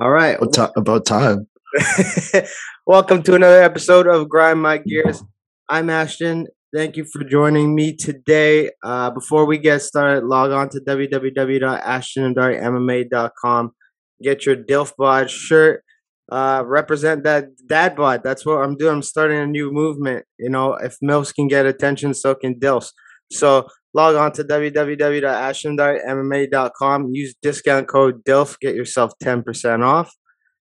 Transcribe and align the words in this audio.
All 0.00 0.10
right. 0.10 0.36
About, 0.40 0.52
ti- 0.52 0.72
about 0.76 1.06
time. 1.06 1.48
Welcome 2.86 3.20
to 3.24 3.34
another 3.34 3.60
episode 3.60 4.06
of 4.06 4.28
Grind 4.28 4.62
My 4.62 4.78
Gears. 4.78 5.24
I'm 5.68 5.90
Ashton. 5.90 6.46
Thank 6.72 6.96
you 6.96 7.04
for 7.04 7.24
joining 7.24 7.74
me 7.74 7.96
today. 7.96 8.70
Uh, 8.84 9.10
before 9.10 9.44
we 9.44 9.58
get 9.58 9.82
started, 9.82 10.22
log 10.22 10.52
on 10.52 10.68
to 10.68 10.80
www.ashtonanddartmma.com. 10.80 13.72
Get 14.22 14.46
your 14.46 14.54
Dilf 14.54 14.92
Bod 14.96 15.30
shirt. 15.30 15.82
Uh, 16.30 16.62
represent 16.64 17.24
that 17.24 17.46
dad 17.66 17.96
bod. 17.96 18.22
That's 18.22 18.46
what 18.46 18.58
I'm 18.58 18.76
doing. 18.76 18.92
I'm 18.92 19.02
starting 19.02 19.40
a 19.40 19.48
new 19.48 19.72
movement. 19.72 20.26
You 20.38 20.50
know, 20.50 20.74
if 20.74 20.98
MILFs 21.02 21.34
can 21.34 21.48
get 21.48 21.66
attention, 21.66 22.14
so 22.14 22.36
can 22.36 22.60
DILFs. 22.60 22.92
So 23.32 23.66
log 23.94 24.16
on 24.16 24.32
to 24.32 24.42
www.ashtondartmma.com. 24.44 27.10
Use 27.12 27.34
discount 27.42 27.88
code 27.88 28.24
DILF. 28.24 28.58
Get 28.60 28.74
yourself 28.74 29.12
10% 29.22 29.84
off. 29.84 30.14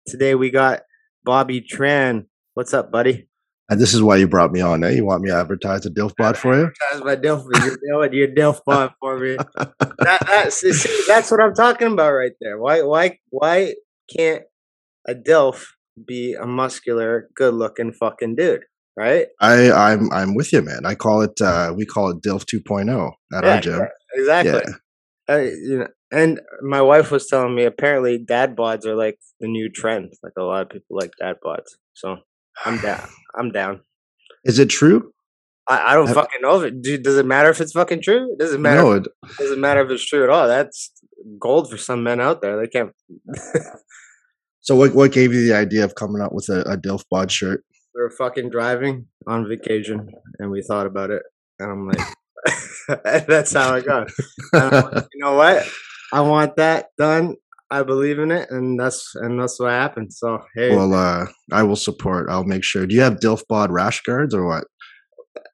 Today 0.06 0.34
we 0.34 0.50
got 0.50 0.80
Bobby 1.24 1.60
Tran. 1.60 2.26
What's 2.54 2.74
up, 2.74 2.90
buddy? 2.90 3.28
And 3.70 3.78
this 3.78 3.92
is 3.92 4.02
why 4.02 4.16
you 4.16 4.26
brought 4.26 4.50
me 4.50 4.62
on. 4.62 4.82
Eh? 4.82 4.92
You 4.92 5.04
want 5.04 5.20
me 5.22 5.28
to 5.28 5.36
advertise 5.36 5.84
a 5.84 5.90
DILF 5.90 6.16
bod 6.16 6.38
for 6.38 6.58
you? 6.58 6.70
That's 6.90 7.04
my 7.04 7.16
DILF. 7.16 7.44
You're 7.62 7.76
doing 7.86 8.14
your 8.14 8.28
DILF 8.28 8.64
bod 8.64 8.94
for 9.00 9.18
me. 9.18 9.36
That, 10.00 10.24
that's, 10.26 10.60
see, 10.60 11.02
that's 11.08 11.28
what 11.30 11.42
I'm 11.42 11.54
talking 11.54 11.88
about 11.88 12.12
right 12.12 12.30
there. 12.40 12.56
Why, 12.56 12.82
why, 12.82 13.18
why 13.30 13.74
can't 14.08 14.44
a 15.08 15.14
DILF 15.14 15.66
be 16.06 16.34
a 16.34 16.46
muscular, 16.46 17.28
good-looking 17.34 17.94
fucking 17.94 18.36
dude? 18.36 18.62
Right? 18.98 19.26
I, 19.40 19.70
I'm 19.70 20.10
I'm 20.12 20.34
with 20.34 20.52
you, 20.52 20.60
man. 20.60 20.84
I 20.84 20.96
call 20.96 21.22
it 21.22 21.40
uh 21.40 21.72
we 21.76 21.86
call 21.86 22.10
it 22.10 22.20
DILF 22.20 22.44
2.0 22.44 23.12
at 23.32 23.44
Yeah, 23.44 23.54
our 23.54 23.60
gym. 23.60 23.80
Exactly. 24.14 24.60
Yeah. 25.28 25.34
Uh, 25.34 25.38
you 25.38 25.78
know, 25.78 25.88
and 26.10 26.40
my 26.62 26.82
wife 26.82 27.10
was 27.12 27.28
telling 27.28 27.54
me 27.54 27.62
apparently 27.64 28.18
dad 28.18 28.56
bods 28.56 28.86
are 28.86 28.96
like 28.96 29.18
the 29.38 29.46
new 29.46 29.70
trend. 29.70 30.14
Like 30.22 30.32
a 30.36 30.42
lot 30.42 30.62
of 30.62 30.70
people 30.70 30.96
like 30.96 31.12
dad 31.20 31.36
bods. 31.44 31.68
So 31.94 32.16
I'm 32.64 32.78
down. 32.88 33.06
I'm 33.36 33.52
down. 33.52 33.82
Is 34.44 34.58
it 34.58 34.68
true? 34.68 35.12
I, 35.68 35.92
I 35.92 35.94
don't 35.94 36.06
Have- 36.06 36.16
fucking 36.16 36.40
know 36.40 36.60
if 36.60 36.72
it. 36.72 36.82
Dude, 36.82 37.02
does 37.04 37.18
it 37.18 37.26
matter 37.26 37.50
if 37.50 37.60
it's 37.60 37.72
fucking 37.72 38.02
true? 38.02 38.32
It 38.32 38.38
doesn't 38.40 38.62
matter. 38.62 38.82
No, 38.82 38.92
it, 38.92 39.06
doesn't 39.38 39.60
matter 39.60 39.82
if 39.82 39.90
it's 39.90 40.04
true 40.06 40.24
at 40.24 40.30
all. 40.30 40.48
That's 40.48 40.90
gold 41.38 41.70
for 41.70 41.76
some 41.76 42.02
men 42.02 42.20
out 42.20 42.40
there. 42.42 42.58
They 42.58 42.66
can't. 42.66 42.90
so 44.60 44.74
what 44.74 44.94
what 44.94 45.12
gave 45.12 45.32
you 45.32 45.46
the 45.46 45.54
idea 45.54 45.84
of 45.84 45.94
coming 45.94 46.20
up 46.22 46.32
with 46.32 46.48
a, 46.48 46.62
a 46.62 46.76
DILF 46.76 47.04
bod 47.10 47.30
shirt? 47.30 47.64
We 47.94 48.02
were 48.02 48.10
fucking 48.10 48.50
driving 48.50 49.06
on 49.26 49.48
vacation, 49.48 50.08
and 50.38 50.50
we 50.50 50.62
thought 50.62 50.86
about 50.86 51.10
it, 51.10 51.22
and 51.58 51.70
I'm 51.70 51.88
like, 51.88 53.26
that's 53.26 53.52
how 53.52 53.74
it 53.74 53.86
goes. 53.86 54.14
Like, 54.52 55.06
you 55.12 55.24
know 55.24 55.34
what? 55.34 55.66
I 56.12 56.20
want 56.22 56.56
that 56.56 56.86
done. 56.96 57.36
I 57.70 57.82
believe 57.82 58.18
in 58.18 58.30
it, 58.30 58.50
and 58.50 58.80
that's 58.80 59.12
and 59.14 59.38
that's 59.40 59.60
what 59.60 59.70
happened. 59.70 60.12
So 60.12 60.40
hey, 60.54 60.74
Well, 60.74 60.94
uh 60.94 61.26
I 61.52 61.62
will 61.64 61.76
support. 61.76 62.30
I'll 62.30 62.44
make 62.44 62.64
sure. 62.64 62.86
Do 62.86 62.94
you 62.94 63.02
have 63.02 63.20
DILF 63.20 63.42
bod 63.48 63.70
rash 63.70 64.02
guards 64.02 64.34
or 64.34 64.46
what? 64.46 64.64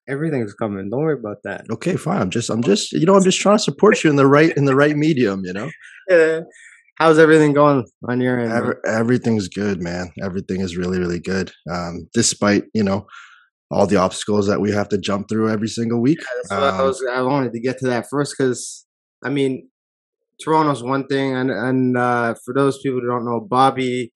everything's 0.07 0.55
coming. 0.55 0.91
Don't 0.91 1.01
worry 1.01 1.19
about 1.19 1.39
that. 1.45 1.65
Okay, 1.71 1.97
fine. 1.97 2.21
I'm 2.21 2.31
just 2.31 2.51
I'm 2.51 2.63
just 2.63 2.93
you 2.93 3.07
know 3.07 3.15
I'm 3.15 3.25
just 3.25 3.41
trying 3.41 3.57
to 3.57 3.63
support 3.63 4.05
you 4.05 4.11
in 4.11 4.17
the 4.17 4.27
right 4.27 4.55
in 4.57 4.65
the 4.65 4.77
right 4.77 4.97
medium. 4.97 5.45
You 5.45 5.53
know, 5.55 5.71
Yeah. 6.09 6.41
How's 6.97 7.19
everything 7.19 7.53
going 7.53 7.85
on 8.09 8.21
your 8.21 8.39
end? 8.39 8.53
Every, 8.53 8.77
everything's 8.87 9.49
good, 9.49 9.83
man. 9.83 10.13
Everything 10.23 10.61
is 10.61 10.77
really 10.77 10.99
really 10.99 11.21
good. 11.21 11.51
Um, 11.71 12.09
despite 12.13 12.65
you 12.75 12.85
know 12.85 13.07
all 13.71 13.87
the 13.87 13.97
obstacles 13.97 14.47
that 14.47 14.61
we 14.61 14.71
have 14.71 14.89
to 14.91 14.99
jump 14.99 15.29
through 15.29 15.51
every 15.51 15.69
single 15.69 16.01
week. 16.01 16.19
That's 16.21 16.51
what 16.51 16.63
I 16.63 16.79
Um, 16.79 16.87
was. 16.87 17.05
I 17.13 17.23
wanted 17.23 17.53
to 17.55 17.61
get 17.61 17.79
to 17.79 17.87
that 17.87 18.07
first 18.09 18.35
because 18.39 18.87
I 19.25 19.31
mean, 19.31 19.69
Toronto's 20.43 20.83
one 20.83 21.07
thing, 21.07 21.35
and 21.35 21.51
and 21.51 21.97
uh, 21.97 22.35
for 22.45 22.55
those 22.55 22.79
people 22.79 23.01
who 23.01 23.09
don't 23.09 23.25
know, 23.25 23.41
Bobby 23.41 24.13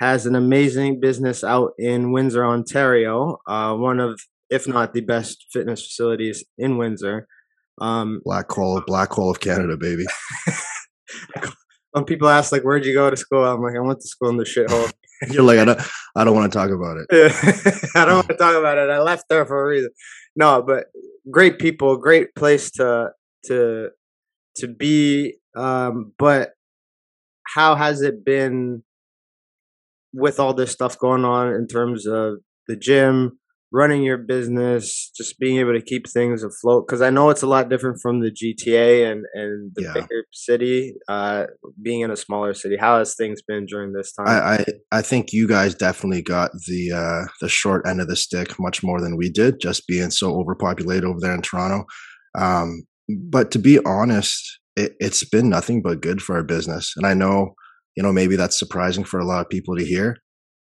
has 0.00 0.26
an 0.26 0.34
amazing 0.34 1.00
business 1.00 1.44
out 1.44 1.72
in 1.78 2.12
Windsor, 2.12 2.44
Ontario. 2.44 3.38
Uh, 3.46 3.74
one 3.74 4.00
of, 4.00 4.20
if 4.50 4.66
not 4.66 4.94
the 4.94 5.00
best 5.00 5.46
fitness 5.52 5.82
facilities 5.84 6.44
in 6.58 6.76
Windsor. 6.76 7.26
Um, 7.80 8.20
Black 8.24 8.50
hole, 8.50 8.82
black 8.86 9.12
hole 9.12 9.30
of 9.30 9.40
Canada, 9.40 9.76
baby. 9.76 10.04
when 11.92 12.04
people 12.04 12.28
ask 12.28 12.52
like, 12.52 12.62
"Where'd 12.62 12.84
you 12.84 12.94
go 12.94 13.10
to 13.10 13.16
school?" 13.16 13.44
I'm 13.44 13.62
like, 13.62 13.76
"I 13.76 13.80
went 13.80 14.00
to 14.00 14.08
school 14.08 14.28
in 14.30 14.36
the 14.36 14.44
shithole." 14.44 14.92
You're 15.30 15.44
like, 15.44 15.58
I 15.60 15.64
don't, 15.64 15.80
I 16.16 16.24
don't 16.24 16.34
want 16.34 16.52
to 16.52 16.58
talk 16.58 16.70
about 16.70 16.96
it. 16.96 17.06
I 17.94 18.04
don't 18.04 18.16
want 18.16 18.28
to 18.28 18.36
talk 18.36 18.56
about 18.56 18.76
it. 18.78 18.90
I 18.90 18.98
left 18.98 19.28
there 19.28 19.46
for 19.46 19.62
a 19.62 19.68
reason. 19.68 19.90
No, 20.34 20.62
but 20.62 20.86
great 21.30 21.58
people, 21.58 21.96
great 21.96 22.34
place 22.34 22.70
to 22.72 23.10
to 23.46 23.90
to 24.56 24.68
be. 24.68 25.34
Um, 25.56 26.12
but 26.18 26.52
how 27.44 27.74
has 27.74 28.02
it 28.02 28.24
been 28.24 28.82
with 30.12 30.40
all 30.40 30.54
this 30.54 30.72
stuff 30.72 30.98
going 30.98 31.24
on 31.24 31.52
in 31.54 31.66
terms 31.66 32.06
of 32.06 32.38
the 32.68 32.76
gym, 32.76 33.38
running 33.72 34.02
your 34.02 34.18
business, 34.18 35.10
just 35.16 35.38
being 35.38 35.58
able 35.58 35.72
to 35.72 35.80
keep 35.80 36.08
things 36.08 36.42
afloat? 36.42 36.86
Because 36.86 37.00
I 37.00 37.10
know 37.10 37.30
it's 37.30 37.42
a 37.42 37.46
lot 37.46 37.68
different 37.68 38.00
from 38.02 38.20
the 38.20 38.30
GTA 38.30 39.10
and 39.10 39.24
and 39.34 39.72
the 39.74 39.82
Yeah. 39.82 39.92
bigger 39.94 40.24
city. 40.32 40.94
Uh, 41.08 41.46
being 41.80 42.00
in 42.00 42.10
a 42.10 42.16
smaller 42.16 42.54
city, 42.54 42.76
how 42.76 42.98
has 42.98 43.14
things 43.14 43.40
been 43.42 43.66
during 43.66 43.92
this 43.92 44.12
time? 44.12 44.28
I, 44.28 44.54
I, 44.54 44.64
I 44.98 45.02
think 45.02 45.32
you 45.32 45.48
guys 45.48 45.74
definitely 45.74 46.22
got 46.22 46.52
the 46.68 46.92
uh, 46.92 47.28
the 47.40 47.48
short 47.48 47.86
end 47.86 48.00
of 48.00 48.08
the 48.08 48.16
stick 48.16 48.58
much 48.60 48.82
more 48.82 49.00
than 49.00 49.16
we 49.16 49.30
did, 49.30 49.60
just 49.60 49.86
being 49.86 50.10
so 50.10 50.34
overpopulated 50.38 51.04
over 51.04 51.18
there 51.20 51.34
in 51.34 51.42
Toronto. 51.42 51.84
Um, 52.38 52.82
but 53.08 53.50
to 53.52 53.58
be 53.58 53.78
honest, 53.84 54.60
it, 54.76 54.94
it's 55.00 55.24
been 55.24 55.48
nothing 55.48 55.82
but 55.82 56.00
good 56.00 56.22
for 56.22 56.36
our 56.36 56.42
business, 56.44 56.92
and 56.96 57.06
I 57.06 57.14
know, 57.14 57.54
you 57.96 58.02
know, 58.02 58.12
maybe 58.12 58.36
that's 58.36 58.58
surprising 58.58 59.04
for 59.04 59.18
a 59.20 59.24
lot 59.24 59.40
of 59.40 59.50
people 59.50 59.76
to 59.76 59.84
hear. 59.84 60.16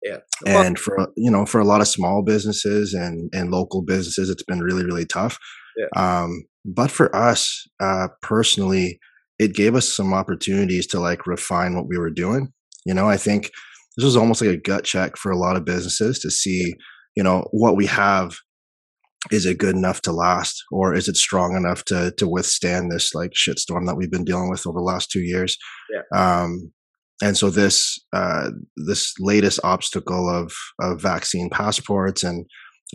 Yeah. 0.07 0.19
And 0.47 0.79
for 0.79 1.09
you 1.17 1.31
know, 1.31 1.47
for 1.47 1.61
a 1.61 1.65
lot 1.65 1.81
of 1.81 1.89
small 1.89 2.23
businesses 2.23 2.95
and 2.95 3.31
and 3.33 3.51
local 3.51 3.83
businesses, 3.83 4.31
it's 4.31 4.45
been 4.45 4.61
really 4.61 4.85
really 4.85 5.07
tough. 5.07 5.39
Yeah. 5.77 5.87
Um, 5.97 6.45
but 6.65 6.91
for 6.91 7.15
us 7.15 7.67
uh, 7.81 8.09
personally, 8.23 8.99
it 9.39 9.55
gave 9.55 9.75
us 9.75 9.95
some 9.95 10.13
opportunities 10.13 10.87
to 10.89 11.01
like 11.01 11.27
refine 11.27 11.75
what 11.75 11.89
we 11.89 11.99
were 11.99 12.11
doing. 12.11 12.53
You 12.85 12.95
know, 12.95 13.09
I 13.09 13.17
think 13.17 13.51
this 13.97 14.05
was 14.05 14.17
almost 14.17 14.41
like 14.41 14.51
a 14.51 14.57
gut 14.57 14.85
check 14.85 15.17
for 15.17 15.31
a 15.31 15.39
lot 15.39 15.57
of 15.57 15.65
businesses 15.65 16.19
to 16.21 16.31
see, 16.31 16.75
you 17.17 17.23
know, 17.23 17.47
what 17.51 17.77
we 17.77 17.87
have 17.87 18.37
is 19.33 19.45
it 19.45 19.59
good 19.59 19.75
enough 19.75 20.03
to 20.03 20.13
last 20.13 20.63
or 20.71 20.95
is 20.95 21.09
it 21.09 21.17
strong 21.17 21.57
enough 21.57 21.85
to 21.85 22.13
to 22.17 22.29
withstand 22.29 22.93
this 22.93 23.15
like 23.15 23.33
shitstorm 23.33 23.87
that 23.87 23.97
we've 23.97 24.11
been 24.11 24.25
dealing 24.25 24.51
with 24.51 24.67
over 24.67 24.79
the 24.79 24.85
last 24.85 25.11
2 25.11 25.21
years. 25.21 25.57
Um 26.15 26.73
and 27.23 27.37
so 27.37 27.51
this 27.51 27.99
uh 28.13 28.51
this 28.77 29.15
latest 29.19 29.61
obstacle 29.65 30.29
of 30.29 30.53
of 30.81 31.01
vaccine 31.01 31.51
passports 31.51 32.23
and 32.23 32.47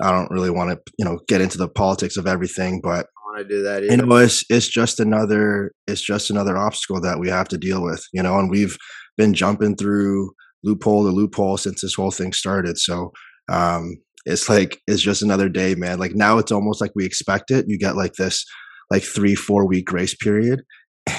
I 0.01 0.11
don't 0.11 0.31
really 0.31 0.49
want 0.49 0.69
to, 0.69 0.79
you 0.97 1.03
know, 1.03 1.19
get 1.27 1.41
into 1.41 1.57
the 1.57 1.67
politics 1.67 2.15
of 2.15 2.25
everything, 2.25 2.79
but 2.81 3.07
I 3.07 3.19
want 3.25 3.49
to 3.49 3.55
do 3.55 3.61
that. 3.63 3.83
you 3.83 3.97
know 3.97 4.15
it's 4.15 4.43
it's 4.49 4.67
just 4.67 4.99
another 4.99 5.71
it's 5.87 6.01
just 6.01 6.29
another 6.29 6.57
obstacle 6.57 7.01
that 7.01 7.19
we 7.19 7.29
have 7.29 7.47
to 7.49 7.57
deal 7.57 7.83
with 7.83 8.05
you 8.13 8.23
know 8.23 8.39
and 8.39 8.49
we've 8.49 8.77
been 9.17 9.33
jumping 9.33 9.75
through 9.75 10.31
loophole 10.63 11.03
to 11.03 11.09
loophole 11.09 11.57
since 11.57 11.81
this 11.81 11.95
whole 11.95 12.11
thing 12.11 12.33
started. 12.33 12.77
So 12.77 13.11
um 13.51 13.97
it's 14.25 14.47
like 14.47 14.79
it's 14.87 15.01
just 15.01 15.21
another 15.21 15.49
day 15.49 15.75
man. 15.75 15.99
Like 15.99 16.15
now 16.15 16.37
it's 16.37 16.51
almost 16.51 16.79
like 16.79 16.91
we 16.95 17.05
expect 17.05 17.51
it. 17.51 17.65
You 17.67 17.77
get 17.77 17.95
like 17.95 18.13
this 18.13 18.45
like 18.89 19.03
three 19.03 19.35
four 19.35 19.67
week 19.67 19.85
grace 19.85 20.15
period 20.15 20.61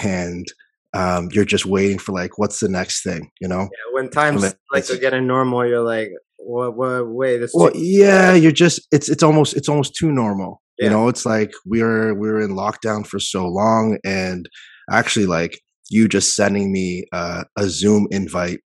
and 0.05 0.47
um 0.95 1.29
you're 1.33 1.45
just 1.45 1.67
waiting 1.67 1.99
for 1.99 2.13
like 2.13 2.39
what's 2.39 2.61
the 2.61 2.69
next 2.69 3.03
thing 3.03 3.31
you 3.41 3.49
know 3.49 3.61
Yeah, 3.63 3.93
when 3.95 4.11
times 4.11 4.43
Like, 4.43 4.57
like 4.73 4.87
they're 4.87 4.99
getting 4.99 5.27
normal, 5.27 5.67
you're 5.67 5.83
like, 5.83 6.11
what? 6.37 6.77
What? 6.77 7.09
Wait, 7.09 7.39
this. 7.39 7.53
well 7.55 7.71
yeah 7.75 8.33
you're 8.35 8.53
just 8.53 8.87
it's 8.93 9.09
it's 9.09 9.23
almost 9.23 9.55
it's 9.55 9.69
almost 9.69 9.95
too 9.95 10.11
normal 10.13 10.61
Yeah. 10.79 10.87
you 10.87 10.91
know 10.91 11.09
it's 11.09 11.25
like 11.25 11.53
we're 11.65 12.15
we're 12.15 12.41
in 12.41 12.51
lockdown 12.51 13.07
for 13.07 13.19
so 13.21 13.47
long 13.47 13.99
and 14.05 14.49
actually 14.91 15.27
like 15.27 15.61
you 15.91 16.09
just 16.09 16.35
sending 16.37 16.73
me 16.73 17.05
uh, 17.13 17.45
a 17.57 17.69
zoom 17.69 18.07
invite 18.11 18.61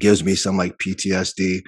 gives 0.00 0.24
me 0.24 0.34
some 0.34 0.56
like 0.56 0.74
ptsd 0.78 1.60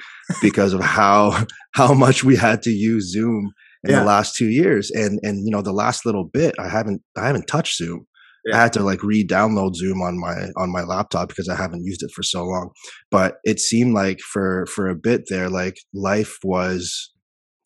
because 0.43 0.73
of 0.73 0.81
how 0.81 1.45
how 1.75 1.93
much 1.95 2.25
we 2.25 2.35
had 2.35 2.63
to 2.63 2.71
use 2.71 3.13
zoom 3.13 3.53
in 3.85 3.91
Yeah. 3.93 4.01
the 4.01 4.07
last 4.07 4.35
two 4.35 4.49
years 4.49 4.91
and 4.91 5.21
and 5.23 5.45
you 5.47 5.53
know 5.53 5.63
the 5.63 5.73
last 5.73 6.05
little 6.05 6.25
bit 6.25 6.55
i 6.59 6.69
haven't 6.69 7.01
i 7.17 7.27
haven't 7.29 7.47
touched 7.47 7.77
zoom 7.77 8.07
Yeah. 8.47 8.57
i 8.57 8.63
had 8.63 8.73
to 8.75 8.83
like 8.83 9.03
re-download 9.03 9.75
zoom 9.75 10.01
on 10.01 10.19
my 10.19 10.49
on 10.57 10.71
my 10.71 10.83
laptop 10.83 11.29
because 11.29 11.49
i 11.49 11.57
haven't 11.57 11.85
used 11.85 12.03
it 12.03 12.11
for 12.15 12.23
so 12.23 12.45
long. 12.45 12.71
But 13.11 13.37
it 13.45 13.61
seemed 13.61 13.95
like 13.95 14.21
for 14.21 14.67
for 14.67 14.89
a 14.89 14.95
bit 14.95 15.23
there 15.29 15.49
like 15.49 15.77
life 15.95 16.37
was 16.43 17.13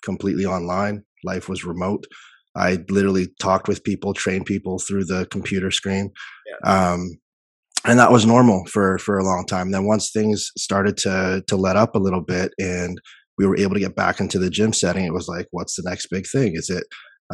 completely 0.03 0.45
online. 0.45 1.05
Life 1.25 1.49
was 1.49 1.65
remote. 1.65 2.07
I 2.57 2.85
literally 2.91 3.29
talked 3.41 3.69
with 3.69 3.85
people 3.85 4.13
trained 4.13 4.47
people 4.47 4.79
through 4.79 5.05
the 5.05 5.27
computer 5.27 5.71
screen. 5.71 6.11
Um 6.65 7.19
and 7.85 7.99
that 7.99 8.13
was 8.13 8.27
normal 8.27 8.65
for 8.67 8.99
for 8.99 9.19
a 9.19 9.25
long 9.25 9.45
time. 9.47 9.71
Then 9.71 9.87
once 9.87 10.11
things 10.11 10.51
started 10.57 10.97
to 10.99 11.43
to 11.47 11.57
let 11.57 11.77
up 11.77 11.95
a 11.95 12.01
little 12.01 12.21
bit 12.23 12.53
and 12.59 13.01
we 13.39 13.47
were 13.47 13.57
able 13.57 13.75
to 13.75 13.81
get 13.81 13.97
back 13.97 14.21
into 14.21 14.39
the 14.39 14.51
gym 14.51 14.73
setting 14.73 15.05
it 15.05 15.15
was 15.15 15.29
like 15.29 15.47
what's 15.51 15.77
the 15.77 15.89
next 15.89 16.09
big 16.11 16.27
thing? 16.27 16.55
Is 16.55 16.69
it 16.71 16.85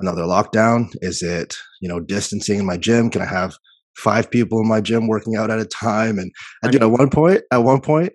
another 0.00 0.22
lockdown 0.22 0.88
is 1.02 1.22
it 1.22 1.56
you 1.80 1.88
know 1.88 2.00
distancing 2.00 2.58
in 2.58 2.66
my 2.66 2.76
gym 2.76 3.10
can 3.10 3.22
i 3.22 3.26
have 3.26 3.54
five 3.98 4.30
people 4.30 4.60
in 4.60 4.68
my 4.68 4.80
gym 4.80 5.08
working 5.08 5.36
out 5.36 5.50
at 5.50 5.58
a 5.58 5.64
time. 5.66 6.18
And, 6.18 6.30
I 6.62 6.68
did 6.68 6.82
at 6.82 6.90
one 6.90 7.10
point, 7.10 7.42
at 7.50 7.58
one 7.58 7.80
point, 7.80 8.12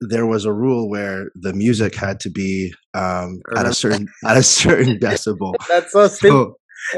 there 0.00 0.26
was 0.26 0.44
a 0.44 0.52
rule 0.52 0.88
where 0.88 1.30
the 1.34 1.52
music 1.52 1.94
had 1.94 2.20
to 2.20 2.30
be 2.30 2.72
um, 2.94 3.40
at 3.56 3.66
a 3.66 3.74
certain 3.74 4.06
at 4.24 4.36
a 4.36 4.44
certain 4.44 4.98
decibel. 5.00 5.54
That's 5.68 5.92
so 5.92 6.06
stupid. 6.06 6.30
So, 6.32 6.54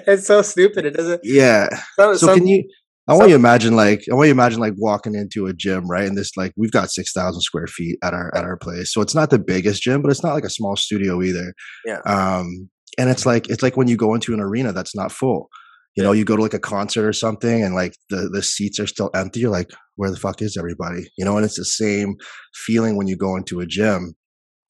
it's 0.06 0.26
so 0.26 0.42
stupid. 0.42 0.84
It 0.84 0.94
doesn't. 0.94 1.20
Yeah. 1.24 1.68
So, 1.96 2.14
so 2.14 2.34
can 2.34 2.46
you? 2.46 2.68
I 3.08 3.14
want 3.14 3.30
you 3.30 3.34
to 3.34 3.40
imagine 3.40 3.74
like 3.74 4.04
I 4.10 4.14
want 4.14 4.26
you 4.26 4.34
to 4.34 4.38
imagine 4.38 4.60
like 4.60 4.74
walking 4.76 5.14
into 5.14 5.46
a 5.46 5.54
gym, 5.54 5.88
right? 5.88 6.06
And 6.06 6.16
this 6.16 6.36
like 6.36 6.52
we've 6.58 6.70
got 6.70 6.90
six 6.90 7.12
thousand 7.12 7.40
square 7.40 7.66
feet 7.66 7.96
at 8.02 8.12
our 8.12 8.30
at 8.36 8.44
our 8.44 8.58
place, 8.58 8.92
so 8.92 9.00
it's 9.00 9.14
not 9.14 9.30
the 9.30 9.38
biggest 9.38 9.82
gym, 9.82 10.02
but 10.02 10.10
it's 10.10 10.22
not 10.22 10.34
like 10.34 10.44
a 10.44 10.50
small 10.50 10.76
studio 10.76 11.22
either. 11.22 11.54
Yeah. 11.86 12.00
Um, 12.04 12.68
and 12.98 13.10
it's 13.10 13.26
like 13.26 13.48
it's 13.48 13.62
like 13.62 13.76
when 13.76 13.88
you 13.88 13.96
go 13.96 14.14
into 14.14 14.34
an 14.34 14.40
arena 14.40 14.72
that's 14.72 14.94
not 14.94 15.12
full. 15.12 15.48
You 15.96 16.04
know, 16.04 16.12
you 16.12 16.24
go 16.24 16.36
to 16.36 16.42
like 16.42 16.54
a 16.54 16.60
concert 16.60 17.04
or 17.04 17.12
something, 17.12 17.64
and 17.64 17.74
like 17.74 17.94
the 18.10 18.28
the 18.32 18.42
seats 18.42 18.78
are 18.78 18.86
still 18.86 19.10
empty. 19.14 19.40
You're 19.40 19.50
like, 19.50 19.70
where 19.96 20.10
the 20.10 20.16
fuck 20.16 20.40
is 20.40 20.56
everybody? 20.56 21.10
You 21.18 21.24
know, 21.24 21.36
and 21.36 21.44
it's 21.44 21.56
the 21.56 21.64
same 21.64 22.16
feeling 22.54 22.96
when 22.96 23.08
you 23.08 23.16
go 23.16 23.36
into 23.36 23.60
a 23.60 23.66
gym, 23.66 24.14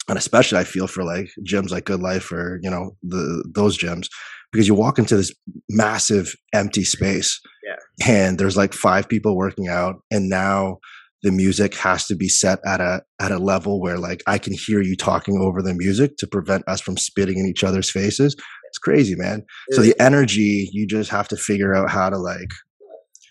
and 0.08 0.16
especially 0.16 0.58
I 0.58 0.64
feel 0.64 0.86
for 0.86 1.04
like 1.04 1.28
gyms 1.46 1.70
like 1.70 1.84
GoodLife 1.84 2.32
or 2.32 2.58
you 2.62 2.70
know 2.70 2.96
the 3.02 3.44
those 3.54 3.76
gyms 3.76 4.08
because 4.50 4.66
you 4.66 4.74
walk 4.74 4.98
into 4.98 5.16
this 5.16 5.32
massive 5.68 6.34
empty 6.54 6.84
space, 6.84 7.38
yeah, 7.64 8.08
and 8.08 8.38
there's 8.38 8.56
like 8.56 8.72
five 8.72 9.08
people 9.08 9.36
working 9.36 9.68
out, 9.68 9.96
and 10.10 10.28
now 10.28 10.78
the 11.22 11.30
music 11.30 11.74
has 11.74 12.06
to 12.06 12.16
be 12.16 12.28
set 12.28 12.58
at 12.64 12.80
a 12.80 13.02
at 13.20 13.30
a 13.30 13.38
level 13.38 13.80
where 13.80 13.98
like 13.98 14.22
I 14.26 14.38
can 14.38 14.52
hear 14.52 14.80
you 14.80 14.96
talking 14.96 15.38
over 15.40 15.62
the 15.62 15.74
music 15.74 16.16
to 16.18 16.26
prevent 16.26 16.66
us 16.66 16.80
from 16.80 16.96
spitting 16.96 17.38
in 17.38 17.46
each 17.46 17.62
other's 17.64 17.90
faces. 17.90 18.34
It's 18.68 18.78
crazy, 18.78 19.16
man. 19.16 19.44
So 19.72 19.82
the 19.82 20.00
energy, 20.00 20.70
you 20.72 20.86
just 20.86 21.10
have 21.10 21.28
to 21.28 21.36
figure 21.36 21.74
out 21.74 21.90
how 21.90 22.08
to 22.08 22.18
like 22.18 22.50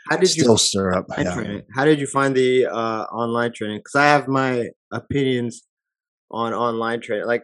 how 0.09 0.17
did 0.17 0.27
still 0.27 0.53
you 0.53 0.57
stir 0.57 0.93
up. 0.93 1.05
Yeah. 1.17 1.59
How 1.75 1.85
did 1.85 1.99
you 1.99 2.07
find 2.07 2.35
the 2.35 2.65
uh, 2.65 3.03
online 3.03 3.53
training? 3.53 3.79
Because 3.79 3.95
I 3.95 4.05
have 4.05 4.27
my 4.27 4.69
opinions 4.91 5.61
on 6.31 6.53
online 6.53 7.01
training. 7.01 7.27
Like 7.27 7.43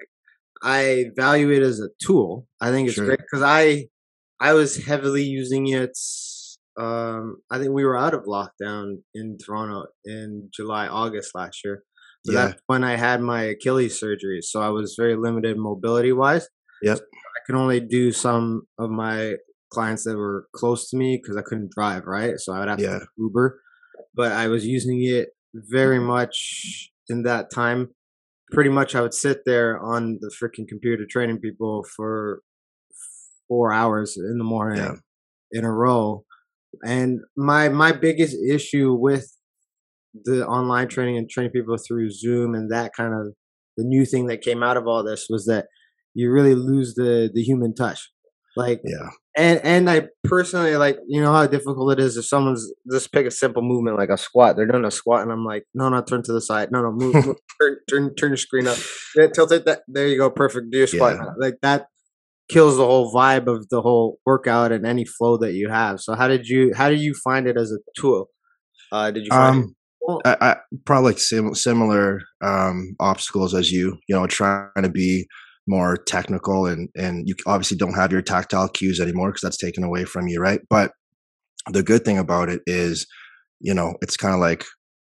I 0.63 1.05
value 1.15 1.51
it 1.51 1.61
as 1.61 1.79
a 1.79 1.89
tool. 2.03 2.47
I 2.59 2.71
think 2.71 2.87
it's 2.87 2.95
sure. 2.95 3.05
great 3.05 3.19
because 3.19 3.43
I 3.43 3.87
I 4.39 4.53
was 4.53 4.83
heavily 4.83 5.23
using 5.23 5.67
it 5.67 5.91
um, 6.77 7.37
I 7.49 7.57
think 7.57 7.71
we 7.71 7.85
were 7.85 7.97
out 7.97 8.13
of 8.13 8.25
lockdown 8.25 8.97
in 9.13 9.37
Toronto 9.43 9.85
in 10.03 10.49
July, 10.53 10.87
August 10.87 11.31
last 11.33 11.61
year. 11.63 11.83
So 12.25 12.33
yeah. 12.33 12.47
that's 12.47 12.61
when 12.67 12.83
I 12.83 12.95
had 12.97 13.21
my 13.21 13.43
Achilles 13.43 13.99
surgery. 13.99 14.39
So 14.41 14.61
I 14.61 14.69
was 14.69 14.95
very 14.97 15.15
limited 15.15 15.57
mobility 15.57 16.11
wise. 16.11 16.47
Yep. 16.81 16.97
I 16.97 17.39
can 17.45 17.55
only 17.55 17.79
do 17.79 18.11
some 18.11 18.63
of 18.79 18.89
my 18.89 19.35
clients 19.71 20.03
that 20.03 20.17
were 20.17 20.47
close 20.53 20.89
to 20.89 20.97
me 20.97 21.19
because 21.21 21.37
I 21.37 21.43
couldn't 21.45 21.71
drive, 21.71 22.03
right? 22.05 22.37
So 22.37 22.53
I 22.53 22.59
would 22.59 22.69
have 22.69 22.79
yeah. 22.79 22.99
to 22.99 23.07
Uber. 23.17 23.59
But 24.13 24.31
I 24.31 24.47
was 24.47 24.65
using 24.65 25.03
it 25.03 25.29
very 25.53 25.99
much 25.99 26.89
in 27.07 27.23
that 27.23 27.51
time. 27.53 27.89
Pretty 28.51 28.69
much 28.69 28.95
I 28.95 29.01
would 29.01 29.13
sit 29.13 29.39
there 29.45 29.79
on 29.79 30.17
the 30.19 30.31
freaking 30.41 30.67
computer 30.67 31.05
training 31.09 31.39
people 31.39 31.85
for 31.95 32.41
four 33.47 33.71
hours 33.71 34.17
in 34.17 34.37
the 34.37 34.43
morning 34.43 34.83
yeah. 34.83 34.95
in 35.51 35.63
a 35.63 35.71
row 35.71 36.24
and 36.83 37.19
my 37.35 37.69
my 37.69 37.91
biggest 37.91 38.35
issue 38.47 38.93
with 38.93 39.31
the 40.23 40.45
online 40.47 40.87
training 40.87 41.17
and 41.17 41.29
training 41.29 41.51
people 41.51 41.75
through 41.77 42.09
Zoom 42.09 42.55
and 42.55 42.71
that 42.71 42.93
kind 42.95 43.13
of 43.13 43.33
the 43.77 43.83
new 43.83 44.05
thing 44.05 44.27
that 44.27 44.41
came 44.41 44.63
out 44.63 44.77
of 44.77 44.87
all 44.87 45.03
this 45.03 45.27
was 45.29 45.45
that 45.45 45.65
you 46.13 46.31
really 46.31 46.55
lose 46.55 46.95
the 46.95 47.29
the 47.33 47.43
human 47.43 47.75
touch. 47.75 48.09
Like 48.55 48.81
yeah. 48.85 49.09
And 49.37 49.59
and 49.65 49.89
I 49.89 50.07
personally 50.23 50.77
like 50.77 50.97
you 51.07 51.21
know 51.21 51.33
how 51.33 51.45
difficult 51.45 51.91
it 51.91 51.99
is 51.99 52.15
if 52.15 52.25
someone's 52.25 52.71
just 52.89 53.11
pick 53.11 53.25
a 53.25 53.31
simple 53.31 53.61
movement 53.61 53.97
like 53.97 54.09
a 54.09 54.17
squat. 54.17 54.55
They're 54.55 54.65
doing 54.65 54.85
a 54.85 54.91
squat 54.91 55.23
and 55.23 55.31
I'm 55.31 55.43
like, 55.43 55.65
no, 55.73 55.89
no, 55.89 56.01
turn 56.01 56.23
to 56.23 56.31
the 56.31 56.39
side. 56.39 56.69
No, 56.71 56.81
no, 56.81 56.91
move, 56.91 57.13
move 57.25 57.35
turn, 57.61 57.77
turn, 57.89 58.15
turn 58.15 58.29
your 58.29 58.37
screen 58.37 58.67
up. 58.67 58.77
Yeah, 59.15 59.27
tilt 59.27 59.51
it. 59.51 59.65
That 59.65 59.81
there 59.89 60.07
you 60.07 60.17
go, 60.17 60.29
perfect. 60.29 60.71
Do 60.71 60.77
your 60.77 60.87
squat. 60.87 61.15
Yeah. 61.15 61.31
Like 61.37 61.55
that 61.61 61.87
kills 62.49 62.77
the 62.77 62.85
whole 62.85 63.13
vibe 63.13 63.47
of 63.47 63.67
the 63.69 63.81
whole 63.81 64.19
workout 64.25 64.71
and 64.71 64.85
any 64.85 65.05
flow 65.05 65.37
that 65.37 65.53
you 65.53 65.69
have. 65.69 65.99
So 65.99 66.15
how 66.15 66.27
did 66.27 66.47
you 66.47 66.73
how 66.75 66.89
did 66.89 66.99
you 66.99 67.13
find 67.23 67.47
it 67.47 67.57
as 67.57 67.71
a 67.71 67.77
tool? 67.99 68.29
Uh, 68.91 69.11
did 69.11 69.25
you 69.25 69.31
find 69.31 69.63
um, 69.63 69.75
it? 70.01 70.21
I, 70.25 70.51
I 70.51 70.57
probably 70.85 71.11
like 71.11 71.19
sim- 71.19 71.55
similar 71.55 72.21
um, 72.43 72.95
obstacles 72.99 73.53
as 73.53 73.71
you. 73.71 73.97
You 74.07 74.15
know, 74.15 74.27
trying 74.27 74.69
to 74.81 74.89
be 74.89 75.27
more 75.67 75.97
technical 75.97 76.67
and 76.67 76.89
and 76.95 77.27
you 77.27 77.35
obviously 77.47 77.77
don't 77.77 77.95
have 77.95 78.11
your 78.11 78.21
tactile 78.21 78.69
cues 78.69 78.99
anymore 78.99 79.29
because 79.29 79.41
that's 79.41 79.57
taken 79.57 79.83
away 79.83 80.05
from 80.05 80.27
you, 80.27 80.39
right? 80.39 80.61
But 80.69 80.91
the 81.71 81.83
good 81.83 82.05
thing 82.05 82.19
about 82.19 82.49
it 82.49 82.61
is, 82.67 83.07
you 83.59 83.73
know, 83.73 83.95
it's 84.01 84.17
kind 84.17 84.35
of 84.35 84.39
like 84.39 84.63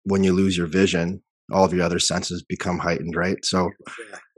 when 0.04 0.24
you 0.24 0.32
lose 0.32 0.58
your 0.58 0.68
vision, 0.68 1.22
all 1.52 1.66
of 1.66 1.74
your 1.74 1.84
other 1.84 2.00
senses 2.00 2.44
become 2.48 2.80
heightened, 2.80 3.16
right? 3.16 3.38
So 3.44 3.70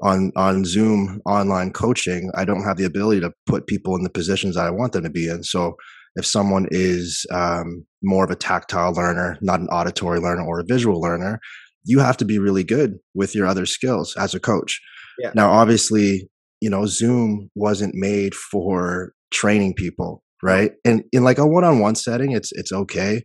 on 0.03 0.31
on 0.35 0.65
Zoom 0.65 1.21
online 1.25 1.71
coaching, 1.71 2.31
I 2.35 2.45
don't 2.45 2.63
have 2.63 2.77
the 2.77 2.85
ability 2.85 3.21
to 3.21 3.31
put 3.45 3.67
people 3.67 3.95
in 3.95 4.03
the 4.03 4.09
positions 4.09 4.55
that 4.55 4.65
I 4.65 4.71
want 4.71 4.93
them 4.93 5.03
to 5.03 5.09
be 5.09 5.27
in. 5.27 5.43
So 5.43 5.75
if 6.15 6.25
someone 6.25 6.67
is 6.71 7.25
um, 7.31 7.85
more 8.03 8.23
of 8.25 8.31
a 8.31 8.35
tactile 8.35 8.93
learner, 8.93 9.37
not 9.41 9.59
an 9.59 9.67
auditory 9.67 10.19
learner 10.19 10.45
or 10.45 10.59
a 10.59 10.65
visual 10.65 10.99
learner, 10.99 11.39
you 11.83 11.99
have 11.99 12.17
to 12.17 12.25
be 12.25 12.39
really 12.39 12.63
good 12.63 12.95
with 13.13 13.35
your 13.35 13.47
other 13.47 13.65
skills 13.65 14.15
as 14.17 14.33
a 14.33 14.39
coach. 14.39 14.81
Yeah. 15.17 15.31
Now, 15.35 15.51
obviously, 15.51 16.29
you 16.61 16.69
know, 16.69 16.85
Zoom 16.85 17.49
wasn't 17.55 17.95
made 17.95 18.35
for 18.35 19.13
training 19.31 19.75
people, 19.75 20.23
right? 20.43 20.73
And 20.83 21.03
in 21.11 21.23
like 21.23 21.37
a 21.37 21.47
one-on-one 21.47 21.95
setting, 21.95 22.31
it's 22.31 22.51
it's 22.53 22.71
okay. 22.71 23.23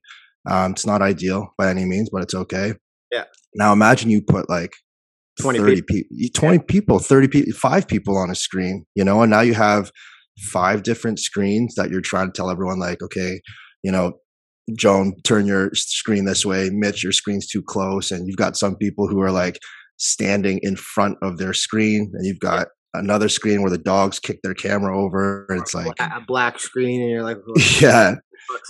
Um, 0.48 0.72
it's 0.72 0.86
not 0.86 1.02
ideal 1.02 1.48
by 1.56 1.70
any 1.70 1.84
means, 1.84 2.10
but 2.12 2.22
it's 2.22 2.34
okay. 2.34 2.74
Yeah. 3.10 3.24
Now 3.54 3.72
imagine 3.72 4.10
you 4.10 4.22
put 4.22 4.48
like 4.48 4.72
20 5.40 5.58
30 5.58 5.82
people, 5.82 6.16
20 6.34 6.56
yeah. 6.56 6.62
people, 6.68 6.98
30 6.98 7.28
people, 7.28 7.52
five 7.52 7.88
people 7.88 8.16
on 8.16 8.30
a 8.30 8.34
screen, 8.34 8.84
you 8.94 9.04
know, 9.04 9.22
and 9.22 9.30
now 9.30 9.40
you 9.40 9.54
have 9.54 9.90
five 10.52 10.82
different 10.82 11.18
screens 11.18 11.74
that 11.76 11.90
you're 11.90 12.00
trying 12.00 12.26
to 12.26 12.32
tell 12.32 12.50
everyone 12.50 12.78
like, 12.78 13.02
okay, 13.02 13.40
you 13.82 13.92
know, 13.92 14.12
Joan, 14.76 15.14
turn 15.24 15.46
your 15.46 15.70
screen 15.74 16.24
this 16.24 16.46
way. 16.46 16.70
Mitch, 16.70 17.02
your 17.02 17.12
screen's 17.12 17.46
too 17.46 17.62
close. 17.62 18.10
And 18.10 18.26
you've 18.26 18.36
got 18.36 18.56
some 18.56 18.76
people 18.76 19.08
who 19.08 19.20
are 19.20 19.30
like 19.30 19.58
standing 19.98 20.58
in 20.62 20.76
front 20.76 21.18
of 21.22 21.38
their 21.38 21.52
screen 21.52 22.10
and 22.14 22.26
you've 22.26 22.40
got 22.40 22.68
another 22.94 23.28
screen 23.28 23.60
where 23.60 23.70
the 23.70 23.78
dogs 23.78 24.18
kick 24.18 24.40
their 24.42 24.54
camera 24.54 24.96
over 24.96 25.46
and 25.48 25.60
it's 25.60 25.74
like 25.74 25.92
a 25.98 26.20
black 26.26 26.58
screen 26.58 27.00
and 27.00 27.10
you're 27.10 27.22
like 27.22 27.38
yeah 27.80 28.14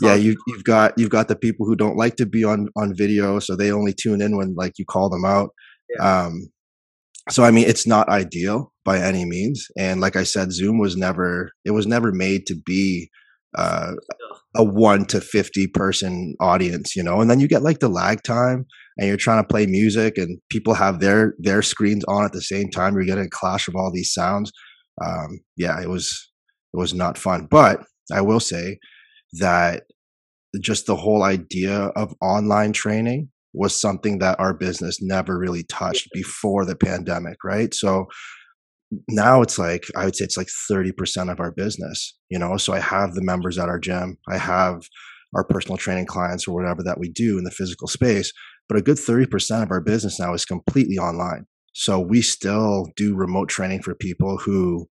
yeah 0.03 0.15
you, 0.15 0.37
you've 0.47 0.65
got 0.65 0.93
you've 0.97 1.11
got 1.11 1.29
the 1.29 1.37
people 1.37 1.67
who 1.67 1.77
don't 1.77 1.97
like 1.97 2.17
to 2.17 2.27
be 2.27 2.45
on 2.45 2.69
on 2.77 2.95
video 2.95 3.39
so 3.39 3.57
they 3.57 3.71
only 3.71 3.93
tune 3.93 4.21
in 4.21 4.37
when 4.37 4.55
like 4.55 4.79
you 4.79 4.85
call 4.85 5.09
them 5.09 5.25
out. 5.25 5.51
Yeah. 5.99 6.25
um 6.25 6.49
so 7.31 7.45
i 7.45 7.51
mean 7.51 7.67
it's 7.69 7.87
not 7.87 8.09
ideal 8.09 8.73
by 8.85 8.99
any 8.99 9.25
means 9.25 9.67
and 9.79 10.01
like 10.01 10.17
i 10.17 10.23
said 10.23 10.53
zoom 10.53 10.79
was 10.79 10.97
never 10.97 11.51
it 11.65 11.71
was 11.73 11.87
never 11.87 12.13
made 12.13 12.47
to 12.47 12.55
be 12.55 13.09
uh, 13.57 13.93
a 14.57 14.65
1 14.65 15.05
to 15.07 15.21
50 15.21 15.69
person 15.69 16.35
audience 16.41 16.97
you 16.97 17.03
know 17.03 17.21
and 17.21 17.31
then 17.31 17.39
you 17.39 17.47
get 17.47 17.63
like 17.63 17.79
the 17.79 17.89
lag 17.89 18.23
time 18.25 18.67
and 18.99 19.09
you're 19.09 19.17
trying 19.17 19.43
to 19.43 19.49
play 19.49 19.67
music 19.67 20.19
and 20.19 20.39
people 20.51 20.75
have 20.75 21.01
their 21.01 21.35
their 21.39 21.63
screens 21.63 22.05
on 22.09 22.25
at 22.25 22.33
the 22.33 22.43
same 22.43 22.69
time 22.71 22.95
you're 22.95 23.05
getting 23.05 23.27
a 23.27 23.31
clash 23.31 23.69
of 23.69 23.75
all 23.77 23.93
these 23.93 24.13
sounds. 24.13 24.51
Um 25.05 25.41
yeah 25.57 25.81
it 25.81 25.89
was 25.89 26.31
it 26.73 26.77
was 26.77 26.95
not 26.95 27.19
fun 27.19 27.47
but 27.51 27.81
i 28.13 28.21
will 28.21 28.41
say 28.41 28.79
that 29.39 29.85
just 30.61 30.87
the 30.87 30.97
whole 30.97 31.23
idea 31.23 31.77
of 31.97 32.15
online 32.21 32.73
training 32.73 33.29
was 33.53 33.79
something 33.81 34.19
that 34.19 34.39
our 34.41 34.53
business 34.53 35.01
never 35.01 35.39
really 35.39 35.63
touched 35.65 36.09
before 36.13 36.65
the 36.65 36.77
pandemic, 36.77 37.43
right? 37.45 37.73
So 37.73 38.07
now 39.09 39.43
it's 39.43 39.59
like 39.59 39.85
I 39.97 40.05
would 40.05 40.17
say 40.17 40.25
it's 40.25 40.37
like 40.37 40.49
30% 40.71 41.31
of 41.31 41.41
our 41.41 41.53
business, 41.53 42.17
you 42.31 42.39
know. 42.39 42.57
So 42.57 42.73
I 42.73 42.81
have 42.81 43.15
the 43.15 43.23
members 43.23 43.59
at 43.59 43.69
our 43.69 43.79
gym, 43.79 44.19
I 44.29 44.39
have 44.39 44.83
our 45.35 45.45
personal 45.45 45.77
training 45.77 46.07
clients 46.07 46.47
or 46.47 46.55
whatever 46.55 46.83
that 46.83 46.99
we 46.99 47.09
do 47.09 47.39
in 47.39 47.45
the 47.45 47.51
physical 47.51 47.89
space, 47.89 48.33
but 48.69 48.79
a 48.79 48.83
good 48.83 48.97
30% 48.97 49.63
of 49.63 49.71
our 49.71 49.81
business 49.81 50.21
now 50.21 50.33
is 50.35 50.45
completely 50.45 50.97
online. 50.97 51.47
So 51.73 51.99
we 51.99 52.23
still 52.23 52.89
do 52.97 53.17
remote 53.17 53.49
training 53.49 53.83
for 53.83 53.95
people 53.97 54.39
who 54.39 54.89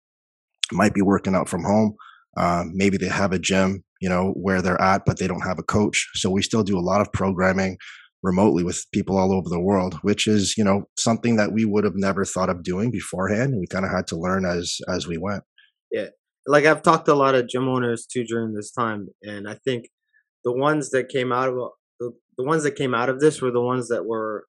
might 0.72 0.94
be 0.94 1.02
working 1.02 1.36
out 1.36 1.48
from 1.48 1.64
home. 1.64 1.96
Um, 2.36 2.72
maybe 2.74 2.98
they 2.98 3.08
have 3.08 3.32
a 3.32 3.40
gym 3.40 3.84
you 4.03 4.10
know, 4.10 4.33
where 4.36 4.62
they're 4.62 4.81
at, 4.81 5.05
but 5.05 5.17
they 5.17 5.27
don't 5.27 5.48
have 5.48 5.60
a 5.60 5.63
coach. 5.63 6.10
So 6.15 6.29
we 6.29 6.41
still 6.41 6.62
do 6.62 6.77
a 6.77 6.81
lot 6.91 7.00
of 7.00 7.13
programming 7.13 7.77
remotely 8.22 8.62
with 8.62 8.86
people 8.91 9.17
all 9.17 9.31
over 9.31 9.48
the 9.48 9.62
world, 9.62 9.98
which 10.01 10.27
is, 10.27 10.57
you 10.57 10.63
know, 10.63 10.83
something 11.00 11.38
that 11.38 11.53
we 11.53 11.63
would 11.63 11.86
have 11.86 11.95
never 11.95 12.25
thought 12.25 12.50
of 12.50 12.63
doing 12.63 12.91
beforehand. 12.91 13.55
We 13.57 13.65
kind 13.65 13.86
of 13.86 13.91
had 13.91 14.05
to 14.07 14.17
learn 14.17 14.43
as 14.45 14.77
as 14.89 15.07
we 15.07 15.17
went. 15.17 15.43
Yeah. 15.89 16.07
Like 16.45 16.65
I've 16.65 16.81
talked 16.81 17.05
to 17.05 17.13
a 17.13 17.15
lot 17.15 17.33
of 17.33 17.48
gym 17.48 17.69
owners 17.69 18.05
too 18.05 18.25
during 18.25 18.53
this 18.53 18.72
time. 18.72 19.07
And 19.22 19.48
I 19.48 19.55
think 19.63 19.86
the 20.43 20.51
ones 20.51 20.89
that 20.89 21.07
came 21.07 21.31
out 21.31 21.48
of 21.48 21.55
the, 22.01 22.12
the 22.38 22.43
ones 22.43 22.63
that 22.63 22.75
came 22.75 22.93
out 22.93 23.07
of 23.07 23.22
this 23.22 23.41
were 23.41 23.51
the 23.51 23.62
ones 23.62 23.88
that 23.88 24.05
were 24.05 24.43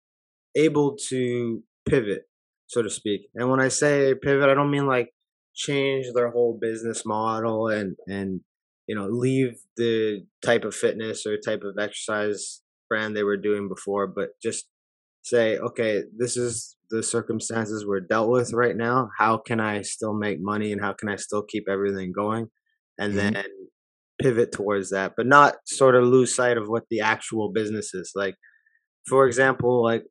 able 0.57 0.97
to 1.11 1.63
pivot, 1.89 2.23
so 2.67 2.83
to 2.83 2.91
speak. 2.91 3.29
And 3.37 3.49
when 3.49 3.61
I 3.61 3.69
say 3.69 4.17
pivot, 4.21 4.51
I 4.51 4.55
don't 4.55 4.73
mean 4.73 4.89
like 4.89 5.11
change 5.55 6.07
their 6.13 6.33
whole 6.33 6.59
business 6.61 7.07
model 7.07 7.69
and 7.69 7.95
and 8.09 8.41
you 8.87 8.95
know, 8.95 9.09
leave 9.09 9.57
the 9.77 10.25
type 10.45 10.65
of 10.65 10.75
fitness 10.75 11.27
or 11.27 11.37
type 11.37 11.63
of 11.63 11.79
exercise 11.79 12.61
brand 12.89 13.17
they 13.17 13.23
were 13.23 13.37
doing 13.37 13.69
before, 13.69 14.07
but 14.07 14.31
just 14.43 14.67
say, 15.23 15.57
okay, 15.59 16.03
this 16.17 16.37
is 16.37 16.77
the 16.91 17.03
circumstances 17.03 17.87
we're 17.87 18.01
dealt 18.01 18.31
with 18.31 18.53
right 18.53 18.77
now. 18.77 19.09
How 19.19 19.39
can 19.39 19.59
I 19.59 19.83
still 19.83 20.15
make 20.15 20.39
money 20.41 20.71
and 20.71 20.81
how 20.81 20.93
can 20.93 21.09
I 21.09 21.17
still 21.17 21.43
keep 21.43 21.65
everything 21.69 22.13
going? 22.13 22.49
And 22.99 23.15
mm-hmm. 23.15 23.33
then 23.35 23.45
pivot 24.21 24.53
towards 24.53 24.91
that, 24.91 25.15
but 25.17 25.27
not 25.27 25.55
sort 25.67 25.97
of 25.97 26.05
lose 26.05 26.35
sight 26.35 26.57
of 26.57 26.69
what 26.69 26.85
the 26.91 27.01
actual 27.01 27.53
business 27.53 27.95
is. 27.95 28.13
Like, 28.15 28.37
for 29.09 29.27
example, 29.27 29.83
like 29.83 30.05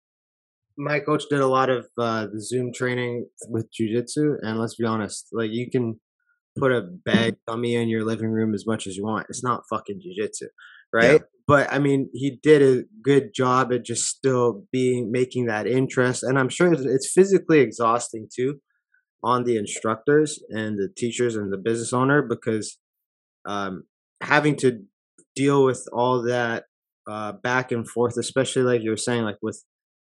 my 0.77 0.99
coach 0.99 1.23
did 1.29 1.39
a 1.39 1.47
lot 1.47 1.69
of 1.69 1.87
uh, 1.97 2.27
the 2.33 2.41
Zoom 2.41 2.73
training 2.73 3.27
with 3.47 3.71
jiu-jitsu 3.71 4.37
and 4.41 4.59
let's 4.59 4.75
be 4.75 4.85
honest, 4.85 5.27
like 5.31 5.51
you 5.51 5.69
can 5.71 5.99
put 6.57 6.71
a 6.71 6.81
bag 6.81 7.35
dummy 7.47 7.75
in 7.75 7.89
your 7.89 8.03
living 8.03 8.29
room 8.29 8.53
as 8.53 8.65
much 8.65 8.87
as 8.87 8.95
you 8.95 9.03
want. 9.03 9.27
It's 9.29 9.43
not 9.43 9.63
fucking 9.69 9.99
jujitsu, 9.99 10.47
right? 10.93 11.13
Yeah. 11.13 11.17
But 11.47 11.71
I 11.71 11.79
mean, 11.79 12.09
he 12.13 12.39
did 12.41 12.61
a 12.61 12.83
good 13.03 13.33
job 13.33 13.73
at 13.73 13.83
just 13.83 14.07
still 14.07 14.63
being 14.71 15.11
making 15.11 15.45
that 15.45 15.67
interest, 15.67 16.23
and 16.23 16.39
I'm 16.39 16.49
sure 16.49 16.73
it's 16.73 17.11
physically 17.11 17.59
exhausting 17.59 18.27
too 18.33 18.59
on 19.23 19.43
the 19.43 19.57
instructors 19.57 20.41
and 20.49 20.77
the 20.77 20.89
teachers 20.95 21.35
and 21.35 21.51
the 21.51 21.57
business 21.57 21.93
owner 21.93 22.21
because 22.21 22.77
um, 23.45 23.83
having 24.21 24.55
to 24.57 24.81
deal 25.35 25.63
with 25.63 25.87
all 25.93 26.21
that 26.23 26.65
uh, 27.07 27.31
back 27.31 27.71
and 27.71 27.89
forth, 27.89 28.17
especially 28.17 28.63
like 28.63 28.81
you 28.81 28.89
were 28.89 28.97
saying, 28.97 29.23
like 29.23 29.37
with 29.41 29.63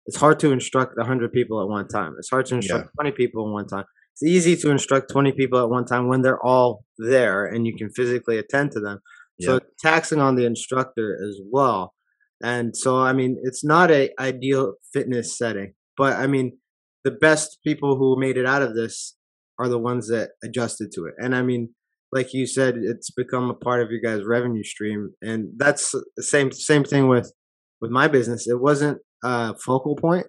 it's 0.06 0.18
hard 0.18 0.40
to 0.40 0.52
instruct 0.52 0.98
100 0.98 1.34
people 1.34 1.62
at 1.62 1.68
one 1.68 1.88
time. 1.88 2.16
It's 2.20 2.30
hard 2.30 2.46
to 2.48 2.56
instruct 2.56 2.86
yeah. 2.86 3.04
20 3.04 3.16
people 3.16 3.48
at 3.48 3.52
one 3.52 3.68
time. 3.68 3.86
It's 4.16 4.24
easy 4.24 4.56
to 4.58 4.72
instruct 4.72 5.12
20 5.12 5.34
people 5.34 5.60
at 5.60 5.70
one 5.70 5.86
time 5.86 6.08
when 6.08 6.22
they're 6.22 6.44
all 6.44 6.86
there 6.98 7.46
and 7.46 7.68
you 7.68 7.76
can 7.76 7.90
physically 7.90 8.38
attend 8.38 8.72
to 8.72 8.80
them. 8.80 9.00
Yeah. 9.38 9.48
So 9.48 9.60
taxing 9.80 10.22
on 10.22 10.36
the 10.36 10.46
instructor 10.46 11.18
as 11.28 11.40
well. 11.52 11.94
And 12.42 12.76
so, 12.76 12.98
I 12.98 13.14
mean, 13.14 13.38
it's 13.44 13.64
not 13.64 13.92
a 13.92 14.12
ideal 14.20 14.76
fitness 14.94 15.38
setting, 15.38 15.74
but 15.98 16.14
I 16.14 16.28
mean, 16.28 16.58
the 17.04 17.12
best 17.12 17.60
people 17.64 17.98
who 17.98 18.20
made 18.20 18.38
it 18.38 18.46
out 18.46 18.62
of 18.62 18.76
this 18.76 19.16
are 19.60 19.70
the 19.70 19.80
ones 19.80 20.08
that 20.10 20.32
adjusted 20.44 20.92
to 20.94 21.06
it. 21.06 21.14
And 21.18 21.36
I 21.36 21.42
mean, 21.42 21.70
like 22.12 22.34
you 22.34 22.48
said, 22.48 22.76
it's 22.78 23.12
become 23.12 23.50
a 23.50 23.54
part 23.54 23.82
of 23.82 23.92
your 23.92 24.00
guys' 24.00 24.26
revenue 24.26 24.64
stream, 24.64 25.12
and 25.22 25.50
that's 25.58 25.92
the 25.92 26.24
same 26.24 26.52
same 26.52 26.84
thing 26.84 27.08
with 27.08 27.34
with 27.82 27.92
my 27.92 28.08
business. 28.08 28.48
It 28.48 28.62
wasn't 28.62 29.00
a 29.24 29.56
focal 29.58 29.96
point 29.96 30.28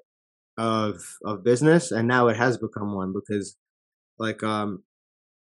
of 0.58 0.96
of 1.24 1.44
business, 1.44 1.92
and 1.92 2.08
now 2.08 2.28
it 2.28 2.36
has 2.36 2.58
become 2.58 2.94
one 2.94 3.12
because, 3.12 3.56
like, 4.18 4.42
um, 4.42 4.82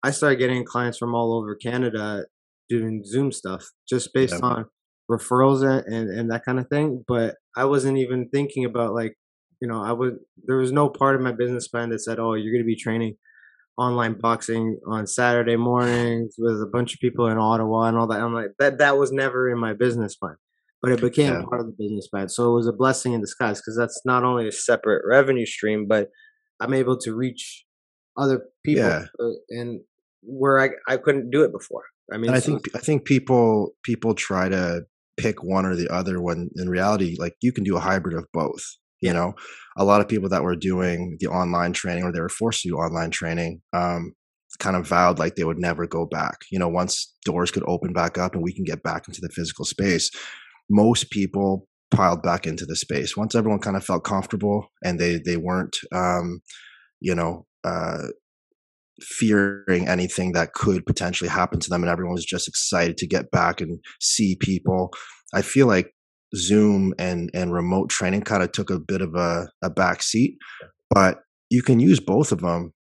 I 0.03 0.11
started 0.11 0.39
getting 0.39 0.65
clients 0.65 0.99
from 0.99 1.15
all 1.15 1.33
over 1.33 1.55
Canada 1.55 2.27
doing 2.69 3.03
Zoom 3.05 3.33
stuff 3.33 3.65
just 3.89 4.13
based 4.13 4.35
yeah. 4.41 4.47
on 4.47 4.67
referrals 5.11 5.63
and, 5.63 5.93
and 5.93 6.11
and 6.11 6.31
that 6.31 6.45
kind 6.45 6.59
of 6.59 6.69
thing. 6.69 7.05
But 7.07 7.37
I 7.57 7.65
wasn't 7.65 7.99
even 7.99 8.29
thinking 8.29 8.65
about 8.65 8.95
like, 8.95 9.17
you 9.61 9.69
know, 9.69 9.83
I 9.83 9.93
was 9.93 10.13
there 10.45 10.57
was 10.57 10.73
no 10.73 10.89
part 10.89 11.17
of 11.17 11.23
my 11.23 11.33
business 11.33 11.69
plan 11.69 11.91
that 11.91 12.01
said, 12.01 12.19
"Oh, 12.19 12.35
you're 12.35 12.53
going 12.53 12.63
to 12.63 12.67
be 12.67 12.77
training." 12.77 13.17
online 13.77 14.15
boxing 14.21 14.79
on 14.87 15.07
Saturday 15.07 15.57
mornings 15.57 16.37
with 16.39 16.63
a 16.63 16.67
bunch 16.67 16.95
of 16.95 17.01
people 17.01 17.27
in 17.27 17.39
Ottawa 17.39 17.85
and 17.85 17.97
all 17.97 18.07
that. 18.07 18.21
I'm 18.21 18.33
like 18.33 18.53
that 18.59 18.79
that 18.79 18.99
was 18.99 19.11
never 19.13 19.51
in 19.51 19.59
my 19.59 19.73
business 19.73 20.15
plan, 20.15 20.37
but 20.81 20.93
it 20.93 21.01
became 21.01 21.33
yeah. 21.33 21.43
part 21.43 21.61
of 21.61 21.67
the 21.67 21.73
business 21.77 22.09
plan. 22.09 22.29
So 22.29 22.53
it 22.53 22.55
was 22.55 22.69
a 22.69 22.73
blessing 22.73 23.15
in 23.15 23.21
disguise 23.21 23.59
because 23.61 23.77
that's 23.77 24.03
not 24.05 24.25
only 24.25 24.47
a 24.47 24.53
separate 24.53 25.03
revenue 25.07 25.47
stream, 25.47 25.87
but 25.89 26.09
I'm 26.61 26.75
able 26.75 26.97
to 26.99 27.15
reach 27.15 27.65
other 28.17 28.47
people 28.65 28.85
yeah. 28.85 29.05
and 29.51 29.81
where 30.23 30.61
I 30.61 30.71
I 30.89 30.97
couldn't 30.97 31.31
do 31.31 31.45
it 31.45 31.53
before. 31.53 31.85
I 32.13 32.19
mean, 32.19 32.29
and 32.29 32.37
I 32.37 32.41
so, 32.41 32.53
think 32.53 32.69
I 32.75 32.79
think 32.79 33.05
people 33.05 33.71
people 33.83 34.15
try 34.15 34.49
to 34.49 34.83
pick 35.17 35.43
one 35.43 35.65
or 35.65 35.75
the 35.77 35.89
other 35.89 36.21
when 36.21 36.51
in 36.57 36.69
reality, 36.69 37.17
like 37.19 37.35
you 37.41 37.53
can 37.53 37.65
do 37.65 37.77
a 37.77 37.81
hybrid 37.81 38.17
of 38.17 38.27
both. 38.33 38.65
You 39.01 39.13
know, 39.13 39.35
a 39.77 39.85
lot 39.85 40.01
of 40.01 40.09
people 40.09 40.31
that 40.31 40.43
were 40.43 40.57
doing 40.57 41.19
the 41.21 41.27
online 41.27 41.75
training 41.75 42.05
or 42.05 42.13
they 42.13 42.21
were 42.21 42.31
forced 42.31 42.63
to 42.63 42.69
do 42.69 42.77
online 42.77 43.11
training 43.11 43.61
um, 43.75 44.15
kind 44.59 44.77
of 44.77 44.89
vowed 44.89 45.19
like 45.19 45.37
they 45.37 45.45
would 45.45 45.59
never 45.59 45.87
go 45.87 46.07
back. 46.07 46.39
You 46.51 46.59
know, 46.59 46.69
once 46.69 47.13
doors 47.25 47.51
could 47.51 47.65
open 47.67 47.93
back 47.93 48.17
up 48.17 48.35
and 48.35 48.43
we 48.43 48.55
can 48.55 48.65
get 48.65 48.83
back 48.83 49.07
into 49.07 49.21
the 49.21 49.29
physical 49.29 49.67
space, 49.67 50.11
most 50.71 51.11
people 51.11 51.69
piled 51.91 52.23
back 52.23 52.47
into 52.47 52.67
the 52.67 52.75
space 52.75 53.17
once 53.17 53.35
everyone 53.35 53.61
kind 53.61 53.77
of 53.77 53.85
felt 53.85 54.05
comfortable 54.05 54.67
and 54.83 54.99
they 54.99 55.19
they 55.19 55.37
weren't 55.37 55.77
um, 55.93 56.41
you 57.01 57.15
know 57.15 57.47
uh, 57.65 58.09
fearing 59.01 59.89
anything 59.89 60.33
that 60.33 60.53
could 60.53 60.87
potentially 60.87 61.29
happen 61.29 61.59
to 61.59 61.69
them 61.69 61.83
and 61.83 61.91
everyone 61.91 62.15
was 62.15 62.25
just 62.25 62.47
excited 62.47 62.97
to 62.97 63.09
get 63.09 63.31
back 63.33 63.61
and 63.61 63.81
see 64.01 64.37
people 64.37 64.91
i 65.35 65.43
feel 65.43 65.67
like 65.67 65.95
Zoom 66.35 66.95
and 66.99 67.31
and 67.35 67.53
remote 67.53 67.91
training 67.91 68.23
kind 68.23 68.43
of 68.43 68.53
took 68.53 68.71
a 68.71 68.79
bit 68.79 69.01
of 69.01 69.15
a, 69.15 69.49
a 69.63 69.71
back 69.71 70.03
seat, 70.03 70.37
but 70.91 71.19
you 71.51 71.63
can 71.63 71.81
use 71.81 72.01
both 72.01 72.33
of 72.33 72.41
them 72.41 72.73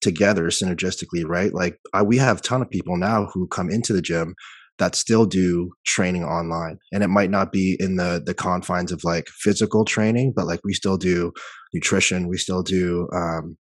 together 0.00 0.44
synergistically, 0.46 1.24
right? 1.26 1.52
Like 1.52 1.78
I, 1.92 2.02
we 2.02 2.18
have 2.18 2.38
a 2.38 2.42
ton 2.42 2.62
of 2.62 2.70
people 2.70 2.96
now 2.96 3.26
who 3.32 3.46
come 3.48 3.70
into 3.70 3.92
the 3.92 4.02
gym 4.02 4.34
that 4.78 4.94
still 4.94 5.26
do 5.26 5.72
training 5.86 6.24
online, 6.24 6.78
and 6.92 7.02
it 7.02 7.08
might 7.08 7.30
not 7.30 7.52
be 7.52 7.76
in 7.80 7.96
the 7.96 8.22
the 8.24 8.34
confines 8.34 8.92
of 8.92 9.04
like 9.04 9.28
physical 9.28 9.84
training, 9.84 10.32
but 10.34 10.46
like 10.46 10.60
we 10.64 10.72
still 10.72 10.96
do 10.96 11.32
nutrition, 11.74 12.28
we 12.28 12.36
still 12.36 12.62
do 12.62 13.08
um, 13.14 13.56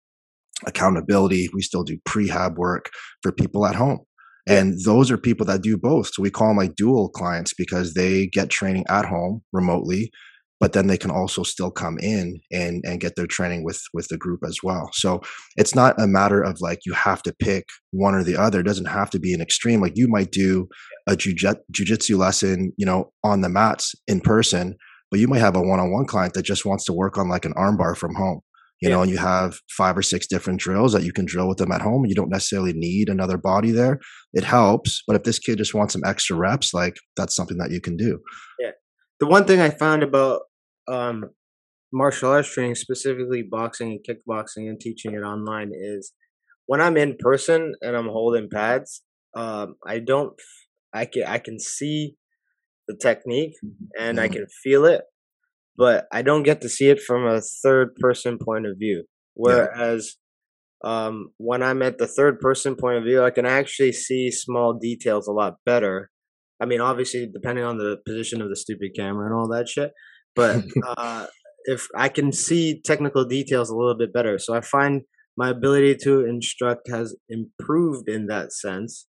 accountability, 0.67 1.49
we 1.55 1.63
still 1.63 1.85
do 1.85 1.99
prehab 2.09 2.57
work 2.57 2.91
for 3.23 3.33
people 3.33 3.67
at 3.67 3.75
home 3.75 4.01
and 4.49 4.79
those 4.83 5.11
are 5.11 5.19
people 5.19 5.45
that 5.47 5.61
do 5.61 5.77
both. 5.77 6.11
So 6.13 6.23
we 6.23 6.31
call 6.31 6.49
them 6.49 6.57
like 6.57 6.75
dual 6.75 7.11
clients 7.11 7.53
because 7.53 7.93
they 7.93 8.27
get 8.29 8.49
training 8.49 8.87
at 8.89 9.05
home 9.05 9.43
remotely, 9.53 10.11
but 10.59 10.73
then 10.73 10.87
they 10.87 10.97
can 10.97 11.11
also 11.11 11.43
still 11.43 11.71
come 11.71 11.99
in 11.99 12.41
and 12.51 12.83
and 12.87 12.99
get 12.99 13.15
their 13.15 13.27
training 13.27 13.63
with 13.63 13.83
with 13.93 14.09
the 14.09 14.17
group 14.17 14.41
as 14.47 14.61
well. 14.63 14.89
So 14.95 15.21
it's 15.59 15.75
not 15.75 16.01
a 16.01 16.07
matter 16.07 16.41
of 16.41 16.63
like 16.63 16.81
you 16.87 16.95
have 16.95 17.23
to 17.25 17.35
pick 17.39 17.67
one 17.91 18.15
or 18.15 18.25
the 18.25 18.39
other. 18.39 18.61
It 18.61 18.67
doesn't 18.67 18.87
have 18.87 19.11
to 19.11 19.19
be 19.19 19.35
an 19.35 19.43
extreme. 19.43 19.83
Like 19.83 19.97
you 19.97 20.09
might 20.09 20.33
do 20.33 20.67
a 21.07 21.13
jujitsu 21.13 22.17
lesson, 22.17 22.73
you 22.79 22.87
know, 22.87 23.13
on 23.23 23.43
the 23.43 23.51
mats 23.51 23.95
in 24.07 24.23
person, 24.23 24.77
but 25.11 25.21
you 25.21 25.29
might 25.29 25.41
have 25.41 25.57
a 25.57 25.63
one-on-one 25.63 26.07
client 26.07 26.33
that 26.35 26.45
just 26.45 26.65
wants 26.65 26.87
to 26.87 26.95
work 26.95 27.19
on 27.19 27.29
like 27.29 27.45
an 27.45 27.53
armbar 27.53 27.95
from 27.95 28.15
home 28.15 28.41
you 28.81 28.89
yeah. 28.89 28.95
know, 28.95 29.03
and 29.03 29.11
you 29.11 29.19
have 29.19 29.59
five 29.77 29.97
or 29.97 30.03
six 30.03 30.27
different 30.27 30.61
drills 30.61 30.93
that 30.93 31.03
you 31.03 31.13
can 31.13 31.25
drill 31.25 31.49
with 31.49 31.59
them 31.59 31.73
at 31.73 31.83
home. 31.83 32.07
You 32.07 32.15
don't 32.15 32.31
necessarily 32.31 32.73
need 32.73 33.09
another 33.09 33.37
body 33.37 33.73
there. 33.73 33.99
It 34.33 34.45
helps, 34.45 35.03
but 35.07 35.17
if 35.17 35.25
this 35.25 35.39
kid 35.39 35.59
just 35.59 35.75
wants 35.75 35.95
some 35.95 36.05
extra 36.05 36.37
reps, 36.37 36.73
like 36.73 36.97
that's 37.17 37.35
something 37.35 37.59
that 37.59 37.71
you 37.71 37.81
can 37.81 37.97
do. 37.97 38.21
Yeah. 38.61 38.71
The 39.21 39.27
one 39.27 39.47
thing 39.47 39.61
I 39.61 39.71
found 39.71 40.03
about 40.03 40.43
um, 40.87 41.25
martial 41.93 42.31
arts 42.31 42.53
training, 42.53 42.77
specifically 42.77 43.43
boxing 43.43 43.91
and 43.91 44.01
kickboxing, 44.07 44.69
and 44.69 44.79
teaching 44.79 45.15
it 45.15 45.23
online 45.23 45.73
is 45.75 46.13
when 46.67 46.81
I'm 46.81 46.97
in 46.97 47.17
person 47.19 47.75
and 47.83 47.97
I'm 47.97 48.09
holding 48.09 48.49
pads, 48.49 49.03
um, 49.35 49.75
I 49.87 49.99
don't, 49.99 50.35
I 50.95 51.07
can, 51.07 51.25
I 51.25 51.39
can 51.39 51.59
see 51.59 52.17
the 52.87 52.97
technique 52.97 53.55
and 53.99 54.19
mm-hmm. 54.19 54.25
I 54.25 54.29
can 54.29 54.47
feel 54.63 54.85
it, 54.85 55.03
but 55.79 56.07
I 56.13 56.23
don't 56.23 56.43
get 56.43 56.61
to 56.63 56.69
see 56.69 56.89
it 56.89 57.01
from 57.01 57.25
a 57.25 57.41
third 57.41 57.95
person 57.95 58.37
point 58.37 58.67
of 58.67 58.77
view. 58.79 59.05
Whereas 59.35 60.17
yeah. 60.85 61.07
um, 61.07 61.29
when 61.39 61.63
I'm 61.63 61.83
at 61.83 61.99
the 61.99 62.09
third 62.09 62.41
person 62.41 62.75
point 62.75 62.99
of 62.99 63.05
view, 63.05 63.23
I 63.23 63.31
can 63.31 63.47
actually 63.47 63.93
see 63.93 64.33
small 64.33 64.75
details 64.75 65.29
a 65.29 65.33
lot 65.33 65.55
better. 65.65 66.11
I 66.61 66.67
mean, 66.67 66.81
obviously, 66.81 67.31
depending 67.33 67.65
on 67.65 67.79
the 67.79 67.99
position 68.05 68.43
of 68.43 68.49
the 68.49 68.57
stupid 68.57 68.91
camera 68.97 69.27
and 69.27 69.35
all 69.35 69.49
that 69.51 69.69
shit, 69.69 69.93
but 70.35 70.65
uh, 70.99 71.27
if 71.67 71.87
I 71.95 72.09
can 72.09 72.33
see 72.33 72.81
technical 72.85 73.25
details 73.25 73.71
a 73.71 73.77
little 73.77 73.97
bit 73.97 74.13
better, 74.13 74.41
so 74.41 74.55
I 74.55 74.61
find 74.61 75.03
my 75.37 75.51
ability 75.51 75.95
to 76.03 76.27
instruct 76.27 76.91
has 76.91 77.15
improved 77.29 78.09
in 78.09 78.27
that 78.27 78.53
sense 78.53 79.07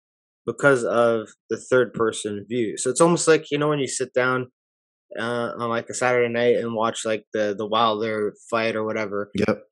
because 0.46 0.84
of 0.84 1.30
the 1.50 1.58
third 1.58 1.94
person 1.94 2.46
view. 2.50 2.78
So 2.78 2.90
it's 2.90 3.00
almost 3.00 3.26
like 3.26 3.52
you 3.52 3.58
know 3.58 3.70
when 3.70 3.80
you 3.80 3.88
sit 3.88 4.14
down 4.14 4.48
uh, 5.18 5.52
on 5.58 5.70
like 5.70 5.90
a 5.90 5.94
Saturday 5.94 6.32
night 6.32 6.58
and 6.58 6.74
watch 6.74 7.06
like 7.06 7.26
the 7.34 7.56
the 7.58 7.66
Wilder 7.66 8.34
fight 8.50 8.76
or 8.76 8.84
whatever. 8.84 9.32
Yep. 9.36 9.64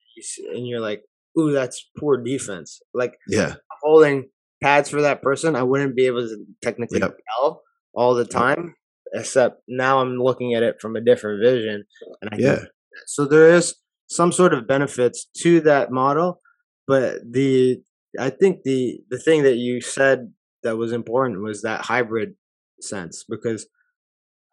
And 0.54 0.68
you're 0.68 0.80
like, 0.80 1.04
ooh, 1.38 1.52
that's 1.52 1.90
poor 1.98 2.18
defense. 2.18 2.82
Like, 2.94 3.16
yeah, 3.28 3.56
holding 3.82 4.30
pads 4.64 4.90
for 4.90 5.02
that 5.02 5.22
person, 5.22 5.56
I 5.56 5.64
wouldn't 5.64 5.96
be 5.96 6.06
able 6.06 6.28
to 6.28 6.46
technically 6.62 7.00
yep. 7.00 7.18
tell 7.30 7.64
all 7.94 8.16
the 8.16 8.26
time. 8.26 8.76
Yep. 9.14 9.22
Except 9.22 9.62
now 9.68 10.00
I'm 10.00 10.18
looking 10.18 10.56
at 10.56 10.64
it 10.64 10.82
from 10.82 10.96
a 10.96 11.02
different 11.02 11.42
vision, 11.44 11.86
and 12.22 12.30
I 12.34 12.38
yeah. 12.38 12.60
So 13.06 13.26
there 13.26 13.50
is 13.50 13.76
some 14.08 14.32
sort 14.32 14.54
of 14.54 14.68
benefits 14.68 15.28
to 15.40 15.62
that 15.62 15.92
model, 15.92 16.42
but 16.88 17.20
the 17.30 17.82
I 18.20 18.30
think 18.30 18.64
the 18.64 19.00
the 19.10 19.20
thing 19.20 19.44
that 19.44 19.58
you 19.58 19.82
said 19.82 20.32
that 20.64 20.78
was 20.78 20.92
important 20.92 21.44
was 21.44 21.62
that 21.62 21.82
hybrid 21.82 22.36
sense 22.82 23.24
because 23.30 23.68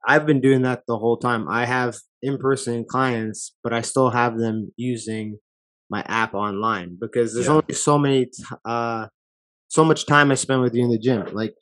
I've 0.06 0.26
been 0.26 0.40
doing 0.40 0.62
that 0.62 0.82
the 0.86 0.98
whole 0.98 1.16
time. 1.16 1.48
I 1.48 1.64
have 1.64 1.96
in 2.22 2.38
person 2.38 2.84
clients, 2.84 3.54
but 3.62 3.72
I 3.72 3.82
still 3.82 4.10
have 4.10 4.38
them 4.38 4.72
using 4.76 5.38
my 5.90 6.02
app 6.06 6.34
online 6.34 6.96
because 7.00 7.34
there's 7.34 7.46
yeah. 7.46 7.52
only 7.52 7.74
so 7.74 7.98
many, 7.98 8.30
uh, 8.64 9.06
so 9.68 9.84
much 9.84 10.06
time 10.06 10.30
I 10.30 10.34
spend 10.34 10.62
with 10.62 10.74
you 10.74 10.84
in 10.84 10.90
the 10.90 10.98
gym. 10.98 11.26
Like 11.32 11.54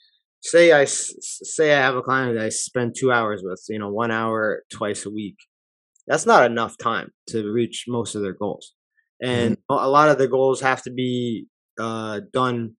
say 0.43 0.73
I 0.73 0.85
say 0.85 1.75
I 1.75 1.81
have 1.81 1.97
a 1.97 2.03
client 2.03 2.37
that 2.37 2.45
I 2.45 2.49
spend 2.49 2.95
two 2.97 3.13
hours 3.13 3.43
with, 3.45 3.63
you 3.69 3.79
know, 3.79 3.91
one 3.91 4.11
hour 4.11 4.63
twice 4.73 5.07
a 5.07 5.11
week. 5.11 5.37
That's 6.07 6.27
not 6.27 6.51
enough 6.51 6.77
time 6.79 7.11
to 7.29 7.53
reach 7.53 7.85
most 7.87 8.15
of 8.15 8.23
their 8.23 8.33
goals, 8.33 8.75
and 9.23 9.57
mm-hmm. 9.57 9.85
a 9.85 9.89
lot 9.89 10.09
of 10.09 10.19
the 10.19 10.29
goals 10.29 10.61
have 10.61 10.83
to 10.85 10.91
be 10.91 11.47
uh, 11.79 12.21
done 12.33 12.77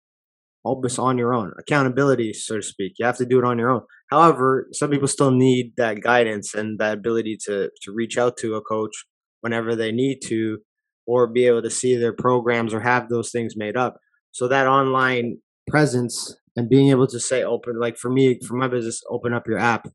almost 0.63 0.99
on 0.99 1.17
your 1.17 1.33
own. 1.33 1.51
Accountability, 1.59 2.33
so 2.33 2.57
to 2.57 2.61
speak. 2.61 2.93
You 2.97 3.05
have 3.05 3.17
to 3.17 3.25
do 3.25 3.39
it 3.39 3.45
on 3.45 3.57
your 3.57 3.71
own. 3.71 3.81
However, 4.09 4.67
some 4.73 4.89
people 4.89 5.07
still 5.07 5.31
need 5.31 5.73
that 5.77 6.01
guidance 6.01 6.53
and 6.53 6.79
that 6.79 6.97
ability 6.97 7.37
to 7.45 7.69
to 7.83 7.91
reach 7.93 8.17
out 8.17 8.37
to 8.37 8.55
a 8.55 8.61
coach 8.61 9.05
whenever 9.41 9.75
they 9.75 9.91
need 9.91 10.19
to, 10.25 10.59
or 11.07 11.27
be 11.27 11.45
able 11.47 11.61
to 11.63 11.69
see 11.69 11.95
their 11.95 12.13
programs 12.13 12.73
or 12.73 12.81
have 12.81 13.09
those 13.09 13.31
things 13.31 13.55
made 13.55 13.75
up. 13.75 13.97
So 14.31 14.47
that 14.47 14.67
online 14.67 15.39
presence 15.67 16.35
and 16.55 16.69
being 16.69 16.89
able 16.89 17.07
to 17.07 17.19
say 17.19 17.43
open 17.43 17.79
like 17.79 17.97
for 17.97 18.09
me 18.09 18.39
for 18.45 18.55
my 18.55 18.67
business 18.67 19.01
open 19.09 19.33
up 19.33 19.47
your 19.47 19.57
app 19.57 19.87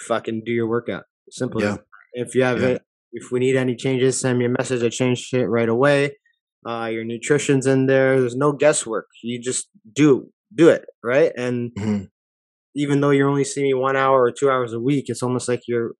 fucking 0.00 0.42
do 0.44 0.52
your 0.52 0.68
workout 0.68 1.04
simple 1.30 1.62
yeah. 1.62 1.76
if 2.12 2.34
you 2.34 2.42
have 2.42 2.60
yeah. 2.60 2.68
it 2.68 2.82
if 3.12 3.30
we 3.30 3.40
need 3.40 3.56
any 3.56 3.76
changes 3.76 4.20
send 4.20 4.38
me 4.38 4.44
a 4.44 4.48
message 4.48 4.82
i 4.82 4.88
change 4.88 5.30
it 5.32 5.46
right 5.46 5.68
away 5.68 6.10
uh 6.66 6.88
your 6.90 7.04
nutrition's 7.04 7.66
in 7.66 7.86
there 7.86 8.20
there's 8.20 8.36
no 8.36 8.52
guesswork 8.52 9.06
you 9.22 9.38
just 9.38 9.68
do 9.92 10.28
do 10.54 10.68
it 10.68 10.84
right? 11.02 11.32
And 11.36 11.70
mm-hmm. 11.78 12.04
even 12.74 13.00
though 13.00 13.10
you're 13.10 13.28
only 13.28 13.44
seeing 13.44 13.66
me 13.66 13.74
one 13.74 13.96
hour 13.96 14.22
or 14.22 14.32
two 14.32 14.50
hours 14.50 14.72
a 14.72 14.80
week 14.80 15.06
it's 15.08 15.22
almost 15.22 15.48
like 15.48 15.62
you're 15.66 15.92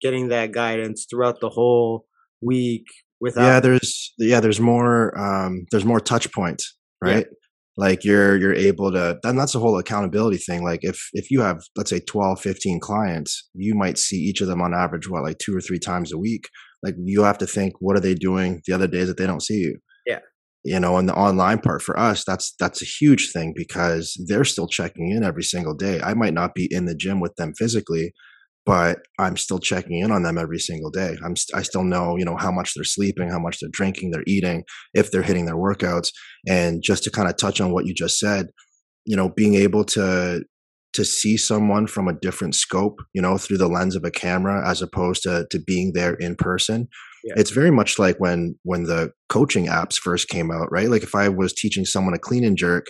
getting 0.00 0.28
that 0.28 0.52
guidance 0.52 1.06
throughout 1.08 1.40
the 1.40 1.50
whole 1.50 2.06
week 2.40 2.86
without 3.20 3.44
yeah 3.44 3.60
there's 3.60 4.14
yeah 4.18 4.40
there's 4.40 4.60
more 4.60 5.16
um 5.18 5.66
there's 5.70 5.84
more 5.84 6.00
touch 6.00 6.32
points 6.32 6.76
right? 7.02 7.26
Yeah 7.28 7.36
like 7.80 8.04
you're 8.04 8.36
you're 8.36 8.54
able 8.54 8.92
to 8.92 9.18
and 9.24 9.38
that's 9.38 9.52
the 9.52 9.58
whole 9.58 9.78
accountability 9.78 10.36
thing 10.36 10.62
like 10.62 10.80
if 10.82 11.08
if 11.14 11.30
you 11.30 11.40
have 11.40 11.62
let's 11.76 11.88
say 11.88 12.00
12 12.00 12.40
15 12.40 12.78
clients 12.80 13.48
you 13.54 13.74
might 13.74 13.96
see 13.96 14.16
each 14.16 14.40
of 14.40 14.48
them 14.48 14.60
on 14.60 14.74
average 14.74 15.08
what 15.08 15.22
like 15.22 15.38
two 15.38 15.56
or 15.56 15.60
three 15.60 15.78
times 15.78 16.12
a 16.12 16.18
week 16.18 16.48
like 16.82 16.94
you 17.02 17.22
have 17.22 17.38
to 17.38 17.46
think 17.46 17.72
what 17.78 17.96
are 17.96 18.00
they 18.00 18.14
doing 18.14 18.60
the 18.66 18.72
other 18.72 18.86
days 18.86 19.08
that 19.08 19.16
they 19.16 19.26
don't 19.26 19.42
see 19.42 19.60
you 19.60 19.78
you 20.64 20.78
know 20.78 20.96
and 20.96 21.08
the 21.08 21.14
online 21.14 21.58
part 21.58 21.82
for 21.82 21.98
us 21.98 22.24
that's 22.24 22.54
that's 22.58 22.82
a 22.82 22.86
huge 22.86 23.32
thing 23.32 23.52
because 23.56 24.14
they're 24.28 24.44
still 24.44 24.68
checking 24.68 25.10
in 25.10 25.24
every 25.24 25.42
single 25.42 25.74
day 25.74 26.00
i 26.02 26.14
might 26.14 26.34
not 26.34 26.54
be 26.54 26.68
in 26.70 26.84
the 26.84 26.94
gym 26.94 27.20
with 27.20 27.34
them 27.36 27.52
physically 27.54 28.12
but 28.66 29.00
I'm 29.18 29.36
still 29.36 29.58
checking 29.58 29.98
in 29.98 30.12
on 30.12 30.22
them 30.22 30.38
every 30.38 30.58
single 30.58 30.90
day. 30.90 31.16
I'm 31.24 31.34
st- 31.34 31.58
I 31.58 31.62
still 31.62 31.82
know, 31.82 32.16
you 32.16 32.24
know, 32.24 32.36
how 32.36 32.52
much 32.52 32.74
they're 32.74 32.84
sleeping, 32.84 33.30
how 33.30 33.38
much 33.38 33.58
they're 33.58 33.70
drinking, 33.72 34.10
they're 34.10 34.22
eating, 34.26 34.64
if 34.94 35.10
they're 35.10 35.22
hitting 35.22 35.46
their 35.46 35.56
workouts. 35.56 36.10
And 36.48 36.82
just 36.82 37.02
to 37.04 37.10
kind 37.10 37.28
of 37.28 37.36
touch 37.36 37.60
on 37.60 37.72
what 37.72 37.86
you 37.86 37.94
just 37.94 38.18
said, 38.18 38.48
you 39.04 39.16
know, 39.16 39.28
being 39.28 39.54
able 39.54 39.84
to 39.86 40.44
to 40.92 41.04
see 41.04 41.36
someone 41.36 41.86
from 41.86 42.08
a 42.08 42.12
different 42.12 42.54
scope, 42.54 43.00
you 43.14 43.22
know, 43.22 43.38
through 43.38 43.58
the 43.58 43.68
lens 43.68 43.94
of 43.94 44.04
a 44.04 44.10
camera 44.10 44.68
as 44.68 44.82
opposed 44.82 45.22
to 45.22 45.46
to 45.50 45.58
being 45.58 45.92
there 45.94 46.14
in 46.14 46.36
person. 46.36 46.88
Yeah. 47.24 47.34
It's 47.36 47.50
very 47.50 47.70
much 47.70 47.98
like 47.98 48.18
when 48.18 48.58
when 48.62 48.84
the 48.84 49.12
coaching 49.28 49.66
apps 49.66 49.96
first 49.96 50.28
came 50.28 50.50
out, 50.50 50.70
right? 50.70 50.88
Like 50.88 51.02
if 51.02 51.14
I 51.14 51.28
was 51.28 51.52
teaching 51.52 51.84
someone 51.84 52.14
a 52.14 52.18
clean 52.18 52.44
and 52.44 52.56
jerk 52.56 52.86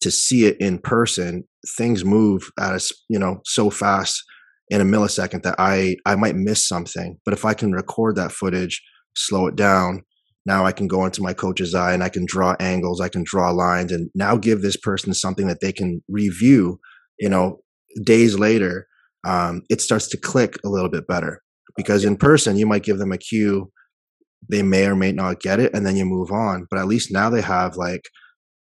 to 0.00 0.10
see 0.10 0.46
it 0.46 0.56
in 0.60 0.78
person, 0.78 1.44
things 1.76 2.04
move 2.04 2.50
at 2.58 2.74
a, 2.74 2.94
you 3.08 3.18
know, 3.18 3.40
so 3.44 3.70
fast 3.70 4.22
in 4.70 4.80
a 4.80 4.84
millisecond 4.84 5.42
that 5.42 5.56
I 5.58 5.96
I 6.06 6.16
might 6.16 6.36
miss 6.36 6.66
something. 6.66 7.18
But 7.24 7.34
if 7.34 7.44
I 7.44 7.54
can 7.54 7.72
record 7.72 8.16
that 8.16 8.32
footage, 8.32 8.82
slow 9.16 9.46
it 9.46 9.56
down, 9.56 10.02
now 10.46 10.64
I 10.64 10.72
can 10.72 10.88
go 10.88 11.04
into 11.04 11.22
my 11.22 11.32
Coach's 11.32 11.74
Eye 11.74 11.92
and 11.92 12.02
I 12.02 12.08
can 12.08 12.24
draw 12.26 12.56
angles, 12.58 13.00
I 13.00 13.08
can 13.08 13.22
draw 13.24 13.50
lines, 13.50 13.92
and 13.92 14.10
now 14.14 14.36
give 14.36 14.62
this 14.62 14.76
person 14.76 15.14
something 15.14 15.46
that 15.46 15.60
they 15.60 15.72
can 15.72 16.02
review. 16.08 16.80
You 17.18 17.28
know, 17.28 17.60
days 18.04 18.38
later, 18.38 18.86
um, 19.26 19.62
it 19.68 19.80
starts 19.80 20.08
to 20.08 20.16
click 20.16 20.56
a 20.64 20.68
little 20.68 20.88
bit 20.88 21.06
better 21.06 21.42
because 21.76 22.04
in 22.04 22.16
person 22.16 22.56
you 22.56 22.66
might 22.66 22.82
give 22.82 22.98
them 22.98 23.12
a 23.12 23.18
cue, 23.18 23.70
they 24.48 24.62
may 24.62 24.86
or 24.86 24.96
may 24.96 25.12
not 25.12 25.40
get 25.40 25.60
it, 25.60 25.74
and 25.74 25.84
then 25.86 25.96
you 25.96 26.04
move 26.04 26.30
on. 26.30 26.66
But 26.70 26.78
at 26.78 26.86
least 26.86 27.12
now 27.12 27.30
they 27.30 27.42
have 27.42 27.76
like 27.76 28.02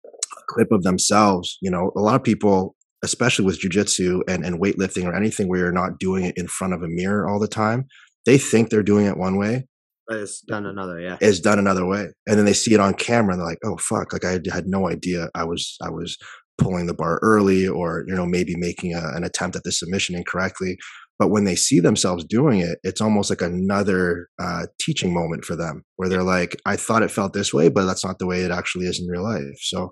a 0.06 0.42
clip 0.48 0.72
of 0.72 0.84
themselves. 0.84 1.58
You 1.62 1.72
know, 1.72 1.92
a 1.96 2.02
lot 2.02 2.16
of 2.16 2.24
people 2.24 2.76
especially 3.04 3.46
with 3.46 3.62
jujitsu 3.62 4.22
and, 4.28 4.44
and 4.46 4.62
weightlifting 4.62 5.06
or 5.06 5.16
anything 5.16 5.48
where 5.48 5.60
you're 5.60 5.72
not 5.72 6.00
doing 6.00 6.26
it 6.26 6.38
in 6.38 6.48
front 6.48 6.74
of 6.74 6.84
a 6.84 6.88
mirror 6.88 7.28
all 7.28 7.40
the 7.40 7.48
time, 7.48 7.86
they 8.26 8.38
think 8.38 8.70
they're 8.70 8.84
doing 8.84 9.06
it 9.06 9.18
one 9.18 9.38
way. 9.38 9.66
But 10.08 10.18
it's 10.18 10.42
done 10.42 10.66
another, 10.66 11.00
yeah. 11.00 11.18
It's 11.22 11.40
done 11.40 11.60
another 11.60 11.86
way. 11.86 12.08
And 12.28 12.38
then 12.38 12.46
they 12.46 12.54
see 12.54 12.74
it 12.74 12.80
on 12.80 12.94
camera 12.96 13.34
and 13.34 13.42
they're 13.42 13.48
like, 13.48 13.60
oh 13.64 13.78
fuck, 13.78 14.12
like 14.12 14.26
I 14.26 14.40
had 14.52 14.66
no 14.66 14.90
idea 14.90 15.30
I 15.36 15.44
was 15.44 15.78
I 15.82 15.90
was 15.90 16.18
pulling 16.58 16.88
the 16.88 16.94
bar 16.94 17.20
early 17.22 17.68
or, 17.68 18.04
you 18.08 18.16
know, 18.16 18.26
maybe 18.26 18.56
making 18.58 18.96
a, 18.96 19.02
an 19.16 19.24
attempt 19.24 19.56
at 19.56 19.64
the 19.64 19.72
submission 19.72 20.16
incorrectly. 20.16 20.78
But 21.20 21.32
when 21.32 21.44
they 21.44 21.56
see 21.56 21.82
themselves 21.82 22.24
doing 22.24 22.62
it, 22.62 22.80
it's 22.84 23.02
almost 23.02 23.30
like 23.30 23.42
another 23.42 24.30
uh, 24.42 24.68
teaching 24.80 25.14
moment 25.14 25.44
for 25.44 25.58
them 25.58 25.84
where 25.98 26.08
they're 26.08 26.24
like, 26.24 26.56
I 26.66 26.78
thought 26.78 27.04
it 27.04 27.12
felt 27.12 27.34
this 27.34 27.54
way, 27.54 27.68
but 27.68 27.86
that's 27.86 28.06
not 28.06 28.20
the 28.20 28.26
way 28.26 28.40
it 28.40 28.52
actually 28.52 28.86
is 28.86 29.02
in 29.02 29.08
real 29.08 29.24
life. 29.24 29.60
So 29.60 29.92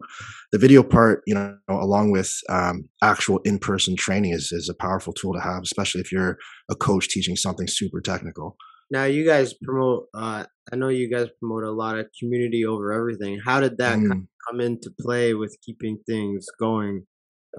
the 0.53 0.57
video 0.57 0.83
part, 0.83 1.23
you 1.27 1.35
know, 1.35 1.57
along 1.67 2.11
with 2.11 2.33
um, 2.49 2.87
actual 3.03 3.39
in 3.39 3.59
person 3.59 3.97
training 3.97 4.31
is, 4.31 4.53
is 4.53 4.69
a 4.69 4.73
powerful 4.73 5.11
tool 5.11 5.33
to 5.33 5.41
have, 5.41 5.63
especially 5.63 5.99
if 5.99 6.13
you're 6.13 6.37
a 6.71 6.75
coach 6.75 7.09
teaching 7.09 7.35
something 7.35 7.67
super 7.67 7.99
technical. 7.99 8.55
Now, 8.89 9.03
you 9.03 9.25
guys 9.25 9.53
promote, 9.61 10.05
uh, 10.13 10.45
I 10.71 10.75
know 10.77 10.87
you 10.87 11.11
guys 11.11 11.27
promote 11.41 11.63
a 11.65 11.71
lot 11.71 11.99
of 11.99 12.07
community 12.17 12.65
over 12.65 12.93
everything. 12.93 13.37
How 13.45 13.59
did 13.59 13.79
that 13.79 13.97
mm. 13.97 14.27
come 14.47 14.61
into 14.61 14.91
play 14.97 15.33
with 15.33 15.57
keeping 15.61 15.99
things 16.07 16.45
going 16.57 17.05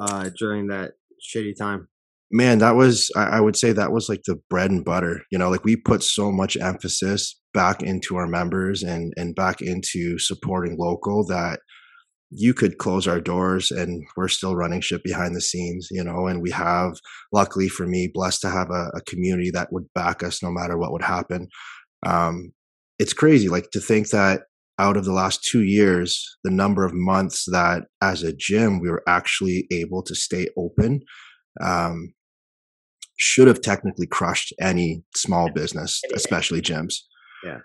uh, 0.01 0.31
during 0.39 0.69
that 0.69 0.93
shitty 1.23 1.55
time? 1.55 1.89
Man 2.31 2.59
that 2.59 2.77
was 2.77 3.11
I, 3.17 3.41
would 3.41 3.57
say 3.57 3.73
that 3.73 3.93
was 3.93 4.09
like 4.09 4.23
the 4.27 4.39
bread 4.51 4.71
and 4.71 4.85
butter 4.85 5.23
you 5.31 5.39
know 5.39 5.51
like 5.51 5.65
we 5.65 5.77
put 5.77 6.03
so 6.03 6.31
much 6.31 6.57
emphasis 6.57 7.41
back 7.55 7.83
into 7.83 8.17
our 8.17 8.27
members 8.27 8.83
and 8.83 9.13
and 9.17 9.35
back 9.35 9.63
into 9.63 10.19
supporting 10.19 10.77
local 10.79 11.27
that 11.27 11.61
you 12.31 12.53
could 12.53 12.77
close 12.77 13.09
our 13.09 13.21
doors 13.21 13.71
and 13.71 14.05
we're 14.17 14.29
still 14.29 14.55
running 14.55 14.83
shit 14.83 15.03
behind 15.03 15.35
the 15.35 15.41
scenes 15.41 15.89
you 15.91 16.05
know 16.05 16.27
and 16.27 16.43
we 16.43 16.51
have 16.51 16.93
luckily 17.33 17.69
for 17.69 17.87
me 17.87 18.11
blessed 18.13 18.43
to 18.43 18.51
have 18.51 18.71
a, 18.71 18.91
a 18.95 19.01
community 19.07 19.51
that 19.51 19.73
would 19.73 19.87
back 19.95 20.23
us 20.23 20.43
no 20.43 20.51
matter 20.51 20.77
what 20.77 20.93
would 20.93 21.03
happen. 21.03 21.49
Um 22.05 22.53
it's 22.99 23.15
crazy 23.15 23.49
like 23.49 23.71
to 23.71 23.81
think 23.81 24.11
that 24.11 24.43
out 24.79 24.97
of 24.97 25.05
the 25.05 25.13
last 25.13 25.43
two 25.43 25.63
years 25.63 26.37
the 26.45 26.51
number 26.51 26.85
of 26.85 26.93
months 26.93 27.47
that 27.51 27.85
as 28.03 28.23
a 28.23 28.35
gym 28.35 28.81
we 28.81 28.91
were 28.91 29.03
actually 29.09 29.67
able 29.71 30.03
to 30.03 30.15
stay 30.15 30.49
open 30.57 31.01
um, 31.61 32.13
should 33.19 33.49
have 33.49 33.61
technically 33.61 34.07
crushed 34.07 34.53
any 34.61 35.03
small 35.15 35.51
business, 35.51 36.01
especially 36.15 36.63
gyms. 36.63 36.95
Yeah. 37.45 37.59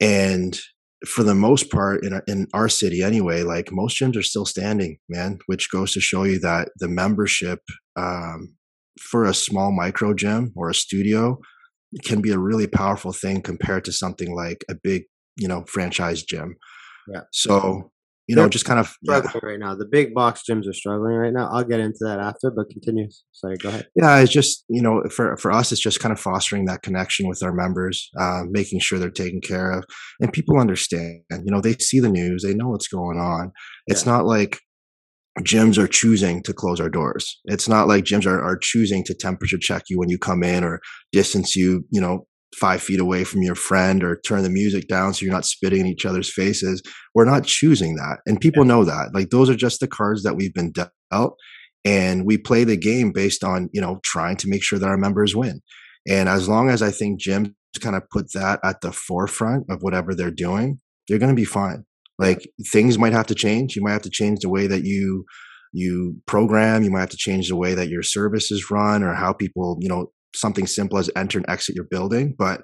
And 0.00 0.58
for 1.06 1.22
the 1.22 1.34
most 1.34 1.70
part, 1.70 2.04
in 2.04 2.20
in 2.26 2.46
our 2.52 2.68
city 2.68 3.02
anyway, 3.02 3.42
like 3.42 3.72
most 3.72 3.98
gyms 3.98 4.16
are 4.16 4.22
still 4.22 4.46
standing, 4.46 4.98
man. 5.08 5.38
Which 5.46 5.70
goes 5.70 5.92
to 5.92 6.00
show 6.00 6.24
you 6.24 6.38
that 6.40 6.68
the 6.76 6.88
membership 6.88 7.60
um, 7.96 8.54
for 9.00 9.24
a 9.24 9.34
small 9.34 9.72
micro 9.72 10.14
gym 10.14 10.52
or 10.56 10.68
a 10.68 10.74
studio 10.74 11.38
can 12.04 12.20
be 12.20 12.30
a 12.30 12.38
really 12.38 12.66
powerful 12.66 13.12
thing 13.12 13.42
compared 13.42 13.84
to 13.84 13.92
something 13.92 14.34
like 14.34 14.64
a 14.70 14.74
big, 14.74 15.04
you 15.36 15.48
know, 15.48 15.64
franchise 15.66 16.22
gym. 16.22 16.56
Yeah. 17.08 17.22
So 17.32 17.90
you 18.30 18.36
know, 18.36 18.48
just 18.48 18.64
kind 18.64 18.78
of 18.78 18.94
struggling 19.02 19.40
yeah. 19.42 19.48
right 19.48 19.58
now. 19.58 19.74
The 19.74 19.88
big 19.90 20.14
box 20.14 20.42
gyms 20.48 20.68
are 20.68 20.72
struggling 20.72 21.16
right 21.16 21.32
now. 21.32 21.48
I'll 21.50 21.64
get 21.64 21.80
into 21.80 21.98
that 22.02 22.20
after, 22.20 22.52
but 22.52 22.70
continue. 22.70 23.08
Sorry, 23.32 23.56
go 23.56 23.70
ahead. 23.70 23.88
Yeah, 23.96 24.20
it's 24.20 24.30
just 24.30 24.64
you 24.68 24.80
know, 24.80 25.02
for 25.10 25.36
for 25.36 25.50
us, 25.50 25.72
it's 25.72 25.80
just 25.80 25.98
kind 25.98 26.12
of 26.12 26.20
fostering 26.20 26.66
that 26.66 26.82
connection 26.82 27.26
with 27.28 27.42
our 27.42 27.52
members, 27.52 28.08
uh, 28.20 28.42
making 28.48 28.78
sure 28.78 29.00
they're 29.00 29.10
taken 29.10 29.40
care 29.40 29.72
of, 29.72 29.84
and 30.20 30.32
people 30.32 30.60
understand. 30.60 31.22
You 31.30 31.50
know, 31.50 31.60
they 31.60 31.74
see 31.74 31.98
the 31.98 32.08
news, 32.08 32.44
they 32.44 32.54
know 32.54 32.68
what's 32.68 32.86
going 32.86 33.18
on. 33.18 33.50
It's 33.88 34.06
yeah. 34.06 34.12
not 34.12 34.26
like 34.26 34.60
gyms 35.40 35.76
are 35.76 35.88
choosing 35.88 36.40
to 36.44 36.52
close 36.52 36.78
our 36.78 36.88
doors. 36.88 37.40
It's 37.46 37.68
not 37.68 37.88
like 37.88 38.04
gyms 38.04 38.26
are, 38.26 38.40
are 38.40 38.56
choosing 38.56 39.02
to 39.04 39.14
temperature 39.14 39.58
check 39.58 39.84
you 39.88 39.98
when 39.98 40.08
you 40.08 40.18
come 40.18 40.44
in 40.44 40.62
or 40.62 40.80
distance 41.12 41.56
you, 41.56 41.84
you 41.90 42.00
know, 42.00 42.26
five 42.54 42.82
feet 42.82 43.00
away 43.00 43.24
from 43.24 43.42
your 43.42 43.54
friend 43.54 44.02
or 44.02 44.20
turn 44.20 44.42
the 44.42 44.50
music 44.50 44.88
down 44.88 45.14
so 45.14 45.24
you're 45.24 45.34
not 45.34 45.44
spitting 45.44 45.80
in 45.80 45.86
each 45.86 46.04
other's 46.04 46.32
faces. 46.32 46.82
We're 47.14 47.24
not 47.24 47.44
choosing 47.44 47.96
that. 47.96 48.18
And 48.26 48.40
people 48.40 48.64
know 48.64 48.84
that. 48.84 49.14
Like 49.14 49.30
those 49.30 49.48
are 49.48 49.56
just 49.56 49.80
the 49.80 49.88
cards 49.88 50.22
that 50.24 50.36
we've 50.36 50.54
been 50.54 50.72
dealt. 50.72 51.36
And 51.84 52.26
we 52.26 52.36
play 52.36 52.64
the 52.64 52.76
game 52.76 53.12
based 53.12 53.44
on, 53.44 53.70
you 53.72 53.80
know, 53.80 54.00
trying 54.04 54.36
to 54.38 54.48
make 54.48 54.62
sure 54.62 54.78
that 54.78 54.88
our 54.88 54.98
members 54.98 55.34
win. 55.34 55.60
And 56.08 56.28
as 56.28 56.48
long 56.48 56.68
as 56.68 56.82
I 56.82 56.90
think 56.90 57.20
gyms 57.20 57.54
kind 57.80 57.96
of 57.96 58.08
put 58.10 58.32
that 58.32 58.60
at 58.64 58.80
the 58.80 58.92
forefront 58.92 59.66
of 59.70 59.82
whatever 59.82 60.14
they're 60.14 60.30
doing, 60.30 60.80
they're 61.08 61.18
going 61.18 61.34
to 61.34 61.40
be 61.40 61.44
fine. 61.44 61.84
Like 62.18 62.50
things 62.66 62.98
might 62.98 63.12
have 63.12 63.26
to 63.28 63.34
change. 63.34 63.76
You 63.76 63.82
might 63.82 63.92
have 63.92 64.02
to 64.02 64.10
change 64.10 64.40
the 64.40 64.48
way 64.48 64.66
that 64.66 64.84
you 64.84 65.24
you 65.72 66.16
program. 66.26 66.82
You 66.82 66.90
might 66.90 67.00
have 67.00 67.10
to 67.10 67.16
change 67.16 67.48
the 67.48 67.56
way 67.56 67.74
that 67.74 67.88
your 67.88 68.02
services 68.02 68.70
run 68.70 69.02
or 69.02 69.14
how 69.14 69.32
people, 69.32 69.78
you 69.80 69.88
know, 69.88 70.10
something 70.34 70.66
simple 70.66 70.98
as 70.98 71.10
enter 71.16 71.38
and 71.38 71.48
exit 71.48 71.74
your 71.74 71.86
building. 71.90 72.34
But 72.38 72.62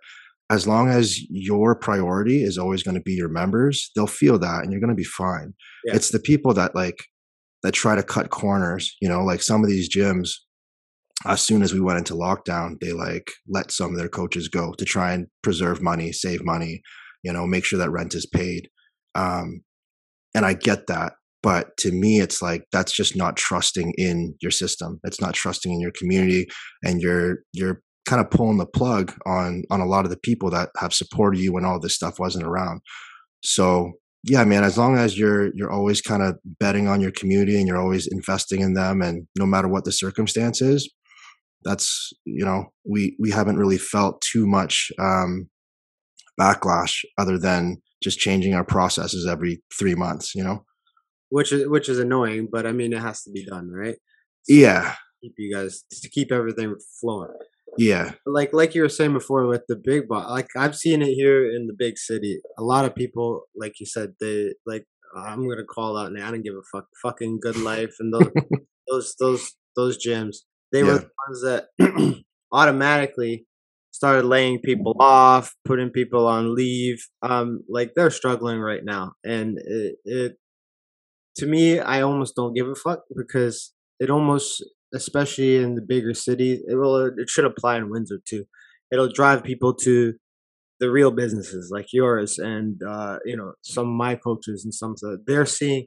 as 0.50 0.66
long 0.66 0.88
as 0.88 1.20
your 1.28 1.74
priority 1.74 2.42
is 2.42 2.56
always 2.56 2.82
going 2.82 2.94
to 2.94 3.00
be 3.00 3.14
your 3.14 3.28
members, 3.28 3.90
they'll 3.94 4.06
feel 4.06 4.38
that 4.38 4.62
and 4.62 4.70
you're 4.70 4.80
going 4.80 4.90
to 4.90 4.94
be 4.94 5.04
fine. 5.04 5.54
Yeah. 5.84 5.96
It's 5.96 6.10
the 6.10 6.20
people 6.20 6.54
that 6.54 6.74
like 6.74 6.98
that 7.62 7.72
try 7.72 7.96
to 7.96 8.02
cut 8.02 8.30
corners. 8.30 8.96
You 9.00 9.08
know, 9.08 9.24
like 9.24 9.42
some 9.42 9.64
of 9.64 9.68
these 9.68 9.94
gyms, 9.94 10.30
as 11.24 11.40
soon 11.40 11.62
as 11.62 11.74
we 11.74 11.80
went 11.80 11.98
into 11.98 12.14
lockdown, 12.14 12.78
they 12.80 12.92
like 12.92 13.32
let 13.48 13.72
some 13.72 13.90
of 13.90 13.98
their 13.98 14.08
coaches 14.08 14.48
go 14.48 14.72
to 14.74 14.84
try 14.84 15.12
and 15.12 15.26
preserve 15.42 15.82
money, 15.82 16.12
save 16.12 16.44
money, 16.44 16.82
you 17.22 17.32
know, 17.32 17.46
make 17.46 17.64
sure 17.64 17.78
that 17.78 17.90
rent 17.90 18.14
is 18.14 18.26
paid. 18.26 18.68
Um, 19.16 19.62
and 20.34 20.44
I 20.44 20.52
get 20.52 20.86
that. 20.86 21.14
But 21.46 21.76
to 21.76 21.92
me, 21.92 22.18
it's 22.18 22.42
like 22.42 22.64
that's 22.72 22.90
just 22.90 23.14
not 23.14 23.36
trusting 23.36 23.94
in 23.96 24.34
your 24.42 24.50
system. 24.50 24.98
It's 25.04 25.20
not 25.20 25.34
trusting 25.34 25.72
in 25.72 25.78
your 25.78 25.92
community, 25.92 26.48
and 26.84 27.00
you're 27.00 27.44
you're 27.52 27.82
kind 28.04 28.20
of 28.20 28.32
pulling 28.32 28.58
the 28.58 28.66
plug 28.66 29.14
on 29.26 29.62
on 29.70 29.80
a 29.80 29.86
lot 29.86 30.04
of 30.04 30.10
the 30.10 30.16
people 30.16 30.50
that 30.50 30.70
have 30.76 30.92
supported 30.92 31.38
you 31.38 31.52
when 31.52 31.64
all 31.64 31.78
this 31.78 31.94
stuff 31.94 32.18
wasn't 32.18 32.44
around. 32.44 32.80
So 33.44 33.92
yeah, 34.24 34.42
man, 34.42 34.64
as 34.64 34.76
long 34.76 34.98
as 34.98 35.16
you're 35.16 35.54
you're 35.54 35.70
always 35.70 36.00
kind 36.00 36.20
of 36.20 36.36
betting 36.58 36.88
on 36.88 37.00
your 37.00 37.12
community 37.12 37.56
and 37.56 37.68
you're 37.68 37.80
always 37.80 38.08
investing 38.08 38.60
in 38.60 38.74
them, 38.74 39.00
and 39.00 39.28
no 39.38 39.46
matter 39.46 39.68
what 39.68 39.84
the 39.84 39.92
circumstance 39.92 40.60
is, 40.60 40.92
that's 41.62 42.12
you 42.24 42.44
know 42.44 42.72
we 42.84 43.16
we 43.20 43.30
haven't 43.30 43.56
really 43.56 43.78
felt 43.78 44.20
too 44.20 44.48
much 44.48 44.90
um, 44.98 45.48
backlash 46.40 47.04
other 47.16 47.38
than 47.38 47.76
just 48.02 48.18
changing 48.18 48.52
our 48.52 48.64
processes 48.64 49.28
every 49.28 49.62
three 49.78 49.94
months. 49.94 50.34
You 50.34 50.42
know, 50.42 50.65
which 51.30 51.52
is 51.52 51.68
which 51.68 51.88
is 51.88 51.98
annoying, 51.98 52.48
but 52.50 52.66
I 52.66 52.72
mean 52.72 52.92
it 52.92 53.02
has 53.02 53.22
to 53.24 53.30
be 53.30 53.44
done, 53.44 53.70
right? 53.70 53.96
So 54.42 54.54
yeah, 54.54 54.94
keep 55.22 55.34
you 55.38 55.54
guys 55.54 55.84
to 55.90 56.08
keep 56.08 56.32
everything 56.32 56.74
flowing. 57.00 57.30
Yeah. 57.78 58.12
Like 58.26 58.52
like 58.52 58.74
you 58.74 58.82
were 58.82 58.88
saying 58.88 59.12
before 59.12 59.46
with 59.46 59.62
the 59.68 59.76
big 59.76 60.08
box, 60.08 60.30
like 60.30 60.48
I've 60.56 60.76
seen 60.76 61.02
it 61.02 61.14
here 61.14 61.50
in 61.50 61.66
the 61.66 61.74
big 61.76 61.98
city. 61.98 62.40
A 62.58 62.62
lot 62.62 62.84
of 62.84 62.94
people, 62.94 63.42
like 63.54 63.78
you 63.80 63.86
said, 63.86 64.14
they 64.20 64.54
like 64.66 64.84
I'm 65.16 65.48
gonna 65.48 65.64
call 65.64 65.96
out 65.96 66.12
now. 66.12 66.28
I 66.28 66.30
don't 66.30 66.42
give 66.42 66.54
a 66.54 66.62
fuck. 66.72 66.86
Fucking 67.02 67.40
GoodLife 67.44 67.94
and 68.00 68.12
those 68.12 68.30
those 68.88 69.14
those 69.18 69.52
those 69.76 70.04
gyms. 70.04 70.38
They 70.72 70.80
yeah. 70.80 70.86
were 70.86 70.98
the 70.98 71.10
ones 71.28 71.42
that 71.42 72.22
automatically 72.52 73.46
started 73.92 74.26
laying 74.26 74.60
people 74.60 74.94
off, 75.00 75.54
putting 75.64 75.90
people 75.90 76.26
on 76.26 76.54
leave. 76.54 76.98
Um, 77.22 77.62
like 77.68 77.92
they're 77.94 78.10
struggling 78.10 78.58
right 78.60 78.84
now, 78.84 79.12
and 79.24 79.58
it, 79.58 79.96
it 80.04 80.36
to 81.36 81.46
me, 81.46 81.78
I 81.80 82.02
almost 82.02 82.34
don't 82.36 82.54
give 82.54 82.68
a 82.68 82.74
fuck 82.74 83.00
because 83.16 83.72
it 84.00 84.10
almost 84.10 84.64
especially 84.94 85.56
in 85.56 85.74
the 85.74 85.82
bigger 85.82 86.14
cities. 86.14 86.60
It 86.68 86.76
will. 86.76 87.06
It 87.06 87.28
should 87.28 87.44
apply 87.44 87.76
in 87.78 87.90
Windsor 87.90 88.20
too. 88.28 88.44
It'll 88.92 89.12
drive 89.12 89.42
people 89.44 89.74
to 89.82 90.14
the 90.80 90.90
real 90.90 91.10
businesses 91.10 91.70
like 91.72 91.86
yours 91.92 92.38
and 92.38 92.80
uh, 92.86 93.18
you 93.24 93.36
know 93.36 93.52
some 93.62 93.88
of 93.88 93.94
my 93.94 94.14
coaches 94.14 94.64
and 94.64 94.74
some 94.74 94.94
of 95.02 95.20
they're 95.26 95.46
seeing 95.46 95.86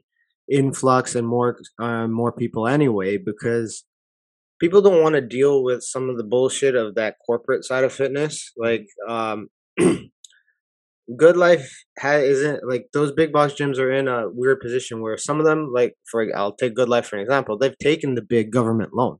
influx 0.50 1.14
and 1.14 1.26
more 1.28 1.58
uh, 1.78 2.08
more 2.08 2.32
people 2.32 2.66
anyway 2.66 3.16
because 3.16 3.84
people 4.60 4.82
don't 4.82 5.02
want 5.02 5.14
to 5.14 5.20
deal 5.20 5.62
with 5.62 5.82
some 5.82 6.10
of 6.10 6.16
the 6.16 6.24
bullshit 6.24 6.74
of 6.74 6.94
that 6.94 7.16
corporate 7.26 7.64
side 7.64 7.84
of 7.84 7.92
fitness 7.92 8.52
like 8.56 8.86
um, 9.08 9.48
GoodLife 11.16 11.66
has 11.98 12.22
isn't 12.22 12.60
like 12.68 12.86
those 12.92 13.12
big 13.12 13.32
box 13.32 13.54
gyms 13.54 13.78
are 13.78 13.92
in 13.92 14.08
a 14.08 14.28
weird 14.30 14.60
position 14.60 15.00
where 15.00 15.16
some 15.16 15.40
of 15.40 15.46
them 15.46 15.70
like 15.72 15.94
for 16.10 16.26
i'll 16.36 16.54
take 16.54 16.74
GoodLife 16.76 17.06
for 17.06 17.16
an 17.16 17.22
example 17.22 17.58
they've 17.58 17.78
taken 17.78 18.14
the 18.14 18.22
big 18.22 18.52
government 18.52 18.94
loan. 18.94 19.18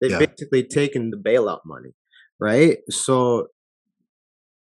They've 0.00 0.12
yeah. 0.12 0.18
basically 0.18 0.64
taken 0.64 1.10
the 1.10 1.16
bailout 1.16 1.60
money 1.64 1.90
right? 2.40 2.78
So 2.88 3.48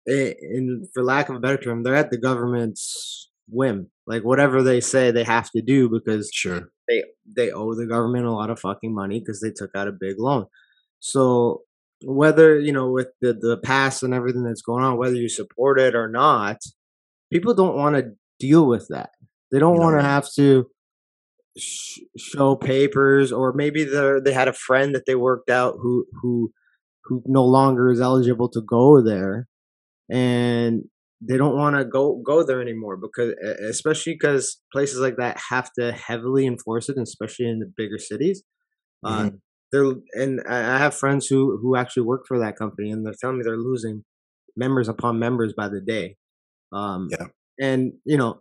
eh, 0.08 0.32
in 0.40 0.88
for 0.92 1.04
lack 1.04 1.28
of 1.28 1.36
a 1.36 1.40
better 1.40 1.58
term 1.58 1.82
they're 1.82 1.94
at 1.94 2.10
the 2.10 2.18
government's 2.18 3.30
whim 3.48 3.88
like 4.06 4.22
whatever 4.22 4.62
they 4.62 4.80
say 4.80 5.10
they 5.10 5.24
have 5.24 5.50
to 5.50 5.62
do 5.62 5.88
because 5.88 6.30
sure. 6.32 6.70
they 6.88 7.04
they 7.36 7.50
owe 7.50 7.74
the 7.74 7.86
government 7.86 8.26
a 8.26 8.32
lot 8.32 8.50
of 8.50 8.58
fucking 8.58 8.94
money 8.94 9.20
because 9.20 9.40
they 9.40 9.50
took 9.50 9.70
out 9.74 9.88
a 9.88 9.92
big 9.92 10.18
loan. 10.18 10.46
So 11.00 11.62
whether 12.02 12.59
you 12.59 12.72
know 12.72 12.90
with 12.90 13.09
the 13.20 13.32
the 13.32 13.59
past 13.64 14.02
and 14.02 14.12
everything 14.12 14.44
that's 14.44 14.62
going 14.62 14.85
on 14.85 14.98
whether 14.98 15.14
you 15.14 15.28
support 15.28 15.80
it 15.80 15.94
or 15.94 16.09
not 16.09 16.59
people 17.30 17.54
don't 17.54 17.76
want 17.76 17.96
to 17.96 18.12
deal 18.38 18.66
with 18.66 18.87
that. 18.90 19.11
They 19.52 19.59
don't 19.59 19.78
want 19.78 19.98
to 19.98 20.02
have 20.02 20.28
to 20.37 20.66
sh- 21.56 22.00
show 22.18 22.56
papers 22.56 23.32
or 23.32 23.52
maybe 23.52 23.85
they 23.85 24.20
they 24.24 24.32
had 24.32 24.48
a 24.48 24.52
friend 24.52 24.94
that 24.94 25.06
they 25.06 25.14
worked 25.14 25.50
out 25.50 25.76
who 25.80 26.06
who 26.20 26.52
who 27.04 27.22
no 27.26 27.44
longer 27.44 27.90
is 27.90 28.00
eligible 28.00 28.48
to 28.50 28.61
go 28.61 29.00
there 29.00 29.46
and 30.11 30.82
they 31.20 31.37
don't 31.37 31.56
want 31.56 31.76
to 31.76 31.85
go 31.85 32.20
go 32.26 32.42
there 32.42 32.61
anymore 32.61 32.96
because 32.96 33.32
especially 33.61 34.14
because 34.14 34.61
places 34.72 34.98
like 34.98 35.16
that 35.16 35.40
have 35.50 35.70
to 35.78 35.92
heavily 35.92 36.46
enforce 36.46 36.88
it 36.88 36.98
especially 36.98 37.48
in 37.48 37.61
the 37.61 37.72
bigger 37.76 37.98
cities. 37.98 38.42
Mm-hmm. 39.04 39.26
uh, 39.26 39.30
they're 39.72 39.92
and 40.14 40.40
I 40.48 40.79
have 40.79 40.94
friends 40.94 41.26
who 41.26 41.59
who 41.61 41.76
actually 41.76 42.05
work 42.05 42.24
for 42.26 42.38
that 42.38 42.57
company, 42.57 42.90
and 42.90 43.05
they're 43.05 43.14
telling 43.20 43.38
me 43.38 43.44
they're 43.44 43.57
losing 43.57 44.05
members 44.57 44.88
upon 44.88 45.18
members 45.18 45.52
by 45.57 45.68
the 45.68 45.81
day. 45.81 46.16
Um, 46.72 47.09
yeah, 47.11 47.26
and 47.61 47.92
you 48.05 48.16
know, 48.16 48.40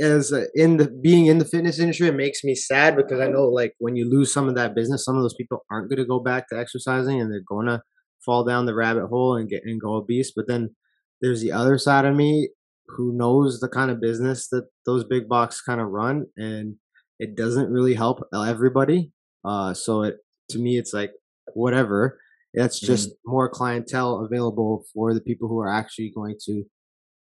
as 0.00 0.32
in 0.54 0.78
the 0.78 0.88
being 1.02 1.26
in 1.26 1.38
the 1.38 1.44
fitness 1.44 1.78
industry, 1.78 2.08
it 2.08 2.14
makes 2.14 2.42
me 2.42 2.54
sad 2.54 2.96
because 2.96 3.20
I 3.20 3.28
know 3.28 3.44
like 3.44 3.74
when 3.78 3.96
you 3.96 4.08
lose 4.08 4.32
some 4.32 4.48
of 4.48 4.54
that 4.56 4.74
business, 4.74 5.04
some 5.04 5.16
of 5.16 5.22
those 5.22 5.34
people 5.34 5.64
aren't 5.70 5.90
going 5.90 5.98
to 5.98 6.06
go 6.06 6.20
back 6.20 6.48
to 6.48 6.58
exercising, 6.58 7.20
and 7.20 7.30
they're 7.30 7.42
going 7.46 7.66
to 7.66 7.82
fall 8.24 8.44
down 8.44 8.66
the 8.66 8.74
rabbit 8.74 9.06
hole 9.08 9.36
and 9.36 9.48
get 9.48 9.62
and 9.64 9.80
go 9.80 9.94
obese. 9.94 10.32
But 10.34 10.46
then 10.48 10.74
there's 11.20 11.42
the 11.42 11.52
other 11.52 11.78
side 11.78 12.04
of 12.04 12.16
me 12.16 12.50
who 12.88 13.16
knows 13.16 13.60
the 13.60 13.68
kind 13.68 13.90
of 13.90 14.00
business 14.00 14.48
that 14.48 14.64
those 14.86 15.04
big 15.04 15.28
box 15.28 15.60
kind 15.60 15.80
of 15.80 15.88
run, 15.88 16.26
and 16.36 16.76
it 17.18 17.36
doesn't 17.36 17.70
really 17.70 17.94
help 17.94 18.20
everybody. 18.34 19.12
Uh, 19.44 19.74
so 19.74 20.02
it 20.02 20.16
to 20.52 20.58
me 20.58 20.78
it's 20.78 20.92
like 20.92 21.12
whatever. 21.54 22.18
That's 22.54 22.80
just 22.80 23.10
mm 23.10 23.12
more 23.24 23.48
clientele 23.48 24.26
available 24.26 24.84
for 24.92 25.14
the 25.14 25.20
people 25.20 25.48
who 25.48 25.58
are 25.60 25.72
actually 25.72 26.10
going 26.14 26.36
to 26.46 26.64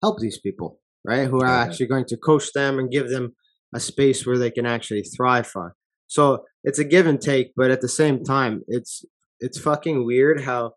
help 0.01 0.19
these 0.19 0.39
people 0.39 0.79
right? 1.03 1.27
Who 1.27 1.41
are 1.41 1.47
yeah. 1.47 1.63
actually 1.63 1.87
going 1.87 2.05
to 2.05 2.17
coach 2.17 2.53
them 2.53 2.79
and 2.79 2.91
give 2.91 3.09
them 3.09 3.35
a 3.73 3.79
space 3.79 4.25
where 4.25 4.37
they 4.37 4.51
can 4.51 4.65
actually 4.65 5.03
thrive 5.03 5.51
on. 5.55 5.71
So 6.07 6.45
it's 6.63 6.79
a 6.79 6.83
give 6.83 7.07
and 7.07 7.21
take 7.21 7.53
but 7.55 7.71
at 7.71 7.81
the 7.81 7.87
same 7.87 8.23
time 8.23 8.61
it's 8.67 9.05
it's 9.39 9.59
fucking 9.59 10.05
weird 10.05 10.41
how 10.41 10.73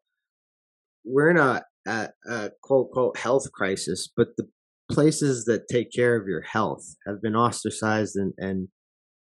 we're 1.04 1.30
in 1.30 1.36
a, 1.36 1.62
a, 1.86 2.08
a 2.28 2.50
quote 2.62 2.90
quote 2.92 3.18
health 3.18 3.50
crisis 3.52 4.08
but 4.16 4.28
the 4.38 4.48
places 4.90 5.44
that 5.44 5.68
take 5.68 5.92
care 5.92 6.16
of 6.16 6.28
your 6.28 6.40
health 6.40 6.96
have 7.06 7.20
been 7.20 7.36
ostracized 7.36 8.16
and 8.16 8.32
and 8.38 8.68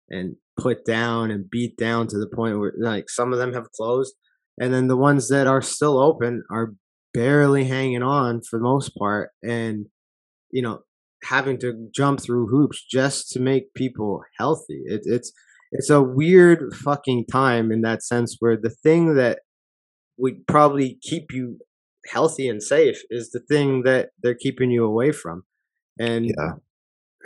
and 0.10 0.36
put 0.62 0.86
down 0.86 1.32
and 1.32 1.50
beat 1.50 1.78
down 1.78 2.08
to 2.08 2.18
the 2.18 2.28
point 2.28 2.60
where 2.60 2.74
like 2.80 3.10
some 3.10 3.34
of 3.34 3.40
them 3.40 3.54
have 3.54 3.72
closed. 3.72 4.14
And 4.60 4.74
then 4.74 4.88
the 4.88 4.98
ones 4.98 5.30
that 5.30 5.48
are 5.48 5.62
still 5.62 5.98
open 5.98 6.44
are 6.52 6.74
barely 7.14 7.66
hanging 7.66 8.04
on 8.04 8.42
for 8.42 8.60
the 8.60 8.64
most 8.64 8.96
part. 8.98 9.32
And 9.44 9.88
you 10.52 10.62
know 10.62 10.80
having 11.24 11.58
to 11.60 11.88
jump 11.94 12.20
through 12.20 12.48
hoops 12.48 12.84
just 12.84 13.30
to 13.32 13.40
make 13.40 13.74
people 13.74 14.22
healthy. 14.38 14.82
It, 14.86 15.02
it's 15.06 15.32
it's 15.72 15.90
a 15.90 16.02
weird 16.02 16.74
fucking 16.76 17.26
time 17.32 17.72
in 17.72 17.82
that 17.82 18.04
sense 18.04 18.36
where 18.40 18.58
the 18.58 18.70
thing 18.70 19.16
that 19.16 19.40
would 20.18 20.46
probably 20.48 20.98
keep 21.02 21.32
you 21.32 21.60
healthy 22.12 22.50
and 22.50 22.62
safe 22.62 23.02
is 23.10 23.32
the 23.32 23.40
thing 23.40 23.84
that 23.84 24.10
they're 24.22 24.36
keeping 24.36 24.70
you 24.70 24.84
away 24.84 25.12
from. 25.12 25.44
And 26.00 26.26
yeah. 26.26 26.54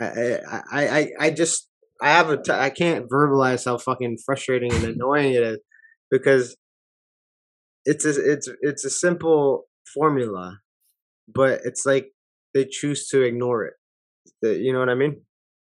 I, 0.00 0.60
I 0.70 0.88
i 0.88 1.08
i 1.20 1.30
just 1.30 1.68
I 2.02 2.10
have 2.10 2.30
a 2.30 2.40
t- 2.40 2.52
I 2.52 2.70
can't 2.70 3.08
verbalize 3.08 3.64
how 3.64 3.78
fucking 3.78 4.18
frustrating 4.24 4.72
and 4.72 4.84
annoying 4.84 5.32
it 5.32 5.42
is 5.42 5.58
because 6.10 6.56
it's 7.84 8.04
a 8.04 8.32
it's 8.32 8.48
it's 8.60 8.84
a 8.84 8.90
simple 8.90 9.64
formula, 9.94 10.58
but 11.32 11.60
it's 11.64 11.86
like 11.86 12.08
they 12.54 12.64
choose 12.64 13.08
to 13.08 13.22
ignore 13.22 13.64
it. 13.64 13.74
You 14.42 14.72
know 14.72 14.80
what 14.80 14.88
I 14.88 14.94
mean? 14.94 15.22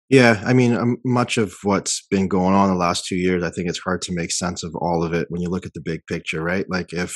Yeah, 0.09 0.43
I 0.45 0.53
mean, 0.53 0.73
um, 0.73 0.97
much 1.03 1.37
of 1.37 1.55
what's 1.63 2.05
been 2.11 2.27
going 2.27 2.53
on 2.53 2.69
the 2.69 2.75
last 2.75 3.05
two 3.05 3.15
years, 3.15 3.43
I 3.43 3.49
think 3.49 3.67
it's 3.67 3.79
hard 3.79 4.01
to 4.03 4.13
make 4.13 4.31
sense 4.31 4.63
of 4.63 4.75
all 4.75 5.03
of 5.03 5.13
it 5.13 5.27
when 5.29 5.41
you 5.41 5.49
look 5.49 5.65
at 5.65 5.73
the 5.73 5.81
big 5.81 6.01
picture, 6.07 6.43
right? 6.43 6.65
Like 6.69 6.93
if 6.93 7.15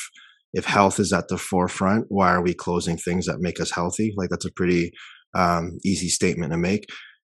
if 0.53 0.65
health 0.65 0.99
is 0.99 1.13
at 1.13 1.27
the 1.27 1.37
forefront, 1.37 2.05
why 2.09 2.29
are 2.29 2.41
we 2.41 2.53
closing 2.53 2.97
things 2.97 3.25
that 3.25 3.39
make 3.39 3.59
us 3.59 3.71
healthy? 3.71 4.13
Like 4.17 4.29
that's 4.29 4.45
a 4.45 4.53
pretty 4.53 4.91
um, 5.35 5.77
easy 5.85 6.09
statement 6.09 6.51
to 6.51 6.57
make. 6.57 6.85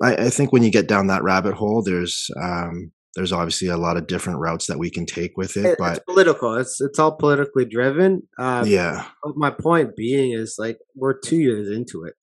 I, 0.02 0.14
I, 0.14 0.30
think 0.30 0.52
when 0.52 0.62
you 0.62 0.70
get 0.70 0.88
down 0.88 1.08
that 1.08 1.22
rabbit 1.22 1.54
hole, 1.54 1.82
there's 1.82 2.30
um, 2.40 2.92
there's 3.14 3.32
obviously 3.32 3.68
a 3.68 3.76
lot 3.76 3.96
of 3.96 4.06
different 4.06 4.38
routes 4.38 4.66
that 4.66 4.78
we 4.78 4.90
can 4.90 5.04
take 5.04 5.36
with 5.36 5.56
it. 5.56 5.76
But 5.78 5.96
it's 5.96 6.04
political. 6.04 6.54
It's 6.56 6.80
it's 6.80 6.98
all 6.98 7.12
politically 7.12 7.64
driven. 7.64 8.22
Um, 8.38 8.66
yeah. 8.66 9.06
my 9.34 9.50
point 9.50 9.96
being 9.96 10.32
is 10.32 10.56
like 10.58 10.78
we're 10.94 11.18
two 11.18 11.38
years 11.38 11.68
into 11.68 12.04
it. 12.04 12.14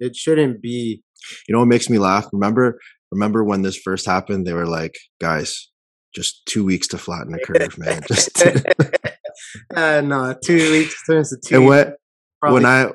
It 0.00 0.16
shouldn't 0.16 0.62
be. 0.62 1.02
You 1.48 1.52
know 1.52 1.60
what 1.60 1.68
makes 1.68 1.90
me 1.90 1.98
laugh? 1.98 2.26
Remember 2.32 2.78
remember 3.10 3.44
when 3.44 3.62
this 3.62 3.76
first 3.76 4.06
happened? 4.06 4.46
They 4.46 4.52
were 4.52 4.66
like, 4.66 4.96
guys, 5.20 5.68
just 6.14 6.46
two 6.46 6.64
weeks 6.64 6.86
to 6.88 6.98
flatten 6.98 7.32
the 7.32 7.38
curve, 7.40 7.76
man. 7.78 8.00
Just 8.06 8.42
uh, 9.76 10.00
no, 10.02 10.34
two 10.44 10.70
weeks 10.70 11.02
turns 11.04 11.30
to 11.30 11.36
two. 11.44 11.56
And 11.56 11.66
what 11.66 11.96
Probably 12.40 12.54
when 12.62 12.66
I 12.66 12.82
not- 12.84 12.94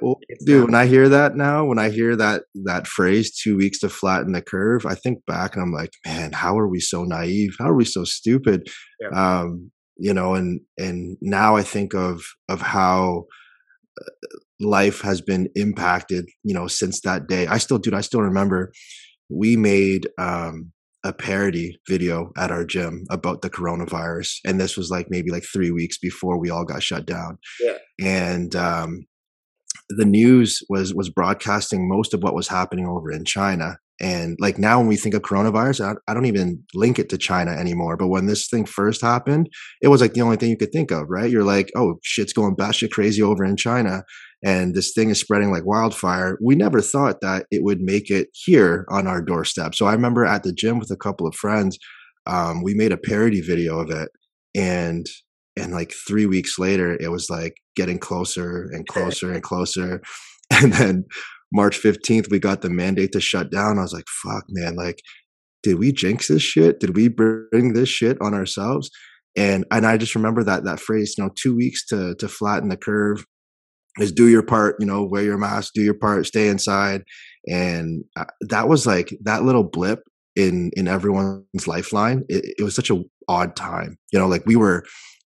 when 0.65 0.75
I 0.75 0.85
hear 0.85 1.09
that 1.09 1.35
now, 1.35 1.65
when 1.65 1.79
I 1.79 1.89
hear 1.89 2.15
that 2.15 2.43
that 2.65 2.87
phrase 2.87 3.35
two 3.35 3.57
weeks 3.57 3.79
to 3.79 3.89
flatten 3.89 4.33
the 4.33 4.41
curve, 4.41 4.85
I 4.85 4.95
think 4.95 5.25
back 5.25 5.55
and 5.55 5.63
I'm 5.63 5.73
like, 5.73 5.91
man, 6.05 6.31
how 6.31 6.57
are 6.59 6.67
we 6.67 6.79
so 6.79 7.03
naive? 7.03 7.55
How 7.59 7.69
are 7.69 7.75
we 7.75 7.85
so 7.85 8.03
stupid? 8.03 8.67
Yeah. 8.99 9.39
Um, 9.41 9.71
you 9.97 10.13
know, 10.13 10.35
and 10.35 10.61
and 10.77 11.17
now 11.21 11.55
I 11.55 11.63
think 11.63 11.93
of 11.93 12.23
of 12.49 12.61
how 12.61 13.25
uh, 13.99 14.05
life 14.59 15.01
has 15.01 15.21
been 15.21 15.49
impacted, 15.55 16.27
you 16.43 16.53
know, 16.53 16.67
since 16.67 17.01
that 17.01 17.27
day. 17.27 17.47
I 17.47 17.57
still 17.57 17.77
dude, 17.79 17.93
I 17.93 18.01
still 18.01 18.21
remember 18.21 18.71
we 19.29 19.57
made 19.57 20.09
um 20.17 20.71
a 21.03 21.11
parody 21.13 21.79
video 21.89 22.31
at 22.37 22.51
our 22.51 22.63
gym 22.63 23.05
about 23.09 23.41
the 23.41 23.49
coronavirus 23.49 24.35
and 24.45 24.59
this 24.61 24.77
was 24.77 24.91
like 24.91 25.07
maybe 25.09 25.31
like 25.31 25.43
3 25.51 25.71
weeks 25.71 25.97
before 25.97 26.37
we 26.37 26.51
all 26.51 26.63
got 26.63 26.83
shut 26.83 27.07
down. 27.07 27.39
Yeah. 27.59 27.77
And 27.99 28.55
um 28.55 29.05
the 29.97 30.05
news 30.05 30.59
was 30.69 30.93
was 30.93 31.09
broadcasting 31.09 31.87
most 31.87 32.13
of 32.13 32.23
what 32.23 32.35
was 32.35 32.47
happening 32.47 32.87
over 32.87 33.11
in 33.11 33.25
China. 33.25 33.77
And 33.99 34.35
like 34.39 34.57
now, 34.57 34.79
when 34.79 34.87
we 34.87 34.97
think 34.97 35.13
of 35.13 35.21
coronavirus, 35.21 35.85
I, 35.85 36.11
I 36.11 36.15
don't 36.15 36.25
even 36.25 36.63
link 36.73 36.97
it 36.97 37.07
to 37.09 37.19
China 37.19 37.51
anymore. 37.51 37.97
But 37.97 38.07
when 38.07 38.25
this 38.25 38.47
thing 38.49 38.65
first 38.65 38.99
happened, 38.99 39.47
it 39.79 39.89
was 39.89 40.01
like 40.01 40.13
the 40.13 40.21
only 40.21 40.37
thing 40.37 40.49
you 40.49 40.57
could 40.57 40.71
think 40.71 40.89
of, 40.89 41.05
right? 41.07 41.29
You're 41.29 41.43
like, 41.43 41.71
oh, 41.75 41.99
shit's 42.01 42.33
going 42.33 42.55
batshit 42.55 42.89
crazy 42.89 43.21
over 43.21 43.43
in 43.43 43.57
China, 43.57 44.03
and 44.43 44.73
this 44.73 44.93
thing 44.93 45.11
is 45.11 45.19
spreading 45.19 45.51
like 45.51 45.65
wildfire. 45.65 46.37
We 46.43 46.55
never 46.55 46.81
thought 46.81 47.21
that 47.21 47.45
it 47.51 47.63
would 47.63 47.79
make 47.79 48.09
it 48.09 48.29
here 48.33 48.85
on 48.89 49.05
our 49.05 49.21
doorstep. 49.21 49.75
So 49.75 49.85
I 49.85 49.93
remember 49.93 50.25
at 50.25 50.41
the 50.41 50.53
gym 50.53 50.79
with 50.79 50.89
a 50.89 50.97
couple 50.97 51.27
of 51.27 51.35
friends, 51.35 51.77
um, 52.25 52.63
we 52.63 52.73
made 52.73 52.91
a 52.91 52.97
parody 52.97 53.41
video 53.41 53.79
of 53.79 53.91
it, 53.91 54.09
and 54.55 55.05
and 55.57 55.71
like 55.73 55.93
three 56.07 56.25
weeks 56.25 56.57
later 56.57 56.97
it 56.99 57.09
was 57.09 57.29
like 57.29 57.55
getting 57.75 57.99
closer 57.99 58.69
and 58.71 58.87
closer 58.87 59.31
and 59.31 59.43
closer. 59.51 60.01
And 60.53 60.73
then 60.73 61.05
march 61.53 61.81
15th 61.81 62.29
we 62.29 62.37
got 62.37 62.61
the 62.61 62.69
mandate 62.69 63.13
to 63.13 63.21
shut 63.21 63.51
down. 63.51 63.79
I 63.79 63.83
was 63.83 63.93
like 63.93 64.07
fuck 64.23 64.43
man 64.49 64.75
like 64.75 64.99
did 65.63 65.79
we 65.79 65.93
jinx 65.93 66.27
this 66.27 66.41
shit? 66.41 66.79
Did 66.79 66.95
we 66.95 67.07
bring 67.07 67.73
this 67.73 67.87
shit 67.87 68.17
on 68.19 68.33
ourselves? 68.33 68.89
And 69.37 69.65
and 69.71 69.85
i 69.85 69.95
just 69.95 70.13
remember 70.13 70.43
that 70.43 70.65
that 70.65 70.81
phrase 70.81 71.15
you 71.17 71.23
know 71.23 71.29
two 71.35 71.55
weeks 71.55 71.85
to 71.85 72.15
to 72.15 72.27
flatten 72.27 72.67
the 72.67 72.75
curve 72.75 73.25
is 73.99 74.11
do 74.11 74.27
your 74.27 74.43
part 74.43 74.75
you 74.79 74.85
know 74.85 75.05
wear 75.05 75.23
your 75.23 75.37
mask 75.37 75.73
do 75.73 75.81
your 75.81 75.93
part 75.93 76.25
stay 76.25 76.49
inside. 76.49 77.03
And 77.47 78.03
uh, 78.17 78.25
that 78.41 78.67
was 78.67 78.85
like 78.85 79.17
that 79.23 79.43
little 79.43 79.63
blip 79.63 80.01
in 80.35 80.71
in 80.75 80.87
everyone's 80.87 81.67
lifeline 81.67 82.23
it, 82.29 82.55
it 82.57 82.63
was 82.63 82.75
such 82.75 82.89
a 82.89 83.03
odd 83.27 83.55
time 83.55 83.97
you 84.11 84.19
know 84.19 84.27
like 84.27 84.45
we 84.45 84.55
were 84.55 84.85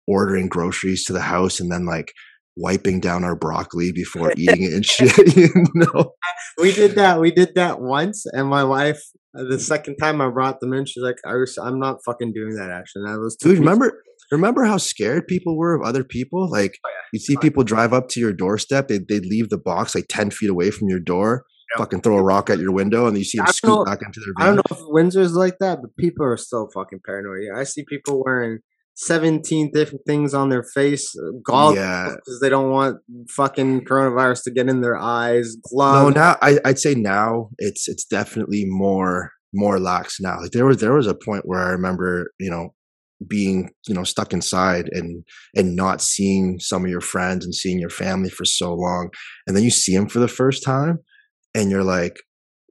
ordering 0.07 0.47
groceries 0.47 1.03
to 1.05 1.13
the 1.13 1.21
house 1.21 1.59
and 1.59 1.71
then 1.71 1.85
like 1.85 2.11
wiping 2.57 2.99
down 2.99 3.23
our 3.23 3.35
broccoli 3.35 3.91
before 3.91 4.31
eating 4.37 4.63
it 4.63 4.73
and 4.73 4.85
shit 4.85 5.35
you 5.35 5.49
know 5.75 6.13
we 6.57 6.71
did 6.71 6.95
that. 6.95 7.19
We 7.19 7.31
did 7.31 7.55
that 7.55 7.81
once, 7.81 8.25
and 8.31 8.47
my 8.47 8.63
wife, 8.63 9.01
uh, 9.37 9.43
the 9.43 9.59
second 9.59 9.97
time 9.97 10.21
I 10.21 10.29
brought 10.29 10.61
them 10.61 10.71
in, 10.71 10.85
she's 10.85 11.03
like, 11.03 11.17
I 11.25 11.33
was, 11.33 11.57
"I'm 11.57 11.79
not 11.79 11.97
fucking 12.05 12.31
doing 12.31 12.55
that." 12.55 12.69
Actually, 12.69 13.07
that 13.11 13.19
was 13.19 13.35
dude 13.35 13.49
weeks- 13.51 13.59
remember 13.59 14.01
remember 14.31 14.63
how 14.63 14.77
scared 14.77 15.27
people 15.27 15.57
were 15.57 15.75
of 15.75 15.81
other 15.85 16.03
people 16.05 16.49
like 16.49 16.79
Oh, 16.85 16.89
yeah. 16.89 17.01
you'd 17.13 17.21
see 17.21 17.35
people 17.37 17.63
drive 17.63 17.91
up 17.93 18.07
to 18.09 18.19
your 18.21 18.31
doorstep 18.33 18.87
they'd, 18.87 19.07
they'd 19.07 19.25
leave 19.25 19.49
the 19.49 19.57
box 19.57 19.93
like 19.93 20.05
10 20.09 20.31
feet 20.31 20.49
away 20.49 20.71
from 20.71 20.87
your 20.89 20.99
door 20.99 21.43
Yep. 21.75 21.77
fucking 21.79 22.01
throw 22.01 22.17
a 22.17 22.23
rock 22.23 22.49
at 22.49 22.57
your 22.57 22.71
window 22.71 23.05
and 23.05 23.15
you 23.17 23.23
see 23.23 23.37
them 23.37 23.45
I 23.47 23.51
scoot 23.51 23.69
know- 23.69 23.85
back 23.85 23.99
into 24.03 24.19
their 24.21 24.33
I 24.39 24.45
don't 24.47 24.55
know 24.55 24.61
if 24.71 24.79
Windsor's 24.89 25.33
like 25.35 25.57
that, 25.59 25.79
but 25.81 25.95
people 25.99 26.25
are 26.25 26.37
still 26.37 26.69
fucking 26.73 27.01
paranoid. 27.05 27.43
Yeah, 27.43 27.59
I 27.59 27.65
see 27.65 27.83
people 27.87 28.23
wearing 28.25 28.59
17 28.97 29.71
different 29.73 30.01
things 30.07 30.33
on 30.33 30.49
their 30.49 30.63
face, 30.63 31.15
uh, 31.17 31.31
goggles 31.43 31.75
Yeah. 31.77 32.15
because 32.15 32.39
they 32.41 32.49
don't 32.49 32.69
want 32.71 32.97
fucking 33.29 33.85
coronavirus 33.85 34.43
to 34.43 34.51
get 34.51 34.69
in 34.69 34.81
their 34.81 34.97
eyes, 34.97 35.55
gloves. 35.69 36.15
no 36.15 36.21
now 36.21 36.37
I, 36.41 36.59
i'd 36.65 36.79
say 36.79 36.95
now 36.95 37.49
it's 37.57 37.87
it's 37.87 38.05
definitely 38.05 38.63
more 38.65 39.31
more 39.53 39.79
lax 39.79 40.19
now 40.19 40.39
like 40.41 40.51
there 40.51 40.65
was 40.65 40.77
there 40.77 40.93
was 40.93 41.07
a 41.07 41.15
point 41.15 41.43
where 41.45 41.61
i 41.61 41.69
remember 41.69 42.31
you 42.39 42.49
know 42.49 42.73
being 43.27 43.69
you 43.87 43.93
know 43.95 44.03
stuck 44.03 44.33
inside 44.33 44.89
and 44.91 45.23
and 45.55 45.75
not 45.75 46.01
seeing 46.01 46.59
some 46.59 46.83
of 46.83 46.91
your 46.91 47.01
friends 47.01 47.45
and 47.45 47.55
seeing 47.55 47.79
your 47.79 47.89
family 47.89 48.29
for 48.29 48.43
so 48.45 48.73
long 48.73 49.09
and 49.47 49.55
then 49.55 49.63
you 49.63 49.69
see 49.71 49.95
them 49.95 50.07
for 50.09 50.19
the 50.19 50.27
first 50.27 50.63
time 50.63 50.99
and 51.53 51.69
you're 51.71 51.83
like 51.83 52.17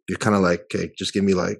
you're 0.09 0.19
kind 0.19 0.37
of 0.37 0.43
like 0.43 0.61
okay 0.75 0.91
just 0.99 1.13
give 1.15 1.25
me 1.25 1.33
like 1.35 1.59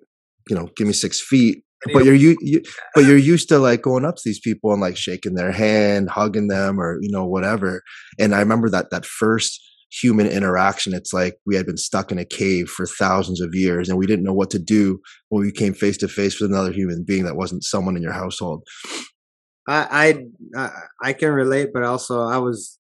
you 0.51 0.55
know 0.57 0.69
give 0.77 0.87
me 0.87 0.93
six 0.93 1.21
feet 1.21 1.64
but 1.93 2.05
you're 2.05 2.15
you, 2.15 2.37
you 2.41 2.63
but 2.95 3.05
you're 3.05 3.17
used 3.17 3.49
to 3.49 3.59
like 3.59 3.83
going 3.83 4.05
up 4.05 4.17
to 4.17 4.23
these 4.25 4.41
people 4.41 4.73
and 4.73 4.81
like 4.81 4.97
shaking 4.97 5.35
their 5.35 5.53
hand 5.53 6.11
hugging 6.11 6.49
them 6.49 6.81
or 6.81 6.99
you 7.01 7.11
know 7.11 7.27
whatever. 7.27 7.83
And 8.19 8.35
i 8.35 8.41
remember 8.41 8.69
that 8.71 8.91
that 8.91 9.05
first 9.05 9.61
human 9.91 10.27
interaction 10.27 10.93
it's 10.93 11.13
like 11.13 11.37
we 11.47 11.55
had 11.55 11.67
been 11.67 11.77
stuck 11.77 12.11
in 12.11 12.19
a 12.19 12.25
cave 12.25 12.69
for 12.69 12.85
thousands 12.85 13.41
of 13.41 13.55
years 13.55 13.89
and 13.89 13.97
we 13.97 14.07
didn't 14.07 14.25
know 14.25 14.33
what 14.33 14.51
to 14.51 14.59
do 14.59 14.99
when 15.29 15.41
we 15.41 15.53
came 15.53 15.73
face 15.73 15.97
to 15.97 16.09
face 16.09 16.41
with 16.41 16.51
another 16.51 16.73
human 16.73 17.05
being 17.05 17.25
that 17.25 17.37
wasn't 17.37 17.63
someone 17.63 17.97
in 17.97 18.03
your 18.03 18.13
household. 18.13 18.67
I, 19.69 20.25
I 20.55 20.61
I 20.61 20.71
I 21.03 21.13
can 21.13 21.31
relate, 21.31 21.71
but 21.73 21.85
also 21.85 22.23
I 22.23 22.39
was 22.39 22.79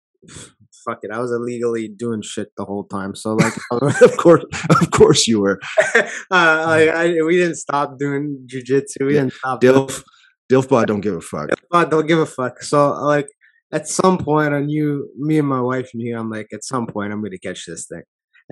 fuck 0.84 0.98
it. 1.02 1.10
I 1.10 1.18
was 1.18 1.32
illegally 1.32 1.88
doing 1.88 2.22
shit 2.22 2.48
the 2.56 2.64
whole 2.64 2.84
time. 2.84 3.14
So 3.14 3.34
like, 3.34 3.54
of 4.02 4.16
course 4.16 4.44
of 4.70 4.90
course 4.90 5.26
you 5.26 5.40
were 5.40 5.58
uh, 5.94 6.02
like 6.30 6.88
I, 6.88 7.22
we 7.22 7.36
didn't 7.36 7.56
stop 7.56 7.98
doing 7.98 8.46
jujitsu. 8.46 9.06
We 9.06 9.14
Yeah. 9.14 9.20
didn't 9.22 9.32
stop. 9.34 9.60
doing- 9.60 9.74
dilf 9.86 10.04
dilfbot 10.52 10.86
don't 10.86 11.00
give 11.00 11.14
a 11.16 11.20
fuck 11.22 11.48
but 11.70 11.90
don't 11.90 12.06
give 12.06 12.18
a 12.18 12.26
fuck. 12.26 12.62
So 12.62 12.92
like 13.14 13.28
at 13.72 13.88
some 13.88 14.18
point 14.18 14.52
I 14.54 14.60
knew 14.60 15.08
me 15.18 15.38
and 15.38 15.48
my 15.48 15.60
wife 15.60 15.90
knew 15.94 16.16
I'm 16.18 16.30
like 16.30 16.48
at 16.52 16.64
some 16.64 16.86
point 16.86 17.12
I'm 17.12 17.22
gonna 17.22 17.38
catch 17.38 17.64
this 17.66 17.86
thing. 17.86 18.02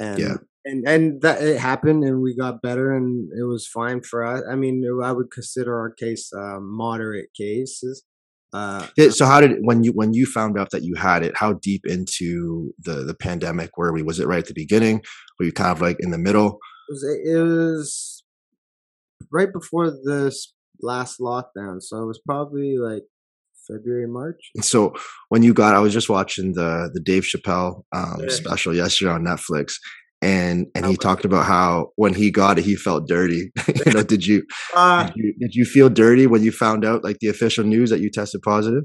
And 0.00 0.18
Yeah. 0.18 0.36
and 0.64 0.88
and 0.88 1.20
that 1.22 1.42
it 1.42 1.58
happened 1.58 2.02
and 2.04 2.22
we 2.22 2.34
got 2.34 2.62
better 2.62 2.92
and 2.96 3.30
it 3.38 3.44
was 3.44 3.66
fine 3.66 4.00
for 4.00 4.24
us. 4.24 4.42
I 4.50 4.54
mean 4.56 4.76
I 5.04 5.12
would 5.12 5.30
consider 5.30 5.78
our 5.78 5.90
case 5.90 6.32
uh, 6.32 6.60
moderate 6.60 7.30
cases. 7.34 8.02
Uh 8.52 8.86
Yeah, 8.96 9.10
so 9.10 9.24
how 9.26 9.40
did 9.40 9.52
when 9.62 9.82
you 9.84 9.92
when 9.92 10.12
you 10.12 10.26
found 10.26 10.58
out 10.58 10.70
that 10.70 10.82
you 10.82 10.94
had 10.94 11.22
it 11.22 11.36
how 11.36 11.54
deep 11.54 11.82
into 11.86 12.72
the 12.78 13.04
the 13.04 13.14
pandemic 13.14 13.76
were 13.76 13.92
we 13.92 14.02
was 14.02 14.20
it 14.20 14.26
right 14.26 14.40
at 14.42 14.46
the 14.46 14.54
beginning 14.54 15.02
were 15.38 15.46
you 15.46 15.52
kind 15.52 15.70
of 15.70 15.80
like 15.80 15.96
in 16.00 16.10
the 16.10 16.18
middle 16.18 16.58
it 16.88 16.92
was, 16.92 17.02
it 17.24 17.38
was 17.42 18.24
right 19.30 19.52
before 19.52 19.90
this 20.04 20.52
last 20.82 21.20
lockdown. 21.20 21.80
So 21.80 22.02
it 22.02 22.06
was 22.06 22.20
probably 22.26 22.76
like 22.76 23.02
February, 23.68 24.06
March. 24.08 24.50
And 24.54 24.64
so 24.64 24.92
when 25.28 25.42
you 25.42 25.54
got, 25.54 25.74
I 25.74 25.78
was 25.78 25.92
just 25.92 26.08
watching 26.08 26.52
the 26.54 26.90
the 26.92 27.00
Dave 27.00 27.22
Chappelle 27.22 27.84
um, 27.92 28.16
Yeah. 28.20 28.28
special 28.28 28.74
yesterday 28.74 29.12
on 29.12 29.24
Netflix, 29.24 29.74
and 30.22 30.66
and 30.74 30.86
he 30.86 30.96
talked 30.96 31.24
about 31.24 31.44
how 31.46 31.88
when 31.96 32.14
he 32.14 32.30
got 32.30 32.58
it, 32.58 32.64
he 32.64 32.76
felt 32.76 33.08
dirty. 33.08 33.50
you 33.86 33.92
know, 33.92 34.02
did 34.02 34.24
you, 34.24 34.44
Uh, 34.74 35.04
did 35.06 35.16
you 35.16 35.34
did 35.40 35.54
you 35.54 35.64
feel 35.64 35.88
dirty 35.90 36.26
when 36.26 36.42
you 36.42 36.52
found 36.52 36.84
out 36.84 37.02
like 37.04 37.18
the 37.20 37.28
official 37.28 37.64
news 37.64 37.90
that 37.90 38.00
you 38.00 38.08
tested 38.10 38.40
positive? 38.42 38.84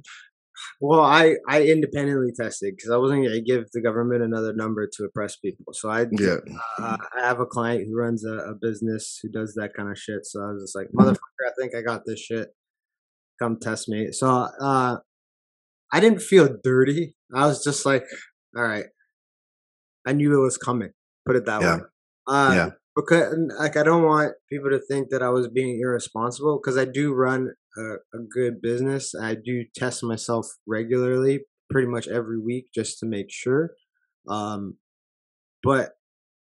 Well, 0.82 1.02
I 1.02 1.36
I 1.48 1.64
independently 1.64 2.32
tested 2.40 2.74
because 2.76 2.90
I 2.92 2.98
wasn't 2.98 3.24
gonna 3.26 3.42
give 3.42 3.66
the 3.72 3.82
government 3.82 4.24
another 4.24 4.54
number 4.54 4.88
to 4.98 5.04
oppress 5.06 5.36
people. 5.38 5.74
So 5.74 5.90
I 5.90 6.08
Yeah, 6.12 6.38
uh, 6.82 6.98
I 7.18 7.22
have 7.28 7.40
a 7.40 7.46
client 7.46 7.86
who 7.88 7.96
runs 7.96 8.26
a, 8.26 8.34
a 8.34 8.56
business 8.60 9.20
who 9.22 9.30
does 9.30 9.54
that 9.56 9.72
kind 9.78 9.92
of 9.92 9.98
shit. 9.98 10.26
So 10.26 10.42
I 10.42 10.52
was 10.52 10.64
just 10.64 10.76
like, 10.76 10.88
Mhm. 10.88 11.00
motherfucker, 11.00 11.48
I 11.48 11.52
think 11.60 11.76
I 11.76 11.82
got 11.82 12.02
this 12.06 12.20
shit. 12.20 12.50
Come 13.40 13.58
test 13.60 13.88
me. 13.88 14.12
So 14.12 14.28
uh, 14.28 14.98
I 15.94 16.00
didn't 16.00 16.22
feel 16.22 16.50
dirty. 16.64 17.16
I 17.34 17.46
was 17.46 17.64
just 17.64 17.86
like, 17.86 18.04
all 18.56 18.64
right. 18.64 18.86
I 20.08 20.14
knew 20.14 20.40
it 20.40 20.42
was 20.44 20.58
coming. 20.58 20.92
Put 21.28 21.36
it 21.36 21.46
that 21.46 21.62
Yeah. 21.62 21.76
way. 21.78 21.82
Uh, 22.28 22.54
Yeah. 22.56 22.70
Because 22.96 23.36
like 23.60 23.78
I 23.78 23.84
don't 23.84 24.04
want 24.04 24.34
people 24.50 24.72
to 24.72 24.80
think 24.80 25.10
that 25.12 25.22
I 25.22 25.30
was 25.30 25.48
being 25.50 25.80
irresponsible 25.80 26.60
because 26.60 26.78
I 26.80 26.86
do 26.86 27.14
run 27.14 27.54
a, 27.78 27.82
a 28.18 28.20
good 28.28 28.60
business. 28.60 29.14
I 29.14 29.36
do 29.36 29.66
test 29.76 30.04
myself 30.04 30.48
regularly, 30.66 31.42
pretty 31.70 31.88
much 31.88 32.08
every 32.08 32.40
week, 32.40 32.70
just 32.74 32.98
to 33.00 33.06
make 33.06 33.28
sure. 33.30 33.74
Um, 34.28 34.78
but 35.64 35.92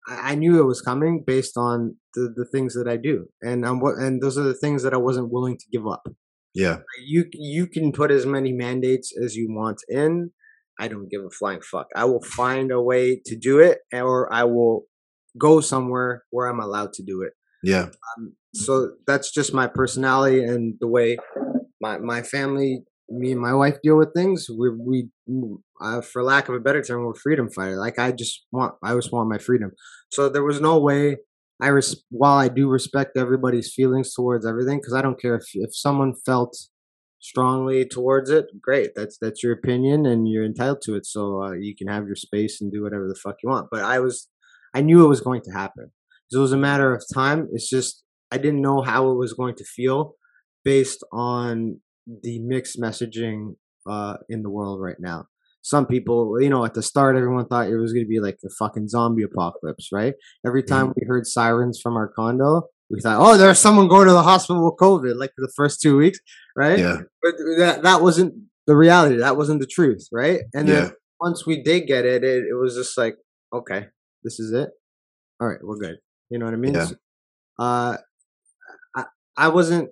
I 0.08 0.32
I 0.32 0.36
knew 0.36 0.60
it 0.60 0.66
was 0.66 0.82
coming 0.82 1.24
based 1.26 1.56
on 1.58 1.98
the, 2.16 2.34
the 2.36 2.46
things 2.46 2.74
that 2.74 2.88
I 2.88 2.98
do, 2.98 3.28
and 3.44 3.66
I'm 3.66 3.80
what 3.80 3.96
and 3.98 4.20
those 4.22 4.38
are 4.38 4.44
the 4.44 4.56
things 4.64 4.82
that 4.84 4.94
I 4.94 4.98
wasn't 4.98 5.32
willing 5.32 5.58
to 5.58 5.66
give 5.72 5.86
up. 5.88 6.08
yeah, 6.56 6.78
You 7.06 7.26
you 7.34 7.68
can 7.68 7.92
put 7.92 8.10
as 8.12 8.26
many 8.26 8.54
mandates 8.54 9.14
as 9.24 9.36
you 9.36 9.48
want 9.54 9.82
in. 9.88 10.32
I 10.80 10.88
don't 10.88 11.10
give 11.10 11.24
a 11.24 11.30
flying 11.30 11.62
fuck. 11.62 11.88
I 11.96 12.06
will 12.06 12.22
find 12.24 12.72
a 12.72 12.82
way 12.82 13.22
to 13.26 13.36
do 13.38 13.60
it, 13.60 13.80
or 13.94 14.32
I 14.34 14.46
will 14.46 14.86
go 15.38 15.62
somewhere 15.62 16.24
where 16.32 16.48
I'm 16.48 16.60
allowed 16.60 16.94
to 16.94 17.04
do 17.04 17.22
it. 17.22 17.34
yeah, 17.64 17.90
Um, 18.18 18.34
so 18.54 18.94
that's 19.06 19.32
just 19.32 19.54
my 19.54 19.68
personality 19.68 20.44
and 20.44 20.76
the 20.80 20.88
way 20.88 21.18
my 21.82 21.98
my 21.98 22.22
family, 22.22 22.84
me 23.10 23.32
and 23.32 23.42
my 23.42 23.54
wife 23.54 23.78
deal 23.84 23.98
with 23.98 24.14
things. 24.16 24.48
We 24.50 24.70
we, 24.70 25.10
uh, 25.82 26.02
for 26.02 26.24
lack 26.24 26.50
of 26.50 26.56
a 26.56 26.60
better 26.60 26.82
term, 26.82 27.04
we're 27.06 27.14
freedom 27.16 27.50
fighter. 27.50 27.78
Like 27.78 28.00
I 28.00 28.12
just 28.12 28.46
want, 28.52 28.76
I 28.84 28.94
just 28.96 29.12
want 29.12 29.30
my 29.30 29.38
freedom. 29.38 29.72
So 30.12 30.30
there 30.30 30.44
was 30.44 30.62
no 30.62 30.80
way. 30.80 31.18
I 31.62 31.68
res- 31.68 32.04
while 32.10 32.38
I 32.38 32.48
do 32.48 32.70
respect 32.70 33.18
everybody's 33.18 33.74
feelings 33.74 34.14
towards 34.14 34.46
everything, 34.46 34.80
because 34.80 34.94
I 34.94 35.02
don't 35.02 35.20
care 35.22 35.36
if 35.36 35.46
if 35.54 35.76
someone 35.76 36.14
felt 36.26 36.58
strongly 37.20 37.86
towards 37.86 38.30
it, 38.30 38.48
great. 38.62 38.92
That's 38.96 39.18
that's 39.20 39.44
your 39.44 39.54
opinion 39.54 40.06
and 40.06 40.28
you're 40.28 40.46
entitled 40.46 40.82
to 40.84 40.96
it. 40.96 41.06
So 41.06 41.44
uh, 41.44 41.52
you 41.54 41.76
can 41.76 41.88
have 41.88 42.08
your 42.08 42.16
space 42.16 42.62
and 42.62 42.72
do 42.72 42.84
whatever 42.84 43.08
the 43.08 43.20
fuck 43.22 43.36
you 43.44 43.50
want. 43.50 43.68
But 43.72 43.84
I 43.84 44.00
was, 44.00 44.28
I 44.74 44.82
knew 44.82 45.04
it 45.04 45.10
was 45.10 45.22
going 45.22 45.42
to 45.44 45.52
happen. 45.52 45.92
So 46.30 46.40
it 46.40 46.42
was 46.42 46.54
a 46.54 46.58
matter 46.58 46.94
of 46.94 47.04
time. 47.14 47.48
It's 47.52 47.70
just 47.70 48.04
I 48.32 48.38
didn't 48.38 48.62
know 48.62 48.82
how 48.82 49.10
it 49.12 49.16
was 49.18 49.34
going 49.34 49.56
to 49.56 49.64
feel 49.64 50.16
based 50.64 51.04
on 51.12 51.80
the 52.24 52.40
mixed 52.40 52.80
messaging 52.80 53.56
uh, 53.88 54.18
in 54.30 54.44
the 54.44 54.50
world 54.50 54.82
right 54.82 55.00
now. 55.00 55.26
Some 55.62 55.86
people, 55.86 56.42
you 56.42 56.50
know, 56.50 56.64
at 56.64 56.74
the 56.74 56.82
start, 56.82 57.18
everyone 57.18 57.48
thought 57.48 57.68
it 57.68 57.78
was 57.78 57.92
going 57.92 58.06
to 58.06 58.10
be 58.10 58.20
like 58.20 58.38
the 58.42 58.54
fucking 58.58 58.88
zombie 58.88 59.24
apocalypse, 59.24 59.90
right? 59.92 60.14
Every 60.46 60.64
time 60.64 60.88
mm-hmm. 60.88 61.00
we 61.02 61.08
heard 61.08 61.28
sirens 61.28 61.80
from 61.82 61.98
our 61.98 62.08
condo, 62.08 62.64
we 62.90 63.00
thought, 63.02 63.18
oh, 63.20 63.38
there's 63.38 63.60
someone 63.60 63.88
going 63.88 64.08
to 64.08 64.14
the 64.14 64.24
hospital 64.24 64.66
with 64.66 64.80
COVID, 64.80 65.16
like 65.20 65.32
for 65.36 65.42
the 65.42 65.54
first 65.56 65.82
two 65.82 65.98
weeks, 65.98 66.20
right? 66.56 66.80
Yeah. 66.80 67.02
But 67.22 67.36
that 67.58 67.84
that 67.84 68.02
wasn't 68.02 68.34
the 68.66 68.76
reality. 68.76 69.18
That 69.18 69.38
wasn't 69.38 69.62
the 69.62 69.68
truth, 69.68 70.08
right? 70.12 70.42
And 70.54 70.68
then 70.68 70.86
yeah. 70.86 70.92
once 71.20 71.46
we 71.46 71.62
did 71.62 71.88
get 71.88 72.06
it, 72.06 72.24
it, 72.24 72.46
it 72.50 72.56
was 72.60 72.76
just 72.76 72.98
like, 72.98 73.16
okay, 73.54 73.88
this 74.24 74.40
is 74.40 74.52
it. 74.52 74.70
All 75.40 75.48
right, 75.48 75.60
we're 75.62 75.78
good. 75.78 75.98
You 76.30 76.40
know 76.40 76.46
what 76.46 76.54
I 76.54 76.58
mean? 76.58 76.74
Yeah. 76.74 76.86
So, 76.86 76.96
uh, 77.60 77.98
I 78.96 79.06
I 79.38 79.48
wasn't. 79.50 79.90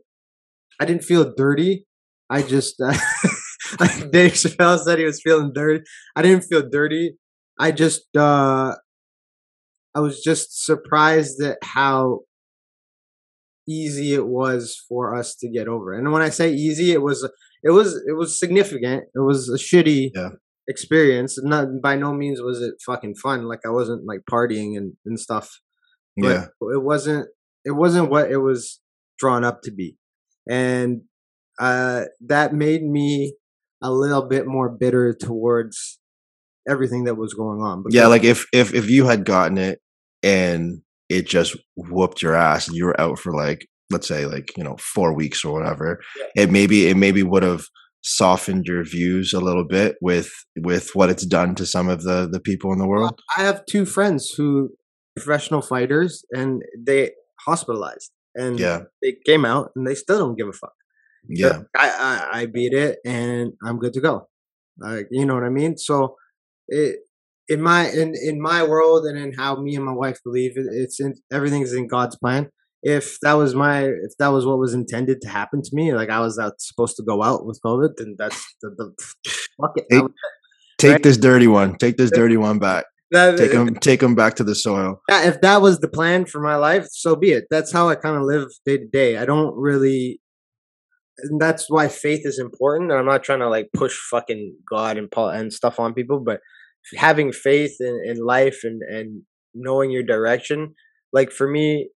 I 0.80 0.86
didn't 0.86 1.04
feel 1.04 1.34
dirty. 1.36 1.86
I 2.30 2.42
just 2.42 2.82
uh, 2.82 2.94
like 3.80 4.12
Dave 4.12 4.34
Chappelle 4.34 4.80
said 4.80 5.00
he 5.00 5.06
was 5.06 5.22
feeling 5.22 5.52
dirty. 5.54 5.84
I 6.16 6.22
didn't 6.22 6.44
feel 6.44 6.68
dirty. 6.68 7.18
I 7.60 7.72
just 7.72 8.16
uh 8.16 8.76
I 9.96 10.00
was 10.00 10.22
just 10.22 10.64
surprised 10.64 11.42
at 11.42 11.58
how 11.64 12.22
easy 13.68 14.14
it 14.14 14.28
was 14.28 14.84
for 14.88 15.16
us 15.16 15.36
to 15.36 15.50
get 15.50 15.68
over. 15.68 15.94
And 15.94 16.12
when 16.12 16.22
I 16.22 16.30
say 16.30 16.54
easy, 16.54 16.92
it 16.92 17.02
was 17.02 17.30
it 17.64 17.72
was 17.72 17.96
it 18.08 18.14
was 18.14 18.40
significant. 18.40 19.06
It 19.14 19.20
was 19.20 19.50
a 19.50 19.58
shitty 19.58 20.12
yeah. 20.16 20.30
experience. 20.68 21.38
Not 21.42 21.68
by 21.82 21.96
no 21.96 22.14
means 22.14 22.42
was 22.42 22.62
it 22.62 22.76
fucking 22.86 23.16
fun. 23.16 23.48
Like 23.48 23.62
I 23.66 23.70
wasn't 23.70 24.06
like 24.08 24.22
partying 24.32 24.78
and, 24.78 24.94
and 25.06 25.20
stuff. 25.20 25.60
But 26.16 26.28
yeah. 26.28 26.46
it 26.74 26.84
wasn't 26.84 27.28
it 27.66 27.72
wasn't 27.72 28.10
what 28.10 28.32
it 28.32 28.38
was 28.38 28.80
drawn 29.20 29.44
up 29.44 29.62
to 29.64 29.72
be. 29.72 29.98
And 30.50 31.02
uh 31.60 32.06
that 32.28 32.54
made 32.54 32.84
me 32.84 33.36
a 33.84 33.92
little 33.92 34.28
bit 34.28 34.48
more 34.48 34.70
bitter 34.70 35.14
towards 35.14 36.00
everything 36.68 37.06
that 37.06 37.16
was 37.16 37.34
going 37.34 37.62
on. 37.62 37.84
Yeah, 37.90 38.08
like 38.08 38.24
if 38.24 38.46
if 38.54 38.74
if 38.74 38.90
you 38.90 39.06
had 39.06 39.26
gotten 39.26 39.58
it 39.58 39.80
and 40.24 40.82
it 41.10 41.28
just 41.28 41.56
whooped 41.76 42.22
your 42.22 42.36
ass 42.36 42.68
and 42.68 42.76
you 42.76 42.86
were 42.86 43.00
out 43.00 43.20
for 43.20 43.34
like 43.34 43.66
let's 43.90 44.08
say 44.08 44.26
like 44.26 44.56
you 44.58 44.64
know 44.64 44.76
four 44.78 45.14
weeks 45.14 45.44
or 45.46 45.54
whatever. 45.54 46.00
Yeah. 46.18 46.44
it 46.44 46.52
maybe 46.52 46.88
it 46.88 46.98
maybe 46.98 47.24
would 47.24 47.44
have 47.44 47.66
softened 48.04 48.66
your 48.66 48.84
views 48.84 49.34
a 49.34 49.40
little 49.40 49.66
bit 49.66 49.96
with 50.02 50.32
with 50.58 50.92
what 50.94 51.10
it's 51.10 51.26
done 51.26 51.56
to 51.56 51.66
some 51.66 51.90
of 51.90 52.04
the 52.04 52.28
the 52.32 52.40
people 52.40 52.72
in 52.72 52.80
the 52.80 52.88
world. 52.88 53.20
I 53.38 53.42
have 53.42 53.66
two 53.66 53.86
friends 53.86 54.34
who 54.36 54.70
professional 55.16 55.62
fighters 55.62 56.24
and 56.32 56.62
they 56.78 57.12
hospitalized 57.46 58.12
and 58.36 58.60
yeah. 58.60 58.82
they 59.02 59.16
came 59.26 59.46
out 59.46 59.72
and 59.76 59.88
they 59.88 59.96
still 59.96 60.20
don't 60.20 60.38
give 60.38 60.48
a 60.48 60.54
fuck. 60.54 60.74
Yeah. 61.28 61.62
I, 61.76 61.90
I, 61.90 62.40
I 62.42 62.46
beat 62.46 62.74
it 62.74 63.00
and 63.04 63.54
i'm 63.66 63.80
good 63.80 63.94
to 63.94 64.02
go. 64.02 64.28
Like 64.80 65.08
you 65.12 65.26
know 65.26 65.34
what 65.34 65.44
i 65.44 65.50
mean? 65.50 65.78
So 65.78 66.16
it 66.68 67.00
in 67.50 67.62
my 67.62 67.90
in 67.90 68.14
in 68.16 68.42
my 68.42 68.64
world 68.64 69.06
and 69.06 69.18
in 69.18 69.34
how 69.34 69.56
me 69.62 69.76
and 69.76 69.86
my 69.86 69.94
wife 69.94 70.20
believe 70.24 70.58
it, 70.58 70.66
it's 70.72 71.00
in 71.00 71.16
everything's 71.32 71.74
in 71.74 71.88
god's 71.88 72.16
plan. 72.18 72.50
If 72.84 73.20
that 73.22 73.34
was 73.34 73.56
my 73.56 73.86
if 73.86 74.12
that 74.20 74.28
was 74.28 74.46
what 74.46 74.60
was 74.60 74.74
intended 74.74 75.22
to 75.22 75.30
happen 75.30 75.62
to 75.64 75.70
me 75.74 75.94
like 75.94 76.10
i 76.10 76.20
was 76.20 76.38
out 76.38 76.62
supposed 76.62 76.96
to 76.98 77.04
go 77.04 77.24
out 77.24 77.46
with 77.46 77.60
covid 77.66 77.96
then 77.98 78.16
that's 78.18 78.56
the, 78.62 78.70
the 78.78 78.94
fuck 79.60 79.72
it, 79.76 79.86
take, 79.90 80.04
take 80.78 80.92
right? 80.92 81.04
this 81.04 81.18
dirty 81.18 81.48
one. 81.48 81.76
Take 81.78 81.98
this 81.98 82.12
dirty 82.12 82.38
one 82.38 82.60
back. 82.60 82.86
That, 83.12 83.38
take 83.38 83.52
them 83.52 83.76
take 83.82 84.00
them 84.02 84.16
back 84.16 84.36
to 84.36 84.44
the 84.44 84.56
soil. 84.56 85.02
If 85.10 85.42
that 85.42 85.62
was 85.62 85.80
the 85.80 85.88
plan 85.88 86.26
for 86.26 86.42
my 86.42 86.56
life 86.56 86.88
so 86.92 87.16
be 87.16 87.32
it. 87.32 87.46
That's 87.50 87.72
how 87.72 87.90
i 87.90 87.96
kind 87.96 88.16
of 88.16 88.24
live 88.24 88.50
day 88.66 88.78
to 88.78 88.88
day. 88.88 89.18
I 89.18 89.26
don't 89.26 89.56
really 89.56 90.22
and 91.20 91.42
that's 91.42 91.70
why 91.70 91.88
faith 91.88 92.26
is 92.26 92.38
important. 92.38 92.92
And 92.92 93.00
I'm 93.00 93.06
not 93.06 93.24
trying 93.24 93.40
to 93.40 93.50
like 93.50 93.70
push 93.74 93.98
fucking 94.12 94.56
God 94.70 94.98
and 94.98 95.10
Paul 95.10 95.30
and 95.30 95.52
stuff 95.52 95.80
on 95.80 95.94
people, 95.94 96.20
but 96.20 96.42
having 96.96 97.32
faith 97.32 97.76
in, 97.80 98.02
in 98.06 98.18
life 98.18 98.60
and, 98.64 98.82
and 98.82 99.24
knowing 99.54 99.92
your 99.92 100.04
direction, 100.04 100.74
like 101.14 101.32
for 101.32 101.48
me, 101.48 101.90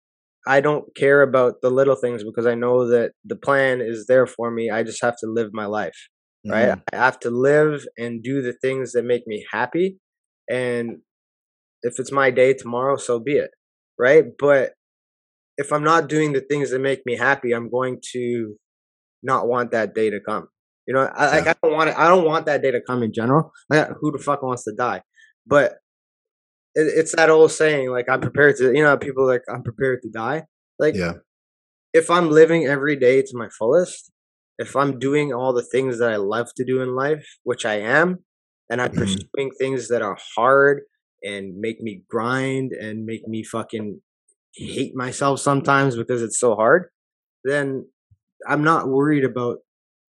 I 0.46 0.60
don't 0.60 0.84
care 0.96 1.22
about 1.22 1.56
the 1.62 1.70
little 1.70 1.96
things 1.96 2.24
because 2.24 2.46
I 2.46 2.54
know 2.54 2.88
that 2.88 3.12
the 3.24 3.36
plan 3.36 3.80
is 3.80 4.06
there 4.06 4.26
for 4.26 4.50
me. 4.50 4.70
I 4.70 4.82
just 4.82 5.02
have 5.02 5.16
to 5.18 5.26
live 5.26 5.50
my 5.52 5.66
life, 5.66 6.08
mm-hmm. 6.46 6.52
right? 6.52 6.78
I 6.92 6.96
have 6.96 7.18
to 7.20 7.30
live 7.30 7.84
and 7.98 8.22
do 8.22 8.40
the 8.40 8.54
things 8.54 8.92
that 8.92 9.04
make 9.04 9.26
me 9.26 9.44
happy. 9.52 9.98
And 10.48 10.98
if 11.82 11.98
it's 11.98 12.12
my 12.12 12.30
day 12.30 12.54
tomorrow, 12.54 12.96
so 12.96 13.20
be 13.20 13.32
it, 13.32 13.50
right? 13.98 14.24
But 14.38 14.72
if 15.58 15.72
I'm 15.72 15.84
not 15.84 16.08
doing 16.08 16.32
the 16.32 16.40
things 16.40 16.70
that 16.70 16.80
make 16.80 17.00
me 17.04 17.16
happy, 17.16 17.52
I'm 17.52 17.70
going 17.70 18.00
to 18.12 18.54
not 19.22 19.48
want 19.48 19.72
that 19.72 19.94
day 19.94 20.08
to 20.10 20.20
come. 20.26 20.48
You 20.88 20.94
know, 20.94 21.10
I, 21.14 21.38
like 21.38 21.46
I 21.46 21.54
don't 21.62 21.74
want 21.74 21.90
it. 21.90 21.98
I 21.98 22.08
don't 22.08 22.24
want 22.24 22.46
that 22.46 22.62
day 22.62 22.70
to 22.70 22.80
come 22.80 23.02
in 23.02 23.12
general. 23.12 23.52
Like, 23.68 23.88
who 24.00 24.10
the 24.10 24.18
fuck 24.18 24.42
wants 24.42 24.64
to 24.64 24.72
die? 24.74 25.02
But 25.46 25.72
it, 26.74 26.90
it's 26.96 27.14
that 27.14 27.28
old 27.28 27.52
saying, 27.52 27.90
like 27.90 28.06
I'm 28.08 28.22
prepared 28.22 28.56
to. 28.56 28.74
You 28.74 28.82
know, 28.82 28.96
people 28.96 29.26
like 29.26 29.42
I'm 29.52 29.62
prepared 29.62 30.00
to 30.02 30.08
die. 30.08 30.44
Like, 30.78 30.94
yeah. 30.94 31.12
If 31.92 32.10
I'm 32.10 32.30
living 32.30 32.64
every 32.64 32.96
day 32.96 33.20
to 33.20 33.32
my 33.34 33.48
fullest, 33.58 34.10
if 34.58 34.74
I'm 34.76 34.98
doing 34.98 35.30
all 35.32 35.52
the 35.52 35.62
things 35.62 35.98
that 35.98 36.10
I 36.10 36.16
love 36.16 36.48
to 36.56 36.64
do 36.64 36.80
in 36.80 36.96
life, 36.96 37.26
which 37.44 37.66
I 37.66 37.80
am, 37.80 38.24
and 38.70 38.80
I'm 38.80 38.88
mm-hmm. 38.88 39.00
pursuing 39.00 39.50
things 39.58 39.88
that 39.88 40.00
are 40.00 40.16
hard 40.36 40.82
and 41.22 41.58
make 41.58 41.82
me 41.82 42.02
grind 42.08 42.72
and 42.72 43.04
make 43.04 43.28
me 43.28 43.44
fucking 43.44 44.00
hate 44.54 44.94
myself 44.94 45.40
sometimes 45.40 45.96
because 45.96 46.22
it's 46.22 46.40
so 46.40 46.54
hard, 46.54 46.88
then 47.44 47.86
I'm 48.48 48.64
not 48.64 48.88
worried 48.88 49.24
about 49.24 49.58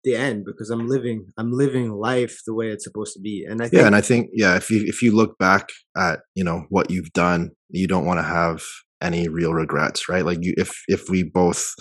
the 0.04 0.16
end 0.16 0.46
because 0.46 0.70
I'm 0.70 0.88
living 0.88 1.28
I'm 1.38 1.52
living 1.52 1.92
life 1.92 2.40
the 2.46 2.54
way 2.54 2.70
it's 2.70 2.84
supposed 2.84 3.14
to 3.14 3.20
be. 3.20 3.46
And 3.48 3.62
I 3.62 3.68
think 3.68 3.82
Yeah, 3.82 3.88
and 3.88 3.96
I 3.96 4.02
think 4.02 4.30
yeah, 4.34 4.56
if 4.56 4.70
you 4.70 4.84
if 4.86 5.02
you 5.02 5.16
look 5.16 5.38
back 5.38 5.70
at, 5.98 6.20
you 6.36 6.44
know, 6.44 6.66
what 6.70 6.92
you've 6.92 7.14
done, 7.14 7.52
you 7.70 7.88
don't 7.88 8.06
want 8.06 8.20
to 8.20 8.24
have 8.24 8.64
any 9.02 9.28
real 9.28 9.54
regrets, 9.54 10.08
right? 10.10 10.26
Like 10.26 10.40
you 10.42 10.54
if 10.58 10.72
if 10.88 11.10
we 11.10 11.24
both 11.24 11.74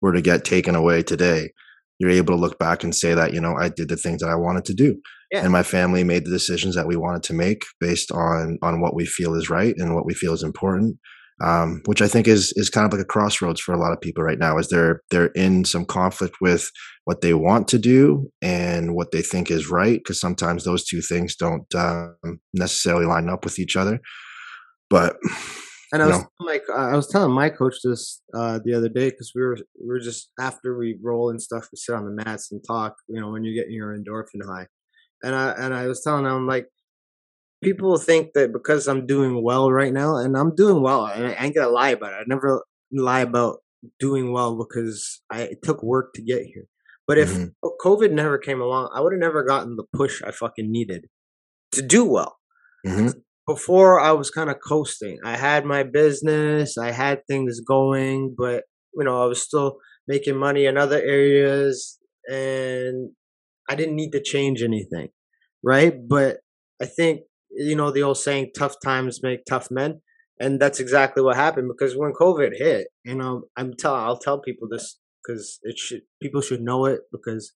were 0.00 0.12
to 0.12 0.22
get 0.22 0.44
taken 0.44 0.74
away 0.74 1.02
today, 1.02 1.50
you're 1.98 2.10
able 2.10 2.34
to 2.34 2.40
look 2.40 2.58
back 2.58 2.84
and 2.84 2.94
say 2.94 3.14
that, 3.14 3.32
you 3.32 3.40
know, 3.40 3.56
I 3.56 3.68
did 3.68 3.88
the 3.88 3.96
things 3.96 4.20
that 4.20 4.30
I 4.30 4.36
wanted 4.36 4.64
to 4.66 4.74
do. 4.74 5.00
Yeah. 5.32 5.42
And 5.42 5.50
my 5.50 5.62
family 5.62 6.04
made 6.04 6.24
the 6.24 6.30
decisions 6.30 6.76
that 6.76 6.86
we 6.86 6.96
wanted 6.96 7.24
to 7.24 7.34
make 7.34 7.62
based 7.80 8.12
on 8.12 8.58
on 8.62 8.80
what 8.80 8.94
we 8.94 9.06
feel 9.06 9.34
is 9.34 9.50
right 9.50 9.74
and 9.76 9.94
what 9.94 10.06
we 10.06 10.14
feel 10.14 10.32
is 10.32 10.42
important 10.42 10.98
um, 11.42 11.82
which 11.84 12.00
I 12.00 12.08
think 12.08 12.26
is 12.26 12.52
is 12.56 12.70
kind 12.70 12.86
of 12.86 12.92
like 12.92 13.02
a 13.02 13.06
crossroads 13.06 13.60
for 13.60 13.74
a 13.74 13.78
lot 13.78 13.92
of 13.92 14.00
people 14.00 14.24
right 14.24 14.38
now. 14.38 14.58
Is 14.58 14.68
they're 14.68 15.02
they're 15.10 15.26
in 15.28 15.64
some 15.64 15.84
conflict 15.84 16.36
with 16.40 16.70
what 17.04 17.20
they 17.20 17.34
want 17.34 17.68
to 17.68 17.78
do 17.78 18.30
and 18.42 18.94
what 18.94 19.12
they 19.12 19.22
think 19.22 19.50
is 19.50 19.70
right, 19.70 19.98
because 19.98 20.20
sometimes 20.20 20.64
those 20.64 20.84
two 20.84 21.00
things 21.00 21.36
don't 21.36 21.72
um, 21.74 22.40
necessarily 22.54 23.06
line 23.06 23.28
up 23.28 23.44
with 23.44 23.58
each 23.58 23.76
other. 23.76 24.00
But 24.88 25.16
and 25.92 26.02
I 26.02 26.06
was 26.06 26.24
like, 26.40 26.62
I 26.74 26.96
was 26.96 27.08
telling 27.08 27.32
my 27.32 27.48
coach 27.48 27.76
this 27.84 28.20
uh, 28.34 28.58
the 28.64 28.74
other 28.74 28.88
day 28.88 29.10
because 29.10 29.32
we 29.34 29.42
were 29.42 29.56
we 29.80 29.86
were 29.86 30.00
just 30.00 30.30
after 30.40 30.76
we 30.76 30.98
roll 31.02 31.30
and 31.30 31.40
stuff, 31.40 31.68
we 31.70 31.76
sit 31.76 31.94
on 31.94 32.04
the 32.04 32.24
mats 32.24 32.50
and 32.50 32.62
talk. 32.66 32.96
You 33.08 33.20
know, 33.20 33.30
when 33.30 33.44
you're 33.44 33.54
getting 33.54 33.74
your 33.74 33.96
endorphin 33.96 34.44
high, 34.44 34.66
and 35.22 35.34
I 35.34 35.50
and 35.52 35.74
I 35.74 35.86
was 35.86 36.02
telling 36.02 36.24
him 36.24 36.46
like 36.46 36.68
people 37.62 37.96
think 37.98 38.32
that 38.34 38.52
because 38.52 38.86
I'm 38.86 39.06
doing 39.06 39.42
well 39.42 39.70
right 39.70 39.92
now, 39.92 40.16
and 40.16 40.36
I'm 40.36 40.54
doing 40.54 40.82
well, 40.82 41.06
and 41.06 41.26
I 41.26 41.44
ain't 41.44 41.54
gonna 41.54 41.68
lie 41.68 41.90
about 41.90 42.12
it. 42.12 42.16
I 42.16 42.24
never 42.26 42.64
lie 42.92 43.20
about 43.20 43.58
doing 43.98 44.32
well 44.32 44.56
because 44.56 45.22
I 45.30 45.42
it 45.42 45.62
took 45.62 45.82
work 45.82 46.12
to 46.14 46.22
get 46.22 46.42
here. 46.42 46.66
But 47.06 47.18
if 47.18 47.30
mm-hmm. 47.30 47.68
COVID 47.84 48.10
never 48.12 48.36
came 48.38 48.60
along, 48.60 48.90
I 48.94 49.00
would 49.00 49.12
have 49.12 49.20
never 49.20 49.44
gotten 49.44 49.76
the 49.76 49.84
push 49.94 50.22
I 50.22 50.32
fucking 50.32 50.70
needed 50.70 51.06
to 51.72 51.82
do 51.82 52.04
well. 52.04 52.36
Mm-hmm. 52.86 53.18
Before 53.46 54.00
I 54.00 54.10
was 54.10 54.30
kind 54.30 54.50
of 54.50 54.56
coasting. 54.66 55.18
I 55.24 55.36
had 55.36 55.64
my 55.64 55.84
business, 55.84 56.76
I 56.76 56.90
had 56.90 57.20
things 57.28 57.60
going, 57.60 58.34
but 58.36 58.64
you 58.94 59.04
know, 59.04 59.22
I 59.22 59.26
was 59.26 59.40
still 59.40 59.76
making 60.08 60.36
money 60.36 60.66
in 60.66 60.76
other 60.76 61.00
areas 61.00 61.98
and 62.28 63.10
I 63.68 63.76
didn't 63.76 63.94
need 63.94 64.10
to 64.12 64.22
change 64.22 64.62
anything. 64.62 65.10
Right? 65.62 65.94
But 66.08 66.38
I 66.82 66.86
think 66.86 67.20
you 67.50 67.76
know 67.76 67.90
the 67.90 68.02
old 68.02 68.18
saying 68.18 68.50
tough 68.56 68.76
times 68.82 69.22
make 69.22 69.44
tough 69.44 69.70
men 69.70 70.00
and 70.40 70.60
that's 70.60 70.80
exactly 70.80 71.22
what 71.22 71.36
happened 71.36 71.68
because 71.68 71.96
when 71.96 72.12
covid 72.12 72.52
hit 72.56 72.88
you 73.04 73.14
know 73.14 73.42
i'm 73.56 73.74
tell 73.74 73.94
i'll 73.94 74.18
tell 74.18 74.40
people 74.40 74.68
this 74.70 74.98
because 75.22 75.58
it 75.62 75.78
should 75.78 76.02
people 76.22 76.40
should 76.40 76.60
know 76.60 76.84
it 76.86 77.00
because 77.12 77.54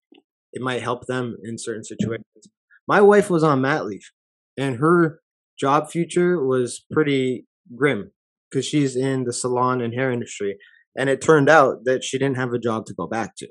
it 0.53 0.63
might 0.63 0.83
help 0.83 1.07
them 1.07 1.37
in 1.45 1.59
certain 1.59 1.85
situations 1.85 2.49
my 2.89 3.01
wife 3.01 3.31
was 3.31 3.45
on 3.45 3.61
mat 3.61 3.87
leave 3.87 4.11
and 4.57 4.77
her 4.77 5.21
job 5.59 5.91
future 5.91 6.45
was 6.45 6.85
pretty 6.91 7.47
grim 7.77 8.11
because 8.51 8.67
she's 8.67 8.97
in 8.97 9.25
the 9.25 9.33
salon 9.33 9.81
and 9.81 9.95
hair 9.95 10.11
industry 10.11 10.57
and 10.97 11.09
it 11.09 11.21
turned 11.21 11.49
out 11.49 11.85
that 11.85 12.03
she 12.03 12.19
didn't 12.19 12.37
have 12.37 12.53
a 12.53 12.59
job 12.59 12.85
to 12.87 12.95
go 12.95 13.07
back 13.07 13.37
to 13.37 13.47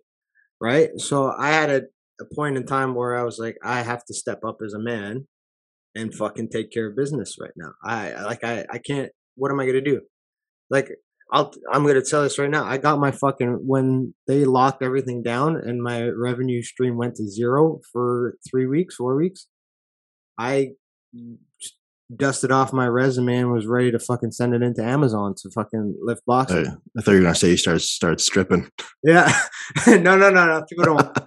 right? 0.62 0.90
So 0.98 1.32
I 1.38 1.50
had 1.50 1.70
a, 1.70 1.82
a 2.22 2.36
point 2.36 2.58
in 2.58 2.66
time 2.66 2.96
where 2.96 3.18
I 3.18 3.24
was 3.24 3.40
like, 3.40 3.58
I 3.64 3.82
have 3.82 4.04
to 4.06 4.14
step 4.14 4.40
up 4.46 4.58
as 4.66 4.74
a 4.74 4.80
man 4.80 5.28
and 6.00 6.14
fucking 6.14 6.50
take 6.50 6.72
care 6.72 6.88
of 6.88 6.96
business 6.96 7.36
right 7.40 7.52
now. 7.56 7.74
I 7.84 8.24
like 8.24 8.44
I 8.44 8.66
I 8.72 8.78
can't. 8.78 9.12
What 9.36 9.52
am 9.52 9.60
I 9.60 9.66
gonna 9.66 9.82
do? 9.82 10.02
Like 10.70 10.90
I'll 11.32 11.54
I'm 11.72 11.86
gonna 11.86 12.02
tell 12.02 12.24
this 12.24 12.40
right 12.40 12.50
now. 12.50 12.66
I 12.66 12.78
got 12.78 13.00
my 13.00 13.12
fucking 13.12 13.68
when 13.68 14.14
they 14.28 14.46
locked 14.46 14.82
everything 14.82 15.22
down 15.22 15.58
and 15.58 15.84
my 15.84 16.08
revenue 16.08 16.62
stream 16.64 16.98
went 16.98 17.16
to 17.16 17.28
zero 17.28 17.82
for 17.92 18.38
three 18.50 18.66
weeks, 18.66 18.96
four 18.96 19.16
weeks. 19.16 19.48
I 20.38 20.72
dusted 22.16 22.52
off 22.52 22.74
my 22.74 22.88
resume 22.88 23.38
and 23.38 23.52
was 23.52 23.68
ready 23.68 23.92
to 23.92 24.00
fucking 24.00 24.32
send 24.32 24.54
it 24.56 24.64
into 24.64 24.84
Amazon 24.84 25.36
to 25.36 25.50
fucking 25.52 25.96
lift 26.02 26.26
boxes. 26.26 26.68
I, 26.68 26.72
I 26.98 27.02
thought 27.02 27.12
you 27.12 27.18
were 27.18 27.24
gonna 27.24 27.36
say 27.36 27.52
you 27.52 27.58
start 27.58 27.82
start 27.82 28.20
stripping. 28.20 28.70
Yeah, 29.04 29.32
no, 29.88 30.18
no, 30.18 30.30
no, 30.30 30.46
no. 30.46 30.64
People 30.68 30.86
don't. 30.86 31.18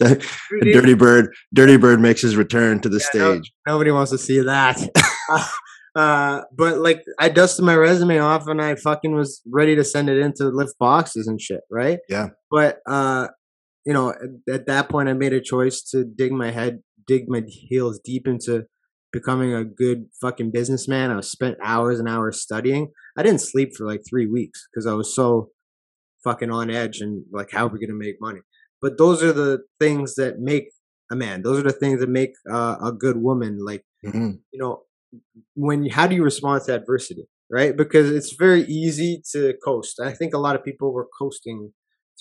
Dirty 0.62 0.94
Bird, 0.94 1.32
Dirty 1.54 1.76
Bird 1.76 2.00
makes 2.00 2.22
his 2.22 2.36
return 2.36 2.80
to 2.80 2.88
the 2.88 2.98
yeah, 2.98 3.32
stage. 3.34 3.52
No, 3.66 3.74
nobody 3.74 3.92
wants 3.92 4.10
to 4.10 4.18
see 4.18 4.40
that. 4.40 4.80
uh, 5.94 6.42
but 6.56 6.78
like, 6.78 7.02
I 7.20 7.28
dusted 7.28 7.64
my 7.64 7.76
resume 7.76 8.18
off 8.18 8.48
and 8.48 8.60
I 8.60 8.74
fucking 8.74 9.14
was 9.14 9.42
ready 9.46 9.76
to 9.76 9.84
send 9.84 10.08
it 10.08 10.18
into 10.18 10.48
lift 10.48 10.76
boxes 10.78 11.28
and 11.28 11.40
shit, 11.40 11.60
right? 11.70 12.00
Yeah. 12.08 12.30
But 12.50 12.80
uh, 12.86 13.28
you 13.86 13.92
know, 13.92 14.12
at 14.50 14.66
that 14.66 14.88
point, 14.88 15.08
I 15.08 15.12
made 15.12 15.32
a 15.32 15.40
choice 15.40 15.82
to 15.90 16.04
dig 16.04 16.32
my 16.32 16.50
head, 16.50 16.82
dig 17.06 17.28
my 17.28 17.42
heels 17.46 18.00
deep 18.02 18.26
into 18.26 18.66
becoming 19.12 19.54
a 19.54 19.64
good 19.64 20.06
fucking 20.20 20.50
businessman. 20.50 21.10
I 21.10 21.20
spent 21.20 21.58
hours 21.62 21.98
and 21.98 22.08
hours 22.08 22.40
studying. 22.40 22.90
I 23.16 23.22
didn't 23.22 23.40
sleep 23.40 23.74
for 23.76 23.86
like 23.86 24.00
three 24.08 24.26
weeks 24.26 24.66
because 24.72 24.86
I 24.86 24.94
was 24.94 25.14
so 25.14 25.50
fucking 26.24 26.50
on 26.50 26.70
edge 26.70 27.00
and 27.00 27.24
like, 27.32 27.50
how 27.50 27.66
are 27.66 27.68
we 27.68 27.78
gonna 27.78 27.98
make 27.98 28.16
money? 28.20 28.40
But 28.80 28.98
those 28.98 29.22
are 29.22 29.32
the 29.32 29.60
things 29.78 30.14
that 30.16 30.40
make 30.40 30.64
a 31.10 31.16
man. 31.16 31.42
Those 31.42 31.60
are 31.60 31.64
the 31.64 31.72
things 31.72 32.00
that 32.00 32.08
make 32.08 32.32
uh, 32.50 32.76
a 32.82 32.92
good 32.92 33.18
woman. 33.18 33.58
Like, 33.64 33.84
mm-hmm. 34.04 34.32
you 34.52 34.58
know, 34.58 34.82
when 35.54 35.88
how 35.88 36.06
do 36.06 36.14
you 36.14 36.24
respond 36.24 36.64
to 36.64 36.74
adversity, 36.74 37.28
right? 37.50 37.76
Because 37.76 38.10
it's 38.10 38.34
very 38.34 38.62
easy 38.62 39.22
to 39.32 39.54
coast. 39.64 40.00
I 40.00 40.12
think 40.12 40.34
a 40.34 40.38
lot 40.38 40.56
of 40.56 40.64
people 40.64 40.92
were 40.92 41.08
coasting 41.18 41.72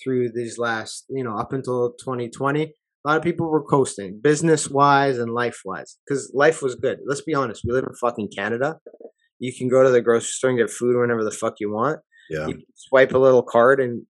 through 0.02 0.32
these 0.34 0.58
last, 0.58 1.06
you 1.10 1.24
know, 1.24 1.38
up 1.38 1.54
until 1.54 1.94
2020 1.94 2.74
a 3.04 3.10
lot 3.10 3.18
of 3.18 3.24
people 3.24 3.50
were 3.50 3.64
coasting, 3.64 4.20
business 4.22 4.70
wise 4.70 5.18
and 5.18 5.34
life 5.34 5.62
wise, 5.66 5.98
because 6.06 6.32
life 6.36 6.62
was 6.62 6.76
good. 6.76 7.00
Let's 7.06 7.22
be 7.22 7.34
honest. 7.34 7.64
We 7.66 7.74
live 7.74 7.86
in 7.86 7.96
fucking 7.96 8.30
Canada. 8.36 8.78
You 9.40 9.52
can 9.58 9.70
go 9.70 9.84
to 9.84 9.90
the 9.90 10.02
grocery 10.02 10.28
store 10.28 10.50
and 10.52 10.60
get 10.60 10.70
food 10.70 11.00
whenever 11.00 11.24
the 11.24 11.32
fuck 11.32 11.56
you 11.60 11.72
want. 11.72 12.00
Yeah. 12.30 12.48
You 12.48 12.62
swipe 12.76 13.14
a 13.14 13.18
little 13.18 13.42
card 13.42 13.82
and 13.82 14.04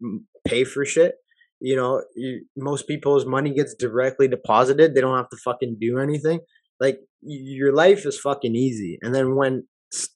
pay 0.47 0.63
for 0.63 0.85
shit. 0.85 1.13
You 1.61 1.75
know, 1.75 2.03
you, 2.15 2.45
most 2.57 2.87
people's 2.87 3.25
money 3.25 3.53
gets 3.53 3.75
directly 3.75 4.27
deposited. 4.27 4.95
They 4.95 5.01
don't 5.01 5.17
have 5.17 5.29
to 5.29 5.37
fucking 5.43 5.77
do 5.79 5.99
anything. 5.99 6.39
Like 6.79 6.99
your 7.21 7.73
life 7.73 8.05
is 8.05 8.19
fucking 8.19 8.55
easy. 8.55 8.97
And 9.01 9.13
then 9.13 9.35
when 9.35 9.67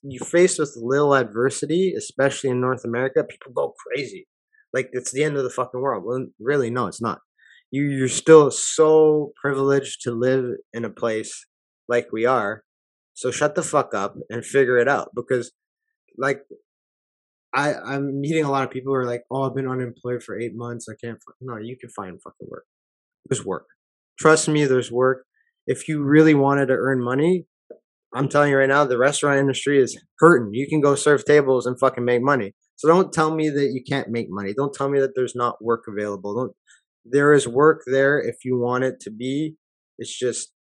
you 0.02 0.18
face 0.20 0.58
with 0.58 0.74
a 0.76 0.84
little 0.84 1.14
adversity, 1.14 1.94
especially 1.96 2.50
in 2.50 2.60
North 2.60 2.84
America, 2.84 3.22
people 3.22 3.52
go 3.52 3.74
crazy. 3.86 4.26
Like 4.72 4.88
it's 4.92 5.12
the 5.12 5.22
end 5.22 5.36
of 5.36 5.44
the 5.44 5.50
fucking 5.50 5.80
world. 5.80 6.04
Well, 6.04 6.26
really, 6.40 6.70
no, 6.70 6.86
it's 6.88 7.02
not 7.02 7.20
you 7.74 7.84
you're 7.98 8.08
still 8.24 8.50
so 8.50 9.32
privileged 9.42 10.02
to 10.02 10.12
live 10.12 10.44
in 10.72 10.84
a 10.84 10.90
place 11.02 11.32
like 11.88 12.08
we 12.12 12.24
are. 12.26 12.62
So 13.14 13.30
shut 13.30 13.54
the 13.54 13.62
fuck 13.62 13.94
up 13.94 14.14
and 14.30 14.44
figure 14.44 14.78
it 14.78 14.88
out 14.88 15.10
because 15.14 15.52
like 16.18 16.40
I 17.54 17.74
I'm 17.74 18.20
meeting 18.20 18.44
a 18.44 18.50
lot 18.50 18.64
of 18.64 18.70
people 18.70 18.92
who 18.92 18.96
are 18.98 19.06
like, 19.06 19.24
"Oh, 19.30 19.42
I've 19.42 19.54
been 19.54 19.68
unemployed 19.68 20.22
for 20.22 20.38
8 20.38 20.52
months. 20.54 20.88
I 20.88 20.94
can't 21.02 21.18
No, 21.40 21.56
you 21.56 21.76
can 21.78 21.90
find 21.90 22.20
fucking 22.22 22.48
work. 22.50 22.64
There's 23.28 23.44
work. 23.46 23.66
Trust 24.20 24.48
me, 24.48 24.64
there's 24.66 24.92
work. 24.92 25.26
If 25.66 25.88
you 25.88 26.02
really 26.02 26.34
wanted 26.34 26.66
to 26.66 26.74
earn 26.74 27.02
money, 27.02 27.46
I'm 28.14 28.28
telling 28.28 28.50
you 28.50 28.58
right 28.58 28.68
now, 28.68 28.84
the 28.84 28.98
restaurant 28.98 29.38
industry 29.40 29.80
is 29.82 29.98
hurting. 30.20 30.54
You 30.54 30.68
can 30.68 30.80
go 30.80 30.94
serve 30.94 31.24
tables 31.24 31.66
and 31.66 31.78
fucking 31.78 32.04
make 32.04 32.22
money. 32.22 32.54
So 32.76 32.88
don't 32.88 33.12
tell 33.12 33.34
me 33.34 33.50
that 33.50 33.70
you 33.72 33.82
can't 33.88 34.10
make 34.10 34.28
money. 34.30 34.54
Don't 34.54 34.74
tell 34.74 34.88
me 34.88 35.00
that 35.00 35.12
there's 35.16 35.34
not 35.36 35.62
work 35.64 35.84
available. 35.88 36.34
Don't 36.34 36.56
there 37.04 37.32
is 37.32 37.46
work 37.46 37.82
there 37.86 38.20
if 38.20 38.36
you 38.44 38.58
want 38.58 38.84
it 38.84 39.00
to 39.00 39.10
be. 39.10 39.56
It's 39.98 40.16
just, 40.18 40.52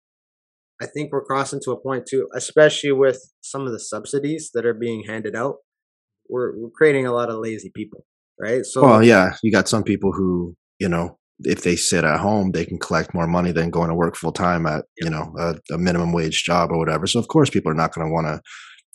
I 0.80 0.86
think 0.86 1.12
we're 1.12 1.24
crossing 1.24 1.61
to 1.64 1.72
a 1.72 1.80
point 1.80 2.07
too, 2.07 2.28
especially 2.34 2.93
with 2.93 3.20
some 3.40 3.66
of 3.66 3.72
the 3.72 3.80
subsidies 3.80 4.51
that 4.55 4.66
are 4.66 4.74
being 4.74 5.05
handed 5.07 5.36
out. 5.36 5.57
We're, 6.28 6.57
we're 6.59 6.70
creating 6.70 7.07
a 7.07 7.12
lot 7.12 7.30
of 7.30 7.38
lazy 7.38 7.70
people, 7.74 8.05
right? 8.40 8.64
So, 8.64 8.82
well, 8.82 9.03
yeah, 9.03 9.34
you 9.43 9.53
got 9.53 9.68
some 9.68 9.84
people 9.84 10.12
who, 10.12 10.57
you 10.78 10.88
know, 10.88 11.18
if 11.45 11.62
they 11.62 11.76
sit 11.76 12.05
at 12.05 12.20
home, 12.20 12.53
they 12.53 12.64
can 12.64 12.78
collect 12.78 13.14
more 13.14 13.26
money 13.26 13.53
than 13.53 13.70
going 13.70 13.88
to 13.88 13.95
work 13.95 14.16
full 14.16 14.32
time 14.32 14.66
at, 14.66 14.84
you 15.01 15.11
know, 15.11 15.34
a, 15.38 15.57
a 15.72 15.78
minimum 15.78 16.12
wage 16.12 16.45
job 16.45 16.70
or 16.70 16.78
whatever. 16.78 17.07
So 17.07 17.18
of 17.18 17.28
course, 17.28 17.51
people 17.51 17.70
are 17.70 17.76
not 17.76 17.93
going 17.93 18.07
to 18.07 18.12
want 18.12 18.26
to 18.26 18.40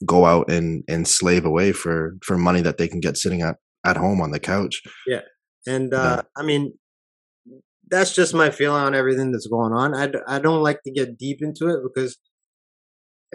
go 0.05 0.25
out 0.25 0.49
and 0.51 0.83
and 0.87 1.07
slave 1.07 1.43
away 1.43 1.71
for 1.71 2.17
for 2.21 2.37
money 2.37 2.61
that 2.61 2.77
they 2.77 2.87
can 2.87 2.99
get 2.99 3.17
sitting 3.17 3.41
at 3.41 3.55
at 3.83 3.97
home 3.97 4.21
on 4.21 4.31
the 4.31 4.39
couch. 4.39 4.81
Yeah, 5.07 5.21
and 5.65 5.93
uh, 5.93 6.21
yeah. 6.21 6.41
I 6.41 6.45
mean, 6.45 6.73
that's 7.89 8.13
just 8.13 8.33
my 8.33 8.49
feeling 8.49 8.81
on 8.81 8.95
everything 8.95 9.31
that's 9.31 9.47
going 9.47 9.73
on. 9.73 9.95
I, 9.95 10.11
I 10.27 10.39
don't 10.39 10.63
like 10.63 10.81
to 10.83 10.91
get 10.91 11.17
deep 11.17 11.39
into 11.41 11.67
it 11.67 11.79
because 11.83 12.17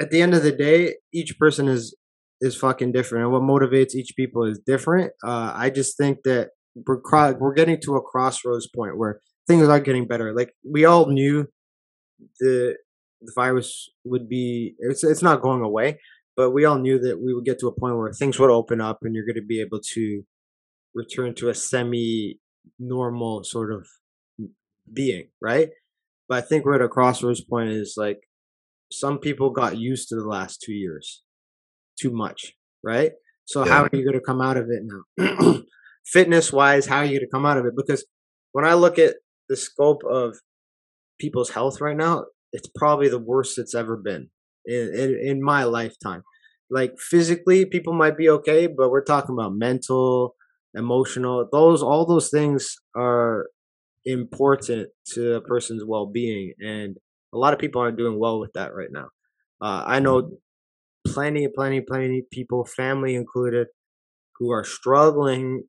at 0.00 0.10
the 0.10 0.22
end 0.22 0.34
of 0.34 0.42
the 0.42 0.52
day, 0.52 0.96
each 1.12 1.38
person 1.38 1.68
is 1.68 1.94
is 2.40 2.56
fucking 2.56 2.92
different, 2.92 3.24
and 3.24 3.32
what 3.32 3.42
motivates 3.42 3.94
each 3.94 4.14
people 4.16 4.44
is 4.44 4.58
different. 4.58 5.12
Uh, 5.24 5.52
I 5.54 5.70
just 5.70 5.96
think 5.96 6.18
that 6.24 6.50
we're 6.74 7.00
cro- 7.00 7.36
we're 7.38 7.54
getting 7.54 7.80
to 7.82 7.96
a 7.96 8.02
crossroads 8.02 8.68
point 8.74 8.98
where 8.98 9.20
things 9.46 9.66
are 9.68 9.80
getting 9.80 10.06
better. 10.06 10.34
Like 10.34 10.52
we 10.68 10.84
all 10.84 11.06
knew 11.06 11.46
the 12.40 12.76
the 13.20 13.32
virus 13.34 13.88
would 14.04 14.28
be 14.28 14.74
it's 14.78 15.04
it's 15.04 15.22
not 15.22 15.42
going 15.42 15.62
away, 15.62 16.00
but 16.36 16.50
we 16.50 16.64
all 16.64 16.78
knew 16.78 16.98
that 16.98 17.22
we 17.22 17.34
would 17.34 17.44
get 17.44 17.60
to 17.60 17.68
a 17.68 17.78
point 17.78 17.96
where 17.96 18.12
things 18.12 18.38
would 18.38 18.50
open 18.50 18.80
up 18.80 18.98
and 19.02 19.14
you're 19.14 19.26
going 19.26 19.36
to 19.36 19.42
be 19.46 19.60
able 19.60 19.80
to 19.94 20.22
return 20.94 21.34
to 21.34 21.48
a 21.48 21.54
semi 21.54 22.38
normal 22.78 23.44
sort 23.44 23.72
of 23.72 23.86
being, 24.90 25.28
right? 25.40 25.68
But 26.28 26.44
I 26.44 26.46
think 26.46 26.64
we're 26.64 26.76
at 26.76 26.82
a 26.82 26.88
crossroads 26.88 27.44
point 27.44 27.70
is 27.70 27.94
like 27.96 28.20
some 28.90 29.18
people 29.18 29.50
got 29.50 29.78
used 29.78 30.08
to 30.08 30.16
the 30.16 30.26
last 30.26 30.62
two 30.64 30.72
years 30.72 31.22
too 32.00 32.10
much, 32.10 32.52
right? 32.84 33.12
So 33.44 33.64
yeah. 33.64 33.72
how 33.72 33.82
are 33.84 33.90
you 33.92 34.04
going 34.04 34.18
to 34.18 34.24
come 34.24 34.40
out 34.40 34.56
of 34.56 34.68
it 34.70 34.82
now? 34.84 35.62
Fitness 36.06 36.52
wise, 36.52 36.86
how 36.86 36.98
are 36.98 37.04
you 37.04 37.18
going 37.18 37.28
to 37.28 37.32
come 37.32 37.46
out 37.46 37.58
of 37.58 37.66
it? 37.66 37.74
Because 37.76 38.04
when 38.52 38.64
I 38.64 38.74
look 38.74 38.98
at 38.98 39.16
the 39.48 39.56
scope 39.56 40.02
of 40.08 40.36
people's 41.20 41.50
health 41.50 41.80
right 41.80 41.96
now, 41.96 42.24
it's 42.52 42.68
probably 42.74 43.08
the 43.08 43.18
worst 43.18 43.58
it's 43.58 43.74
ever 43.74 43.96
been 43.96 44.28
in, 44.66 44.92
in, 44.94 45.20
in 45.22 45.42
my 45.42 45.64
lifetime. 45.64 46.22
Like 46.70 46.94
physically, 46.98 47.66
people 47.66 47.92
might 47.92 48.16
be 48.16 48.28
okay, 48.28 48.66
but 48.66 48.90
we're 48.90 49.04
talking 49.04 49.34
about 49.38 49.54
mental, 49.54 50.34
emotional. 50.74 51.46
Those 51.52 51.82
all 51.82 52.06
those 52.06 52.30
things 52.30 52.76
are 52.96 53.48
important 54.04 54.88
to 55.06 55.34
a 55.34 55.40
person's 55.40 55.84
well-being 55.84 56.52
and 56.60 56.96
a 57.32 57.38
lot 57.38 57.52
of 57.52 57.58
people 57.58 57.80
aren't 57.80 57.96
doing 57.96 58.18
well 58.18 58.40
with 58.40 58.52
that 58.54 58.74
right 58.74 58.90
now 58.90 59.08
uh, 59.60 59.84
i 59.86 59.98
know 59.98 60.22
mm-hmm. 60.22 61.12
plenty 61.12 61.48
plenty 61.54 61.80
plenty 61.80 62.22
people 62.32 62.64
family 62.64 63.14
included 63.14 63.68
who 64.38 64.50
are 64.50 64.64
struggling 64.64 65.64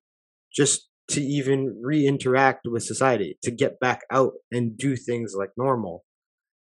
just 0.52 0.90
to 1.10 1.22
even 1.22 1.80
re-interact 1.84 2.62
with 2.66 2.84
society 2.84 3.38
to 3.44 3.52
get 3.52 3.80
back 3.80 4.02
out 4.12 4.34
and 4.52 4.78
do 4.78 4.96
things 4.96 5.36
like 5.38 5.50
normal 5.58 6.04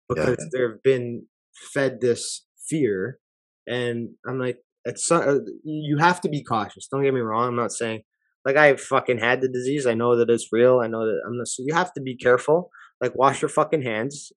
because 0.08 0.36
yeah. 0.38 0.46
they've 0.52 0.82
been 0.82 1.26
fed 1.72 2.00
this 2.00 2.44
fear 2.68 3.18
and 3.66 4.10
i'm 4.28 4.38
like 4.38 4.58
it's 4.84 5.10
uh, 5.10 5.38
you 5.62 5.96
have 5.98 6.20
to 6.20 6.28
be 6.28 6.42
cautious 6.42 6.88
don't 6.90 7.02
get 7.02 7.14
me 7.14 7.20
wrong 7.20 7.48
i'm 7.48 7.56
not 7.56 7.72
saying 7.72 8.02
like 8.44 8.56
I 8.56 8.76
fucking 8.76 9.18
had 9.18 9.40
the 9.40 9.48
disease. 9.48 9.86
I 9.86 9.94
know 9.94 10.16
that 10.16 10.30
it's 10.30 10.52
real. 10.52 10.80
I 10.80 10.86
know 10.86 11.06
that 11.06 11.20
I'm 11.26 11.38
not, 11.38 11.48
so 11.48 11.62
you 11.66 11.74
have 11.74 11.92
to 11.94 12.00
be 12.00 12.16
careful. 12.16 12.70
Like 13.00 13.14
wash 13.14 13.42
your 13.42 13.48
fucking 13.48 13.82
hands. 13.82 14.32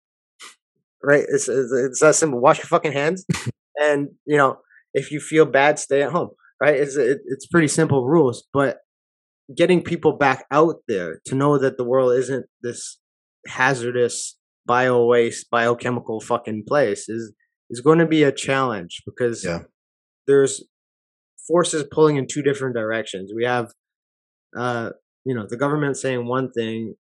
Right? 1.04 1.26
It's 1.28 1.48
it's, 1.48 1.72
it's 1.72 2.00
that 2.00 2.16
simple. 2.16 2.40
Wash 2.40 2.58
your 2.60 2.66
fucking 2.66 2.94
hands. 2.94 3.26
and 3.78 4.10
you 4.26 4.38
know, 4.38 4.60
if 4.94 5.12
you 5.12 5.20
feel 5.20 5.46
bad, 5.46 5.80
stay 5.80 6.02
at 6.02 6.12
home. 6.12 6.30
Right? 6.62 6.76
It's 6.76 6.96
it, 6.96 7.20
it's 7.26 7.48
pretty 7.48 7.68
simple 7.68 8.06
rules, 8.06 8.48
but 8.54 8.80
getting 9.56 9.82
people 9.82 10.14
back 10.14 10.46
out 10.52 10.76
there 10.88 11.22
to 11.26 11.36
know 11.36 11.58
that 11.58 11.78
the 11.78 11.84
world 11.84 12.14
isn't 12.14 12.46
this 12.62 13.00
hazardous 13.48 14.38
bio 14.66 15.06
waste 15.06 15.50
biochemical 15.50 16.20
fucking 16.20 16.64
place 16.68 17.08
is 17.08 17.34
is 17.70 17.82
going 17.82 18.00
to 18.00 18.06
be 18.06 18.24
a 18.24 18.32
challenge 18.32 19.02
because 19.06 19.44
yeah. 19.44 19.60
there's 20.26 20.64
forces 21.48 21.86
pulling 21.92 22.18
in 22.18 22.28
two 22.28 22.42
different 22.42 22.76
directions. 22.76 23.32
We 23.36 23.46
have 23.46 23.72
uh, 24.56 24.92
you 25.26 25.36
know, 25.36 25.46
the 25.48 25.58
government 25.58 25.98
saying 25.98 26.28
one 26.28 26.52
thing, 26.52 26.96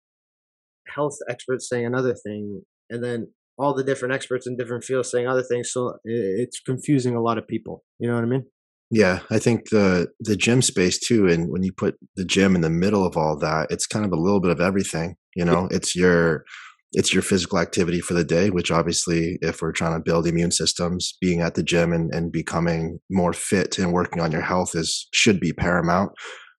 health 0.88 1.18
experts 1.30 1.68
saying 1.70 1.86
another 1.86 2.16
thing, 2.16 2.62
and 2.90 3.04
then 3.04 3.28
all 3.58 3.74
the 3.74 3.84
different 3.84 4.14
experts 4.14 4.48
in 4.48 4.58
different 4.58 4.84
fields 4.84 5.12
saying 5.12 5.28
other 5.28 5.44
things. 5.44 5.72
So 5.72 5.98
it's 6.04 6.60
confusing 6.60 7.16
a 7.16 7.22
lot 7.22 7.38
of 7.38 7.48
people. 7.48 7.84
You 8.00 8.10
know 8.10 8.16
what 8.16 8.24
I 8.24 8.28
mean? 8.28 8.46
Yeah, 8.92 9.20
I 9.32 9.40
think 9.40 9.70
the 9.70 10.10
the 10.20 10.36
gym 10.36 10.62
space 10.62 11.00
too, 11.00 11.28
and 11.28 11.52
when 11.52 11.64
you 11.64 11.72
put 11.72 11.96
the 12.16 12.26
gym 12.26 12.56
in 12.56 12.62
the 12.62 12.70
middle 12.70 13.06
of 13.06 13.18
all 13.18 13.38
that, 13.40 13.68
it's 13.72 13.88
kind 13.88 14.06
of 14.06 14.12
a 14.12 14.20
little 14.20 14.40
bit 14.40 14.52
of 14.52 14.62
everything. 14.62 15.16
You 15.36 15.44
know, 15.44 15.68
it's 15.72 15.96
your 15.96 16.46
it's 16.94 17.14
your 17.14 17.24
physical 17.24 17.60
activity 17.60 18.00
for 18.00 18.14
the 18.14 18.24
day, 18.24 18.50
which 18.50 18.72
obviously, 18.72 19.38
if 19.42 19.62
we're 19.62 19.72
trying 19.74 19.94
to 19.94 20.04
build 20.04 20.28
immune 20.28 20.52
systems, 20.52 21.18
being 21.20 21.42
at 21.42 21.56
the 21.56 21.64
gym 21.64 21.92
and, 21.92 22.14
and 22.14 22.32
becoming 22.32 23.00
more 23.10 23.34
fit 23.34 23.78
and 23.80 23.92
working 23.92 24.22
on 24.22 24.32
your 24.32 24.42
health 24.42 24.76
is 24.76 25.08
should 25.14 25.40
be 25.40 25.52
paramount. 25.52 26.12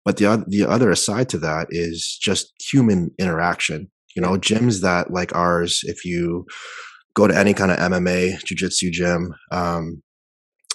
But 0.07 0.17
the 0.19 0.45
the 0.47 0.65
other 0.65 0.91
aside 0.91 1.29
to 1.31 1.39
that 1.39 1.67
is 1.71 2.17
just 2.23 2.55
human 2.63 3.11
interaction. 3.19 3.91
You 4.15 4.23
know, 4.23 4.39
gyms 4.39 4.81
that 4.81 5.11
like 5.11 5.35
ours, 5.35 5.81
if 5.83 6.05
you 6.05 6.47
go 7.15 7.27
to 7.27 7.37
any 7.37 7.53
kind 7.53 7.73
of 7.73 7.79
MMA, 7.79 8.41
jujitsu 8.45 8.93
gym, 8.93 9.35
um, 9.51 10.03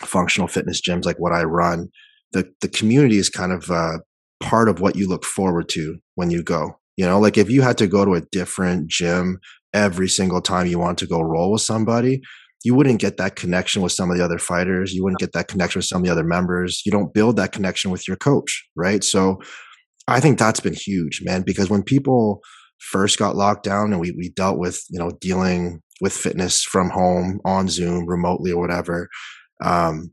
functional 0.01 0.49
fitness 0.49 0.81
gyms 0.81 1.05
like 1.05 1.17
what 1.17 1.31
I 1.31 1.43
run, 1.43 1.87
the 2.33 2.51
the 2.59 2.67
community 2.67 3.17
is 3.17 3.29
kind 3.29 3.53
of 3.53 3.71
uh, 3.71 3.99
part 4.41 4.67
of 4.67 4.81
what 4.81 4.97
you 4.97 5.07
look 5.07 5.23
forward 5.23 5.69
to 5.69 5.97
when 6.15 6.29
you 6.29 6.43
go. 6.43 6.77
You 6.97 7.05
know, 7.05 7.17
like 7.17 7.37
if 7.37 7.49
you 7.49 7.61
had 7.61 7.77
to 7.77 7.87
go 7.87 8.03
to 8.03 8.15
a 8.15 8.21
different 8.31 8.89
gym 8.89 9.39
every 9.73 10.09
single 10.09 10.41
time 10.41 10.67
you 10.67 10.77
want 10.77 10.97
to 10.97 11.07
go 11.07 11.21
roll 11.21 11.53
with 11.53 11.61
somebody, 11.61 12.21
you 12.63 12.75
wouldn't 12.75 12.99
get 12.99 13.17
that 13.17 13.35
connection 13.35 13.81
with 13.81 13.91
some 13.91 14.11
of 14.11 14.17
the 14.17 14.23
other 14.23 14.37
fighters. 14.37 14.93
You 14.93 15.03
wouldn't 15.03 15.19
get 15.19 15.33
that 15.33 15.47
connection 15.47 15.79
with 15.79 15.85
some 15.85 16.01
of 16.01 16.05
the 16.05 16.11
other 16.11 16.23
members. 16.23 16.81
You 16.85 16.91
don't 16.91 17.13
build 17.13 17.35
that 17.37 17.51
connection 17.51 17.91
with 17.91 18.07
your 18.07 18.17
coach, 18.17 18.67
right? 18.75 19.03
So 19.03 19.39
I 20.07 20.19
think 20.19 20.37
that's 20.37 20.59
been 20.59 20.73
huge, 20.73 21.21
man, 21.23 21.43
because 21.43 21.69
when 21.69 21.83
people 21.83 22.41
first 22.79 23.17
got 23.17 23.35
locked 23.35 23.63
down 23.63 23.91
and 23.91 24.01
we, 24.01 24.11
we 24.11 24.29
dealt 24.29 24.57
with, 24.57 24.83
you 24.89 24.99
know, 24.99 25.11
dealing 25.21 25.81
with 26.01 26.13
fitness 26.13 26.63
from 26.63 26.89
home 26.89 27.39
on 27.45 27.67
Zoom, 27.67 28.07
remotely 28.07 28.51
or 28.51 28.59
whatever, 28.59 29.07
um, 29.63 30.11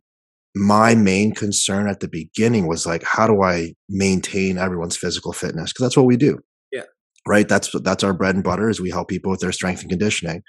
my 0.55 0.95
main 0.95 1.35
concern 1.35 1.89
at 1.89 2.01
the 2.01 2.09
beginning 2.09 2.67
was 2.67 2.87
like, 2.87 3.03
how 3.05 3.27
do 3.27 3.43
I 3.43 3.75
maintain 3.89 4.59
everyone's 4.59 4.97
physical 4.97 5.33
fitness? 5.33 5.73
Because 5.73 5.85
that's 5.85 5.97
what 5.97 6.07
we 6.07 6.17
do. 6.17 6.39
Yeah. 6.73 6.83
Right. 7.27 7.49
That's 7.49 7.71
that's 7.83 8.05
our 8.05 8.13
bread 8.13 8.35
and 8.35 8.45
butter 8.45 8.69
is 8.69 8.81
we 8.81 8.91
help 8.91 9.09
people 9.09 9.31
with 9.31 9.41
their 9.41 9.53
strength 9.53 9.83
and 9.83 9.91
conditioning. 9.91 10.43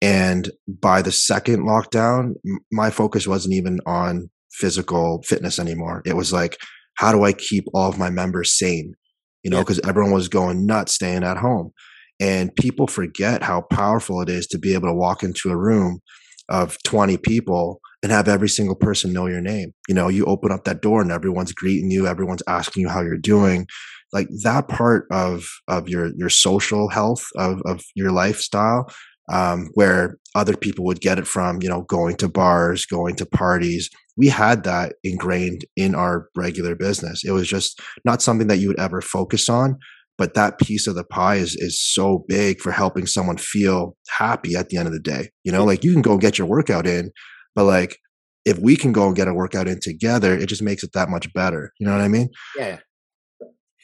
And 0.00 0.50
by 0.66 1.02
the 1.02 1.12
second 1.12 1.60
lockdown, 1.64 2.34
my 2.70 2.90
focus 2.90 3.26
wasn't 3.26 3.54
even 3.54 3.80
on 3.86 4.30
physical 4.52 5.22
fitness 5.22 5.58
anymore. 5.58 6.02
It 6.04 6.16
was 6.16 6.32
like, 6.32 6.58
how 6.94 7.12
do 7.12 7.24
I 7.24 7.32
keep 7.32 7.64
all 7.74 7.88
of 7.88 7.98
my 7.98 8.10
members 8.10 8.58
sane? 8.58 8.94
You 9.42 9.50
know, 9.50 9.60
because 9.60 9.80
yeah. 9.82 9.88
everyone 9.88 10.12
was 10.12 10.28
going 10.28 10.66
nuts 10.66 10.94
staying 10.94 11.24
at 11.24 11.36
home. 11.36 11.72
And 12.20 12.54
people 12.56 12.88
forget 12.88 13.42
how 13.42 13.62
powerful 13.72 14.20
it 14.20 14.28
is 14.28 14.46
to 14.48 14.58
be 14.58 14.74
able 14.74 14.88
to 14.88 14.94
walk 14.94 15.22
into 15.22 15.50
a 15.50 15.56
room 15.56 16.00
of 16.48 16.76
20 16.84 17.16
people 17.18 17.80
and 18.02 18.10
have 18.12 18.28
every 18.28 18.48
single 18.48 18.74
person 18.74 19.12
know 19.12 19.26
your 19.26 19.40
name. 19.40 19.72
You 19.88 19.94
know, 19.94 20.08
you 20.08 20.24
open 20.24 20.52
up 20.52 20.64
that 20.64 20.82
door 20.82 21.00
and 21.02 21.12
everyone's 21.12 21.52
greeting 21.52 21.90
you, 21.90 22.06
everyone's 22.06 22.42
asking 22.48 22.82
you 22.82 22.88
how 22.88 23.02
you're 23.02 23.16
doing. 23.16 23.66
Like 24.12 24.28
that 24.42 24.68
part 24.68 25.06
of 25.10 25.46
of 25.68 25.88
your 25.88 26.12
your 26.16 26.30
social 26.30 26.88
health 26.88 27.26
of 27.36 27.60
of 27.66 27.82
your 27.94 28.10
lifestyle, 28.10 28.90
um, 29.28 29.70
where 29.74 30.18
other 30.34 30.56
people 30.56 30.84
would 30.84 31.00
get 31.00 31.18
it 31.18 31.26
from, 31.26 31.58
you 31.62 31.68
know, 31.68 31.82
going 31.82 32.16
to 32.16 32.28
bars, 32.28 32.86
going 32.86 33.16
to 33.16 33.26
parties. 33.26 33.90
We 34.16 34.28
had 34.28 34.64
that 34.64 34.94
ingrained 35.04 35.64
in 35.76 35.94
our 35.94 36.28
regular 36.36 36.74
business. 36.74 37.22
It 37.24 37.32
was 37.32 37.48
just 37.48 37.80
not 38.04 38.22
something 38.22 38.48
that 38.48 38.58
you 38.58 38.68
would 38.68 38.80
ever 38.80 39.00
focus 39.00 39.48
on, 39.48 39.78
but 40.16 40.34
that 40.34 40.58
piece 40.58 40.86
of 40.86 40.94
the 40.94 41.04
pie 41.04 41.36
is 41.36 41.54
is 41.56 41.80
so 41.80 42.24
big 42.28 42.60
for 42.60 42.72
helping 42.72 43.06
someone 43.06 43.36
feel 43.36 43.96
happy 44.08 44.56
at 44.56 44.68
the 44.68 44.76
end 44.76 44.88
of 44.88 44.92
the 44.92 45.00
day. 45.00 45.30
You 45.44 45.52
know, 45.52 45.64
like 45.64 45.84
you 45.84 45.92
can 45.92 46.02
go 46.02 46.12
and 46.12 46.20
get 46.20 46.38
your 46.38 46.48
workout 46.48 46.86
in, 46.86 47.10
but 47.54 47.64
like, 47.64 47.98
if 48.44 48.58
we 48.58 48.76
can 48.76 48.92
go 48.92 49.06
and 49.06 49.14
get 49.14 49.28
a 49.28 49.34
workout 49.34 49.68
in 49.68 49.78
together, 49.80 50.32
it 50.34 50.46
just 50.46 50.62
makes 50.62 50.82
it 50.82 50.92
that 50.94 51.10
much 51.10 51.32
better. 51.34 51.72
You 51.78 51.86
know 51.86 51.92
what 51.92 52.00
I 52.00 52.08
mean? 52.08 52.30
Yeah. 52.56 52.78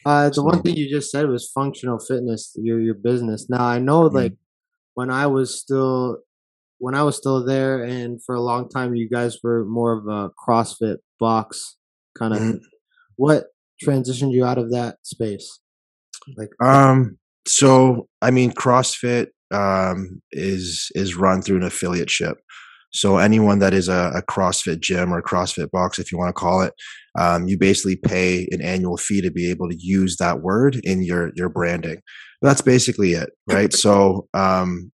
Uh, 0.05 0.29
the 0.29 0.43
one 0.43 0.61
thing 0.61 0.75
you 0.75 0.89
just 0.89 1.11
said 1.11 1.27
was 1.27 1.51
functional 1.53 1.99
fitness, 1.99 2.51
your 2.55 2.79
your 2.79 2.95
business. 2.95 3.47
Now 3.49 3.65
I 3.65 3.79
know, 3.79 4.03
mm-hmm. 4.03 4.15
like 4.15 4.33
when 4.95 5.09
I 5.09 5.27
was 5.27 5.59
still 5.59 6.17
when 6.79 6.95
I 6.95 7.03
was 7.03 7.15
still 7.15 7.45
there, 7.45 7.83
and 7.83 8.21
for 8.23 8.35
a 8.35 8.41
long 8.41 8.67
time, 8.67 8.95
you 8.95 9.07
guys 9.07 9.37
were 9.43 9.63
more 9.65 9.93
of 9.93 10.07
a 10.07 10.31
CrossFit 10.31 10.97
box 11.19 11.77
kind 12.17 12.33
of. 12.33 12.39
Mm-hmm. 12.39 12.57
What 13.15 13.45
transitioned 13.85 14.33
you 14.33 14.43
out 14.43 14.57
of 14.57 14.71
that 14.71 14.97
space? 15.03 15.59
Like, 16.35 16.49
um, 16.61 17.17
so 17.47 18.07
I 18.21 18.31
mean, 18.31 18.51
CrossFit 18.51 19.27
um 19.51 20.21
is 20.31 20.89
is 20.95 21.15
run 21.15 21.41
through 21.41 21.57
an 21.57 21.69
affiliateship. 21.69 22.35
So 22.95 23.17
anyone 23.17 23.59
that 23.59 23.73
is 23.73 23.89
a, 23.89 24.11
a 24.15 24.21
CrossFit 24.21 24.79
gym 24.79 25.13
or 25.13 25.21
CrossFit 25.21 25.69
box, 25.71 25.99
if 25.99 26.11
you 26.11 26.17
want 26.17 26.29
to 26.29 26.39
call 26.39 26.61
it, 26.61 26.73
um, 27.19 27.47
you 27.47 27.57
basically 27.57 27.97
pay 27.97 28.47
an 28.51 28.61
annual 28.61 28.97
fee 28.97 29.21
to 29.21 29.31
be 29.31 29.49
able 29.49 29.69
to 29.69 29.77
use 29.77 30.17
that 30.17 30.41
word 30.41 30.79
in 30.83 31.03
your 31.03 31.31
your 31.35 31.49
branding. 31.49 32.01
That's 32.41 32.61
basically 32.61 33.13
it, 33.13 33.29
right? 33.47 33.73
so 33.73 34.27
um, 34.33 34.91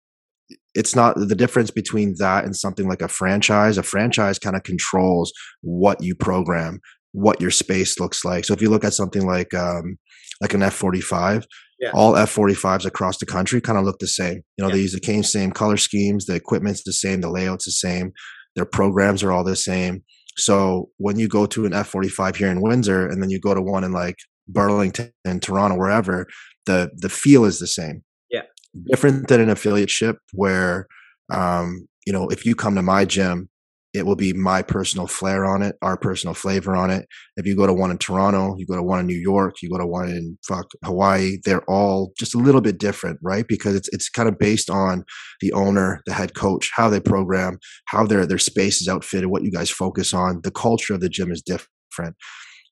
it's 0.75 0.95
not 0.95 1.17
the 1.17 1.35
difference 1.35 1.71
between 1.71 2.15
that 2.19 2.45
and 2.45 2.55
something 2.55 2.89
like 2.89 3.03
a 3.03 3.09
franchise. 3.09 3.77
A 3.77 3.83
franchise 3.83 4.39
kind 4.39 4.57
of 4.57 4.63
controls 4.63 5.33
what 5.63 6.03
you 6.03 6.15
program, 6.15 6.81
what 7.13 7.41
your 7.41 7.51
space 7.51 7.99
looks 7.99 8.25
like. 8.25 8.45
So 8.45 8.55
if 8.55 8.63
you 8.63 8.71
look 8.71 8.85
at 8.85 8.95
something 8.95 9.27
like 9.27 9.53
um, 9.55 9.99
like 10.41 10.55
an 10.55 10.63
F 10.63 10.75
forty 10.75 11.01
five, 11.01 11.47
yeah. 11.81 11.91
all 11.95 12.15
F45s 12.15 12.85
across 12.85 13.19
the 13.19 13.27
country 13.27 13.61
kind 13.61 13.79
of 13.79 13.85
look 13.85 13.99
the 13.99 14.07
same. 14.07 14.43
You 14.57 14.63
know, 14.63 14.69
yeah. 14.69 14.75
they 14.75 14.81
use 14.83 14.93
the 14.93 15.23
same 15.23 15.51
color 15.51 15.77
schemes, 15.77 16.27
the 16.27 16.35
equipment's 16.35 16.85
the 16.85 16.93
same, 16.93 17.21
the 17.21 17.31
layout's 17.31 17.65
the 17.65 17.73
same, 17.73 18.13
their 18.57 18.65
programs 18.65 19.23
are 19.23 19.33
all 19.33 19.45
the 19.45 19.57
same. 19.57 20.05
So 20.37 20.91
when 20.99 21.19
you 21.19 21.29
go 21.29 21.47
to 21.47 21.67
an 21.67 21.73
F45 21.73 22.37
here 22.37 22.51
in 22.51 22.61
Windsor 22.61 23.07
and 23.07 23.23
then 23.23 23.31
you 23.31 23.41
go 23.41 23.55
to 23.55 23.63
one 23.63 23.85
in 23.85 23.93
like 23.93 24.17
Burlington 24.49 25.13
and 25.25 25.43
Toronto, 25.43 25.77
wherever, 25.77 26.27
the 26.67 26.91
the 26.97 27.09
feel 27.09 27.45
is 27.45 27.59
the 27.59 27.67
same. 27.67 28.03
Yeah. 28.31 28.43
Different 28.91 29.29
than 29.29 29.41
an 29.41 29.51
affiliate 29.51 29.91
ship 29.91 30.19
where 30.33 30.87
um, 31.33 31.87
you 32.07 32.13
know, 32.13 32.29
if 32.29 32.47
you 32.47 32.55
come 32.55 32.75
to 32.75 32.83
my 32.83 33.05
gym 33.05 33.50
it 33.93 34.07
will 34.07 34.17
be 34.17 34.33
my 34.33 34.63
personal 34.63 35.07
flair 35.07 35.45
on 35.45 35.63
it, 35.63 35.77
our 35.83 35.97
personal 35.97 36.35
flavor 36.35 36.77
on 36.77 36.91
it. 36.91 37.07
If 37.37 37.47
you 37.47 37.57
go 37.57 37.67
to 37.67 37.75
one 37.75 37.91
in 37.91 37.99
Toronto, 37.99 38.55
you 38.57 38.67
go 38.67 38.77
to 38.77 38.83
one 38.83 39.01
in 39.01 39.07
New 39.07 39.19
York, 39.19 39.57
you 39.63 39.69
go 39.69 39.79
to 39.79 39.87
one 39.87 40.09
in 40.09 40.39
fuck 40.47 40.67
Hawaii, 40.85 41.39
they're 41.45 41.65
all 41.69 42.13
just 42.19 42.35
a 42.35 42.39
little 42.39 42.61
bit 42.61 42.79
different, 42.79 43.19
right? 43.23 43.47
Because 43.49 43.75
it's 43.75 43.89
it's 43.93 44.09
kind 44.09 44.29
of 44.29 44.39
based 44.39 44.71
on 44.71 45.05
the 45.41 45.53
owner, 45.53 46.03
the 46.07 46.13
head 46.13 46.35
coach, 46.35 46.71
how 46.75 46.89
they 46.89 47.01
program, 47.01 47.59
how 47.87 48.07
their 48.07 48.27
their 48.27 48.39
space 48.39 48.81
is 48.81 48.89
outfitted, 48.89 49.31
what 49.31 49.43
you 49.43 49.51
guys 49.51 49.71
focus 49.71 50.15
on. 50.15 50.41
The 50.45 50.53
culture 50.53 50.95
of 50.95 51.01
the 51.01 51.09
gym 51.09 51.33
is 51.33 51.43
different. 51.43 52.17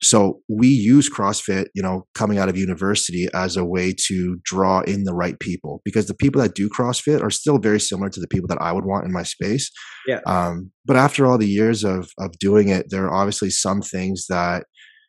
So 0.01 0.39
we 0.47 0.67
use 0.67 1.09
CrossFit, 1.09 1.67
you 1.75 1.81
know, 1.81 2.05
coming 2.15 2.37
out 2.37 2.47
of 2.47 2.57
university 2.57 3.27
as 3.33 3.57
a 3.57 3.65
way 3.65 3.93
to 4.07 4.37
draw 4.43 4.81
in 4.81 5.03
the 5.03 5.13
right 5.13 5.37
people 5.39 5.81
because 5.83 6.07
the 6.07 6.13
people 6.13 6.41
that 6.41 6.55
do 6.55 6.69
CrossFit 6.69 7.21
are 7.21 7.29
still 7.29 7.57
very 7.57 7.79
similar 7.79 8.09
to 8.09 8.19
the 8.19 8.27
people 8.27 8.47
that 8.47 8.61
I 8.61 8.71
would 8.71 8.85
want 8.85 9.05
in 9.05 9.11
my 9.11 9.23
space. 9.23 9.69
Yeah. 10.07 10.21
Um, 10.25 10.71
but 10.85 10.95
after 10.95 11.25
all 11.25 11.37
the 11.37 11.47
years 11.47 11.83
of 11.83 12.09
of 12.17 12.31
doing 12.39 12.69
it, 12.69 12.87
there 12.89 13.05
are 13.05 13.13
obviously 13.13 13.49
some 13.49 13.81
things 13.81 14.27
that 14.27 14.65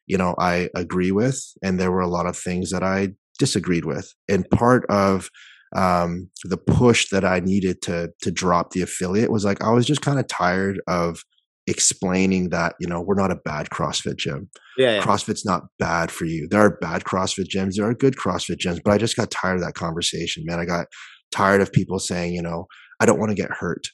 you 0.07 0.19
know 0.19 0.35
I 0.39 0.71
agree 0.75 1.13
with, 1.13 1.41
and 1.63 1.79
there 1.79 1.93
were 1.93 2.01
a 2.01 2.09
lot 2.09 2.27
of 2.27 2.37
things 2.37 2.71
that 2.71 2.83
I 2.83 3.11
disagreed 3.39 3.85
with. 3.85 4.13
And 4.29 4.49
part 4.51 4.85
of 4.91 5.31
um, 5.77 6.31
the 6.45 6.57
push 6.57 7.09
that 7.11 7.25
I 7.25 7.39
needed 7.39 7.81
to 7.83 8.11
to 8.23 8.31
drop 8.33 8.73
the 8.73 8.83
affiliate 8.83 9.31
was 9.31 9.45
like 9.45 9.63
I 9.63 9.71
was 9.71 9.87
just 9.87 10.03
kind 10.03 10.19
of 10.19 10.27
tired 10.27 10.81
of 10.89 11.23
explaining 11.71 12.51
that 12.51 12.75
you 12.81 12.89
know 12.89 13.01
we're 13.01 13.15
not 13.15 13.31
a 13.31 13.37
bad 13.37 13.71
CrossFit 13.71 14.17
gym. 14.17 14.51
Yeah, 14.77 14.97
yeah, 14.97 15.03
CrossFit's 15.03 15.47
not 15.47 15.63
bad 15.79 16.11
for 16.11 16.25
you. 16.27 16.49
There 16.51 16.61
are 16.61 16.77
bad 16.81 17.05
CrossFit 17.05 17.49
gyms. 17.49 17.77
There 17.77 17.89
are 17.89 17.95
good 17.95 18.17
CrossFit 18.17 18.59
gyms, 18.59 18.81
but 18.85 18.93
I 18.93 18.99
just 18.99 19.17
got 19.17 19.31
tired 19.31 19.57
of 19.57 19.63
that 19.63 19.75
conversation, 19.75 20.45
man. 20.45 20.61
I 20.61 20.65
got 20.65 20.87
tired 21.31 21.61
of 21.61 21.73
people 21.73 21.99
saying, 21.99 22.35
you 22.35 22.43
know, 22.43 22.67
I 23.01 23.07
don't 23.07 23.19
want 23.19 23.31
to 23.31 23.37
get 23.37 23.51
hurt. 23.51 23.87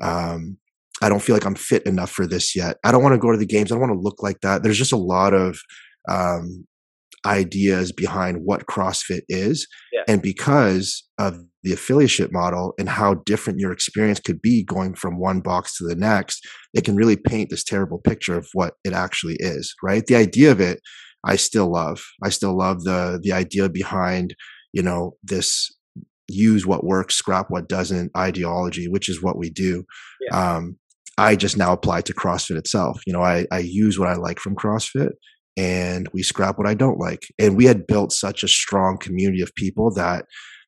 Um, 0.00 0.58
I 1.02 1.08
don't 1.08 1.20
feel 1.20 1.34
like 1.34 1.44
I'm 1.44 1.56
fit 1.56 1.84
enough 1.84 2.10
for 2.10 2.26
this 2.26 2.54
yet. 2.54 2.78
I 2.84 2.92
don't 2.92 3.02
want 3.02 3.14
to 3.14 3.18
go 3.18 3.32
to 3.32 3.38
the 3.38 3.46
games. 3.46 3.70
I 3.70 3.74
don't 3.74 3.88
want 3.88 3.92
to 3.92 4.02
look 4.02 4.22
like 4.22 4.40
that. 4.40 4.62
There's 4.62 4.78
just 4.78 4.92
a 4.92 4.96
lot 4.96 5.34
of 5.34 5.58
um, 6.08 6.66
ideas 7.26 7.92
behind 7.92 8.38
what 8.44 8.66
CrossFit 8.66 9.22
is. 9.28 9.66
Yeah. 9.92 10.02
And 10.08 10.22
because 10.22 11.04
of 11.18 11.38
the 11.62 11.72
affiliate 11.72 12.32
model 12.32 12.74
and 12.78 12.88
how 12.88 13.14
different 13.26 13.58
your 13.58 13.72
experience 13.72 14.20
could 14.20 14.42
be 14.42 14.62
going 14.64 14.94
from 14.94 15.18
one 15.18 15.40
box 15.40 15.76
to 15.78 15.84
the 15.84 15.96
next, 15.96 16.46
it 16.74 16.84
can 16.84 16.96
really 16.96 17.16
paint 17.16 17.50
this 17.50 17.64
terrible 17.64 17.98
picture 17.98 18.36
of 18.36 18.48
what 18.52 18.74
it 18.84 18.92
actually 18.92 19.36
is, 19.38 19.74
right? 19.82 20.04
The 20.06 20.16
idea 20.16 20.52
of 20.52 20.60
it, 20.60 20.80
I 21.24 21.36
still 21.36 21.72
love. 21.72 22.04
I 22.22 22.28
still 22.28 22.56
love 22.56 22.84
the 22.84 23.18
the 23.22 23.32
idea 23.32 23.68
behind, 23.70 24.34
you 24.72 24.82
know, 24.82 25.16
this 25.22 25.74
use 26.28 26.66
what 26.66 26.84
works, 26.84 27.14
scrap 27.14 27.46
what 27.50 27.68
doesn't 27.68 28.10
ideology, 28.16 28.88
which 28.88 29.08
is 29.08 29.22
what 29.22 29.38
we 29.38 29.50
do. 29.50 29.84
Yeah. 30.20 30.56
Um, 30.56 30.78
I 31.16 31.36
just 31.36 31.56
now 31.56 31.72
apply 31.72 32.00
to 32.02 32.14
CrossFit 32.14 32.56
itself. 32.56 33.00
You 33.06 33.12
know, 33.12 33.22
I, 33.22 33.46
I 33.52 33.60
use 33.60 33.98
what 33.98 34.08
I 34.08 34.14
like 34.14 34.40
from 34.40 34.56
CrossFit 34.56 35.12
and 35.56 36.08
we 36.12 36.22
scrap 36.22 36.58
what 36.58 36.66
I 36.66 36.74
don't 36.74 36.98
like. 36.98 37.22
And 37.38 37.56
we 37.56 37.64
had 37.64 37.86
built 37.86 38.12
such 38.12 38.42
a 38.42 38.48
strong 38.48 38.98
community 38.98 39.42
of 39.42 39.54
people 39.54 39.92
that, 39.94 40.26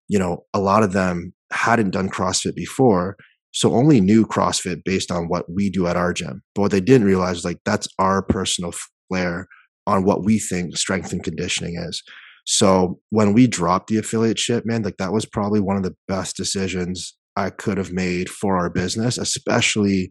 you 0.08 0.18
know, 0.18 0.44
a 0.54 0.60
lot 0.60 0.82
of 0.82 0.92
them 0.92 1.32
hadn't 1.52 1.90
done 1.90 2.08
CrossFit 2.08 2.54
before. 2.54 3.16
So 3.52 3.74
only 3.74 4.00
knew 4.00 4.26
CrossFit 4.26 4.82
based 4.84 5.10
on 5.10 5.28
what 5.28 5.46
we 5.52 5.70
do 5.70 5.86
at 5.86 5.96
our 5.96 6.12
gym. 6.12 6.42
But 6.54 6.62
what 6.62 6.70
they 6.70 6.80
didn't 6.80 7.06
realize 7.06 7.38
is 7.38 7.44
like 7.44 7.58
that's 7.64 7.88
our 7.98 8.22
personal 8.22 8.72
flair 9.08 9.48
on 9.86 10.04
what 10.04 10.24
we 10.24 10.38
think 10.38 10.76
strength 10.76 11.12
and 11.12 11.22
conditioning 11.22 11.76
is. 11.76 12.02
So 12.44 13.00
when 13.10 13.32
we 13.32 13.46
dropped 13.46 13.88
the 13.88 13.98
affiliate 13.98 14.38
ship, 14.38 14.64
man, 14.66 14.82
like 14.82 14.98
that 14.98 15.12
was 15.12 15.26
probably 15.26 15.60
one 15.60 15.76
of 15.76 15.82
the 15.82 15.96
best 16.06 16.36
decisions 16.36 17.16
I 17.34 17.50
could 17.50 17.76
have 17.76 17.92
made 17.92 18.28
for 18.28 18.56
our 18.56 18.70
business, 18.70 19.18
especially 19.18 20.10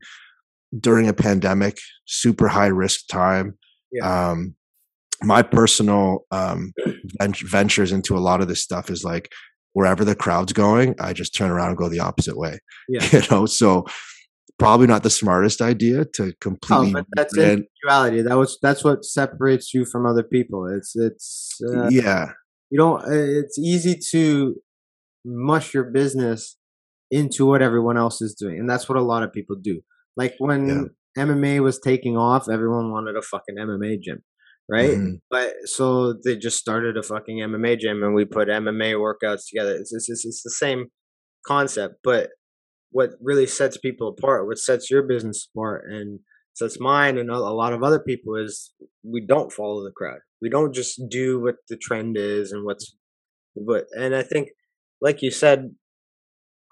during 0.77 1.07
a 1.07 1.13
pandemic, 1.13 1.77
super 2.05 2.47
high 2.47 2.67
risk 2.67 3.07
time. 3.07 3.57
Yeah. 3.91 4.29
Um, 4.31 4.55
my 5.23 5.41
personal 5.41 6.25
um, 6.31 6.73
ventures 7.21 7.91
into 7.91 8.17
a 8.17 8.19
lot 8.19 8.41
of 8.41 8.47
this 8.47 8.61
stuff 8.61 8.89
is 8.89 9.03
like 9.03 9.31
wherever 9.73 10.05
the 10.05 10.15
crowd's 10.15 10.53
going, 10.53 10.95
I 10.99 11.13
just 11.13 11.35
turn 11.35 11.51
around 11.51 11.69
and 11.69 11.77
go 11.77 11.89
the 11.89 11.99
opposite 11.99 12.37
way. 12.37 12.59
Yeah. 12.87 13.07
You 13.11 13.21
know, 13.29 13.45
so 13.45 13.85
probably 14.57 14.87
not 14.87 15.03
the 15.03 15.09
smartest 15.09 15.61
idea 15.61 16.05
to 16.15 16.33
completely. 16.39 16.89
Oh, 16.89 16.93
but 16.93 17.05
that's 17.15 17.37
individuality. 17.37 18.21
That 18.21 18.37
was 18.37 18.57
that's 18.61 18.83
what 18.83 19.03
separates 19.03 19.73
you 19.73 19.85
from 19.85 20.05
other 20.05 20.23
people. 20.23 20.67
It's 20.67 20.95
it's 20.95 21.59
uh, 21.67 21.89
yeah. 21.89 22.31
You 22.71 22.79
don't. 22.79 23.03
Uh, 23.03 23.39
it's 23.39 23.57
easy 23.59 23.99
to 24.11 24.55
mush 25.23 25.73
your 25.73 25.85
business 25.91 26.57
into 27.11 27.45
what 27.45 27.61
everyone 27.61 27.97
else 27.97 28.21
is 28.21 28.33
doing, 28.33 28.59
and 28.59 28.69
that's 28.69 28.89
what 28.89 28.97
a 28.97 29.01
lot 29.01 29.23
of 29.23 29.31
people 29.31 29.55
do. 29.61 29.81
Like 30.17 30.35
when 30.39 30.91
yeah. 31.15 31.23
MMA 31.23 31.61
was 31.61 31.79
taking 31.79 32.17
off, 32.17 32.49
everyone 32.49 32.91
wanted 32.91 33.15
a 33.15 33.21
fucking 33.21 33.55
MMA 33.57 34.01
gym, 34.01 34.23
right? 34.69 34.91
Mm-hmm. 34.91 35.15
But 35.29 35.53
so 35.65 36.13
they 36.23 36.35
just 36.37 36.57
started 36.57 36.97
a 36.97 37.03
fucking 37.03 37.39
MMA 37.39 37.79
gym, 37.79 38.03
and 38.03 38.13
we 38.13 38.25
put 38.25 38.47
MMA 38.47 38.95
workouts 38.95 39.49
together. 39.49 39.75
It's 39.75 39.93
it's, 39.93 40.09
it's, 40.09 40.25
it's 40.25 40.43
the 40.43 40.51
same 40.51 40.87
concept, 41.45 41.95
but 42.03 42.29
what 42.91 43.11
really 43.21 43.45
sets 43.45 43.77
people 43.77 44.07
apart, 44.07 44.47
what 44.47 44.57
sets 44.57 44.89
your 44.89 45.03
business 45.03 45.49
apart, 45.53 45.85
and 45.89 46.19
sets 46.55 46.79
mine 46.79 47.17
and 47.17 47.29
a 47.29 47.37
lot 47.37 47.73
of 47.73 47.83
other 47.83 47.99
people 47.99 48.35
is 48.35 48.73
we 49.03 49.23
don't 49.25 49.51
follow 49.51 49.83
the 49.83 49.91
crowd. 49.91 50.19
We 50.41 50.49
don't 50.49 50.73
just 50.73 51.01
do 51.09 51.41
what 51.41 51.55
the 51.69 51.77
trend 51.77 52.15
is 52.17 52.51
and 52.51 52.63
what's, 52.63 52.95
but 53.55 53.85
and 53.91 54.15
I 54.15 54.23
think, 54.23 54.49
like 55.01 55.21
you 55.21 55.31
said, 55.31 55.71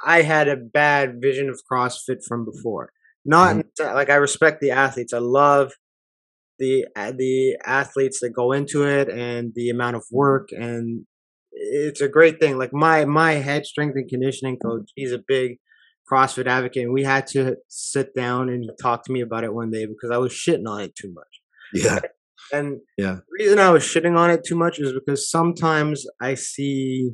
I 0.05 0.21
had 0.21 0.47
a 0.47 0.55
bad 0.55 1.15
vision 1.21 1.49
of 1.49 1.61
CrossFit 1.69 2.23
from 2.27 2.45
before. 2.45 2.91
Not 3.25 3.57
mm-hmm. 3.57 3.95
like 3.95 4.09
I 4.09 4.15
respect 4.15 4.61
the 4.61 4.71
athletes. 4.71 5.13
I 5.13 5.19
love 5.19 5.73
the 6.63 6.85
uh, 6.95 7.11
the 7.11 7.57
athletes 7.65 8.19
that 8.21 8.29
go 8.29 8.51
into 8.51 8.87
it 8.87 9.09
and 9.09 9.51
the 9.55 9.69
amount 9.69 9.95
of 9.95 10.03
work 10.11 10.49
and 10.51 11.05
it's 11.53 12.01
a 12.01 12.07
great 12.07 12.39
thing. 12.39 12.57
Like 12.57 12.73
my 12.73 13.05
my 13.05 13.33
head 13.33 13.65
strength 13.65 13.95
and 13.95 14.09
conditioning 14.09 14.57
coach, 14.57 14.89
he's 14.95 15.11
a 15.11 15.23
big 15.27 15.57
CrossFit 16.11 16.47
advocate, 16.47 16.83
and 16.83 16.93
we 16.93 17.03
had 17.03 17.27
to 17.27 17.55
sit 17.69 18.13
down 18.15 18.49
and 18.49 18.69
talk 18.81 19.03
to 19.05 19.11
me 19.11 19.21
about 19.21 19.43
it 19.43 19.53
one 19.53 19.71
day 19.71 19.85
because 19.85 20.11
I 20.11 20.17
was 20.17 20.33
shitting 20.33 20.67
on 20.67 20.81
it 20.81 20.95
too 20.95 21.13
much. 21.13 21.41
Yeah. 21.73 21.99
And 22.51 22.81
yeah, 22.97 23.13
the 23.13 23.23
reason 23.39 23.57
I 23.57 23.71
was 23.71 23.83
shitting 23.83 24.17
on 24.17 24.29
it 24.29 24.43
too 24.45 24.55
much 24.55 24.77
is 24.77 24.91
because 24.93 25.31
sometimes 25.31 26.05
I 26.21 26.35
see, 26.35 27.13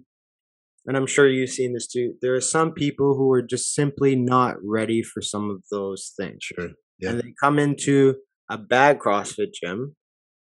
and 0.88 0.98
I'm 0.98 1.06
sure 1.06 1.30
you've 1.30 1.52
seen 1.52 1.74
this 1.74 1.88
too. 1.88 2.16
There 2.22 2.34
are 2.34 2.42
some 2.42 2.74
people 2.74 3.16
who 3.16 3.32
are 3.32 3.44
just 3.44 3.74
simply 3.74 4.16
not 4.16 4.56
ready 4.62 5.02
for 5.04 5.22
some 5.22 5.52
of 5.52 5.62
those 5.72 6.14
things. 6.20 6.40
Sure. 6.42 6.70
Yeah. 6.98 7.12
And 7.12 7.20
they 7.20 7.34
come 7.42 7.60
into 7.60 8.16
a 8.50 8.58
bad 8.58 9.00
CrossFit 9.00 9.54
gym, 9.54 9.96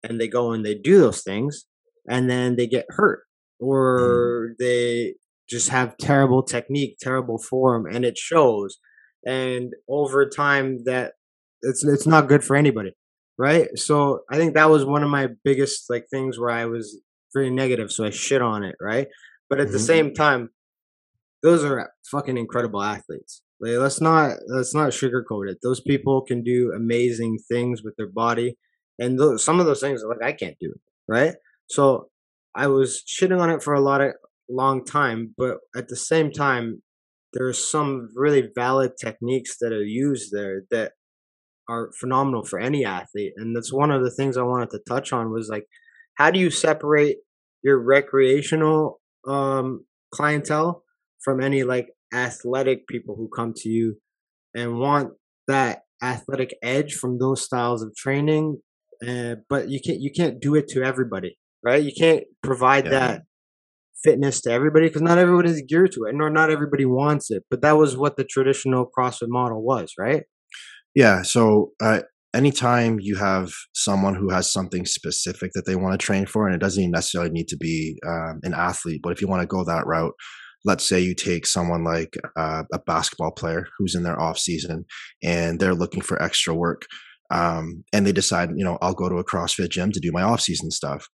and 0.03 0.19
they 0.19 0.27
go 0.27 0.51
and 0.51 0.65
they 0.65 0.75
do 0.75 0.99
those 0.99 1.21
things, 1.21 1.65
and 2.07 2.29
then 2.29 2.55
they 2.55 2.67
get 2.67 2.85
hurt 2.89 3.23
or 3.61 4.49
mm. 4.49 4.53
they 4.59 5.13
just 5.47 5.69
have 5.69 5.97
terrible 5.97 6.43
technique, 6.43 6.97
terrible 6.99 7.37
form, 7.37 7.85
and 7.85 8.03
it 8.03 8.17
shows. 8.17 8.77
And 9.25 9.73
over 9.87 10.27
time, 10.27 10.83
that 10.85 11.13
it's 11.61 11.85
it's 11.85 12.07
not 12.07 12.27
good 12.27 12.43
for 12.43 12.55
anybody, 12.55 12.93
right? 13.37 13.69
So 13.77 14.21
I 14.29 14.37
think 14.37 14.55
that 14.55 14.69
was 14.69 14.83
one 14.83 15.03
of 15.03 15.09
my 15.09 15.29
biggest 15.43 15.89
like 15.89 16.05
things 16.09 16.39
where 16.39 16.49
I 16.49 16.65
was 16.65 16.99
very 17.33 17.51
negative, 17.51 17.91
so 17.91 18.03
I 18.03 18.09
shit 18.09 18.41
on 18.41 18.63
it, 18.63 18.75
right? 18.81 19.07
But 19.49 19.59
at 19.59 19.65
mm-hmm. 19.65 19.73
the 19.73 19.79
same 19.79 20.13
time, 20.13 20.49
those 21.43 21.63
are 21.63 21.91
fucking 22.09 22.37
incredible 22.37 22.81
athletes. 22.81 23.43
Like, 23.61 23.77
let's 23.77 24.01
not 24.01 24.37
let's 24.47 24.73
not 24.73 24.91
sugarcoat 24.91 25.49
it. 25.49 25.59
Those 25.61 25.81
people 25.81 26.21
can 26.21 26.43
do 26.43 26.73
amazing 26.75 27.37
things 27.47 27.83
with 27.83 27.95
their 27.97 28.09
body, 28.09 28.57
and 28.99 29.39
some 29.39 29.59
of 29.59 29.65
those 29.65 29.81
things 29.81 30.03
like 30.07 30.23
I 30.23 30.33
can't 30.33 30.57
do, 30.59 30.73
right? 31.07 31.35
So 31.69 32.09
I 32.55 32.67
was 32.67 33.03
shitting 33.07 33.39
on 33.39 33.49
it 33.49 33.63
for 33.63 33.73
a 33.73 33.81
lot 33.81 34.01
of 34.01 34.13
long 34.49 34.83
time, 34.83 35.33
but 35.37 35.57
at 35.75 35.87
the 35.87 35.95
same 35.95 36.31
time, 36.31 36.81
there 37.33 37.47
are 37.47 37.53
some 37.53 38.09
really 38.15 38.49
valid 38.55 38.93
techniques 38.99 39.57
that 39.61 39.71
are 39.71 39.83
used 39.83 40.31
there 40.33 40.63
that 40.71 40.93
are 41.69 41.91
phenomenal 41.99 42.43
for 42.43 42.59
any 42.59 42.83
athlete. 42.83 43.33
And 43.37 43.55
that's 43.55 43.71
one 43.71 43.91
of 43.91 44.03
the 44.03 44.11
things 44.11 44.35
I 44.35 44.43
wanted 44.43 44.71
to 44.71 44.81
touch 44.87 45.13
on 45.13 45.31
was 45.31 45.47
like, 45.49 45.65
how 46.15 46.31
do 46.31 46.39
you 46.39 46.49
separate 46.49 47.17
your 47.63 47.79
recreational 47.79 48.99
um, 49.27 49.85
clientele 50.13 50.83
from 51.23 51.41
any 51.41 51.63
like 51.63 51.87
athletic 52.13 52.87
people 52.87 53.15
who 53.15 53.29
come 53.35 53.53
to 53.55 53.69
you 53.69 53.95
and 54.55 54.79
want 54.79 55.11
that 55.47 55.81
athletic 56.03 56.55
edge 56.63 56.93
from 56.93 57.19
those 57.19 57.43
styles 57.43 57.83
of 57.83 57.95
training? 57.95 58.57
Uh, 59.05 59.35
but 59.49 59.69
you 59.69 59.79
can't 59.85 59.99
you 59.99 60.11
can't 60.15 60.39
do 60.39 60.55
it 60.55 60.67
to 60.69 60.83
everybody, 60.83 61.37
right? 61.63 61.83
You 61.83 61.91
can't 61.97 62.23
provide 62.43 62.85
yeah. 62.85 62.91
that 62.91 63.21
fitness 64.03 64.41
to 64.41 64.51
everybody 64.51 64.87
because 64.87 65.01
not 65.01 65.17
everybody 65.17 65.49
is 65.49 65.63
geared 65.67 65.91
to 65.93 66.05
it, 66.05 66.15
nor 66.15 66.29
not 66.29 66.49
everybody 66.49 66.85
wants 66.85 67.31
it. 67.31 67.43
But 67.49 67.61
that 67.61 67.77
was 67.77 67.97
what 67.97 68.17
the 68.17 68.23
traditional 68.23 68.89
CrossFit 68.97 69.27
model 69.27 69.63
was, 69.63 69.93
right? 69.97 70.23
Yeah. 70.95 71.21
So 71.21 71.71
uh, 71.81 72.01
anytime 72.33 72.99
you 72.99 73.17
have 73.17 73.51
someone 73.73 74.15
who 74.15 74.29
has 74.29 74.51
something 74.51 74.85
specific 74.85 75.51
that 75.53 75.65
they 75.65 75.75
want 75.75 75.99
to 75.99 76.05
train 76.05 76.25
for, 76.25 76.45
and 76.45 76.55
it 76.55 76.59
doesn't 76.59 76.81
even 76.81 76.91
necessarily 76.91 77.31
need 77.31 77.47
to 77.49 77.57
be 77.57 77.97
um, 78.07 78.39
an 78.43 78.53
athlete, 78.53 79.01
but 79.03 79.11
if 79.11 79.21
you 79.21 79.27
want 79.27 79.41
to 79.41 79.47
go 79.47 79.63
that 79.63 79.85
route, 79.85 80.13
let's 80.65 80.87
say 80.87 80.99
you 80.99 81.15
take 81.15 81.45
someone 81.45 81.83
like 81.83 82.15
uh, 82.35 82.63
a 82.73 82.79
basketball 82.79 83.31
player 83.31 83.67
who's 83.77 83.95
in 83.95 84.03
their 84.03 84.19
off 84.19 84.37
season 84.37 84.85
and 85.23 85.59
they're 85.59 85.73
looking 85.73 86.01
for 86.01 86.21
extra 86.21 86.53
work. 86.53 86.85
Um, 87.31 87.83
and 87.93 88.05
they 88.05 88.11
decide, 88.11 88.51
you 88.55 88.63
know, 88.63 88.77
I'll 88.81 88.93
go 88.93 89.09
to 89.09 89.17
a 89.17 89.23
CrossFit 89.23 89.69
gym 89.69 89.91
to 89.93 89.99
do 89.99 90.11
my 90.11 90.21
off 90.21 90.41
season 90.41 90.69
stuff. 90.69 91.07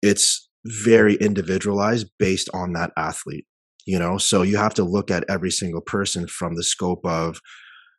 It's 0.00 0.48
very 0.64 1.16
individualized 1.16 2.06
based 2.18 2.48
on 2.54 2.72
that 2.72 2.90
athlete 2.96 3.46
you 3.86 3.98
know 3.98 4.18
so 4.18 4.42
you 4.42 4.56
have 4.56 4.74
to 4.74 4.84
look 4.84 5.10
at 5.10 5.24
every 5.28 5.50
single 5.50 5.80
person 5.80 6.26
from 6.26 6.54
the 6.54 6.62
scope 6.62 7.04
of 7.04 7.38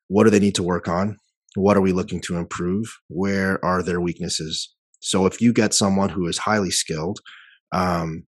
what 0.07 0.23
do 0.23 0.29
they 0.29 0.39
need 0.39 0.55
to 0.55 0.63
work 0.63 0.87
on 0.87 1.17
what 1.55 1.77
are 1.77 1.81
we 1.81 1.91
looking 1.91 2.19
to 2.19 2.37
improve 2.37 2.85
where 3.07 3.63
are 3.63 3.83
their 3.83 4.01
weaknesses 4.01 4.73
so 4.99 5.25
if 5.25 5.39
you 5.39 5.53
get 5.53 5.73
someone 5.73 6.09
who 6.09 6.27
is 6.27 6.39
highly 6.39 6.71
skilled 6.71 7.19
um, 7.71 8.25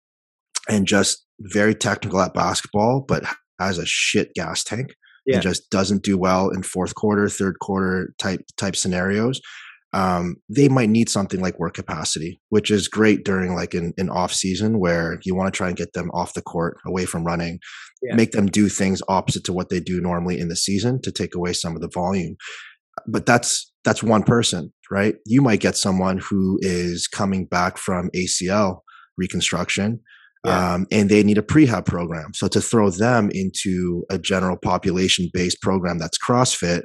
and 0.69 0.87
just 0.87 1.27
very 1.41 1.75
technical 1.75 2.21
at 2.21 2.35
basketball 2.35 3.05
but 3.07 3.25
has 3.59 3.79
a 3.79 3.87
shit 3.87 4.33
gas 4.35 4.63
tank 4.63 4.95
yeah. 5.27 5.35
and 5.35 5.43
just 5.43 5.71
doesn't 5.71 6.03
do 6.03 6.17
well 6.17 6.51
in 6.51 6.63
fourth 6.63 6.95
quarter 6.95 7.29
third 7.29 7.59
quarter 7.61 8.15
type 8.19 8.41
type 8.57 8.77
scenarios 8.77 9.41
um, 9.93 10.37
they 10.49 10.69
might 10.69 10.89
need 10.89 11.09
something 11.09 11.41
like 11.41 11.59
work 11.59 11.75
capacity, 11.75 12.41
which 12.51 12.71
is 12.71 12.87
great 12.87 13.25
during 13.25 13.55
like 13.55 13.75
an, 13.75 13.93
an 13.99 14.09
off 14.09 14.33
season 14.33 14.79
where 14.79 15.19
you 15.25 15.35
want 15.35 15.53
to 15.53 15.57
try 15.57 15.69
and 15.69 15.77
get 15.77 15.95
them 15.95 16.11
off 16.13 16.35
the 16.35 16.43
court, 16.43 16.79
away 16.87 17.07
from 17.07 17.25
running, 17.25 17.59
yeah. 18.03 18.15
make 18.15 18.31
them 18.31 18.47
do 18.47 18.69
things 18.69 19.03
opposite 19.09 19.45
to 19.45 19.53
what 19.53 19.69
they 19.69 19.81
do 19.81 20.01
normally 20.01 20.39
in 20.39 20.49
the 20.49 20.57
season 20.57 21.01
to 21.03 21.11
take 21.11 21.35
away 21.35 21.53
some 21.53 21.75
of 21.75 21.83
the 21.83 21.91
volume. 21.93 22.37
But 23.07 23.27
that's 23.27 23.73
that's 23.83 24.03
one 24.03 24.23
person, 24.23 24.73
right? 24.91 25.17
You 25.27 25.43
might 25.43 25.61
get 25.61 25.77
someone 25.77 26.19
who 26.19 26.59
is 26.63 27.09
coming 27.09 27.47
back 27.47 27.77
from 27.77 28.11
ACL 28.15 28.81
reconstruction. 29.17 30.01
Yeah. 30.45 30.75
Um, 30.75 30.87
and 30.91 31.11
they 31.11 31.23
need 31.23 31.39
a 31.39 31.43
prehab 31.43 31.85
program. 31.85 32.33
So 32.35 32.49
to 32.49 32.61
throw 32.63 32.89
them 32.91 33.31
into 33.33 34.05
a 34.11 34.19
general 34.19 34.57
population 34.57 35.29
based 35.35 35.61
program 35.61 35.99
that's 35.99 36.17
CrossFit, 36.19 36.85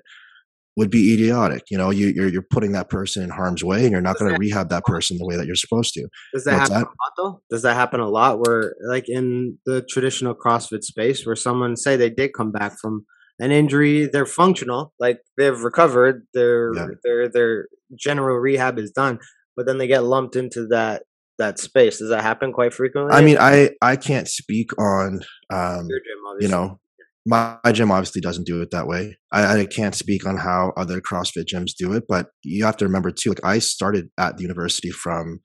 would 0.78 0.90
be 0.90 1.14
idiotic. 1.14 1.64
You 1.70 1.78
know, 1.78 1.90
you, 1.90 2.08
are 2.08 2.12
you're, 2.12 2.28
you're 2.28 2.46
putting 2.50 2.74
that 2.74 2.90
person 2.90 3.24
in 3.24 3.30
harm's 3.30 3.64
way, 3.64 3.84
and 3.84 3.92
you're 3.92 4.02
not 4.02 4.18
going 4.18 4.34
to 4.34 4.38
rehab 4.38 4.70
that 4.70 4.84
person 4.84 5.18
the 5.18 5.26
way 5.26 5.38
that 5.38 5.46
you're 5.46 5.56
supposed 5.56 5.94
to. 5.94 6.08
Does 6.34 6.44
that 6.44 6.60
What's 6.60 6.70
happen 6.70 6.82
that? 6.82 6.88
a 6.88 7.00
lot 7.00 7.14
though? 7.18 7.42
Does 7.50 7.62
that 7.62 7.76
happen 7.76 8.00
a 8.02 8.10
lot? 8.10 8.40
Where 8.40 8.76
like 8.86 9.06
in 9.08 9.58
the 9.66 9.86
traditional 9.90 10.36
CrossFit 10.36 10.84
space, 10.84 11.26
where 11.26 11.36
someone 11.36 11.76
say 11.76 11.96
they 11.96 12.10
did 12.10 12.32
come 12.36 12.52
back 12.52 12.74
from 12.82 13.06
an 13.40 13.52
injury, 13.52 14.08
they're 14.08 14.26
functional, 14.26 14.94
like 15.00 15.20
they've 15.38 15.60
recovered, 15.62 16.28
their 16.34 16.74
yeah. 16.76 16.88
their 17.04 17.30
their 17.30 17.68
general 17.98 18.38
rehab 18.38 18.78
is 18.78 18.92
done, 18.92 19.20
but 19.56 19.66
then 19.66 19.78
they 19.78 19.88
get 19.88 20.04
lumped 20.04 20.36
into 20.36 20.68
that 20.68 21.04
that 21.38 21.60
space. 21.60 22.00
Does 22.00 22.10
that 22.10 22.22
happen 22.22 22.54
quite 22.54 22.74
frequently? 22.74 23.14
I 23.14 23.22
mean, 23.22 23.38
I 23.40 23.72
I 23.82 23.96
can't 23.96 24.28
speak 24.28 24.72
on 24.80 25.22
um, 25.50 25.88
gym, 25.88 26.38
you 26.40 26.48
know 26.48 26.80
my, 27.26 27.58
my, 27.64 27.72
gym 27.72 27.92
obviously 27.92 28.22
doesn't 28.22 28.46
do 28.46 28.62
it 28.62 28.72
that 28.72 28.88
way. 28.88 29.18
I, 29.32 29.62
I, 29.62 29.66
can't 29.66 29.96
speak 29.96 30.28
on 30.28 30.38
how 30.38 30.74
other 30.78 31.02
CrossFit 31.02 31.46
gyms 31.46 31.72
do 31.76 31.94
it, 31.94 32.04
but 32.08 32.28
you 32.44 32.64
have 32.66 32.78
to 32.78 32.86
remember 32.86 33.12
too. 33.12 33.30
Like 33.30 33.44
I 33.44 33.60
started 33.60 34.10
at 34.20 34.38
the 34.38 34.44
university 34.44 34.92
from 34.92 35.40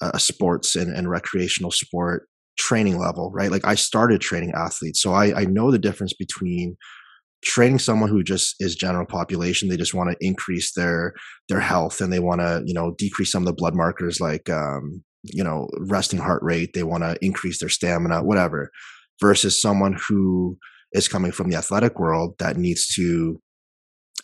a 0.00 0.18
sports 0.18 0.76
and, 0.76 0.94
and 0.94 1.08
recreational 1.08 1.70
sport 1.70 2.28
training 2.58 2.98
level, 2.98 3.30
right? 3.34 3.50
Like 3.50 3.66
I 3.66 3.74
started 3.74 4.20
training 4.20 4.52
athletes, 4.54 5.00
so 5.00 5.12
I, 5.12 5.40
I 5.40 5.44
know 5.44 5.70
the 5.70 5.78
difference 5.78 6.14
between 6.14 6.76
training 7.44 7.78
someone 7.78 8.08
who 8.08 8.22
just 8.22 8.56
is 8.58 8.74
general 8.74 9.06
population. 9.06 9.68
They 9.68 9.76
just 9.76 9.94
want 9.94 10.10
to 10.10 10.16
increase 10.20 10.72
their 10.72 11.12
their 11.48 11.60
health 11.60 12.00
and 12.00 12.12
they 12.12 12.20
want 12.20 12.40
to 12.40 12.62
you 12.64 12.74
know 12.74 12.94
decrease 12.96 13.30
some 13.30 13.42
of 13.42 13.46
the 13.46 13.52
blood 13.52 13.74
markers 13.74 14.20
like 14.20 14.48
um, 14.48 15.04
you 15.32 15.44
know 15.44 15.68
resting 15.78 16.18
heart 16.18 16.42
rate 16.42 16.72
they 16.74 16.82
want 16.82 17.02
to 17.02 17.16
increase 17.20 17.60
their 17.60 17.68
stamina 17.68 18.22
whatever 18.22 18.70
versus 19.20 19.60
someone 19.60 19.98
who 20.08 20.56
is 20.92 21.08
coming 21.08 21.32
from 21.32 21.50
the 21.50 21.56
athletic 21.56 21.98
world 21.98 22.34
that 22.38 22.56
needs 22.56 22.86
to 22.86 23.40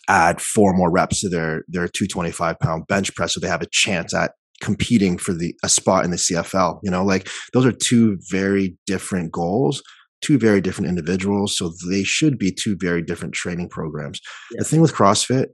add 0.09 0.41
four 0.41 0.73
more 0.73 0.91
reps 0.91 1.21
to 1.21 1.29
their 1.29 1.63
their 1.67 1.87
225 1.87 2.59
pound 2.59 2.87
bench 2.87 3.13
press 3.15 3.33
so 3.33 3.39
they 3.39 3.47
have 3.47 3.61
a 3.61 3.69
chance 3.71 4.13
at 4.13 4.31
competing 4.61 5.17
for 5.17 5.33
the 5.33 5.55
a 5.63 5.69
spot 5.69 6.05
in 6.05 6.11
the 6.11 6.17
CFL 6.17 6.79
you 6.83 6.91
know 6.91 7.03
like 7.03 7.29
those 7.53 7.65
are 7.65 7.71
two 7.71 8.17
very 8.29 8.77
different 8.85 9.31
goals 9.31 9.81
two 10.21 10.37
very 10.37 10.61
different 10.61 10.87
individuals 10.89 11.57
so 11.57 11.71
they 11.89 12.03
should 12.03 12.37
be 12.37 12.51
two 12.51 12.75
very 12.79 13.01
different 13.01 13.33
training 13.33 13.69
programs 13.69 14.19
yeah. 14.51 14.59
the 14.59 14.65
thing 14.65 14.81
with 14.81 14.93
CrossFit 14.93 15.47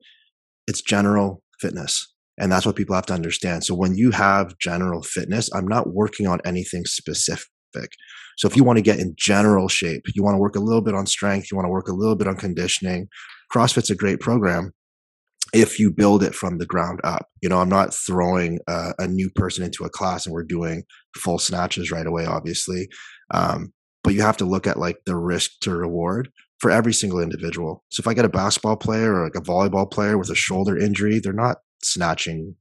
it's 0.68 0.82
general 0.82 1.42
fitness 1.60 2.08
and 2.40 2.52
that's 2.52 2.66
what 2.66 2.76
people 2.76 2.96
have 2.96 3.06
to 3.06 3.14
understand 3.14 3.64
so 3.64 3.76
when 3.76 3.96
you 3.96 4.12
have 4.12 4.58
general 4.58 5.02
fitness 5.02 5.50
i'm 5.54 5.68
not 5.68 5.94
working 5.94 6.28
on 6.28 6.40
anything 6.46 6.86
specific 6.86 7.48
so 8.40 8.48
if 8.48 8.56
you 8.56 8.64
want 8.64 8.78
to 8.78 8.82
get 8.82 9.00
in 9.00 9.16
general 9.18 9.68
shape, 9.68 10.06
you 10.16 10.24
want 10.24 10.36
to 10.36 10.40
work 10.40 10.56
a 10.56 10.62
little 10.62 10.82
bit 10.82 10.96
on 10.96 11.06
strength, 11.06 11.52
you 11.52 11.58
want 11.58 11.66
to 11.66 11.72
work 11.72 11.90
a 11.90 11.94
little 11.94 12.16
bit 12.16 12.26
on 12.26 12.38
conditioning, 12.38 13.10
CrossFit's 13.54 13.90
a 13.90 13.96
great 13.96 14.22
program 14.22 14.72
if 15.52 15.78
you 15.78 15.92
build 15.92 16.24
it 16.24 16.34
from 16.34 16.58
the 16.58 16.66
ground 16.66 17.02
up. 17.04 17.28
You 17.42 17.50
know, 17.50 17.60
I'm 17.60 17.68
not 17.68 17.94
throwing 17.94 18.60
a, 18.68 18.94
a 19.00 19.08
new 19.08 19.30
person 19.32 19.66
into 19.66 19.84
a 19.84 19.90
class 19.90 20.26
and 20.26 20.34
we're 20.34 20.46
doing 20.46 20.84
full 21.18 21.38
snatches 21.38 21.92
right 21.92 22.06
away, 22.06 22.26
obviously. 22.26 22.88
Um, 23.32 23.74
but 24.06 24.14
you 24.14 24.22
have 24.22 24.38
to 24.38 24.46
look 24.46 24.68
at 24.68 24.80
like 24.80 25.00
the 25.06 25.18
risk 25.18 25.52
to 25.64 25.76
reward 25.76 26.30
for 26.60 26.72
every 26.72 26.94
single 26.94 27.20
individual. 27.20 27.84
So 27.90 28.00
if 28.00 28.08
I 28.08 28.14
get 28.14 28.24
a 28.24 28.30
basketball 28.30 28.78
player 28.78 29.16
or 29.16 29.26
like 29.26 29.36
a 29.36 29.42
volleyball 29.42 29.92
player 29.92 30.18
with 30.18 30.30
a 30.30 30.36
shoulder 30.36 30.78
injury, 30.78 31.20
they're 31.20 31.34
not 31.34 31.58
snatching 31.84 32.56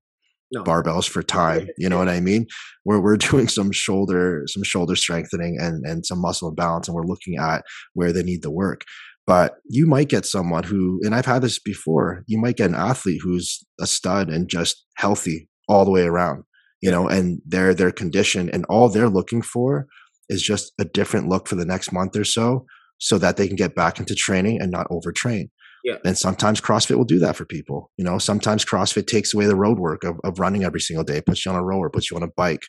no. 0.52 0.62
barbells 0.64 1.08
for 1.08 1.22
time. 1.22 1.68
You 1.78 1.88
know 1.88 1.98
what 1.98 2.08
I 2.08 2.20
mean? 2.20 2.46
Where 2.84 3.00
we're 3.00 3.16
doing 3.30 3.48
some 3.48 3.72
shoulder, 3.72 4.44
some 4.46 4.62
shoulder 4.62 4.96
strengthening 4.96 5.58
and 5.60 5.84
and 5.86 6.04
some 6.04 6.20
muscle 6.20 6.52
balance, 6.52 6.88
and 6.88 6.94
we're 6.94 7.06
looking 7.06 7.36
at 7.38 7.64
where 7.94 8.12
they 8.12 8.22
need 8.22 8.42
the 8.42 8.50
work. 8.50 8.82
But 9.26 9.56
you 9.68 9.86
might 9.86 10.08
get 10.08 10.24
someone 10.24 10.62
who, 10.62 11.00
and 11.04 11.14
I've 11.14 11.26
had 11.26 11.42
this 11.42 11.58
before, 11.58 12.24
you 12.26 12.38
might 12.38 12.56
get 12.56 12.70
an 12.70 12.74
athlete 12.74 13.20
who's 13.22 13.62
a 13.78 13.86
stud 13.86 14.30
and 14.30 14.48
just 14.48 14.86
healthy 14.96 15.50
all 15.68 15.84
the 15.84 15.90
way 15.90 16.04
around, 16.04 16.44
you 16.80 16.90
know, 16.90 17.06
and 17.06 17.42
they're 17.44 17.74
their 17.74 17.92
condition 17.92 18.48
and 18.48 18.64
all 18.70 18.88
they're 18.88 19.10
looking 19.10 19.42
for 19.42 19.86
is 20.30 20.42
just 20.42 20.72
a 20.80 20.84
different 20.86 21.28
look 21.28 21.46
for 21.46 21.56
the 21.56 21.66
next 21.66 21.92
month 21.92 22.16
or 22.16 22.24
so 22.24 22.64
so 22.96 23.18
that 23.18 23.36
they 23.36 23.46
can 23.46 23.56
get 23.56 23.74
back 23.74 23.98
into 23.98 24.14
training 24.14 24.62
and 24.62 24.70
not 24.70 24.88
overtrain. 24.88 25.50
Yeah. 25.88 25.96
And 26.04 26.18
sometimes 26.18 26.60
CrossFit 26.60 26.96
will 26.96 27.04
do 27.04 27.18
that 27.20 27.34
for 27.34 27.46
people. 27.46 27.90
You 27.96 28.04
know, 28.04 28.18
sometimes 28.18 28.62
CrossFit 28.62 29.06
takes 29.06 29.32
away 29.32 29.46
the 29.46 29.56
road 29.56 29.78
work 29.78 30.04
of, 30.04 30.20
of 30.22 30.38
running 30.38 30.62
every 30.62 30.80
single 30.80 31.02
day, 31.02 31.22
puts 31.22 31.46
you 31.46 31.50
on 31.50 31.56
a 31.56 31.64
rower, 31.64 31.88
puts 31.88 32.10
you 32.10 32.16
on 32.18 32.22
a 32.22 32.28
bike. 32.36 32.64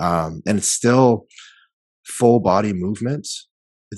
Um, 0.00 0.42
and 0.44 0.58
it's 0.58 0.72
still 0.72 1.26
full 2.04 2.40
body 2.40 2.72
movements 2.72 3.48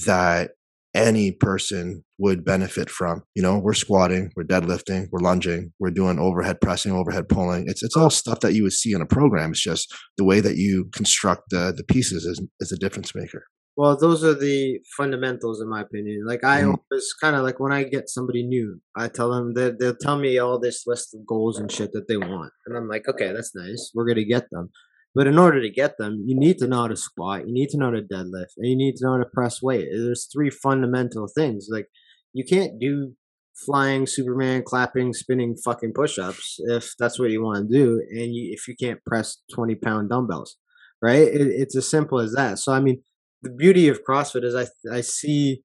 that 0.05 0.51
any 0.95 1.33
person 1.33 2.05
would 2.19 2.45
benefit 2.45 2.91
from. 2.91 3.23
You 3.35 3.43
know, 3.43 3.59
we're 3.59 3.73
squatting, 3.73 4.31
we're 4.37 4.45
deadlifting, 4.45 5.07
we're 5.11 5.21
lunging, 5.21 5.73
we're 5.81 5.91
doing 5.91 6.19
overhead 6.19 6.61
pressing, 6.61 6.93
overhead 6.93 7.31
pulling. 7.31 7.65
It's 7.69 7.83
it's 7.83 7.97
all 7.97 8.11
stuff 8.11 8.41
that 8.41 8.53
you 8.53 8.63
would 8.63 8.75
see 8.75 8.93
in 8.93 9.01
a 9.01 9.07
program. 9.07 9.53
It's 9.53 9.63
just 9.63 9.95
the 10.19 10.25
way 10.25 10.41
that 10.41 10.57
you 10.57 10.91
construct 10.93 11.45
the 11.49 11.73
the 11.75 11.85
pieces 11.85 12.27
is 12.27 12.43
is 12.61 12.73
a 12.73 12.79
difference 12.79 13.15
maker. 13.15 13.45
Well, 13.77 13.95
those 13.95 14.25
are 14.25 14.35
the 14.35 14.81
fundamentals, 14.97 15.61
in 15.61 15.69
my 15.69 15.83
opinion. 15.83 16.25
Like 16.27 16.43
I 16.45 16.63
mm. 16.63 16.69
always 16.69 17.13
kind 17.21 17.37
of 17.37 17.43
like 17.43 17.61
when 17.61 17.73
I 17.73 17.85
get 17.85 18.09
somebody 18.09 18.43
new, 18.43 18.81
I 18.97 19.09
tell 19.09 19.31
them 19.31 19.53
that 19.55 19.79
they'll 19.79 19.97
tell 19.97 20.19
me 20.19 20.39
all 20.39 20.59
this 20.59 20.85
list 20.87 21.15
of 21.15 21.27
goals 21.27 21.59
and 21.59 21.71
shit 21.71 21.93
that 21.93 22.09
they 22.09 22.17
want, 22.17 22.53
and 22.67 22.77
I'm 22.77 22.89
like, 22.89 23.07
okay, 23.07 23.33
that's 23.33 23.55
nice. 23.55 23.93
We're 23.95 24.07
gonna 24.07 24.25
get 24.25 24.47
them, 24.51 24.71
but 25.15 25.27
in 25.27 25.39
order 25.39 25.61
to 25.61 25.71
get 25.71 25.99
them, 25.99 26.25
you 26.27 26.39
need 26.39 26.57
to 26.59 26.67
know 26.67 26.83
how 26.83 26.89
to 26.89 26.97
squat, 26.97 27.47
you 27.47 27.53
need 27.53 27.69
to 27.71 27.77
know 27.77 27.87
how 27.87 27.93
to 27.93 28.03
deadlift, 28.03 28.57
and 28.57 28.67
you 28.67 28.77
need 28.77 28.97
to 28.97 29.05
know 29.05 29.13
how 29.13 29.19
to 29.19 29.31
press 29.33 29.63
weight. 29.63 29.89
There's 29.93 30.29
three 30.33 30.51
fundamental 30.51 31.29
things. 31.35 31.69
Like 31.71 31.89
you 32.33 32.45
can't 32.45 32.81
do 32.81 33.13
flying 33.67 34.07
Superman, 34.07 34.63
clapping, 34.65 35.13
spinning 35.13 35.55
fucking 35.65 35.93
push-ups 35.95 36.57
if 36.61 36.93
that's 36.99 37.19
what 37.19 37.31
you 37.31 37.43
want 37.43 37.69
to 37.69 37.75
do, 37.75 38.03
and 38.11 38.35
you, 38.35 38.55
if 38.55 38.69
you 38.69 38.75
can't 38.75 39.05
press 39.05 39.37
20 39.55 39.75
pound 39.75 40.09
dumbbells, 40.09 40.57
right? 41.03 41.29
It, 41.29 41.43
it's 41.43 41.77
as 41.77 41.91
simple 41.91 42.21
as 42.21 42.33
that. 42.33 42.59
So 42.59 42.73
I 42.73 42.81
mean 42.81 43.03
the 43.43 43.51
beauty 43.51 43.89
of 43.89 44.01
CrossFit 44.09 44.45
is 44.45 44.55
I 44.55 44.67
I 44.93 45.01
see 45.01 45.63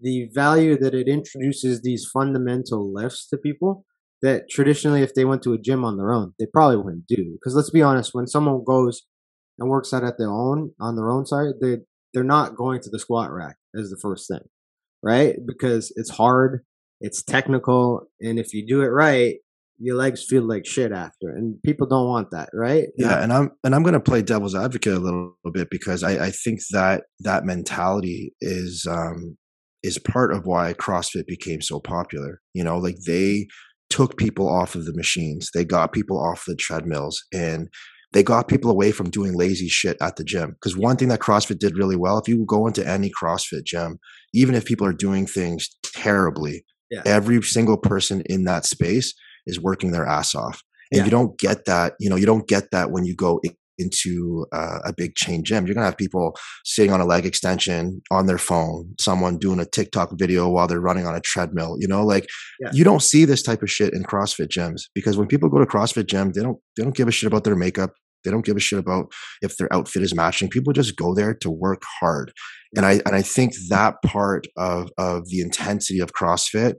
the 0.00 0.28
value 0.34 0.76
that 0.78 0.94
it 0.94 1.08
introduces 1.08 1.80
these 1.80 2.08
fundamental 2.12 2.92
lifts 2.92 3.26
to 3.28 3.36
people 3.38 3.84
that 4.22 4.48
traditionally 4.50 5.02
if 5.02 5.14
they 5.14 5.24
went 5.24 5.42
to 5.42 5.52
a 5.52 5.58
gym 5.58 5.84
on 5.84 5.96
their 5.96 6.12
own 6.12 6.32
they 6.38 6.46
probably 6.52 6.76
wouldn't 6.76 7.06
do. 7.06 7.32
Because 7.34 7.54
let's 7.54 7.70
be 7.70 7.82
honest 7.82 8.14
when 8.14 8.26
someone 8.26 8.64
goes 8.64 9.02
and 9.58 9.68
works 9.68 9.92
out 9.92 10.04
at 10.04 10.18
their 10.18 10.30
own 10.30 10.72
on 10.80 10.96
their 10.96 11.10
own 11.10 11.26
side 11.26 11.54
they 11.60 11.78
they're 12.12 12.24
not 12.24 12.56
going 12.56 12.80
to 12.80 12.90
the 12.90 12.98
squat 12.98 13.32
rack 13.32 13.56
as 13.76 13.90
the 13.90 13.98
first 14.00 14.28
thing 14.28 14.40
right? 15.02 15.36
Because 15.46 15.92
it's 15.96 16.10
hard 16.10 16.64
it's 17.00 17.22
technical 17.22 18.08
and 18.20 18.38
if 18.38 18.54
you 18.54 18.66
do 18.66 18.82
it 18.82 18.88
right 18.88 19.36
your 19.78 19.96
legs 19.96 20.24
feel 20.24 20.42
like 20.42 20.66
shit 20.66 20.92
after 20.92 21.28
and 21.28 21.60
people 21.62 21.86
don't 21.86 22.08
want 22.08 22.30
that 22.30 22.48
right 22.52 22.88
yeah 22.96 23.22
and 23.22 23.32
i'm 23.32 23.50
and 23.64 23.74
i'm 23.74 23.82
going 23.82 23.94
to 23.94 24.00
play 24.00 24.22
devil's 24.22 24.54
advocate 24.54 24.94
a 24.94 24.98
little, 24.98 25.34
bit 25.52 25.68
because 25.70 26.02
I, 26.02 26.26
I 26.26 26.30
think 26.30 26.60
that 26.70 27.04
that 27.20 27.44
mentality 27.44 28.34
is 28.40 28.86
um 28.88 29.36
is 29.82 29.98
part 29.98 30.32
of 30.32 30.46
why 30.46 30.74
crossfit 30.74 31.26
became 31.26 31.60
so 31.60 31.80
popular 31.80 32.40
you 32.54 32.64
know 32.64 32.78
like 32.78 32.96
they 33.06 33.46
took 33.90 34.16
people 34.16 34.48
off 34.48 34.74
of 34.74 34.86
the 34.86 34.94
machines 34.94 35.50
they 35.54 35.64
got 35.64 35.92
people 35.92 36.18
off 36.18 36.44
the 36.46 36.56
treadmills 36.56 37.22
and 37.32 37.68
they 38.12 38.22
got 38.22 38.46
people 38.46 38.70
away 38.70 38.92
from 38.92 39.10
doing 39.10 39.36
lazy 39.36 39.68
shit 39.68 39.96
at 40.00 40.16
the 40.16 40.24
gym 40.24 40.50
because 40.52 40.76
one 40.76 40.96
thing 40.96 41.08
that 41.08 41.20
crossfit 41.20 41.58
did 41.58 41.76
really 41.76 41.96
well 41.96 42.18
if 42.18 42.28
you 42.28 42.44
go 42.48 42.66
into 42.66 42.86
any 42.88 43.10
crossfit 43.10 43.64
gym 43.64 43.98
even 44.32 44.54
if 44.54 44.64
people 44.64 44.86
are 44.86 44.92
doing 44.92 45.26
things 45.26 45.68
terribly 45.82 46.64
yeah. 46.90 47.02
every 47.04 47.42
single 47.42 47.76
person 47.76 48.22
in 48.26 48.44
that 48.44 48.64
space 48.64 49.12
is 49.46 49.60
working 49.60 49.92
their 49.92 50.06
ass 50.06 50.34
off. 50.34 50.62
And 50.92 50.98
yeah. 50.98 51.04
you 51.04 51.10
don't 51.10 51.38
get 51.38 51.64
that, 51.64 51.94
you 51.98 52.10
know, 52.10 52.16
you 52.16 52.26
don't 52.26 52.46
get 52.46 52.70
that 52.70 52.90
when 52.90 53.04
you 53.04 53.14
go 53.16 53.40
into 53.78 54.46
uh, 54.52 54.78
a 54.84 54.92
big 54.92 55.14
chain 55.14 55.42
gym. 55.44 55.66
You're 55.66 55.74
gonna 55.74 55.86
have 55.86 55.96
people 55.96 56.36
sitting 56.64 56.92
on 56.92 57.00
a 57.00 57.04
leg 57.04 57.26
extension 57.26 58.00
on 58.10 58.26
their 58.26 58.38
phone, 58.38 58.94
someone 59.00 59.38
doing 59.38 59.60
a 59.60 59.64
TikTok 59.64 60.10
video 60.14 60.48
while 60.48 60.66
they're 60.66 60.80
running 60.80 61.06
on 61.06 61.14
a 61.14 61.20
treadmill. 61.20 61.76
You 61.78 61.88
know, 61.88 62.04
like 62.04 62.26
yeah. 62.60 62.70
you 62.72 62.84
don't 62.84 63.02
see 63.02 63.24
this 63.24 63.42
type 63.42 63.62
of 63.62 63.70
shit 63.70 63.94
in 63.94 64.04
CrossFit 64.04 64.48
gyms 64.48 64.82
because 64.94 65.16
when 65.16 65.28
people 65.28 65.48
go 65.48 65.58
to 65.58 65.66
CrossFit 65.66 66.06
gym, 66.06 66.32
they 66.32 66.42
don't 66.42 66.58
they 66.76 66.82
don't 66.82 66.96
give 66.96 67.08
a 67.08 67.12
shit 67.12 67.26
about 67.26 67.44
their 67.44 67.56
makeup. 67.56 67.90
They 68.24 68.30
don't 68.30 68.44
give 68.44 68.56
a 68.56 68.60
shit 68.60 68.78
about 68.78 69.12
if 69.42 69.58
their 69.58 69.70
outfit 69.72 70.02
is 70.02 70.14
matching. 70.14 70.48
People 70.48 70.72
just 70.72 70.96
go 70.96 71.14
there 71.14 71.34
to 71.34 71.50
work 71.50 71.82
hard, 72.00 72.32
and 72.74 72.86
I 72.86 73.02
and 73.04 73.14
I 73.14 73.22
think 73.22 73.52
that 73.68 73.96
part 74.04 74.46
of 74.56 74.90
of 74.96 75.28
the 75.28 75.40
intensity 75.40 76.00
of 76.00 76.12
CrossFit 76.12 76.74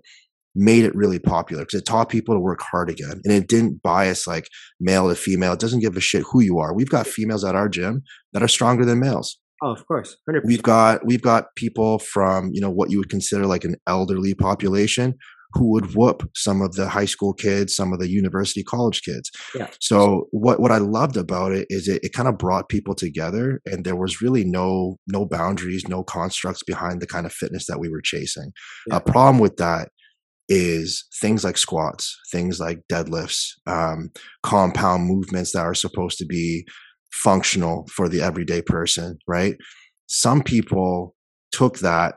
made 0.55 0.85
it 0.85 0.95
really 0.95 1.19
popular 1.19 1.63
because 1.63 1.81
it 1.81 1.85
taught 1.85 2.09
people 2.09 2.33
to 2.33 2.39
work 2.39 2.61
hard 2.61 2.89
again 2.89 3.21
and 3.23 3.33
it 3.33 3.47
didn't 3.47 3.81
bias 3.83 4.25
like 4.25 4.47
male 4.79 5.09
to 5.09 5.15
female. 5.15 5.53
It 5.53 5.59
doesn't 5.59 5.81
give 5.81 5.97
a 5.97 6.01
shit 6.01 6.23
who 6.31 6.41
you 6.41 6.59
are. 6.59 6.73
We've 6.73 6.89
got 6.89 7.07
females 7.07 7.43
at 7.43 7.55
our 7.55 7.69
gym 7.69 8.03
that 8.33 8.41
are 8.41 8.47
stronger 8.47 8.85
than 8.85 8.99
males. 8.99 9.37
Oh, 9.61 9.71
of 9.71 9.85
course. 9.87 10.17
100. 10.25 10.47
We've 10.47 10.63
got 10.63 11.05
we've 11.05 11.21
got 11.21 11.55
people 11.55 11.99
from, 11.99 12.51
you 12.53 12.61
know, 12.61 12.69
what 12.69 12.91
you 12.91 12.99
would 12.99 13.09
consider 13.09 13.45
like 13.45 13.63
an 13.63 13.75
elderly 13.87 14.33
population 14.33 15.15
who 15.53 15.71
would 15.71 15.95
whoop 15.95 16.29
some 16.35 16.61
of 16.61 16.73
the 16.73 16.89
high 16.89 17.05
school 17.05 17.33
kids, 17.33 17.73
some 17.73 17.93
of 17.93 17.99
the 17.99 18.09
university 18.09 18.61
college 18.61 19.01
kids. 19.01 19.31
Yeah. 19.55 19.67
So 19.79 20.27
what 20.31 20.59
what 20.59 20.71
I 20.71 20.77
loved 20.77 21.15
about 21.15 21.53
it 21.53 21.67
is 21.69 21.87
it, 21.87 22.03
it 22.03 22.13
kind 22.13 22.27
of 22.27 22.37
brought 22.37 22.67
people 22.67 22.93
together 22.93 23.61
and 23.65 23.85
there 23.85 23.95
was 23.95 24.21
really 24.21 24.43
no 24.43 24.97
no 25.07 25.25
boundaries, 25.25 25.87
no 25.87 26.03
constructs 26.03 26.63
behind 26.63 27.01
the 27.01 27.07
kind 27.07 27.25
of 27.25 27.31
fitness 27.31 27.65
that 27.67 27.79
we 27.79 27.89
were 27.89 28.01
chasing. 28.01 28.51
A 28.91 28.99
problem 28.99 29.39
with 29.39 29.55
that 29.57 29.89
is 30.47 31.05
things 31.19 31.43
like 31.43 31.57
squats, 31.57 32.17
things 32.31 32.59
like 32.59 32.81
deadlifts, 32.91 33.51
um, 33.67 34.11
compound 34.43 35.05
movements 35.05 35.53
that 35.53 35.61
are 35.61 35.73
supposed 35.73 36.17
to 36.19 36.25
be 36.25 36.65
functional 37.11 37.87
for 37.91 38.07
the 38.09 38.21
everyday 38.21 38.61
person, 38.61 39.17
right? 39.27 39.55
Some 40.07 40.43
people 40.43 41.15
took 41.51 41.79
that 41.79 42.15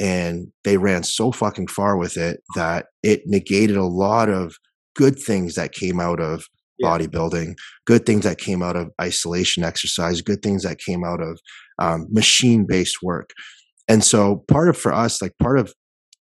and 0.00 0.48
they 0.64 0.76
ran 0.76 1.04
so 1.04 1.30
fucking 1.32 1.68
far 1.68 1.96
with 1.96 2.16
it 2.16 2.40
that 2.56 2.86
it 3.02 3.22
negated 3.26 3.76
a 3.76 3.84
lot 3.84 4.28
of 4.28 4.56
good 4.96 5.18
things 5.18 5.54
that 5.54 5.72
came 5.72 6.00
out 6.00 6.20
of 6.20 6.44
yeah. 6.78 6.88
bodybuilding, 6.88 7.54
good 7.86 8.04
things 8.04 8.24
that 8.24 8.38
came 8.38 8.62
out 8.62 8.76
of 8.76 8.90
isolation 9.00 9.62
exercise, 9.62 10.20
good 10.20 10.42
things 10.42 10.64
that 10.64 10.78
came 10.78 11.04
out 11.04 11.22
of 11.22 11.40
um, 11.78 12.06
machine 12.10 12.66
based 12.66 13.02
work. 13.02 13.30
And 13.88 14.02
so, 14.04 14.44
part 14.48 14.68
of 14.68 14.76
for 14.76 14.92
us, 14.92 15.22
like 15.22 15.32
part 15.38 15.58
of 15.58 15.72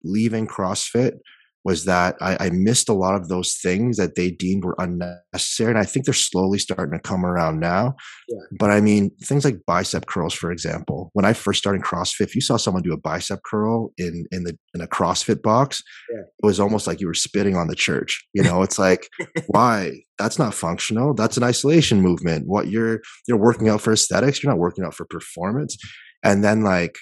leaving 0.02 0.46
CrossFit 0.46 1.18
was 1.64 1.84
that 1.84 2.16
I, 2.20 2.46
I, 2.46 2.50
missed 2.50 2.88
a 2.88 2.94
lot 2.94 3.14
of 3.14 3.28
those 3.28 3.54
things 3.54 3.98
that 3.98 4.14
they 4.14 4.30
deemed 4.30 4.64
were 4.64 4.76
unnecessary. 4.78 5.70
And 5.70 5.78
I 5.78 5.84
think 5.84 6.06
they're 6.06 6.14
slowly 6.14 6.58
starting 6.58 6.98
to 6.98 6.98
come 6.98 7.24
around 7.24 7.60
now. 7.60 7.96
Yeah. 8.28 8.38
But 8.58 8.70
I 8.70 8.80
mean, 8.80 9.10
things 9.22 9.44
like 9.44 9.66
bicep 9.66 10.06
curls, 10.06 10.32
for 10.32 10.50
example. 10.50 11.10
When 11.12 11.26
I 11.26 11.34
first 11.34 11.58
started 11.58 11.82
CrossFit, 11.82 12.22
if 12.22 12.34
you 12.34 12.40
saw 12.40 12.56
someone 12.56 12.82
do 12.82 12.94
a 12.94 13.00
bicep 13.00 13.40
curl 13.44 13.92
in 13.98 14.24
in 14.32 14.44
the 14.44 14.56
in 14.74 14.80
a 14.80 14.86
CrossFit 14.86 15.42
box, 15.42 15.82
yeah. 16.10 16.20
it 16.20 16.46
was 16.46 16.60
almost 16.60 16.86
like 16.86 17.00
you 17.00 17.06
were 17.06 17.14
spitting 17.14 17.56
on 17.56 17.68
the 17.68 17.76
church. 17.76 18.26
You 18.32 18.42
know, 18.42 18.62
it's 18.62 18.78
like, 18.78 19.08
why? 19.48 19.92
That's 20.18 20.38
not 20.38 20.54
functional. 20.54 21.14
That's 21.14 21.36
an 21.36 21.42
isolation 21.42 22.00
movement. 22.00 22.46
What 22.46 22.68
you're 22.68 23.00
you're 23.28 23.38
working 23.38 23.68
out 23.68 23.82
for 23.82 23.92
aesthetics, 23.92 24.42
you're 24.42 24.52
not 24.52 24.58
working 24.60 24.84
out 24.84 24.94
for 24.94 25.04
performance. 25.04 25.76
And 26.22 26.42
then 26.42 26.62
like 26.62 26.96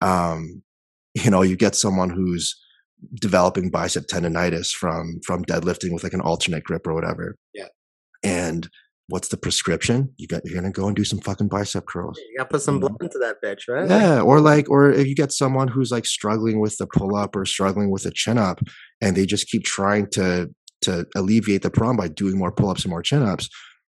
um, 0.00 0.62
you 1.14 1.30
know, 1.30 1.42
you 1.42 1.56
get 1.56 1.74
someone 1.74 2.10
who's 2.10 2.54
developing 3.20 3.70
bicep 3.70 4.06
tendonitis 4.06 4.70
from 4.70 5.20
from 5.24 5.44
deadlifting 5.44 5.92
with 5.92 6.02
like 6.02 6.12
an 6.12 6.20
alternate 6.20 6.64
grip 6.64 6.86
or 6.86 6.94
whatever. 6.94 7.36
Yeah. 7.54 7.68
And 8.24 8.68
what's 9.08 9.28
the 9.28 9.36
prescription? 9.36 10.12
You 10.16 10.26
got 10.26 10.42
you're 10.44 10.60
gonna 10.60 10.72
go 10.72 10.86
and 10.86 10.96
do 10.96 11.04
some 11.04 11.20
fucking 11.20 11.48
bicep 11.48 11.86
curls. 11.86 12.18
You 12.18 12.38
gotta 12.38 12.50
put 12.50 12.62
some 12.62 12.80
blood 12.80 12.96
into 13.00 13.18
that 13.18 13.36
bitch, 13.44 13.72
right? 13.72 13.88
Yeah. 13.88 14.20
Or 14.20 14.40
like, 14.40 14.68
or 14.70 14.90
if 14.90 15.06
you 15.06 15.14
get 15.14 15.32
someone 15.32 15.68
who's 15.68 15.90
like 15.90 16.06
struggling 16.06 16.60
with 16.60 16.76
the 16.78 16.86
pull 16.86 17.16
up 17.16 17.36
or 17.36 17.44
struggling 17.44 17.90
with 17.90 18.04
a 18.06 18.10
chin 18.10 18.38
up, 18.38 18.60
and 19.00 19.16
they 19.16 19.26
just 19.26 19.48
keep 19.48 19.64
trying 19.64 20.08
to 20.12 20.48
to 20.82 21.06
alleviate 21.16 21.62
the 21.62 21.70
problem 21.70 21.96
by 21.96 22.08
doing 22.08 22.38
more 22.38 22.52
pull 22.52 22.70
ups 22.70 22.84
and 22.84 22.90
more 22.90 23.02
chin 23.02 23.22
ups, 23.22 23.48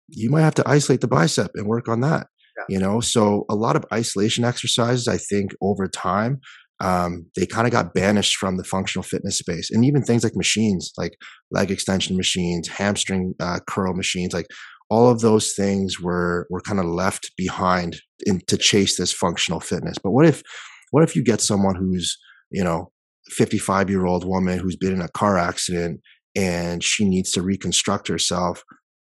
you 0.08 0.30
might 0.30 0.42
have 0.42 0.54
to 0.54 0.68
isolate 0.68 1.00
the 1.00 1.08
bicep 1.08 1.50
and 1.54 1.66
work 1.66 1.88
on 1.88 2.00
that. 2.00 2.26
Yeah. 2.56 2.64
You 2.68 2.78
know, 2.78 3.00
so 3.00 3.46
a 3.48 3.54
lot 3.54 3.74
of 3.74 3.84
isolation 3.92 4.44
exercises, 4.44 5.08
I 5.08 5.16
think, 5.16 5.52
over 5.60 5.88
time 5.88 6.40
um, 6.80 7.26
they 7.36 7.46
kind 7.46 7.66
of 7.66 7.72
got 7.72 7.94
banished 7.94 8.36
from 8.36 8.56
the 8.56 8.64
functional 8.64 9.02
fitness 9.02 9.38
space 9.38 9.70
and 9.70 9.84
even 9.84 10.02
things 10.02 10.24
like 10.24 10.34
machines 10.34 10.92
like 10.98 11.16
leg 11.50 11.70
extension 11.70 12.16
machines 12.16 12.68
hamstring 12.68 13.34
uh, 13.40 13.60
curl 13.68 13.94
machines 13.94 14.32
like 14.32 14.46
all 14.90 15.10
of 15.10 15.20
those 15.20 15.52
things 15.54 16.00
were 16.00 16.46
were 16.50 16.60
kind 16.60 16.78
of 16.78 16.86
left 16.86 17.32
behind 17.36 18.00
in, 18.26 18.40
to 18.46 18.56
chase 18.56 18.96
this 18.96 19.12
functional 19.12 19.60
fitness. 19.60 19.96
But 20.02 20.12
what 20.12 20.26
if 20.26 20.42
what 20.90 21.02
if 21.02 21.16
you 21.16 21.22
get 21.22 21.40
someone 21.40 21.74
who's 21.74 22.16
you 22.50 22.62
know 22.62 22.90
55 23.30 23.90
year 23.90 24.06
old 24.06 24.26
woman 24.26 24.58
who's 24.58 24.76
been 24.76 24.92
in 24.92 25.00
a 25.00 25.08
car 25.08 25.38
accident 25.38 26.00
and 26.36 26.82
she 26.82 27.08
needs 27.08 27.30
to 27.32 27.42
reconstruct 27.42 28.08
herself 28.08 28.62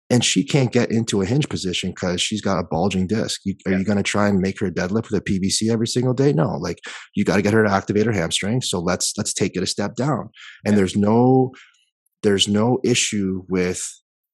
and 0.09 0.23
she 0.23 0.43
can't 0.43 0.71
get 0.71 0.91
into 0.91 1.21
a 1.21 1.25
hinge 1.25 1.47
position 1.49 1.91
because 1.91 2.19
she's 2.19 2.41
got 2.41 2.59
a 2.59 2.63
bulging 2.63 3.05
disc. 3.05 3.41
You, 3.45 3.55
yeah. 3.65 3.73
Are 3.73 3.77
you 3.77 3.85
going 3.85 3.97
to 3.97 4.03
try 4.03 4.27
and 4.27 4.39
make 4.39 4.59
her 4.59 4.71
deadlift 4.71 5.11
with 5.11 5.13
a 5.13 5.21
PVC 5.21 5.71
every 5.71 5.87
single 5.87 6.13
day? 6.13 6.33
No, 6.33 6.57
like 6.57 6.79
you 7.15 7.23
got 7.23 7.35
to 7.35 7.41
get 7.41 7.53
her 7.53 7.63
to 7.63 7.71
activate 7.71 8.07
her 8.07 8.11
hamstring. 8.11 8.61
So 8.61 8.79
let's 8.79 9.13
let's 9.17 9.33
take 9.33 9.55
it 9.55 9.63
a 9.63 9.67
step 9.67 9.95
down. 9.95 10.29
And 10.65 10.73
yeah. 10.73 10.77
there's 10.77 10.95
no 10.95 11.51
there's 12.23 12.47
no 12.47 12.79
issue 12.83 13.43
with 13.49 13.87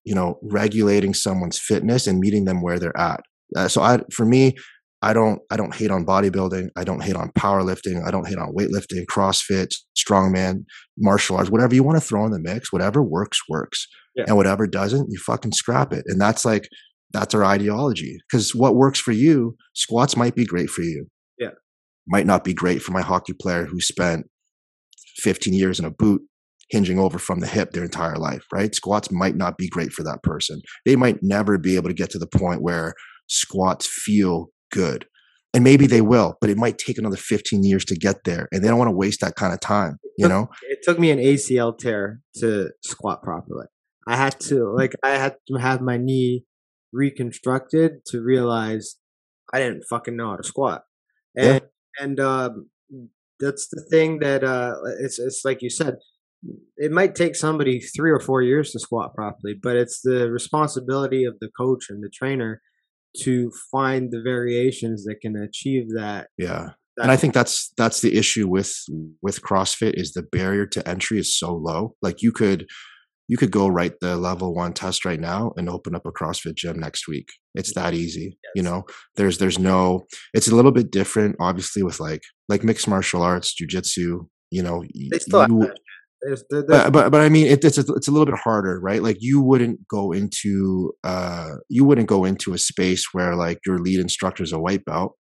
you 0.05 0.15
know 0.15 0.39
regulating 0.41 1.13
someone's 1.13 1.59
fitness 1.59 2.07
and 2.07 2.19
meeting 2.19 2.45
them 2.45 2.61
where 2.61 2.79
they're 2.79 2.97
at. 2.97 3.21
Uh, 3.55 3.67
so 3.67 3.81
I 3.81 3.99
for 4.13 4.25
me, 4.25 4.55
I 5.01 5.11
don't 5.11 5.41
I 5.51 5.57
don't 5.57 5.75
hate 5.75 5.91
on 5.91 6.05
bodybuilding. 6.05 6.69
I 6.77 6.85
don't 6.85 7.03
hate 7.03 7.17
on 7.17 7.31
powerlifting. 7.31 8.01
I 8.07 8.11
don't 8.11 8.27
hate 8.27 8.37
on 8.37 8.53
weightlifting, 8.55 9.05
CrossFit, 9.11 9.75
strongman, 9.97 10.63
martial 10.97 11.35
arts, 11.35 11.51
whatever 11.51 11.75
you 11.75 11.83
want 11.83 11.97
to 11.97 12.05
throw 12.05 12.25
in 12.25 12.31
the 12.31 12.39
mix. 12.39 12.71
Whatever 12.71 13.03
works 13.03 13.39
works 13.49 13.87
yeah. 14.15 14.25
and 14.27 14.37
whatever 14.37 14.67
doesn't 14.67 15.07
you 15.09 15.19
fucking 15.19 15.51
scrap 15.51 15.93
it. 15.93 16.03
And 16.07 16.19
that's 16.19 16.45
like 16.45 16.67
that's 17.11 17.33
our 17.33 17.45
ideology. 17.45 18.17
Because 18.29 18.53
what 18.53 18.75
works 18.75 18.99
for 18.99 19.11
you 19.11 19.55
squats 19.73 20.17
might 20.17 20.35
be 20.35 20.45
great 20.45 20.69
for 20.69 20.81
you. 20.81 21.07
Yeah. 21.37 21.51
Might 22.07 22.25
not 22.25 22.43
be 22.43 22.53
great 22.53 22.81
for 22.81 22.91
my 22.91 23.01
hockey 23.01 23.33
player 23.33 23.65
who 23.65 23.79
spent 23.79 24.27
15 25.17 25.53
years 25.53 25.79
in 25.79 25.85
a 25.85 25.91
boot 25.91 26.21
hinging 26.69 26.99
over 26.99 27.19
from 27.19 27.39
the 27.39 27.47
hip 27.47 27.71
their 27.71 27.83
entire 27.83 28.17
life 28.17 28.43
right? 28.51 28.73
Squats 28.73 29.11
might 29.11 29.35
not 29.35 29.57
be 29.57 29.69
great 29.69 29.93
for 29.93 30.03
that 30.03 30.23
person. 30.23 30.61
They 30.85 30.95
might 30.95 31.19
never 31.21 31.57
be 31.57 31.75
able 31.75 31.89
to 31.89 31.93
get 31.93 32.09
to 32.11 32.19
the 32.19 32.27
point 32.27 32.61
where 32.61 32.95
squats 33.27 33.87
feel 33.87 34.47
good. 34.71 35.05
And 35.53 35.63
maybe 35.63 35.87
they 35.87 36.01
will 36.01 36.35
but 36.41 36.49
it 36.49 36.57
might 36.57 36.77
take 36.77 36.97
another 36.97 37.15
15 37.15 37.63
years 37.63 37.85
to 37.85 37.95
get 37.95 38.25
there 38.25 38.49
and 38.51 38.61
they 38.61 38.67
don't 38.67 38.77
want 38.77 38.89
to 38.89 38.95
waste 38.95 39.21
that 39.21 39.35
kind 39.35 39.53
of 39.53 39.61
time 39.61 39.97
you 40.17 40.27
know? 40.27 40.49
it 40.63 40.79
took 40.83 40.99
me 40.99 41.11
an 41.11 41.17
acl 41.17 41.77
tear 41.77 42.19
to 42.35 42.71
squat 42.83 43.23
properly 43.23 43.65
I 44.07 44.15
had 44.15 44.39
to 44.41 44.71
like 44.75 44.93
I 45.03 45.11
had 45.11 45.35
to 45.47 45.55
have 45.55 45.81
my 45.81 45.97
knee 45.97 46.45
reconstructed 46.93 48.05
to 48.07 48.21
realize 48.21 48.97
I 49.53 49.59
didn't 49.59 49.83
fucking 49.89 50.15
know 50.15 50.31
how 50.31 50.37
to 50.37 50.43
squat. 50.43 50.83
And 51.35 51.61
yeah. 51.61 52.03
and 52.03 52.19
um, 52.19 52.69
that's 53.39 53.67
the 53.67 53.83
thing 53.89 54.19
that 54.19 54.43
uh, 54.43 54.75
it's 54.99 55.19
it's 55.19 55.41
like 55.43 55.61
you 55.61 55.69
said, 55.69 55.95
it 56.77 56.91
might 56.91 57.15
take 57.15 57.35
somebody 57.35 57.79
three 57.79 58.11
or 58.11 58.19
four 58.19 58.41
years 58.41 58.71
to 58.71 58.79
squat 58.79 59.13
properly, 59.13 59.55
but 59.61 59.75
it's 59.75 60.01
the 60.01 60.31
responsibility 60.31 61.25
of 61.25 61.35
the 61.39 61.49
coach 61.57 61.85
and 61.89 62.03
the 62.03 62.09
trainer 62.09 62.61
to 63.23 63.51
find 63.71 64.11
the 64.11 64.21
variations 64.21 65.05
that 65.05 65.21
can 65.21 65.35
achieve 65.35 65.89
that. 65.95 66.27
Yeah. 66.37 66.71
That 66.97 67.03
and 67.03 67.11
I 67.11 67.17
think 67.17 67.33
that's 67.33 67.73
that's 67.75 67.99
the 67.99 68.15
issue 68.15 68.47
with 68.47 68.73
with 69.21 69.41
CrossFit 69.41 69.95
is 69.95 70.13
the 70.13 70.23
barrier 70.23 70.65
to 70.67 70.87
entry 70.87 71.19
is 71.19 71.37
so 71.37 71.53
low. 71.53 71.95
Like 72.01 72.21
you 72.21 72.31
could 72.31 72.67
you 73.27 73.37
could 73.37 73.51
go 73.51 73.67
write 73.67 73.99
the 74.01 74.15
level 74.15 74.53
one 74.53 74.73
test 74.73 75.05
right 75.05 75.19
now 75.19 75.51
and 75.57 75.69
open 75.69 75.95
up 75.95 76.05
a 76.05 76.11
CrossFit 76.11 76.55
gym 76.55 76.79
next 76.79 77.07
week. 77.07 77.29
It's 77.55 77.73
that 77.73 77.93
easy. 77.93 78.37
Yes. 78.43 78.51
You 78.55 78.63
know, 78.63 78.83
there's 79.15 79.37
there's 79.37 79.59
no 79.59 80.05
it's 80.33 80.47
a 80.47 80.55
little 80.55 80.71
bit 80.71 80.91
different, 80.91 81.35
obviously, 81.39 81.83
with 81.83 81.99
like 81.99 82.21
like 82.49 82.63
mixed 82.63 82.87
martial 82.87 83.21
arts, 83.21 83.55
jujitsu, 83.59 84.27
you 84.51 84.63
know. 84.63 84.83
They 85.11 85.19
still 85.19 85.47
you, 85.49 85.71
there's, 86.21 86.43
there's, 86.49 86.65
but, 86.67 86.91
but 86.91 87.11
but 87.11 87.21
I 87.21 87.29
mean 87.29 87.47
it, 87.47 87.63
it's 87.63 87.77
a, 87.77 87.85
it's 87.93 88.07
a 88.07 88.11
little 88.11 88.25
bit 88.25 88.39
harder, 88.43 88.79
right? 88.79 89.01
Like 89.01 89.17
you 89.19 89.41
wouldn't 89.41 89.87
go 89.87 90.11
into 90.11 90.93
uh 91.03 91.51
you 91.69 91.85
wouldn't 91.85 92.07
go 92.07 92.25
into 92.25 92.53
a 92.53 92.57
space 92.57 93.07
where 93.11 93.35
like 93.35 93.59
your 93.65 93.79
lead 93.79 93.99
instructor 93.99 94.43
is 94.43 94.53
a 94.53 94.59
white 94.59 94.85
belt. 94.85 95.13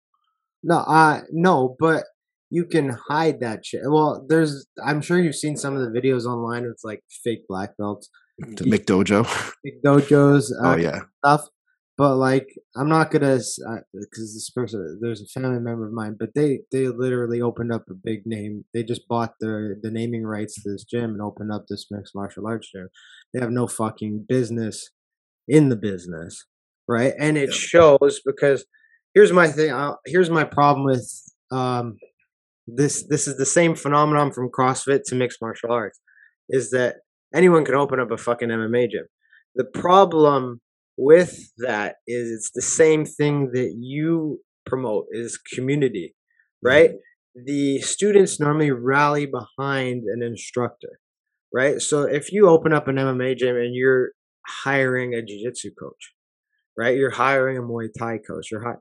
No, 0.62 0.78
uh 0.78 1.22
no, 1.32 1.76
but 1.80 2.06
you 2.54 2.66
can 2.66 2.96
hide 3.10 3.40
that 3.40 3.66
shit. 3.66 3.82
Well, 3.84 4.24
there's 4.30 4.68
I'm 4.86 5.02
sure 5.02 5.20
you've 5.20 5.36
seen 5.36 5.58
some 5.58 5.76
of 5.76 5.82
the 5.82 6.00
videos 6.00 6.26
online. 6.26 6.64
with 6.64 6.80
like 6.84 7.02
fake 7.24 7.46
black 7.50 7.72
belts, 7.80 8.10
the 8.38 8.66
McDojo, 8.66 9.26
McDojos. 9.66 10.52
Uh, 10.64 10.74
oh 10.74 10.76
yeah, 10.76 11.00
stuff. 11.26 11.48
But 11.98 12.18
like, 12.18 12.48
I'm 12.76 12.90
not 12.90 13.10
gonna 13.10 13.38
because 13.38 13.58
uh, 13.66 13.82
this 13.94 14.52
person, 14.52 15.00
there's 15.02 15.22
a 15.22 15.26
family 15.26 15.60
member 15.60 15.88
of 15.88 15.94
mine, 15.94 16.16
but 16.20 16.30
they 16.36 16.60
they 16.72 16.88
literally 16.88 17.42
opened 17.42 17.74
up 17.74 17.86
a 17.90 17.96
big 17.96 18.22
name. 18.28 18.66
They 18.72 18.84
just 18.84 19.08
bought 19.08 19.34
the 19.40 19.80
the 19.82 19.90
naming 19.90 20.24
rights 20.24 20.62
to 20.62 20.70
this 20.70 20.84
gym 20.84 21.12
and 21.12 21.22
opened 21.22 21.52
up 21.52 21.66
this 21.68 21.88
mixed 21.90 22.14
martial 22.14 22.46
arts 22.46 22.72
gym. 22.72 22.90
They 23.34 23.40
have 23.40 23.52
no 23.52 23.66
fucking 23.66 24.26
business 24.30 24.92
in 25.48 25.70
the 25.70 25.76
business, 25.76 26.46
right? 26.88 27.14
And 27.20 27.36
it 27.36 27.52
shows 27.52 28.22
because 28.24 28.64
here's 29.16 29.32
my 29.32 29.48
thing. 29.48 29.72
Uh, 29.72 29.96
here's 30.06 30.30
my 30.30 30.44
problem 30.44 30.86
with 30.86 31.12
um 31.52 31.98
this 32.68 33.06
this 33.08 33.28
is 33.28 33.38
the 33.38 33.46
same 33.46 33.76
phenomenon 33.76 34.32
from 34.32 34.50
CrossFit 34.50 35.02
to 35.06 35.16
mixed 35.16 35.42
martial 35.42 35.72
arts, 35.72 36.00
is 36.50 36.72
that 36.72 36.98
anyone 37.34 37.66
can 37.66 37.76
open 37.76 38.00
up 38.00 38.12
a 38.12 38.18
fucking 38.18 38.50
MMA 38.50 38.92
gym. 38.92 39.06
The 39.56 39.66
problem 39.66 40.62
with 40.98 41.52
that 41.58 41.96
is 42.08 42.32
it's 42.32 42.52
the 42.54 42.62
same 42.62 43.06
thing 43.06 43.52
that 43.54 43.76
you 43.80 44.40
promote 44.66 45.08
is 45.12 45.38
community, 45.38 46.16
right? 46.64 46.92
Mm-hmm. 46.92 47.44
The 47.46 47.80
students 47.80 48.40
normally 48.40 48.72
rally 48.72 49.26
behind 49.26 50.04
an 50.04 50.22
instructor, 50.22 51.00
right? 51.54 51.82
So 51.82 52.04
if 52.04 52.32
you 52.32 52.48
open 52.48 52.74
up 52.74 52.88
an 52.88 52.96
MMA 52.96 53.38
gym 53.38 53.56
and 53.56 53.74
you're 53.74 54.12
hiring 54.64 55.14
a 55.14 55.22
jiu-jitsu 55.22 55.72
coach, 55.80 56.14
right? 56.78 56.96
You're 56.96 57.12
hiring 57.12 57.58
a 57.58 57.62
Muay 57.62 57.90
Thai 57.98 58.20
coach. 58.20 58.50
You're 58.52 58.64
hi- 58.64 58.80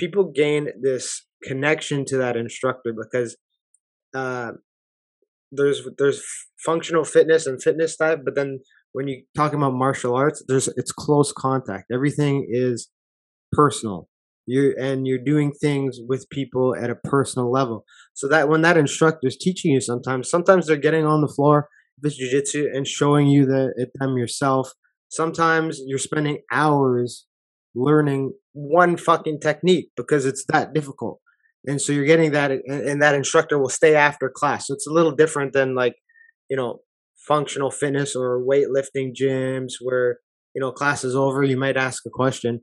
people 0.00 0.32
gain 0.34 0.68
this 0.80 1.26
connection 1.44 2.04
to 2.06 2.16
that 2.16 2.36
instructor 2.36 2.92
because 2.92 3.36
uh, 4.14 4.52
there's 5.52 5.86
there's 5.98 6.22
functional 6.64 7.04
fitness 7.04 7.46
and 7.46 7.62
fitness 7.62 7.96
type, 7.96 8.20
but 8.24 8.34
then 8.34 8.60
when 8.92 9.06
you 9.06 9.22
talk 9.36 9.52
about 9.52 9.74
martial 9.74 10.14
arts, 10.16 10.42
there's 10.48 10.68
it's 10.76 10.92
close 10.92 11.32
contact. 11.32 11.84
Everything 11.92 12.46
is 12.48 12.88
personal. 13.52 14.08
You 14.46 14.74
and 14.80 15.06
you're 15.06 15.24
doing 15.32 15.52
things 15.52 15.98
with 16.08 16.28
people 16.30 16.74
at 16.74 16.90
a 16.90 16.96
personal 16.96 17.52
level. 17.52 17.84
So 18.14 18.26
that 18.28 18.48
when 18.48 18.62
that 18.62 18.78
instructor 18.78 19.28
is 19.28 19.36
teaching 19.36 19.72
you, 19.72 19.80
sometimes 19.80 20.30
sometimes 20.30 20.66
they're 20.66 20.76
getting 20.76 21.04
on 21.04 21.20
the 21.20 21.32
floor, 21.36 21.68
this 21.98 22.20
jujitsu, 22.20 22.74
and 22.74 22.86
showing 22.86 23.26
you 23.28 23.44
the 23.44 23.62
them 24.00 24.16
yourself. 24.16 24.72
Sometimes 25.08 25.80
you're 25.84 25.98
spending 25.98 26.38
hours 26.52 27.26
learning 27.74 28.32
one 28.52 28.96
fucking 28.96 29.40
technique 29.40 29.90
because 29.96 30.26
it's 30.26 30.44
that 30.48 30.72
difficult 30.74 31.20
and 31.66 31.80
so 31.80 31.92
you're 31.92 32.04
getting 32.04 32.32
that 32.32 32.50
and 32.50 33.00
that 33.00 33.14
instructor 33.14 33.58
will 33.58 33.68
stay 33.68 33.94
after 33.94 34.30
class 34.34 34.66
so 34.66 34.74
it's 34.74 34.86
a 34.86 34.92
little 34.92 35.12
different 35.12 35.52
than 35.52 35.74
like 35.74 35.94
you 36.48 36.56
know 36.56 36.78
functional 37.28 37.70
fitness 37.70 38.16
or 38.16 38.42
weightlifting 38.42 39.12
gyms 39.14 39.74
where 39.80 40.18
you 40.54 40.60
know 40.60 40.72
class 40.72 41.04
is 41.04 41.14
over 41.14 41.42
you 41.44 41.56
might 41.56 41.76
ask 41.76 42.04
a 42.06 42.10
question 42.10 42.60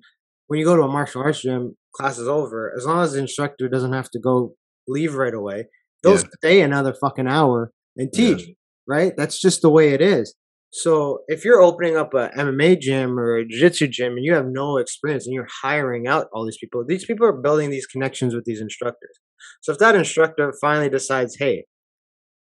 when 0.47 0.59
you 0.59 0.65
go 0.65 0.75
to 0.75 0.83
a 0.83 0.87
martial 0.87 1.21
arts 1.21 1.41
gym 1.41 1.75
class 1.95 2.17
is 2.17 2.27
over 2.27 2.73
as 2.77 2.85
long 2.85 3.01
as 3.03 3.13
the 3.13 3.19
instructor 3.19 3.69
doesn't 3.69 3.93
have 3.93 4.09
to 4.09 4.19
go 4.19 4.53
leave 4.87 5.15
right 5.15 5.33
away 5.33 5.65
they'll 6.03 6.15
yeah. 6.15 6.23
stay 6.39 6.61
another 6.61 6.93
fucking 6.93 7.27
hour 7.27 7.71
and 7.97 8.13
teach 8.13 8.47
yeah. 8.47 8.53
right? 8.87 9.13
That's 9.17 9.41
just 9.41 9.61
the 9.61 9.69
way 9.69 9.93
it 9.93 10.01
is. 10.01 10.33
So 10.77 11.21
if 11.27 11.43
you're 11.43 11.59
opening 11.59 11.97
up 11.97 12.13
a 12.13 12.29
MMA 12.37 12.79
gym 12.79 13.19
or 13.19 13.37
a 13.37 13.47
jiu-jitsu 13.47 13.87
gym 13.87 14.13
and 14.13 14.23
you 14.23 14.35
have 14.35 14.45
no 14.45 14.77
experience 14.77 15.25
and 15.25 15.33
you're 15.33 15.47
hiring 15.63 16.07
out 16.07 16.27
all 16.31 16.45
these 16.45 16.59
people, 16.59 16.85
these 16.85 17.03
people 17.03 17.25
are 17.25 17.33
building 17.33 17.71
these 17.71 17.87
connections 17.87 18.35
with 18.35 18.45
these 18.45 18.61
instructors. 18.61 19.17
So 19.61 19.71
if 19.71 19.79
that 19.79 19.95
instructor 19.95 20.53
finally 20.61 20.87
decides, 20.89 21.35
hey, 21.39 21.65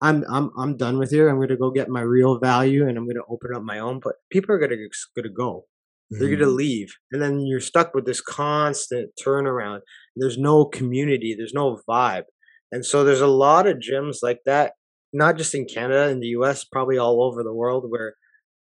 I'm 0.02 0.22
I'm 0.30 0.50
I'm 0.58 0.76
done 0.76 0.98
with 0.98 1.10
here. 1.10 1.30
I'm 1.30 1.36
going 1.36 1.48
to 1.48 1.56
go 1.56 1.70
get 1.70 1.88
my 1.88 2.02
real 2.02 2.38
value 2.38 2.86
and 2.86 2.98
I'm 2.98 3.04
going 3.04 3.16
to 3.16 3.24
open 3.30 3.54
up 3.54 3.62
my 3.62 3.78
own. 3.78 4.00
But 4.02 4.16
people 4.30 4.54
are 4.54 4.58
going 4.58 4.70
to 4.70 4.76
going 4.76 5.24
to 5.24 5.34
go. 5.34 5.64
They're 6.10 6.28
going 6.28 6.40
to 6.40 6.46
mm-hmm. 6.46 6.56
leave, 6.56 6.88
and 7.12 7.22
then 7.22 7.46
you're 7.46 7.60
stuck 7.60 7.94
with 7.94 8.04
this 8.04 8.20
constant 8.20 9.12
turnaround. 9.24 9.80
There's 10.16 10.36
no 10.36 10.64
community. 10.64 11.36
There's 11.38 11.54
no 11.54 11.78
vibe, 11.88 12.24
and 12.72 12.84
so 12.84 13.04
there's 13.04 13.20
a 13.20 13.28
lot 13.28 13.68
of 13.68 13.76
gyms 13.76 14.16
like 14.20 14.40
that. 14.44 14.72
Not 15.12 15.36
just 15.36 15.54
in 15.54 15.66
Canada, 15.66 16.08
in 16.10 16.20
the 16.20 16.28
U.S., 16.28 16.64
probably 16.64 16.98
all 16.98 17.22
over 17.22 17.42
the 17.42 17.52
world, 17.54 17.86
where 17.88 18.14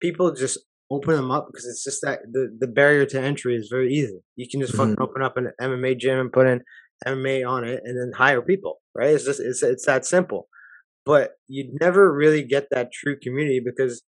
people 0.01 0.33
just 0.33 0.57
open 0.91 1.15
them 1.15 1.31
up 1.31 1.47
because 1.47 1.65
it's 1.65 1.83
just 1.83 2.01
that 2.03 2.19
the, 2.31 2.55
the 2.59 2.67
barrier 2.67 3.05
to 3.05 3.21
entry 3.21 3.55
is 3.55 3.67
very 3.71 3.93
easy. 3.93 4.19
You 4.35 4.47
can 4.49 4.59
just 4.61 4.75
fucking 4.75 4.95
Mhm. 4.95 5.01
open 5.03 5.21
up 5.21 5.37
an 5.37 5.51
MMA 5.61 5.95
gym 5.95 6.19
and 6.19 6.31
put 6.31 6.47
in 6.47 6.63
MMA 7.05 7.43
on 7.43 7.63
it, 7.63 7.81
and 7.85 7.97
then 7.99 8.11
hire 8.15 8.41
people. 8.41 8.81
Right? 8.95 9.11
It's 9.13 9.25
just 9.25 9.39
it's 9.39 9.63
it's 9.63 9.85
that 9.85 10.05
simple 10.05 10.47
but 11.05 11.31
you'd 11.47 11.79
never 11.81 12.13
really 12.13 12.43
get 12.43 12.67
that 12.71 12.91
true 12.91 13.17
community 13.19 13.59
because 13.63 14.03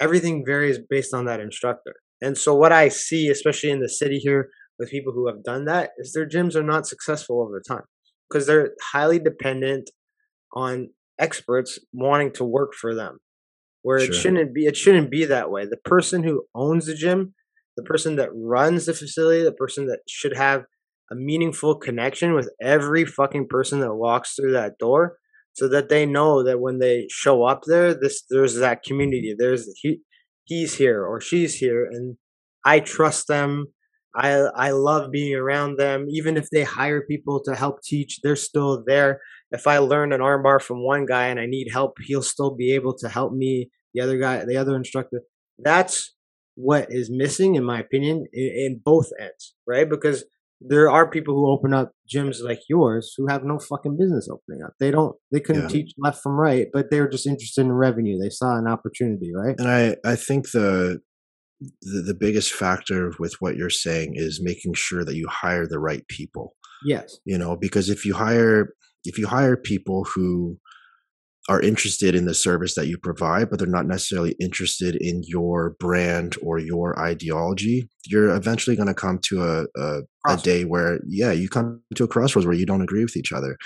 everything 0.00 0.44
varies 0.44 0.78
based 0.78 1.14
on 1.14 1.24
that 1.26 1.40
instructor. 1.40 1.94
And 2.20 2.36
so 2.36 2.54
what 2.54 2.72
I 2.72 2.88
see, 2.88 3.28
especially 3.28 3.70
in 3.70 3.80
the 3.80 3.88
city 3.88 4.18
here, 4.18 4.50
with 4.78 4.90
people 4.90 5.12
who 5.12 5.26
have 5.28 5.42
done 5.44 5.64
that, 5.66 5.90
is 5.98 6.12
their 6.12 6.28
gyms 6.28 6.54
are 6.54 6.62
not 6.62 6.86
successful 6.86 7.40
over 7.40 7.60
time 7.66 7.84
because 8.28 8.46
they're 8.46 8.72
highly 8.82 9.18
dependent 9.18 9.90
on 10.54 10.90
experts 11.18 11.78
wanting 11.92 12.32
to 12.34 12.44
work 12.44 12.74
for 12.74 12.94
them. 12.94 13.18
Where 13.82 13.98
it 13.98 14.14
shouldn't 14.14 14.54
be, 14.54 14.66
it 14.66 14.76
shouldn't 14.76 15.10
be 15.10 15.24
that 15.24 15.50
way. 15.50 15.66
The 15.66 15.76
person 15.76 16.22
who 16.22 16.44
owns 16.54 16.86
the 16.86 16.94
gym, 16.94 17.34
the 17.76 17.82
person 17.82 18.14
that 18.16 18.30
runs 18.32 18.86
the 18.86 18.94
facility, 18.94 19.42
the 19.42 19.52
person 19.52 19.86
that 19.86 20.00
should 20.06 20.36
have 20.36 20.64
a 21.10 21.14
meaningful 21.14 21.74
connection 21.76 22.34
with 22.34 22.50
every 22.60 23.04
fucking 23.04 23.48
person 23.48 23.80
that 23.80 23.94
walks 23.94 24.34
through 24.34 24.52
that 24.52 24.78
door 24.78 25.18
so 25.52 25.68
that 25.68 25.88
they 25.88 26.06
know 26.06 26.42
that 26.42 26.60
when 26.60 26.78
they 26.78 27.06
show 27.10 27.44
up 27.44 27.62
there 27.66 27.92
this 27.94 28.24
there's 28.30 28.56
that 28.56 28.82
community 28.82 29.34
there's 29.36 29.68
he 29.80 30.00
he's 30.44 30.74
here 30.74 31.04
or 31.04 31.20
she's 31.20 31.54
here 31.54 31.84
and 31.84 32.16
i 32.64 32.80
trust 32.80 33.28
them 33.28 33.66
i 34.14 34.30
i 34.56 34.70
love 34.70 35.10
being 35.10 35.34
around 35.34 35.76
them 35.76 36.06
even 36.08 36.36
if 36.36 36.48
they 36.50 36.64
hire 36.64 37.02
people 37.02 37.42
to 37.42 37.54
help 37.54 37.82
teach 37.82 38.20
they're 38.22 38.36
still 38.36 38.82
there 38.86 39.20
if 39.52 39.66
i 39.66 39.78
learn 39.78 40.12
an 40.12 40.20
armbar 40.20 40.60
from 40.60 40.84
one 40.84 41.06
guy 41.06 41.26
and 41.28 41.38
i 41.40 41.46
need 41.46 41.68
help 41.72 41.92
he'll 42.04 42.22
still 42.22 42.54
be 42.54 42.74
able 42.74 42.96
to 42.96 43.08
help 43.08 43.32
me 43.32 43.70
the 43.94 44.00
other 44.02 44.18
guy 44.18 44.44
the 44.44 44.56
other 44.56 44.74
instructor 44.76 45.20
that's 45.58 46.14
what 46.54 46.86
is 46.90 47.10
missing 47.10 47.54
in 47.54 47.64
my 47.64 47.80
opinion 47.80 48.26
in, 48.32 48.46
in 48.64 48.80
both 48.84 49.08
ends 49.20 49.54
right 49.66 49.88
because 49.88 50.24
there 50.64 50.88
are 50.90 51.10
people 51.10 51.34
who 51.34 51.50
open 51.50 51.74
up 51.74 51.90
gyms 52.12 52.40
like 52.42 52.60
yours 52.68 53.14
who 53.16 53.26
have 53.28 53.42
no 53.44 53.58
fucking 53.58 53.96
business 53.98 54.28
opening 54.30 54.62
up. 54.62 54.74
They 54.78 54.92
don't. 54.92 55.16
They 55.32 55.40
couldn't 55.40 55.62
Yeah. 55.62 55.68
teach 55.68 55.92
left 55.98 56.22
from 56.22 56.34
right, 56.38 56.68
but 56.72 56.88
they 56.88 57.00
were 57.00 57.08
just 57.08 57.26
interested 57.26 57.62
in 57.62 57.72
revenue. 57.72 58.16
They 58.16 58.30
saw 58.30 58.56
an 58.56 58.68
opportunity, 58.68 59.32
right? 59.34 59.56
And 59.58 59.66
I, 59.68 59.96
I 60.04 60.14
think 60.14 60.52
the, 60.52 61.00
the 61.80 62.02
the 62.02 62.14
biggest 62.14 62.52
factor 62.52 63.10
with 63.18 63.34
what 63.40 63.56
you're 63.56 63.70
saying 63.70 64.12
is 64.14 64.40
making 64.40 64.74
sure 64.74 65.04
that 65.04 65.16
you 65.16 65.26
hire 65.28 65.66
the 65.66 65.80
right 65.80 66.06
people. 66.06 66.54
Yes. 66.84 67.18
You 67.24 67.38
know, 67.38 67.56
because 67.56 67.88
if 67.88 68.04
you 68.06 68.14
hire 68.14 68.72
if 69.04 69.18
you 69.18 69.26
hire 69.26 69.56
people 69.56 70.04
who 70.04 70.58
are 71.48 71.60
interested 71.60 72.14
in 72.14 72.24
the 72.24 72.34
service 72.34 72.74
that 72.76 72.86
you 72.86 72.96
provide, 72.96 73.50
but 73.50 73.58
they're 73.58 73.66
not 73.66 73.86
necessarily 73.86 74.36
interested 74.40 74.94
in 74.94 75.22
your 75.26 75.74
brand 75.80 76.36
or 76.40 76.58
your 76.58 76.98
ideology, 77.00 77.88
you're 78.06 78.30
eventually 78.30 78.76
going 78.76 78.86
to 78.86 78.94
come 78.94 79.18
to 79.18 79.42
a, 79.42 79.64
a, 79.76 80.00
a 80.28 80.36
day 80.36 80.64
where, 80.64 81.00
yeah, 81.08 81.32
you 81.32 81.48
come 81.48 81.80
to 81.96 82.04
a 82.04 82.08
crossroads 82.08 82.46
where 82.46 82.54
you 82.54 82.66
don't 82.66 82.82
agree 82.82 83.02
with 83.02 83.16
each 83.16 83.32
other. 83.32 83.56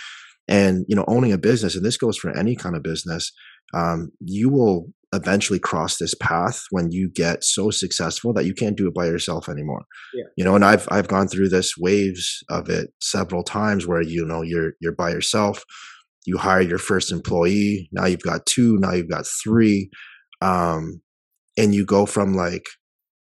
And, 0.48 0.86
you 0.88 0.96
know, 0.96 1.04
owning 1.06 1.32
a 1.32 1.38
business, 1.38 1.74
and 1.74 1.84
this 1.84 1.98
goes 1.98 2.16
for 2.16 2.30
any 2.30 2.56
kind 2.56 2.76
of 2.76 2.82
business, 2.82 3.30
um, 3.74 4.10
you 4.20 4.48
will 4.48 4.86
eventually 5.12 5.58
cross 5.58 5.98
this 5.98 6.14
path 6.14 6.62
when 6.70 6.90
you 6.90 7.08
get 7.14 7.44
so 7.44 7.70
successful 7.70 8.32
that 8.34 8.44
you 8.44 8.52
can't 8.54 8.76
do 8.76 8.88
it 8.88 8.94
by 8.94 9.06
yourself 9.06 9.48
anymore. 9.48 9.84
Yeah. 10.12 10.24
You 10.36 10.44
know, 10.44 10.54
and 10.56 10.64
I've 10.64 10.86
I've 10.90 11.08
gone 11.08 11.28
through 11.28 11.48
this 11.48 11.74
waves 11.78 12.42
of 12.50 12.68
it 12.68 12.90
several 13.00 13.42
times 13.44 13.86
where 13.86 14.02
you 14.02 14.24
know 14.24 14.42
you're 14.42 14.72
you're 14.80 14.94
by 14.94 15.10
yourself 15.10 15.62
you 16.28 16.36
hire 16.38 16.60
your 16.60 16.78
first 16.78 17.12
employee 17.12 17.88
now 17.92 18.04
you've 18.04 18.20
got 18.22 18.44
two 18.46 18.76
now 18.78 18.92
you've 18.92 19.08
got 19.08 19.24
three 19.44 19.88
um, 20.42 21.00
and 21.56 21.72
you 21.74 21.86
go 21.86 22.04
from 22.04 22.34
like 22.34 22.66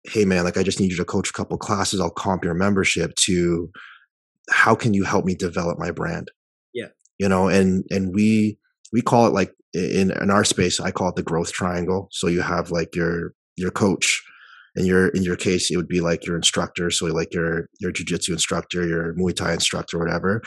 hey 0.05 0.25
man 0.25 0.45
like 0.45 0.57
i 0.57 0.63
just 0.63 0.81
need 0.81 0.91
you 0.91 0.97
to 0.97 1.05
coach 1.05 1.29
a 1.31 1.33
couple 1.33 1.57
classes 1.59 2.01
i'll 2.01 2.11
comp 2.11 2.45
your 2.45 2.55
membership 2.55 3.15
to 3.17 3.71
how 4.51 4.75
can 4.75 4.95
you 4.95 5.05
help 5.05 5.25
me 5.25 5.35
develop 5.35 5.79
my 5.79 5.91
brand 5.91 6.31
Yeah. 6.73 6.89
you 7.19 7.29
know 7.29 7.49
and 7.49 7.85
and 7.91 8.15
we 8.15 8.59
we 8.93 9.03
call 9.03 9.27
it 9.27 9.33
like 9.35 9.53
in 9.75 10.11
in 10.23 10.31
our 10.31 10.45
space 10.45 10.81
i 10.81 10.91
call 10.91 11.09
it 11.11 11.17
the 11.17 11.23
growth 11.23 11.53
triangle. 11.53 12.09
So 12.13 12.29
you 12.29 12.43
have 12.43 12.71
like 12.71 12.95
your 12.95 13.35
your 13.57 13.71
coach 13.71 14.23
and 14.77 14.87
your 14.87 15.09
in 15.09 15.23
your 15.23 15.37
case 15.37 15.71
it 15.71 15.77
would 15.77 15.89
be 15.89 16.01
like 16.01 16.27
your 16.27 16.37
instructor. 16.37 16.91
So 16.91 17.07
like 17.07 17.33
your 17.35 17.69
your 17.81 17.93
jiu-jitsu 17.93 18.33
instructor 18.33 18.87
your 18.87 19.15
muay 19.15 19.35
thai 19.35 19.53
instructor 19.53 19.99
whatever. 19.99 20.43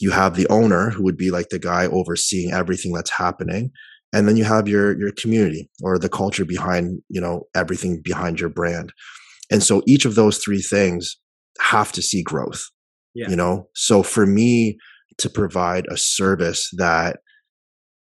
You 0.00 0.10
have 0.10 0.36
the 0.36 0.46
owner 0.48 0.90
who 0.90 1.02
would 1.04 1.16
be 1.16 1.30
like 1.30 1.48
the 1.50 1.58
guy 1.58 1.86
overseeing 1.86 2.52
everything 2.52 2.92
that's 2.92 3.10
happening. 3.10 3.70
And 4.12 4.28
then 4.28 4.36
you 4.36 4.44
have 4.44 4.68
your 4.68 4.98
your 4.98 5.12
community 5.12 5.68
or 5.82 5.98
the 5.98 6.08
culture 6.08 6.44
behind 6.44 7.00
you 7.08 7.20
know 7.20 7.44
everything 7.54 8.00
behind 8.02 8.40
your 8.40 8.50
brand. 8.50 8.92
And 9.50 9.62
so 9.62 9.82
each 9.86 10.04
of 10.04 10.14
those 10.16 10.38
three 10.38 10.62
things 10.62 11.16
have 11.60 11.92
to 11.92 12.02
see 12.02 12.22
growth 12.22 12.62
Yeah. 13.14 13.28
you 13.30 13.36
know? 13.36 13.68
So 13.74 14.02
for 14.02 14.26
me 14.26 14.76
to 15.18 15.30
provide 15.30 15.86
a 15.90 15.96
service 15.96 16.68
that 16.76 17.18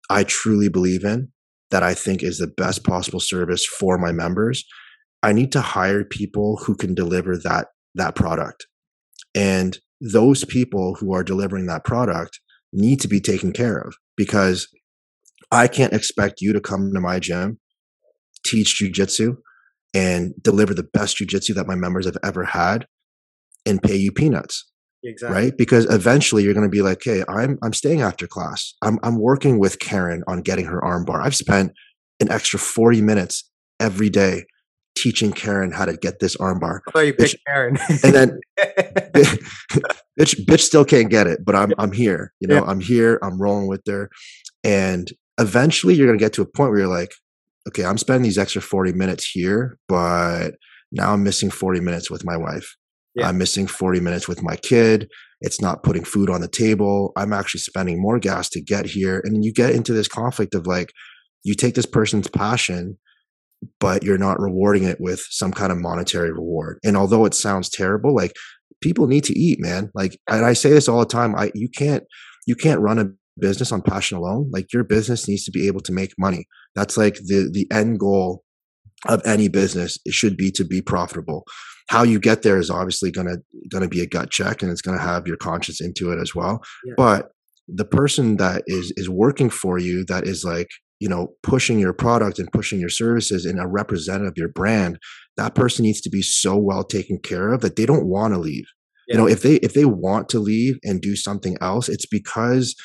i 0.09 0.23
truly 0.23 0.69
believe 0.69 1.03
in 1.03 1.29
that 1.71 1.83
i 1.83 1.93
think 1.93 2.21
is 2.21 2.37
the 2.37 2.47
best 2.47 2.83
possible 2.83 3.19
service 3.19 3.65
for 3.65 3.97
my 3.97 4.11
members. 4.11 4.65
I 5.23 5.31
need 5.31 5.53
to 5.53 5.61
hire 5.61 6.03
people 6.03 6.57
who 6.57 6.75
can 6.75 6.93
deliver 6.93 7.37
that 7.37 7.67
that 7.95 8.13
product. 8.13 8.67
And 9.33 9.79
those 10.01 10.43
people 10.43 10.95
who 10.95 11.13
are 11.13 11.23
delivering 11.23 11.65
that 11.67 11.85
product 11.85 12.41
need 12.73 12.99
to 13.01 13.07
be 13.07 13.21
taken 13.21 13.53
care 13.53 13.77
of 13.77 13.95
because 14.17 14.67
I 15.51 15.67
can't 15.67 15.93
expect 15.93 16.41
you 16.41 16.51
to 16.51 16.59
come 16.59 16.91
to 16.93 16.99
my 16.99 17.19
gym, 17.19 17.59
teach 18.45 18.81
jujitsu, 18.81 19.37
and 19.93 20.33
deliver 20.41 20.73
the 20.73 20.83
best 20.83 21.17
jujitsu 21.17 21.55
that 21.55 21.67
my 21.67 21.75
members 21.75 22.05
have 22.05 22.17
ever 22.23 22.43
had 22.43 22.85
and 23.65 23.81
pay 23.81 23.95
you 23.95 24.11
peanuts, 24.11 24.69
Exactly. 25.03 25.41
right? 25.41 25.53
Because 25.57 25.85
eventually 25.93 26.43
you're 26.43 26.53
going 26.53 26.65
to 26.65 26.69
be 26.71 26.81
like, 26.81 27.01
"Hey, 27.03 27.23
I'm 27.27 27.57
I'm 27.61 27.73
staying 27.73 28.01
after 28.01 28.27
class. 28.27 28.73
I'm 28.81 28.99
I'm 29.03 29.19
working 29.19 29.59
with 29.59 29.79
Karen 29.79 30.23
on 30.27 30.41
getting 30.41 30.65
her 30.65 30.79
armbar. 30.81 31.21
I've 31.23 31.35
spent 31.35 31.73
an 32.19 32.31
extra 32.31 32.57
40 32.59 33.01
minutes 33.01 33.49
every 33.79 34.09
day 34.09 34.45
teaching 34.95 35.33
Karen 35.33 35.71
how 35.71 35.85
to 35.85 35.97
get 35.97 36.19
this 36.19 36.37
armbar. 36.37 36.79
I 36.95 37.01
you 37.01 37.13
Bitch. 37.13 37.31
picked 37.31 37.41
Aaron. 37.47 37.77
And 38.03 38.13
then 38.13 38.39
bitch 40.19 40.45
bitch 40.45 40.61
still 40.61 40.85
can't 40.85 41.09
get 41.09 41.25
it 41.27 41.43
but 41.43 41.55
i'm 41.55 41.73
i'm 41.79 41.91
here 41.91 42.31
you 42.39 42.47
know 42.47 42.55
Yeah. 42.63 42.69
i'm 42.69 42.79
here 42.79 43.19
i'm 43.23 43.41
rolling 43.41 43.67
with 43.67 43.81
her 43.87 44.09
and 44.63 45.09
eventually 45.39 45.95
you're 45.95 46.05
going 46.07 46.17
to 46.19 46.23
get 46.23 46.33
to 46.33 46.41
a 46.41 46.45
point 46.45 46.69
where 46.71 46.79
you're 46.81 46.87
like 46.87 47.11
okay 47.67 47.83
i'm 47.85 47.97
spending 47.97 48.21
these 48.23 48.37
extra 48.37 48.61
40 48.61 48.93
minutes 48.93 49.27
here 49.29 49.77
but 49.87 50.51
now 50.91 51.13
i'm 51.13 51.23
missing 51.23 51.49
40 51.49 51.79
minutes 51.79 52.11
with 52.11 52.23
my 52.25 52.37
wife 52.37 52.75
Yeah. 53.15 53.27
i'm 53.27 53.37
missing 53.37 53.67
40 53.67 53.99
minutes 53.99 54.27
with 54.27 54.41
my 54.41 54.55
kid. 54.55 55.09
It's 55.41 55.61
not 55.61 55.83
putting 55.83 56.05
food 56.05 56.29
on 56.29 56.39
the 56.39 56.47
table. 56.47 57.11
I'm 57.17 57.33
actually 57.33 57.59
spending 57.59 58.01
more 58.01 58.17
gas 58.17 58.47
to 58.51 58.61
get 58.61 58.85
here. 58.85 59.21
And 59.25 59.43
you 59.43 59.51
get 59.51 59.71
into 59.71 59.91
this 59.91 60.07
conflict 60.07 60.55
of 60.55 60.65
like 60.65 60.93
you 61.43 61.53
take 61.53 61.75
this 61.75 61.85
person's 61.85 62.27
passion 62.27 62.97
but 63.79 64.03
you're 64.03 64.17
not 64.17 64.41
rewarding 64.41 64.83
it 64.83 64.97
with 64.99 65.25
some 65.29 65.51
kind 65.53 65.71
of 65.71 65.77
monetary 65.77 66.33
reward. 66.33 66.79
And 66.83 66.97
although 66.97 67.23
it 67.25 67.33
sounds 67.33 67.69
terrible 67.69 68.13
like 68.13 68.33
people 68.81 69.07
need 69.07 69.23
to 69.25 69.39
eat 69.39 69.59
man. 69.61 69.89
Like 69.93 70.17
and 70.29 70.45
i 70.45 70.53
say 70.53 70.69
this 70.69 70.87
all 70.87 70.99
the 70.99 71.05
time 71.05 71.35
i 71.35 71.51
you 71.53 71.69
can't 71.69 72.03
you 72.45 72.55
can't 72.55 72.81
run 72.81 72.99
a 72.99 73.09
business 73.39 73.71
on 73.71 73.81
passion 73.81 74.17
alone. 74.17 74.49
Like 74.51 74.71
your 74.73 74.83
business 74.83 75.27
needs 75.27 75.43
to 75.45 75.51
be 75.51 75.67
able 75.67 75.81
to 75.81 75.91
make 75.91 76.13
money. 76.17 76.45
That's 76.75 76.97
like 76.97 77.15
the 77.15 77.49
the 77.51 77.67
end 77.71 77.99
goal 77.99 78.43
of 79.07 79.21
any 79.25 79.49
business 79.49 79.97
it 80.05 80.13
should 80.13 80.37
be 80.37 80.51
to 80.51 80.63
be 80.63 80.81
profitable 80.81 81.43
how 81.89 82.03
you 82.03 82.19
get 82.19 82.41
there 82.41 82.57
is 82.57 82.69
obviously 82.69 83.11
going 83.11 83.27
to 83.27 83.37
going 83.69 83.83
to 83.83 83.89
be 83.89 84.01
a 84.01 84.07
gut 84.07 84.29
check 84.31 84.61
and 84.61 84.71
it's 84.71 84.81
going 84.81 84.97
to 84.97 85.03
have 85.03 85.27
your 85.27 85.37
conscience 85.37 85.81
into 85.81 86.11
it 86.11 86.19
as 86.21 86.33
well 86.35 86.61
Yeah. 86.85 86.93
but 86.97 87.29
the 87.67 87.85
person 87.85 88.37
that 88.37 88.63
is 88.67 88.91
is 88.97 89.09
working 89.09 89.49
for 89.49 89.77
you 89.77 90.03
that 90.05 90.27
is 90.27 90.43
like 90.43 90.67
you 90.99 91.09
know 91.09 91.29
pushing 91.43 91.79
your 91.79 91.93
product 91.93 92.39
and 92.39 92.51
pushing 92.51 92.79
your 92.79 92.89
services 92.89 93.45
and 93.45 93.59
a 93.59 93.67
representative 93.67 94.31
of 94.31 94.37
your 94.37 94.49
brand 94.49 94.97
that 95.37 95.55
person 95.55 95.83
needs 95.83 96.01
to 96.01 96.09
be 96.09 96.21
so 96.21 96.55
well 96.57 96.83
taken 96.83 97.17
care 97.19 97.51
of 97.53 97.61
that 97.61 97.75
they 97.75 97.85
don't 97.85 98.05
want 98.07 98.33
to 98.33 98.39
leave 98.39 98.65
you 99.07 99.17
know 99.17 99.27
if 99.27 99.41
they 99.41 99.55
if 99.55 99.73
they 99.73 99.85
want 99.85 100.29
to 100.29 100.39
leave 100.39 100.77
and 100.83 101.01
do 101.01 101.15
something 101.15 101.55
else 101.61 101.89
it's 101.89 102.05
because 102.05 102.75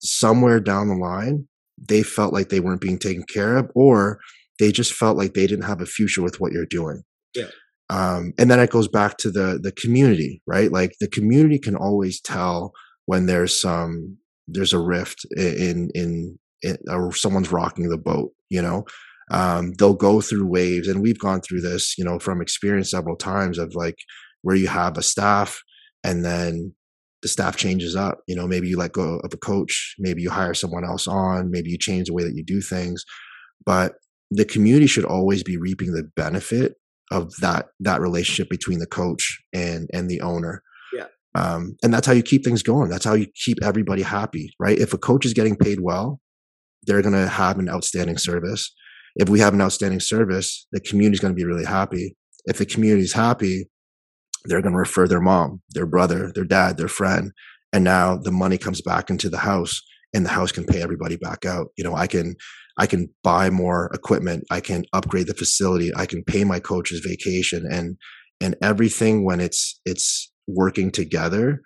somewhere 0.00 0.60
down 0.60 0.88
the 0.88 0.94
line 0.94 1.46
they 1.88 2.02
felt 2.02 2.32
like 2.32 2.48
they 2.48 2.60
weren't 2.60 2.80
being 2.80 2.98
taken 2.98 3.22
care 3.24 3.56
of 3.56 3.70
or 3.74 4.18
they 4.58 4.72
just 4.72 4.92
felt 4.92 5.16
like 5.16 5.34
they 5.34 5.46
didn't 5.46 5.64
have 5.66 5.80
a 5.82 5.86
future 5.86 6.22
with 6.22 6.40
what 6.40 6.52
you're 6.52 6.64
doing. 6.64 7.02
Yeah. 7.34 7.48
Um, 7.88 8.32
and 8.38 8.50
then 8.50 8.58
it 8.58 8.70
goes 8.70 8.88
back 8.88 9.16
to 9.18 9.30
the 9.30 9.58
the 9.62 9.72
community, 9.72 10.42
right? 10.46 10.72
Like 10.72 10.92
the 11.00 11.08
community 11.08 11.58
can 11.58 11.76
always 11.76 12.20
tell 12.20 12.72
when 13.06 13.26
there's 13.26 13.60
some 13.60 14.18
there's 14.48 14.72
a 14.72 14.78
rift 14.78 15.24
in 15.36 15.90
in, 15.94 16.38
in 16.62 16.76
or 16.88 17.12
someone's 17.12 17.52
rocking 17.52 17.88
the 17.88 17.98
boat. 17.98 18.32
You 18.50 18.62
know, 18.62 18.84
um, 19.30 19.72
they'll 19.74 19.94
go 19.94 20.20
through 20.20 20.46
waves, 20.46 20.88
and 20.88 21.00
we've 21.02 21.18
gone 21.18 21.40
through 21.40 21.60
this, 21.60 21.96
you 21.96 22.04
know, 22.04 22.18
from 22.18 22.40
experience 22.40 22.90
several 22.90 23.16
times 23.16 23.58
of 23.58 23.74
like 23.74 23.98
where 24.42 24.56
you 24.56 24.68
have 24.68 24.96
a 24.96 25.02
staff 25.02 25.62
and 26.04 26.24
then 26.24 26.72
the 27.22 27.28
staff 27.28 27.56
changes 27.56 27.96
up. 27.96 28.20
You 28.26 28.36
know, 28.36 28.46
maybe 28.46 28.68
you 28.68 28.76
let 28.76 28.92
go 28.92 29.18
of 29.24 29.32
a 29.32 29.36
coach, 29.36 29.94
maybe 29.98 30.22
you 30.22 30.30
hire 30.30 30.54
someone 30.54 30.84
else 30.84 31.08
on, 31.08 31.50
maybe 31.50 31.70
you 31.70 31.78
change 31.78 32.06
the 32.06 32.12
way 32.12 32.22
that 32.22 32.34
you 32.34 32.44
do 32.44 32.60
things, 32.60 33.04
but 33.64 33.94
the 34.30 34.44
community 34.44 34.86
should 34.86 35.04
always 35.04 35.42
be 35.42 35.56
reaping 35.56 35.92
the 35.92 36.04
benefit 36.16 36.74
of 37.10 37.32
that 37.40 37.66
that 37.80 38.00
relationship 38.00 38.48
between 38.48 38.78
the 38.78 38.86
coach 38.86 39.38
and 39.52 39.88
and 39.92 40.08
the 40.08 40.20
owner. 40.20 40.62
Yeah. 40.92 41.06
Um, 41.34 41.76
and 41.82 41.92
that's 41.92 42.06
how 42.06 42.12
you 42.12 42.22
keep 42.22 42.44
things 42.44 42.62
going. 42.62 42.90
That's 42.90 43.04
how 43.04 43.14
you 43.14 43.26
keep 43.44 43.58
everybody 43.62 44.02
happy 44.02 44.54
right? 44.58 44.78
If 44.78 44.92
a 44.92 44.98
coach 44.98 45.24
is 45.24 45.34
getting 45.34 45.56
paid 45.56 45.80
well 45.80 46.20
they're 46.84 47.02
going 47.02 47.14
to 47.14 47.28
have 47.28 47.58
an 47.58 47.68
outstanding 47.68 48.16
service. 48.16 48.72
If 49.16 49.28
we 49.28 49.40
have 49.40 49.54
an 49.54 49.60
outstanding 49.60 50.00
service 50.00 50.66
the 50.72 50.80
community 50.80 51.14
is 51.14 51.20
going 51.20 51.34
to 51.34 51.38
be 51.38 51.46
really 51.46 51.64
happy. 51.64 52.16
If 52.44 52.58
the 52.58 52.66
community 52.66 53.02
is 53.02 53.12
happy 53.12 53.68
they're 54.44 54.62
going 54.62 54.74
to 54.74 54.78
refer 54.78 55.08
their 55.08 55.20
mom 55.20 55.60
their 55.70 55.86
brother 55.86 56.30
their 56.34 56.44
dad 56.44 56.76
their 56.76 56.88
friend 56.88 57.32
and 57.72 57.82
now 57.82 58.16
the 58.16 58.30
money 58.30 58.56
comes 58.58 58.80
back 58.80 59.10
into 59.10 59.28
the 59.28 59.38
house 59.38 59.82
and 60.14 60.24
the 60.24 60.30
house 60.30 60.52
can 60.52 60.64
pay 60.64 60.80
everybody 60.82 61.16
back 61.16 61.44
out. 61.44 61.68
You 61.76 61.84
know 61.84 61.94
i 61.94 62.06
can 62.06 62.36
I 62.78 62.86
can 62.86 63.08
buy 63.22 63.50
more 63.50 63.90
equipment. 63.94 64.44
I 64.50 64.60
can 64.60 64.84
upgrade 64.92 65.26
the 65.26 65.34
facility. 65.34 65.92
I 65.94 66.06
can 66.06 66.22
pay 66.22 66.44
my 66.44 66.60
coach's 66.60 67.00
vacation 67.00 67.66
and 67.70 67.96
and 68.40 68.56
everything 68.62 69.24
when 69.24 69.40
it's 69.40 69.80
it's 69.84 70.30
working 70.46 70.90
together. 70.90 71.62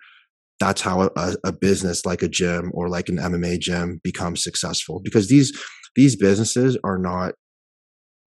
That's 0.59 0.81
how 0.81 1.09
a, 1.15 1.35
a 1.43 1.51
business 1.51 2.05
like 2.05 2.21
a 2.21 2.29
gym 2.29 2.71
or 2.73 2.87
like 2.87 3.09
an 3.09 3.17
MMA 3.17 3.59
gym 3.59 3.99
becomes 4.03 4.43
successful 4.43 5.01
because 5.03 5.27
these 5.27 5.51
these 5.95 6.15
businesses 6.15 6.77
are 6.83 6.97
not 6.97 7.33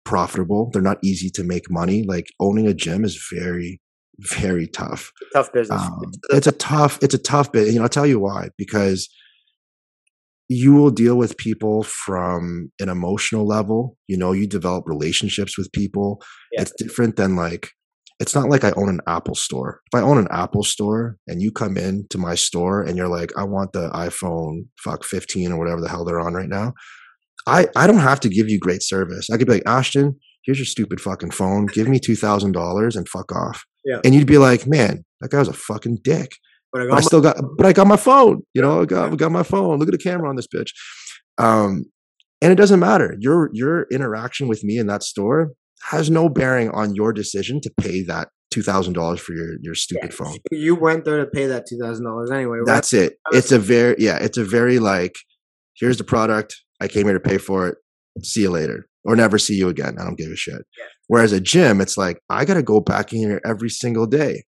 profitable. 0.05 0.71
They're 0.73 0.83
not 0.83 0.99
easy 1.03 1.31
to 1.31 1.45
make 1.45 1.71
money. 1.71 2.03
Like 2.03 2.27
owning 2.41 2.67
a 2.67 2.75
gym 2.75 3.05
is 3.05 3.27
very 3.33 3.81
very 4.19 4.67
tough. 4.67 5.11
Tough 5.33 5.53
business. 5.53 5.83
Um, 5.83 6.13
it's 6.31 6.47
a 6.47 6.53
tough. 6.53 6.99
It's 7.03 7.15
a 7.15 7.19
tough 7.19 7.51
bit. 7.51 7.69
You 7.69 7.77
know, 7.77 7.83
I'll 7.83 7.89
tell 7.89 8.07
you 8.07 8.21
why. 8.21 8.51
Because 8.57 9.09
you 10.49 10.75
will 10.75 10.91
deal 10.91 11.17
with 11.17 11.37
people 11.37 11.83
from 11.83 12.71
an 12.81 12.89
emotional 12.89 13.47
level. 13.47 13.97
You 14.09 14.19
know, 14.19 14.33
you 14.33 14.47
develop 14.47 14.85
relationships 14.87 15.57
with 15.57 15.73
people. 15.73 16.21
Yeah. 16.53 16.63
It's 16.63 16.73
different 16.77 17.17
than 17.17 17.37
like, 17.37 17.71
it's 18.21 18.35
not 18.35 18.49
like 18.49 18.63
I 18.63 18.73
own 18.77 18.89
an 18.89 19.01
Apple 19.07 19.35
store. 19.35 19.81
If 19.93 19.99
I 19.99 20.03
own 20.03 20.19
an 20.19 20.29
Apple 20.31 20.63
store 20.63 21.17
and 21.27 21.43
you 21.43 21.51
come 21.51 21.77
in 21.77 22.07
to 22.11 22.19
my 22.19 22.35
store 22.35 22.83
and 22.83 22.97
you're 22.97 23.09
like, 23.09 23.33
I 23.37 23.45
want 23.45 23.73
the 23.73 23.91
iPhone 23.91 24.67
fuck 24.83 25.05
15 25.05 25.53
or 25.53 25.59
whatever 25.59 25.81
the 25.81 25.89
hell 25.89 26.05
they're 26.05 26.21
on 26.21 26.35
right 26.35 26.49
now, 26.49 26.75
I, 27.47 27.69
I 27.75 27.87
don't 27.87 27.99
have 27.99 28.21
to 28.21 28.29
give 28.29 28.49
you 28.49 28.59
great 28.59 28.83
service. 28.83 29.29
I 29.31 29.37
could 29.37 29.47
be 29.47 29.55
like, 29.55 29.67
Ashton, 29.67 30.19
here's 30.45 30.59
your 30.59 30.67
stupid 30.67 31.01
fucking 31.01 31.33
phone. 31.33 31.67
Give 31.67 31.89
me 31.89 31.99
$2,000 31.99 32.97
and 32.97 33.09
fuck 33.09 33.33
off. 33.33 33.65
Yeah. 33.85 34.01
And 34.05 34.15
you'd 34.15 34.27
be 34.27 34.39
like, 34.39 34.67
man, 34.67 35.05
that 35.21 35.31
guy 35.31 35.39
was 35.39 35.49
a 35.49 35.53
fucking 35.53 35.99
dick. 36.03 36.31
But 36.75 36.83
I, 36.83 36.87
but 36.89 36.99
I 36.99 37.01
still 37.03 37.21
got, 37.21 37.37
but 37.57 37.67
I 37.67 37.73
got 37.73 37.87
my 37.87 37.97
phone. 37.97 38.43
You 38.53 38.61
know, 38.61 38.83
I 38.83 38.85
got, 38.85 39.13
I 39.13 39.15
got 39.15 39.31
my 39.31 39.45
phone. 39.45 39.79
Look 39.79 39.87
at 39.87 39.93
the 39.93 39.99
camera 39.99 40.29
on 40.29 40.35
this 40.35 40.49
bitch. 40.49 40.71
Um, 41.39 41.85
and 42.43 42.51
it 42.53 42.57
doesn't 42.57 42.81
matter. 42.81 43.17
Your 43.21 43.49
your 43.53 43.87
interaction 43.93 44.49
with 44.49 44.65
me 44.65 44.77
in 44.77 44.89
that 44.89 45.05
store 45.05 45.53
has 45.91 46.11
no 46.11 46.29
bearing 46.29 46.71
on 46.71 46.97
your 46.97 47.13
decision 47.13 47.61
to 47.61 47.71
pay 47.81 48.03
that 48.03 48.29
two 48.51 48.63
thousand 48.63 48.95
dollars 48.95 49.21
for 49.21 49.35
your 49.35 49.55
your 49.63 49.77
stupid 49.77 50.11
yeah, 50.11 50.17
phone. 50.17 50.37
You 50.51 50.75
went 50.75 51.05
there 51.05 51.25
to 51.25 51.31
pay 51.31 51.47
that 51.47 51.65
two 51.69 51.79
thousand 51.79 52.05
dollars 52.05 52.33
anyway. 52.33 52.59
Right? 52.59 52.67
That's 52.67 52.93
it. 52.93 53.15
It's 53.31 53.53
a 53.53 53.59
very 53.59 53.95
yeah. 53.99 54.19
It's 54.21 54.37
a 54.37 54.45
very 54.45 54.81
like 54.81 55.15
here's 55.77 55.97
the 55.97 56.05
product. 56.05 56.57
I 56.81 56.89
came 56.89 57.05
here 57.05 57.15
to 57.15 57.21
pay 57.21 57.39
for 57.39 57.69
it. 57.69 57.79
See 58.23 58.43
you 58.43 58.51
later, 58.51 58.89
or 59.05 59.15
never 59.15 59.39
see 59.39 59.55
you 59.55 59.69
again. 59.69 59.97
I 60.01 60.05
don't 60.05 60.19
give 60.19 60.31
a 60.31 60.37
shit. 60.37 60.55
Yeah. 60.77 60.85
Whereas 61.07 61.33
a 61.33 61.41
gym, 61.41 61.81
it's 61.81 61.97
like 61.97 62.19
I 62.29 62.45
got 62.45 62.55
to 62.55 62.63
go 62.63 62.81
back 62.81 63.13
in 63.13 63.21
here 63.21 63.41
every 63.45 63.71
single 63.71 64.07
day. 64.07 64.43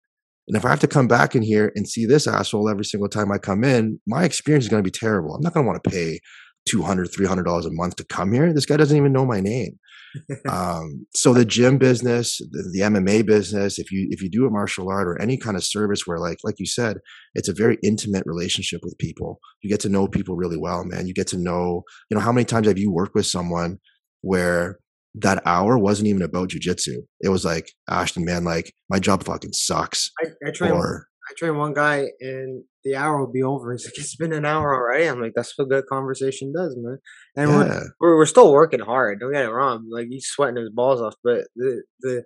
And 0.49 0.57
if 0.57 0.65
I 0.65 0.71
have 0.71 0.81
to 0.81 0.87
come 0.87 1.09
back 1.09 1.35
in 1.35 1.43
here 1.43 1.73
and 1.75 1.89
see 1.89 2.07
this 2.07 2.27
asshole 2.27 2.69
every 2.69 2.85
single 2.85 3.09
time 3.09 3.33
I 3.33 3.39
come 3.39 3.65
in, 3.65 4.01
my 4.07 4.25
experience 4.25 4.65
is 4.65 4.69
going 4.69 4.83
to 4.83 4.87
be 4.87 4.97
terrible. 4.97 5.35
I'm 5.35 5.43
not 5.43 5.55
going 5.55 5.65
to 5.65 5.69
want 5.69 5.83
to 5.83 5.91
pay 5.91 6.21
200 6.67 7.11
$300 7.11 7.67
a 7.67 7.71
month 7.71 7.97
to 7.97 8.05
come 8.05 8.33
here. 8.33 8.53
This 8.53 8.67
guy 8.67 8.77
doesn't 8.77 8.97
even 8.97 9.13
know 9.13 9.27
my 9.27 9.41
name. 9.41 9.79
um, 10.49 11.07
so 11.15 11.33
the 11.33 11.45
gym 11.45 11.79
business, 11.79 12.39
the, 12.39 12.71
the, 12.73 12.81
MMA 12.81 13.27
business, 13.27 13.79
if 13.79 13.91
you 13.93 14.09
if 14.11 14.23
you 14.23 14.31
do 14.31 14.47
a 14.47 14.51
martial 14.51 14.89
art 14.89 15.09
or 15.09 15.21
any 15.21 15.37
kind 15.37 15.57
of 15.57 15.65
service 15.65 16.07
where 16.07 16.19
like 16.19 16.39
like 16.43 16.55
you 16.59 16.67
said, 16.67 16.99
it's 17.35 17.49
a 17.49 17.55
very 17.55 17.77
intimate 17.83 18.25
relationship 18.27 18.81
with 18.83 18.97
people. 18.99 19.41
You 19.63 19.71
get 19.71 19.81
to 19.81 19.89
know 19.89 20.09
people 20.09 20.37
really 20.37 20.57
well, 20.57 20.85
man. 20.85 21.07
You 21.07 21.15
get 21.15 21.27
to 21.29 21.39
know, 21.39 21.83
you 22.11 22.17
know, 22.17 22.23
how 22.23 22.33
many 22.33 22.45
times 22.45 22.67
have 22.67 22.79
you 22.79 22.91
worked 22.91 23.15
with 23.15 23.27
someone 23.27 23.79
where 24.23 24.79
that 25.17 25.43
hour 25.47 25.79
wasn't 25.79 26.09
even 26.09 26.23
about 26.23 26.51
jujitsu. 26.51 26.99
It 27.21 27.31
was 27.31 27.45
like, 27.45 27.71
Ashton, 27.89 28.25
man, 28.25 28.45
like 28.45 28.73
my 28.91 28.99
job 28.99 29.25
fucking 29.25 29.53
sucks. 29.53 30.11
I, 30.23 30.29
I 30.47 30.51
train. 30.51 30.73
Or, 30.73 31.07
I 31.29 31.33
train 31.37 31.57
one 31.57 31.75
guy, 31.75 32.07
and 32.21 32.63
the 32.85 32.95
hour 32.95 33.19
will 33.19 33.33
be 33.33 33.43
over. 33.43 33.73
He's 33.77 33.85
like, 33.85 33.99
"It's 33.99 34.17
been 34.17 34.33
an 34.33 34.45
hour 34.45 34.75
already." 34.75 35.07
I'm 35.07 35.21
like, 35.21 35.33
"That's 35.35 35.53
what 35.57 35.69
good 35.69 35.87
conversation 35.87 36.53
does, 36.55 36.77
man." 36.79 36.99
And 37.37 37.51
yeah. 37.51 37.57
we're, 37.57 37.91
we're, 38.01 38.17
we're 38.19 38.27
still 38.27 38.53
working 38.53 38.81
hard. 38.81 39.21
Don't 39.21 39.33
get 39.33 39.45
it 39.45 39.51
wrong. 39.51 39.89
Like 39.91 40.07
he's 40.09 40.27
sweating 40.27 40.57
his 40.57 40.71
balls 40.71 41.01
off, 41.01 41.15
but 41.25 41.47
the 41.57 41.83
the 42.01 42.23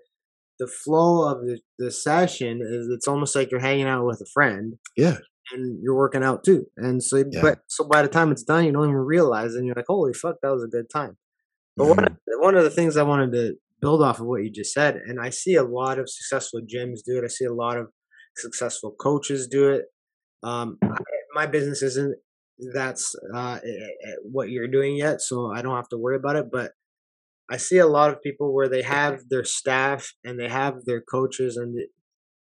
the 0.59 0.67
flow 0.67 1.31
of 1.31 1.41
the, 1.41 1.59
the 1.79 1.91
session 1.91 2.61
is 2.63 2.89
it's 2.91 3.09
almost 3.09 3.35
like 3.35 3.51
you're 3.51 3.61
hanging 3.61 3.87
out 3.87 4.05
with 4.05 4.21
a 4.21 4.31
friend. 4.35 4.75
Yeah. 4.97 5.17
And 5.53 5.83
you're 5.83 5.97
working 5.97 6.23
out 6.23 6.45
too. 6.45 6.67
And 6.77 7.03
so, 7.03 7.25
yeah. 7.29 7.41
but 7.41 7.61
so 7.67 7.83
by 7.83 8.03
the 8.03 8.09
time 8.09 8.31
it's 8.31 8.45
done, 8.45 8.67
you 8.67 8.73
don't 8.73 8.85
even 8.85 8.95
realize, 8.95 9.55
and 9.55 9.67
you're 9.67 9.75
like, 9.75 9.87
"Holy 9.89 10.13
fuck, 10.13 10.37
that 10.43 10.53
was 10.53 10.63
a 10.63 10.69
good 10.69 10.87
time." 10.93 11.17
But 11.81 11.87
mm-hmm. 11.87 11.97
one 11.97 12.05
of, 12.05 12.17
one 12.41 12.55
of 12.57 12.65
the 12.65 12.71
things 12.71 12.99
I 12.99 13.05
wanted 13.05 13.33
to 13.33 13.55
build 13.81 14.03
off 14.03 14.21
of 14.21 14.27
what 14.27 14.43
you 14.43 14.51
just 14.51 14.75
said, 14.75 14.97
and 14.97 15.19
I 15.19 15.31
see 15.31 15.55
a 15.55 15.65
lot 15.65 15.99
of 15.99 16.11
successful 16.11 16.61
gyms 16.61 16.99
do 17.07 17.17
it. 17.17 17.25
I 17.25 17.29
see 17.29 17.47
a 17.47 17.55
lot 17.55 17.79
of 17.79 17.87
successful 18.37 18.95
coaches 19.01 19.49
do 19.49 19.71
it. 19.71 19.85
Um, 20.43 20.79
my 21.35 21.47
business 21.47 21.83
isn't 21.83 22.17
that's 22.75 23.17
uh, 23.35 23.61
what 24.31 24.51
you're 24.51 24.69
doing 24.69 24.95
yet, 24.95 25.23
so 25.23 25.51
I 25.51 25.63
don't 25.63 25.75
have 25.75 25.89
to 25.89 25.97
worry 25.97 26.17
about 26.17 26.37
it. 26.37 26.47
But 26.53 26.73
I 27.51 27.57
see 27.57 27.79
a 27.79 27.87
lot 27.87 28.11
of 28.11 28.21
people 28.21 28.55
where 28.55 28.69
they 28.69 28.83
have 28.83 29.23
their 29.31 29.45
staff 29.45 30.13
and 30.23 30.39
they 30.39 30.49
have 30.49 30.85
their 30.85 31.01
coaches 31.01 31.57
and 31.57 31.75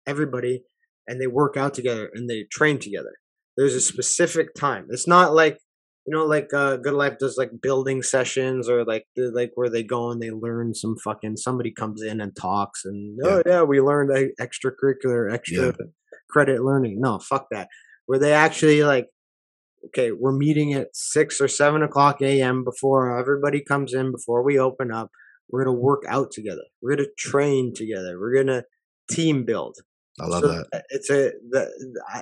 everybody, 0.06 0.64
and 1.08 1.22
they 1.22 1.28
work 1.28 1.56
out 1.56 1.74
together 1.74 2.12
and 2.14 2.30
they 2.30 2.44
train 2.52 2.78
together. 2.78 3.14
There's 3.56 3.76
a 3.76 3.80
specific 3.80 4.54
time. 4.54 4.88
It's 4.90 5.08
not 5.08 5.34
like 5.34 5.60
you 6.06 6.16
know, 6.16 6.26
like 6.26 6.54
uh, 6.54 6.78
GoodLife 6.78 7.18
does 7.20 7.38
like 7.38 7.52
building 7.62 8.02
sessions 8.02 8.70
or 8.70 8.84
like 8.84 9.06
like 9.16 9.52
where 9.56 9.70
they 9.70 9.84
go 9.84 10.10
and 10.12 10.22
they 10.22 10.32
learn 10.32 10.74
some 10.74 10.96
fucking 11.04 11.38
somebody 11.38 11.72
comes 11.72 12.02
in 12.02 12.22
and 12.22 12.36
talks 12.36 12.86
and 12.86 13.20
oh 13.24 13.44
yeah, 13.46 13.62
we 13.62 13.82
learned 13.82 14.10
extracurricular 14.40 15.32
extra 15.32 15.68
yeah. 15.68 15.72
credit 16.30 16.64
learning. 16.64 17.00
No, 17.00 17.20
fuck 17.20 17.48
that. 17.52 17.68
Where 18.06 18.20
they 18.20 18.34
actually 18.34 18.84
like, 18.84 19.08
okay, 19.88 20.12
we're 20.12 20.32
meeting 20.32 20.74
at 20.74 20.96
six 20.96 21.40
or 21.40 21.48
seven 21.48 21.84
o'clock 21.84 22.22
a.m. 22.22 22.64
before 22.64 23.18
everybody 23.18 23.62
comes 23.62 23.94
in 23.94 24.12
before 24.12 24.44
we 24.44 24.58
open 24.58 24.92
up. 24.92 25.12
We're 25.52 25.66
gonna 25.66 25.78
work 25.78 26.04
out 26.08 26.32
together. 26.32 26.64
We're 26.82 26.96
gonna 26.96 27.10
train 27.18 27.74
together. 27.76 28.20
We're 28.20 28.36
gonna 28.36 28.64
team 29.12 29.46
build. 29.46 29.78
I 30.20 30.26
love 30.28 30.42
so 30.42 30.48
that. 30.48 30.84
It's 30.90 31.10
a 31.10 31.32
the, 31.50 31.72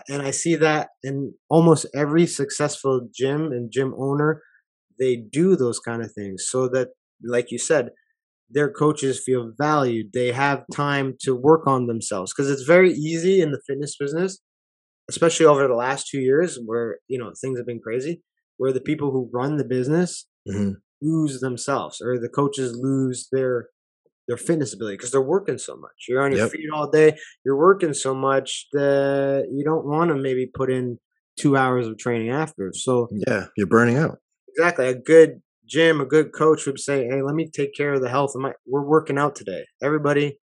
and 0.10 0.22
I 0.22 0.32
see 0.32 0.56
that 0.56 0.90
in 1.04 1.34
almost 1.50 1.86
every 1.96 2.28
successful 2.28 3.08
gym 3.14 3.52
and 3.52 3.72
gym 3.72 3.94
owner, 3.98 4.42
they 5.00 5.16
do 5.16 5.56
those 5.56 5.80
kind 5.80 6.02
of 6.02 6.12
things 6.12 6.46
so 6.48 6.68
that, 6.70 6.90
like 7.24 7.52
you 7.52 7.58
said, 7.58 7.90
their 8.50 8.72
coaches 8.72 9.22
feel 9.24 9.52
valued. 9.58 10.08
They 10.14 10.32
have 10.32 10.64
time 10.74 11.16
to 11.22 11.36
work 11.36 11.68
on 11.68 11.88
themselves 11.88 12.34
because 12.34 12.50
it's 12.50 12.64
very 12.64 12.92
easy 12.94 13.42
in 13.42 13.52
the 13.52 13.62
fitness 13.68 13.96
business, 14.00 14.40
especially 15.10 15.46
over 15.46 15.68
the 15.68 15.76
last 15.76 16.08
two 16.08 16.20
years 16.20 16.60
where 16.66 16.98
you 17.08 17.18
know 17.18 17.32
things 17.40 17.60
have 17.60 17.68
been 17.68 17.82
crazy, 17.82 18.22
where 18.58 18.72
the 18.72 18.82
people 18.82 19.12
who 19.12 19.30
run 19.34 19.58
the 19.58 19.66
business 19.66 20.28
mm-hmm. 20.48 20.74
lose 21.02 21.40
themselves 21.40 22.02
or 22.02 22.20
the 22.20 22.30
coaches 22.30 22.78
lose 22.80 23.28
their 23.32 23.70
their 24.28 24.38
fitness 24.38 24.74
ability 24.74 24.98
because 24.98 25.12
they're 25.12 25.22
working 25.22 25.58
so 25.58 25.76
much. 25.76 26.06
You're 26.08 26.22
on 26.22 26.32
your 26.32 26.42
yep. 26.42 26.52
feet 26.52 26.70
all 26.74 26.90
day. 26.90 27.18
You're 27.46 27.58
working 27.58 27.94
so 27.94 28.14
much 28.14 28.68
that 28.74 29.48
you 29.52 29.64
don't 29.64 29.86
want 29.86 30.10
to 30.10 30.16
maybe 30.16 30.46
put 30.54 30.70
in 30.70 30.98
two 31.38 31.56
hours 31.56 31.88
of 31.88 31.98
training 31.98 32.30
after. 32.30 32.72
So 32.74 33.08
yeah, 33.28 33.46
you're 33.56 33.68
burning 33.68 33.98
out. 33.98 34.18
Exactly. 34.50 34.88
A 34.88 34.96
good 34.96 35.42
gym, 35.68 36.02
a 36.02 36.06
good 36.06 36.34
coach 36.34 36.66
would 36.66 36.80
say, 36.80 37.08
"Hey, 37.08 37.22
let 37.22 37.36
me 37.36 37.50
take 37.50 37.74
care 37.76 37.94
of 37.94 38.02
the 38.02 38.10
health 38.10 38.32
of 38.36 38.42
my. 38.42 38.54
We're 38.66 38.86
working 38.86 39.18
out 39.18 39.36
today. 39.36 39.66
Everybody, 39.82 40.40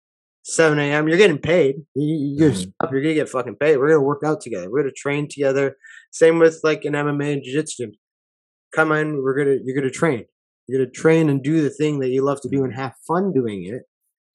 7 0.45 0.79
a.m. 0.79 1.09
You're 1.09 1.19
getting 1.19 1.39
paid. 1.39 1.77
You, 1.95 2.37
you're 2.39 2.51
mm-hmm. 2.51 2.87
gonna 2.87 3.15
get 3.15 3.29
fucking 3.29 3.57
paid. 3.57 3.79
We're 3.79 3.89
gonna 3.89 4.01
work 4.01 4.23
out 4.25 4.41
together. 4.41 4.71
We're 4.71 4.83
gonna 4.83 4.93
train 4.97 5.29
together. 5.29 5.77
Same 6.11 6.39
with 6.39 6.61
like 6.63 6.85
an 6.85 6.95
MMA 6.95 7.33
and 7.35 7.43
jiu-jitsu 7.43 7.85
gym. 7.85 7.93
come 8.75 8.93
in. 8.93 9.23
We're 9.23 9.37
gonna 9.37 9.59
you're 9.65 9.77
gonna 9.77 9.91
train. 9.91 10.25
You're 10.73 10.81
gonna 10.87 10.91
train 10.93 11.29
and 11.29 11.43
do 11.43 11.61
the 11.61 11.71
thing 11.71 12.01
that 12.01 12.09
you 12.09 12.23
love 12.25 12.41
to 12.43 12.49
do 12.49 12.65
and 12.65 12.75
have 12.75 12.95
fun 13.07 13.33
doing 13.33 13.65
it. 13.67 13.83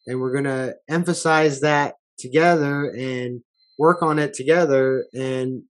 And 0.06 0.22
we're 0.22 0.34
gonna 0.34 0.74
emphasize 0.88 1.62
that 1.62 1.96
together 2.20 2.92
and 2.98 3.42
work 3.80 4.04
on 4.04 4.20
it 4.20 4.36
together. 4.36 5.06
And 5.14 5.64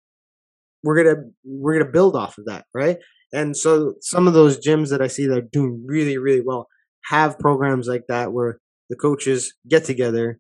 we're 0.83 1.03
gonna 1.03 1.23
we're 1.45 1.79
gonna 1.79 1.91
build 1.91 2.15
off 2.15 2.37
of 2.37 2.45
that, 2.45 2.65
right? 2.73 2.97
And 3.33 3.55
so 3.55 3.95
some 4.01 4.27
of 4.27 4.33
those 4.33 4.59
gyms 4.59 4.89
that 4.89 5.01
I 5.01 5.07
see 5.07 5.25
that 5.27 5.37
are 5.37 5.49
doing 5.51 5.83
really 5.87 6.17
really 6.17 6.41
well 6.41 6.67
have 7.05 7.39
programs 7.39 7.87
like 7.87 8.03
that 8.09 8.33
where 8.33 8.59
the 8.89 8.95
coaches 8.97 9.53
get 9.69 9.85
together, 9.85 10.39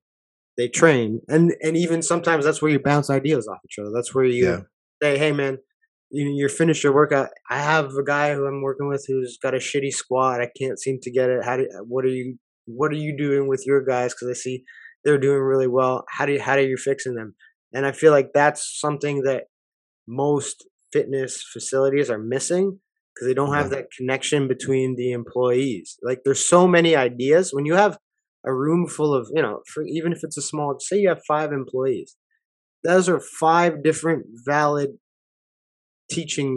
they 0.57 0.67
train, 0.67 1.21
and 1.27 1.55
and 1.61 1.77
even 1.77 2.01
sometimes 2.01 2.45
that's 2.45 2.61
where 2.61 2.71
you 2.71 2.79
bounce 2.79 3.09
ideas 3.09 3.47
off 3.47 3.59
each 3.65 3.79
other. 3.79 3.91
That's 3.93 4.13
where 4.15 4.25
you 4.25 4.45
Yeah. 4.45 4.59
say, 5.01 5.17
"Hey, 5.17 5.31
man, 5.31 5.59
you 6.09 6.33
you're 6.35 6.49
finished 6.49 6.83
your 6.83 6.93
workout. 6.93 7.29
I 7.49 7.59
have 7.59 7.93
a 7.93 8.03
guy 8.03 8.33
who 8.33 8.45
I'm 8.45 8.61
working 8.61 8.87
with 8.87 9.05
who's 9.07 9.37
got 9.41 9.53
a 9.53 9.57
shitty 9.57 9.91
squat. 9.91 10.41
I 10.41 10.49
can't 10.57 10.79
seem 10.79 10.99
to 11.01 11.11
get 11.11 11.29
it. 11.29 11.43
How 11.43 11.57
do 11.57 11.67
what 11.87 12.05
are 12.05 12.09
you 12.09 12.37
what 12.65 12.91
are 12.91 12.95
you 12.95 13.17
doing 13.17 13.47
with 13.47 13.63
your 13.65 13.83
guys? 13.83 14.13
Because 14.13 14.29
I 14.29 14.33
see 14.33 14.63
they're 15.03 15.17
doing 15.17 15.39
really 15.39 15.67
well. 15.67 16.05
How 16.09 16.25
do 16.25 16.33
you, 16.33 16.41
how 16.41 16.53
are 16.53 16.59
you 16.59 16.77
fixing 16.77 17.15
them? 17.15 17.35
And 17.73 17.85
I 17.85 17.91
feel 17.91 18.11
like 18.11 18.29
that's 18.33 18.79
something 18.79 19.21
that 19.23 19.43
most 20.07 20.67
fitness 20.91 21.43
facilities 21.53 22.09
are 22.09 22.17
missing 22.17 22.79
because 23.13 23.27
they 23.27 23.33
don't 23.33 23.53
have 23.53 23.69
that 23.71 23.91
connection 23.95 24.47
between 24.47 24.95
the 24.95 25.11
employees. 25.11 25.97
Like 26.01 26.19
there's 26.23 26.45
so 26.45 26.67
many 26.67 26.95
ideas 26.95 27.51
when 27.53 27.65
you 27.65 27.75
have 27.75 27.97
a 28.45 28.53
room 28.53 28.87
full 28.87 29.13
of 29.13 29.29
you 29.33 29.41
know 29.41 29.61
for 29.67 29.83
even 29.85 30.11
if 30.11 30.19
it's 30.23 30.37
a 30.37 30.41
small 30.41 30.77
say 30.79 30.97
you 30.97 31.09
have 31.09 31.21
five 31.27 31.51
employees 31.51 32.15
those 32.83 33.09
are 33.09 33.19
five 33.19 33.83
different 33.83 34.25
valid 34.45 34.91
teaching 36.17 36.51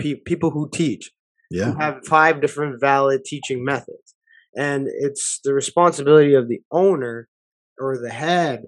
pe- 0.00 0.22
people 0.30 0.50
who 0.56 0.64
teach 0.80 1.04
Yeah. 1.50 1.66
who 1.72 1.78
have 1.84 1.96
five 2.16 2.34
different 2.44 2.74
valid 2.80 3.20
teaching 3.32 3.60
methods. 3.72 4.08
And 4.56 4.80
it's 5.06 5.24
the 5.44 5.54
responsibility 5.62 6.34
of 6.40 6.48
the 6.48 6.60
owner 6.84 7.28
or 7.82 7.90
the 8.06 8.10
head 8.24 8.58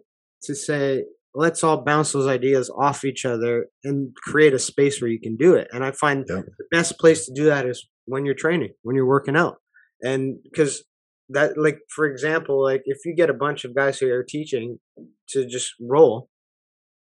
to 0.47 0.55
say 0.55 1.05
let's 1.45 1.65
all 1.65 1.79
bounce 1.91 2.13
those 2.13 2.27
ideas 2.39 2.71
off 2.87 3.05
each 3.11 3.25
other 3.25 3.55
and 3.85 3.97
create 4.31 4.53
a 4.53 4.59
space 4.59 5.01
where 5.01 5.11
you 5.15 5.21
can 5.27 5.37
do 5.47 5.51
it. 5.61 5.67
And 5.73 5.83
i 5.89 5.91
find 6.05 6.19
the 6.27 6.67
best 6.77 6.93
place 7.03 7.21
to 7.27 7.33
do 7.41 7.45
that 7.53 7.65
is 7.73 7.79
when 8.13 8.23
you're 8.27 8.43
training 8.45 8.73
when 8.85 8.95
you're 8.97 9.13
working 9.17 9.37
out. 9.45 9.57
And 10.11 10.23
because 10.49 10.73
that 11.37 11.57
like 11.67 11.79
for 11.97 12.05
example 12.13 12.57
like 12.71 12.83
if 12.95 12.99
you 13.07 13.15
get 13.21 13.31
a 13.31 13.35
bunch 13.45 13.61
of 13.65 13.75
guys 13.81 13.95
who 13.99 14.07
are 14.13 14.27
teaching 14.37 14.67
to 15.33 15.39
just 15.47 15.69
roll 15.95 16.29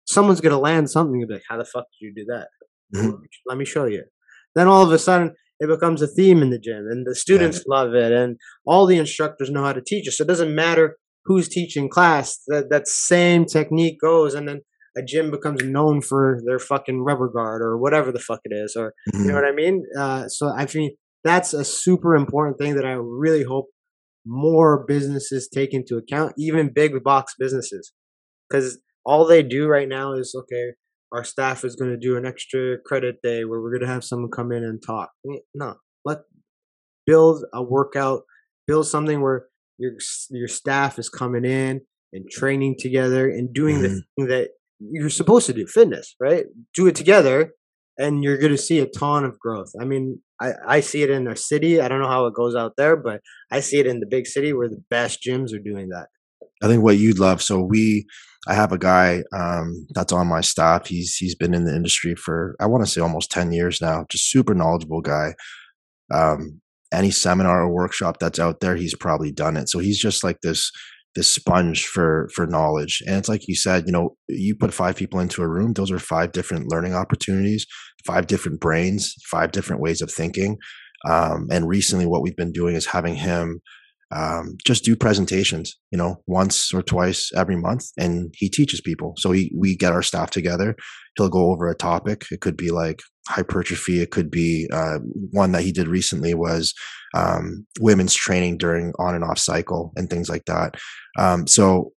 someone's 0.06 0.42
gonna 0.42 0.60
land 0.70 0.90
something 0.90 1.20
and 1.22 1.28
be 1.30 1.36
like 1.36 1.44
how 1.50 1.58
the 1.58 1.64
fuck 1.74 1.86
did 1.92 2.00
you 2.08 2.14
do 2.20 2.26
that 2.34 2.48
Mhm. 2.96 3.20
Let 3.48 3.58
me- 3.58 3.66
show 3.66 3.86
you 3.86 4.04
then 4.56 4.68
all 4.68 4.84
of 4.84 4.92
a 4.92 4.98
sudden 5.00 5.34
it 5.60 5.68
becomes 5.68 6.02
a 6.02 6.08
theme 6.08 6.42
in 6.42 6.50
the 6.52 6.60
gym 6.60 6.88
and 6.90 7.06
the 7.06 7.14
students 7.16 7.64
love 7.68 7.94
it 7.94 8.12
and 8.12 8.38
all 8.66 8.86
the 8.86 8.98
instructors 8.98 9.50
know 9.50 9.64
how 9.64 9.74
to 9.74 9.82
teach 9.82 10.08
it 10.08 10.12
so 10.12 10.24
it 10.24 10.28
doesn't 10.28 10.56
matter 10.56 10.98
who's 11.26 11.48
teaching 11.50 11.90
class 11.90 12.40
that 12.48 12.70
that 12.70 12.88
same 12.88 13.46
technique 13.46 14.00
goes 14.00 14.34
and 14.34 14.48
then 14.48 14.62
a 14.98 15.04
gym 15.04 15.30
becomes 15.30 15.62
known 15.64 16.02
for 16.02 16.40
their 16.46 16.58
fucking 16.60 17.02
rubber 17.04 17.28
guard 17.30 17.62
or 17.62 17.78
whatever 17.78 18.12
the 18.12 18.20
fuck 18.20 18.40
it 18.46 18.54
is 18.54 18.76
or 18.76 18.94
you 19.14 19.20
know 19.26 19.34
Mhm. 19.34 19.36
what 19.36 19.46
I 19.46 19.52
mean? 19.52 19.84
Uh, 19.98 20.28
so 20.28 20.48
I 20.48 20.66
think 20.66 20.94
that's 21.24 21.54
a 21.54 21.64
super 21.66 22.16
important 22.16 22.58
thing 22.58 22.76
that 22.76 22.86
I 22.86 22.94
really 22.94 23.44
hope 23.44 23.68
more 24.26 24.86
businesses 24.88 25.48
take 25.48 25.74
into 25.74 25.98
account, 25.98 26.34
even 26.38 26.74
big 26.74 27.04
box 27.04 27.34
businesses, 27.38 27.94
because 28.50 28.80
all 29.06 29.26
they 29.26 29.44
do 29.44 29.68
right 29.68 29.88
now 29.88 30.14
is 30.14 30.34
okay. 30.42 30.74
Our 31.12 31.24
staff 31.24 31.64
is 31.64 31.76
going 31.76 31.92
to 31.92 31.98
do 31.98 32.18
an 32.18 32.26
extra 32.26 32.78
credit 32.86 33.22
day 33.24 33.46
where 33.46 33.62
we're 33.62 33.72
going 33.72 33.82
to 33.88 33.88
have 33.94 34.04
someone 34.04 34.30
come 34.32 34.52
in 34.52 34.64
and 34.64 34.82
talk. 34.86 35.12
No, 35.56 35.76
let 36.06 36.20
build 37.06 37.46
a 37.54 37.64
workout, 37.64 38.24
build 38.68 38.88
something 38.88 39.22
where 39.22 39.46
your 39.78 39.94
your 40.30 40.48
staff 40.48 41.00
is 41.00 41.10
coming 41.10 41.46
in 41.46 41.82
and 42.14 42.30
training 42.30 42.76
together 42.80 43.30
and 43.30 43.54
doing 43.54 43.82
the 43.82 43.88
Mhm. 43.90 44.02
thing 44.16 44.28
that 44.28 44.50
you're 44.80 45.10
supposed 45.10 45.46
to 45.48 45.54
do, 45.54 45.66
fitness, 45.66 46.16
right? 46.20 46.46
Do 46.74 46.88
it 46.88 46.96
together, 46.96 47.54
and 47.98 48.24
you're 48.24 48.38
going 48.38 48.52
to 48.52 48.58
see 48.58 48.80
a 48.80 48.86
ton 48.88 49.24
of 49.24 49.40
growth. 49.40 49.72
I 49.80 49.86
mean, 49.86 50.22
I, 50.42 50.54
I 50.68 50.80
see 50.82 51.02
it 51.04 51.10
in 51.10 51.28
our 51.28 51.36
city. 51.36 51.80
I 51.82 51.88
don't 51.88 52.02
know 52.02 52.08
how 52.08 52.26
it 52.28 52.34
goes 52.34 52.56
out 52.56 52.74
there, 52.78 52.96
but 52.96 53.22
I 53.52 53.60
see 53.62 53.80
it 53.80 53.88
in 53.88 54.00
the 54.00 54.06
big 54.06 54.28
city 54.28 54.54
where 54.54 54.68
the 54.70 54.84
best 54.90 55.20
gyms 55.28 55.54
are 55.54 55.60
doing 55.60 55.90
that. 55.90 56.08
I 56.62 56.68
think 56.68 56.84
what 56.84 56.98
you'd 56.98 57.18
love. 57.20 57.42
So 57.42 57.62
we, 57.62 58.06
I 58.48 58.54
have 58.54 58.72
a 58.72 58.78
guy 58.78 59.24
um, 59.34 59.86
that's 59.94 60.14
on 60.14 60.28
my 60.28 60.42
staff. 60.42 60.88
He's 60.88 61.16
he's 61.16 61.36
been 61.36 61.54
in 61.54 61.66
the 61.66 61.76
industry 61.76 62.16
for 62.16 62.56
I 62.60 62.66
want 62.66 62.86
to 62.86 62.90
say 62.90 63.02
almost 63.02 63.32
ten 63.32 63.52
years 63.52 63.82
now. 63.82 64.06
Just 64.10 64.32
super 64.32 64.54
knowledgeable 64.54 65.02
guy. 65.02 65.34
Um, 66.14 66.62
any 66.94 67.12
seminar 67.12 67.64
or 67.64 67.74
workshop 67.74 68.18
that's 68.20 68.40
out 68.40 68.62
there, 68.62 68.76
he's 68.76 68.96
probably 68.96 69.32
done 69.32 69.58
it. 69.58 69.70
So 69.70 69.80
he's 69.80 70.00
just 70.00 70.24
like 70.24 70.40
this 70.42 70.72
this 71.16 71.34
sponge 71.34 71.86
for 71.86 72.30
for 72.34 72.48
knowledge. 72.48 73.02
And 73.06 73.18
it's 73.18 73.28
like 73.28 73.48
you 73.48 73.56
said, 73.56 73.86
you 73.88 73.92
know, 73.92 74.16
you 74.30 74.56
put 74.56 74.74
five 74.74 74.96
people 74.96 75.20
into 75.20 75.42
a 75.42 75.48
room; 75.48 75.74
those 75.74 75.92
are 75.92 76.00
five 76.00 76.32
different 76.32 76.72
learning 76.72 76.94
opportunities, 76.94 77.66
five 78.06 78.28
different 78.28 78.62
brains, 78.62 79.14
five 79.30 79.52
different 79.52 79.82
ways 79.82 80.02
of 80.02 80.12
thinking. 80.12 80.58
Um, 81.08 81.48
and 81.52 81.68
recently, 81.68 82.06
what 82.06 82.22
we've 82.22 82.36
been 82.36 82.54
doing 82.54 82.76
is 82.76 82.86
having 82.86 83.16
him 83.16 83.62
um, 84.12 84.58
just 84.66 84.86
do 84.86 84.96
presentations, 84.96 85.78
you 85.92 85.98
know, 85.98 86.22
once 86.28 86.74
or 86.74 86.82
twice 86.82 87.32
every 87.36 87.58
month, 87.58 87.88
and 87.98 88.34
he 88.38 88.50
teaches 88.50 88.80
people. 88.80 89.14
So 89.18 89.32
he, 89.32 89.52
we 89.56 89.76
get 89.76 89.92
our 89.92 90.02
staff 90.02 90.30
together. 90.30 90.76
He'll 91.18 91.30
go 91.30 91.52
over 91.52 91.68
a 91.68 91.76
topic. 91.76 92.26
It 92.32 92.42
could 92.42 92.56
be 92.56 92.72
like 92.72 93.02
hypertrophy. 93.28 94.02
It 94.02 94.12
could 94.12 94.32
be 94.32 94.70
uh, 94.72 95.00
one 95.32 95.52
that 95.52 95.64
he 95.64 95.72
did 95.72 95.88
recently 95.88 96.34
was 96.34 96.74
um, 97.16 97.66
women's 97.82 98.14
training 98.14 98.58
during 98.58 98.94
on 99.00 99.16
and 99.16 99.24
off 99.24 99.40
cycle 99.40 99.92
and 99.96 100.10
things 100.10 100.30
like 100.30 100.46
that. 100.46 100.76
Um, 101.18 101.46
so 101.46 101.92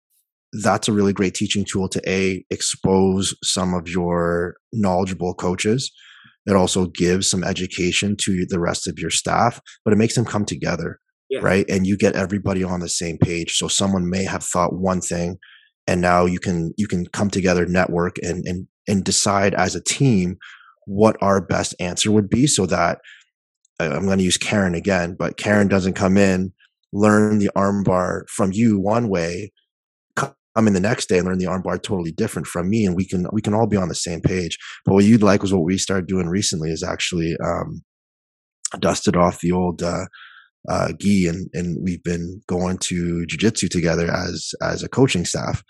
that's 0.52 0.88
a 0.88 0.92
really 0.92 1.12
great 1.12 1.34
teaching 1.34 1.64
tool 1.64 1.88
to 1.88 2.02
a 2.10 2.44
expose 2.50 3.36
some 3.44 3.72
of 3.72 3.88
your 3.88 4.56
knowledgeable 4.72 5.34
coaches. 5.34 5.92
It 6.46 6.56
also 6.56 6.86
gives 6.86 7.30
some 7.30 7.44
education 7.44 8.16
to 8.22 8.46
the 8.48 8.58
rest 8.58 8.88
of 8.88 8.98
your 8.98 9.10
staff, 9.10 9.60
but 9.84 9.92
it 9.92 9.96
makes 9.96 10.16
them 10.16 10.24
come 10.24 10.44
together 10.44 10.98
Yeah. 11.30 11.40
right? 11.42 11.64
And 11.68 11.86
you 11.86 11.96
get 11.96 12.16
everybody 12.16 12.64
on 12.64 12.80
the 12.80 12.88
same 12.88 13.16
page. 13.16 13.56
So 13.56 13.68
someone 13.68 14.10
may 14.10 14.24
have 14.24 14.42
thought 14.42 14.74
one 14.74 15.00
thing 15.00 15.38
and 15.86 16.00
now 16.00 16.26
you 16.26 16.38
can 16.38 16.72
you 16.76 16.86
can 16.86 17.06
come 17.06 17.30
together 17.30 17.66
network 17.66 18.16
and 18.22 18.44
and 18.46 18.66
and 18.86 19.04
decide 19.04 19.54
as 19.54 19.74
a 19.74 19.82
team 19.82 20.36
what 20.86 21.16
our 21.22 21.40
best 21.40 21.74
answer 21.80 22.10
would 22.10 22.28
be 22.28 22.46
so 22.46 22.66
that 22.66 22.98
i'm 23.78 24.04
going 24.04 24.18
to 24.18 24.24
use 24.24 24.36
karen 24.36 24.74
again 24.74 25.16
but 25.18 25.36
karen 25.36 25.68
doesn't 25.68 25.94
come 25.94 26.16
in 26.16 26.52
learn 26.92 27.38
the 27.38 27.50
armbar 27.56 28.22
from 28.28 28.50
you 28.52 28.78
one 28.78 29.08
way 29.08 29.50
come 30.54 30.66
in 30.66 30.72
the 30.74 30.80
next 30.80 31.08
day 31.08 31.18
and 31.18 31.26
learn 31.26 31.38
the 31.38 31.46
armbar 31.46 31.80
totally 31.82 32.12
different 32.12 32.46
from 32.46 32.68
me 32.68 32.84
and 32.84 32.96
we 32.96 33.06
can 33.06 33.26
we 33.32 33.40
can 33.40 33.54
all 33.54 33.66
be 33.66 33.76
on 33.76 33.88
the 33.88 33.94
same 33.94 34.20
page. 34.20 34.58
But 34.84 34.94
what 34.94 35.04
you'd 35.04 35.22
like 35.22 35.42
was 35.42 35.52
what 35.52 35.64
we 35.64 35.78
started 35.78 36.06
doing 36.06 36.28
recently 36.28 36.70
is 36.70 36.82
actually 36.82 37.36
um 37.44 37.82
dusted 38.78 39.16
off 39.16 39.40
the 39.40 39.52
old 39.52 39.82
uh 39.82 40.06
uh, 40.68 40.88
Guy 40.92 41.26
and 41.28 41.48
and 41.54 41.78
we've 41.82 42.02
been 42.02 42.42
going 42.46 42.78
to 42.78 43.24
jujitsu 43.28 43.68
together 43.68 44.10
as 44.10 44.52
as 44.62 44.82
a 44.82 44.88
coaching 44.88 45.24
staff. 45.24 45.62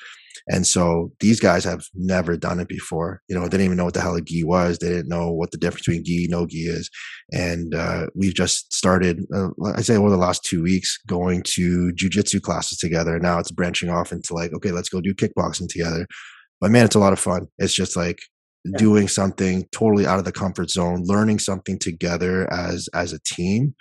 And 0.48 0.66
so 0.66 1.12
these 1.20 1.38
guys 1.38 1.64
have 1.64 1.84
never 1.94 2.36
done 2.36 2.60
it 2.60 2.66
before. 2.68 3.20
You 3.28 3.36
know, 3.36 3.42
they 3.42 3.50
didn't 3.50 3.66
even 3.66 3.76
know 3.76 3.84
what 3.84 3.94
the 3.94 4.00
hell 4.00 4.16
a 4.16 4.22
gi 4.22 4.42
was. 4.42 4.78
They 4.78 4.88
didn't 4.88 5.08
know 5.08 5.30
what 5.30 5.50
the 5.52 5.58
difference 5.58 5.86
between 5.86 6.04
gi, 6.04 6.28
no 6.30 6.46
gi 6.46 6.62
is. 6.66 6.90
And 7.30 7.74
uh, 7.74 8.06
we've 8.16 8.34
just 8.34 8.72
started, 8.72 9.20
uh, 9.34 9.48
I 9.76 9.82
say 9.82 9.96
over 9.96 10.10
the 10.10 10.16
last 10.16 10.42
two 10.42 10.62
weeks, 10.62 10.98
going 11.06 11.42
to 11.54 11.92
jujitsu 11.94 12.40
classes 12.40 12.78
together. 12.78 13.18
Now 13.20 13.38
it's 13.38 13.50
branching 13.52 13.90
off 13.90 14.12
into 14.12 14.34
like, 14.34 14.52
okay, 14.54 14.72
let's 14.72 14.88
go 14.88 15.00
do 15.00 15.14
kickboxing 15.14 15.68
together. 15.68 16.06
But 16.60 16.70
man, 16.70 16.84
it's 16.86 16.96
a 16.96 17.00
lot 17.00 17.12
of 17.12 17.20
fun. 17.20 17.46
It's 17.58 17.74
just 17.74 17.94
like 17.96 18.18
Yeah. 18.64 18.78
doing 18.78 19.08
something 19.08 19.66
totally 19.72 20.06
out 20.06 20.18
of 20.18 20.24
the 20.24 20.32
comfort 20.32 20.70
zone, 20.70 21.02
learning 21.04 21.38
something 21.40 21.78
together 21.78 22.50
as 22.52 22.88
as 22.94 23.12
a 23.12 23.20
team 23.24 23.74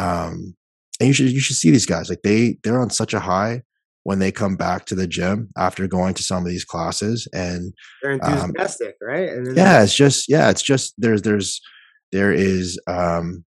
um 0.00 0.54
and 0.98 1.08
you 1.08 1.12
should 1.12 1.30
you 1.30 1.40
should 1.40 1.56
see 1.56 1.70
these 1.70 1.86
guys 1.86 2.08
like 2.08 2.22
they 2.22 2.56
they're 2.62 2.80
on 2.80 2.90
such 2.90 3.14
a 3.14 3.20
high 3.20 3.62
when 4.04 4.18
they 4.18 4.32
come 4.32 4.56
back 4.56 4.86
to 4.86 4.94
the 4.94 5.06
gym 5.06 5.50
after 5.58 5.86
going 5.86 6.14
to 6.14 6.22
some 6.22 6.42
of 6.42 6.48
these 6.48 6.64
classes 6.64 7.28
and 7.34 7.74
They're 8.02 8.12
enthusiastic, 8.12 8.96
right? 9.02 9.28
And 9.28 9.48
Um, 9.48 9.56
yeah 9.56 9.82
it's 9.82 9.94
just 9.94 10.28
yeah 10.28 10.48
it's 10.50 10.62
just 10.62 10.94
there's 10.96 11.22
there's 11.22 11.60
there 12.12 12.32
is 12.32 12.78
um 12.86 13.44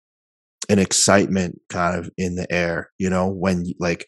an 0.69 0.79
excitement 0.79 1.59
kind 1.69 1.99
of 1.99 2.11
in 2.17 2.37
the 2.37 2.51
air 2.53 2.91
you 2.99 3.11
know 3.11 3.29
when 3.29 3.65
like 3.81 4.07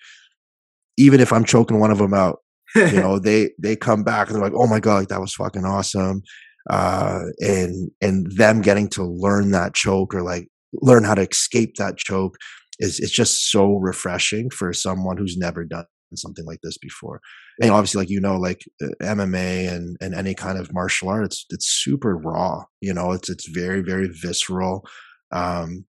even 0.97 1.21
if 1.21 1.33
i'm 1.33 1.45
choking 1.45 1.81
one 1.81 1.91
of 1.91 1.99
them 1.99 2.15
out 2.15 2.39
you 2.77 3.01
know 3.01 3.19
they 3.19 3.51
they 3.59 3.75
come 3.75 4.05
back 4.05 4.29
and 4.29 4.37
they're 4.37 4.45
like 4.45 4.55
oh 4.55 4.67
my 4.67 4.81
god 4.81 4.99
like, 4.99 5.09
that 5.09 5.21
was 5.21 5.35
fucking 5.35 5.65
awesome 5.65 6.23
uh 6.71 7.23
and 7.41 7.91
and 8.01 8.31
them 8.33 8.63
getting 8.63 8.89
to 8.89 9.03
learn 9.05 9.51
that 9.51 9.75
choke 9.75 10.15
or 10.15 10.23
like 10.23 10.49
learn 10.81 11.05
how 11.05 11.15
to 11.15 11.29
escape 11.29 11.75
that 11.77 11.97
choke 11.97 12.37
is 12.79 12.99
it's 13.01 13.13
just 13.13 13.51
so 13.51 13.77
refreshing 13.77 14.51
for 14.51 14.73
someone 14.73 15.17
who's 15.17 15.37
never 15.37 15.65
done 15.65 15.85
something 16.15 16.45
like 16.45 16.61
this 16.63 16.79
before. 16.79 17.21
And 17.61 17.71
obviously 17.71 18.01
like 18.01 18.11
you 18.11 18.21
know 18.21 18.37
like 18.37 18.65
uh, 18.83 18.89
mma 19.01 19.73
and 19.73 19.97
and 20.01 20.15
any 20.15 20.35
kind 20.35 20.59
of 20.59 20.73
martial 20.73 21.09
art 21.09 21.25
it's 21.25 21.47
it's 21.51 21.67
super 21.67 22.17
raw 22.17 22.65
you 22.81 22.93
know 22.93 23.13
it's 23.13 23.29
it's 23.29 23.49
very 23.49 23.81
very 23.81 24.09
visceral. 24.09 24.85
Um, 25.33 25.87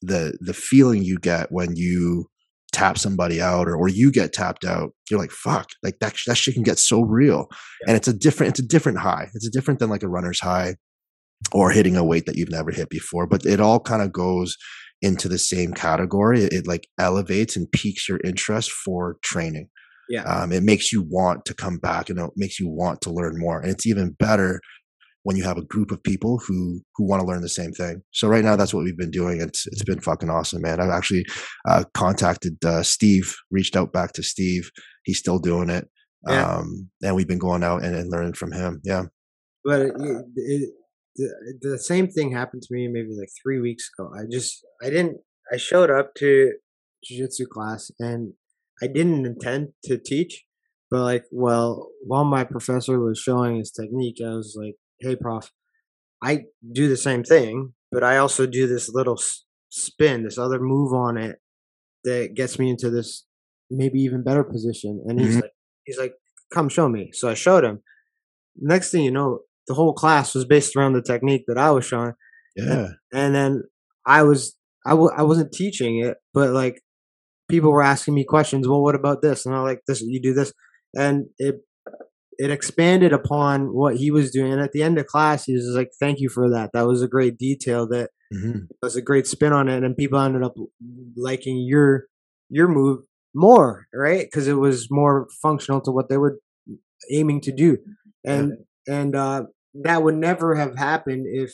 the 0.00 0.36
the 0.40 0.54
feeling 0.54 1.02
you 1.02 1.18
get 1.18 1.52
when 1.52 1.76
you 1.76 2.28
tap 2.72 2.96
somebody 2.96 3.40
out 3.40 3.68
or, 3.68 3.76
or 3.76 3.88
you 3.88 4.10
get 4.10 4.32
tapped 4.32 4.64
out 4.64 4.94
you're 5.10 5.20
like 5.20 5.30
fuck 5.30 5.68
like 5.82 5.98
that, 6.00 6.16
that 6.26 6.36
shit 6.36 6.54
can 6.54 6.62
get 6.62 6.78
so 6.78 7.02
real. 7.02 7.48
Yeah. 7.50 7.88
and 7.88 7.96
it's 7.96 8.08
a 8.08 8.12
different 8.14 8.50
it's 8.50 8.60
a 8.60 8.66
different 8.66 8.98
high. 8.98 9.28
It's 9.34 9.46
a 9.46 9.50
different 9.50 9.80
than 9.80 9.90
like 9.90 10.02
a 10.02 10.08
runner's 10.08 10.40
high 10.40 10.76
or 11.52 11.70
hitting 11.70 11.96
a 11.96 12.04
weight 12.04 12.26
that 12.26 12.36
you've 12.36 12.50
never 12.50 12.70
hit 12.70 12.88
before 12.88 13.26
but 13.26 13.44
it 13.44 13.60
all 13.60 13.80
kind 13.80 14.02
of 14.02 14.12
goes 14.12 14.56
into 15.00 15.28
the 15.28 15.38
same 15.38 15.72
category 15.72 16.44
it, 16.44 16.52
it, 16.52 16.66
like 16.66 16.86
elevates 16.98 17.56
and 17.56 17.70
piques 17.72 18.08
your 18.08 18.20
interest 18.24 18.70
for 18.70 19.16
training 19.22 19.68
yeah 20.08 20.22
um, 20.22 20.52
it 20.52 20.62
makes 20.62 20.92
you 20.92 21.02
want 21.02 21.44
to 21.44 21.54
come 21.54 21.78
back 21.78 22.08
and 22.08 22.18
it 22.18 22.30
makes 22.36 22.60
you 22.60 22.68
want 22.68 23.00
to 23.00 23.10
learn 23.10 23.38
more 23.38 23.60
and 23.60 23.70
it's 23.70 23.86
even 23.86 24.10
better 24.18 24.60
when 25.24 25.36
you 25.36 25.44
have 25.44 25.56
a 25.56 25.62
group 25.62 25.90
of 25.90 26.02
people 26.02 26.38
who 26.38 26.80
who 26.96 27.04
want 27.04 27.20
to 27.20 27.26
learn 27.26 27.42
the 27.42 27.48
same 27.48 27.72
thing. 27.72 28.02
So 28.12 28.28
right 28.28 28.44
now, 28.44 28.56
that's 28.56 28.74
what 28.74 28.84
we've 28.84 28.96
been 28.96 29.10
doing. 29.10 29.40
It's 29.40 29.66
it's 29.68 29.84
been 29.84 30.00
fucking 30.00 30.30
awesome, 30.30 30.62
man. 30.62 30.80
I've 30.80 30.90
actually 30.90 31.24
uh, 31.68 31.84
contacted 31.94 32.56
uh, 32.64 32.82
Steve, 32.82 33.34
reached 33.50 33.76
out 33.76 33.92
back 33.92 34.12
to 34.12 34.22
Steve. 34.22 34.70
He's 35.04 35.18
still 35.18 35.38
doing 35.38 35.70
it, 35.70 35.88
yeah. 36.28 36.56
um, 36.56 36.90
and 37.02 37.14
we've 37.14 37.28
been 37.28 37.38
going 37.38 37.62
out 37.62 37.84
and, 37.84 37.94
and 37.94 38.10
learning 38.10 38.34
from 38.34 38.52
him. 38.52 38.80
Yeah, 38.84 39.04
but 39.64 39.80
it, 39.80 39.92
it, 40.36 40.70
the, 41.16 41.58
the 41.60 41.78
same 41.78 42.08
thing 42.08 42.32
happened 42.32 42.62
to 42.62 42.74
me 42.74 42.88
maybe 42.88 43.10
like 43.18 43.30
three 43.42 43.60
weeks 43.60 43.88
ago. 43.98 44.10
I 44.14 44.22
just 44.30 44.64
I 44.82 44.90
didn't 44.90 45.18
I 45.52 45.56
showed 45.56 45.90
up 45.90 46.14
to 46.16 46.52
jiu-jitsu 47.04 47.46
class 47.46 47.90
and 47.98 48.34
I 48.82 48.86
didn't 48.86 49.26
intend 49.26 49.68
to 49.84 49.98
teach, 49.98 50.44
but 50.90 51.02
like 51.02 51.24
well 51.30 51.90
while 52.04 52.24
my 52.24 52.44
professor 52.44 52.98
was 53.00 53.18
showing 53.18 53.56
his 53.56 53.70
technique, 53.70 54.18
I 54.24 54.34
was 54.34 54.56
like 54.58 54.76
hey, 55.02 55.16
prof, 55.16 55.50
I 56.22 56.44
do 56.72 56.88
the 56.88 56.96
same 56.96 57.24
thing, 57.24 57.74
but 57.90 58.04
I 58.04 58.18
also 58.18 58.46
do 58.46 58.66
this 58.66 58.88
little 58.88 59.18
spin, 59.68 60.22
this 60.22 60.38
other 60.38 60.60
move 60.60 60.92
on 60.92 61.16
it 61.16 61.40
that 62.04 62.34
gets 62.34 62.58
me 62.58 62.70
into 62.70 62.90
this 62.90 63.26
maybe 63.70 64.00
even 64.00 64.22
better 64.22 64.44
position. 64.44 65.04
And 65.06 65.20
he's 65.20 65.30
mm-hmm. 65.30 65.40
like, 65.40 65.52
he's 65.84 65.98
like, 65.98 66.14
come 66.52 66.68
show 66.68 66.88
me. 66.88 67.10
So 67.12 67.28
I 67.28 67.34
showed 67.34 67.64
him. 67.64 67.80
Next 68.56 68.90
thing 68.90 69.02
you 69.04 69.10
know, 69.10 69.40
the 69.72 69.76
whole 69.76 69.94
class 69.94 70.34
was 70.34 70.44
based 70.44 70.76
around 70.76 70.92
the 70.92 71.02
technique 71.02 71.44
that 71.46 71.56
I 71.56 71.70
was 71.70 71.86
showing. 71.86 72.12
Yeah. 72.54 72.88
And 73.14 73.34
then 73.34 73.62
I 74.06 74.22
was, 74.22 74.54
I 74.84 74.90
w- 74.90 75.12
I 75.16 75.22
wasn't 75.22 75.52
teaching 75.52 76.00
it, 76.04 76.18
but 76.34 76.50
like 76.50 76.82
people 77.48 77.72
were 77.72 77.82
asking 77.82 78.14
me 78.14 78.24
questions. 78.24 78.68
Well, 78.68 78.82
what 78.82 78.94
about 78.94 79.22
this? 79.22 79.46
And 79.46 79.54
I'm 79.54 79.62
like, 79.62 79.80
this, 79.86 80.02
you 80.02 80.20
do 80.20 80.34
this. 80.34 80.52
And 80.94 81.26
it 81.38 81.56
it 82.38 82.50
expanded 82.50 83.12
upon 83.12 83.72
what 83.72 83.96
he 83.96 84.10
was 84.10 84.30
doing. 84.30 84.52
And 84.52 84.60
at 84.60 84.72
the 84.72 84.82
end 84.82 84.98
of 84.98 85.06
class, 85.06 85.44
he 85.44 85.54
was 85.54 85.66
like, 85.76 85.90
"Thank 85.98 86.20
you 86.20 86.28
for 86.28 86.50
that. 86.50 86.70
That 86.72 86.86
was 86.86 87.02
a 87.02 87.08
great 87.08 87.38
detail. 87.38 87.86
That 87.88 88.10
mm-hmm. 88.34 88.64
was 88.82 88.96
a 88.96 89.02
great 89.02 89.26
spin 89.26 89.52
on 89.52 89.68
it." 89.68 89.82
And 89.82 89.96
people 89.96 90.18
ended 90.18 90.42
up 90.42 90.54
liking 91.16 91.58
your 91.58 92.06
your 92.50 92.68
move 92.68 93.04
more, 93.34 93.86
right? 93.94 94.26
Because 94.26 94.48
it 94.48 94.58
was 94.58 94.88
more 94.90 95.28
functional 95.40 95.80
to 95.82 95.90
what 95.90 96.08
they 96.08 96.16
were 96.16 96.38
aiming 97.10 97.40
to 97.42 97.52
do, 97.52 97.78
and 98.24 98.58
yeah. 98.86 98.94
and 98.94 99.16
uh, 99.16 99.42
that 99.74 100.02
would 100.02 100.16
never 100.16 100.54
have 100.54 100.76
happened 100.76 101.26
if 101.28 101.52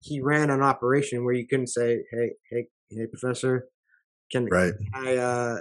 he 0.00 0.20
ran 0.20 0.50
an 0.50 0.62
operation 0.62 1.24
where 1.24 1.34
you 1.34 1.46
couldn't 1.46 1.68
say, 1.68 2.04
"Hey, 2.10 2.32
hey, 2.50 2.66
hey, 2.90 3.06
professor, 3.06 3.68
can, 4.32 4.46
right. 4.46 4.72
can 4.94 5.08
I 5.08 5.16
uh, 5.16 5.58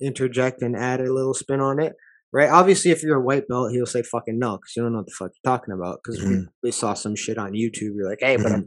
interject 0.00 0.62
and 0.62 0.76
add 0.76 1.00
a 1.00 1.12
little 1.12 1.34
spin 1.34 1.60
on 1.60 1.80
it?" 1.80 1.94
right? 2.32 2.50
Obviously, 2.50 2.90
if 2.90 3.02
you're 3.02 3.18
a 3.18 3.24
white 3.24 3.48
belt, 3.48 3.72
he'll 3.72 3.86
say 3.86 4.02
fucking 4.02 4.38
no 4.38 4.56
because 4.56 4.72
you 4.76 4.82
don't 4.82 4.92
know 4.92 4.98
what 4.98 5.06
the 5.06 5.14
fuck 5.18 5.30
you're 5.32 5.52
talking 5.52 5.74
about. 5.74 6.00
Because 6.02 6.20
mm-hmm. 6.20 6.40
we, 6.40 6.46
we, 6.64 6.70
saw 6.70 6.94
some 6.94 7.16
shit 7.16 7.38
on 7.38 7.52
YouTube. 7.52 7.94
You're 7.96 8.08
like, 8.08 8.20
hey, 8.20 8.36
but 8.36 8.52
mm-hmm. 8.52 8.66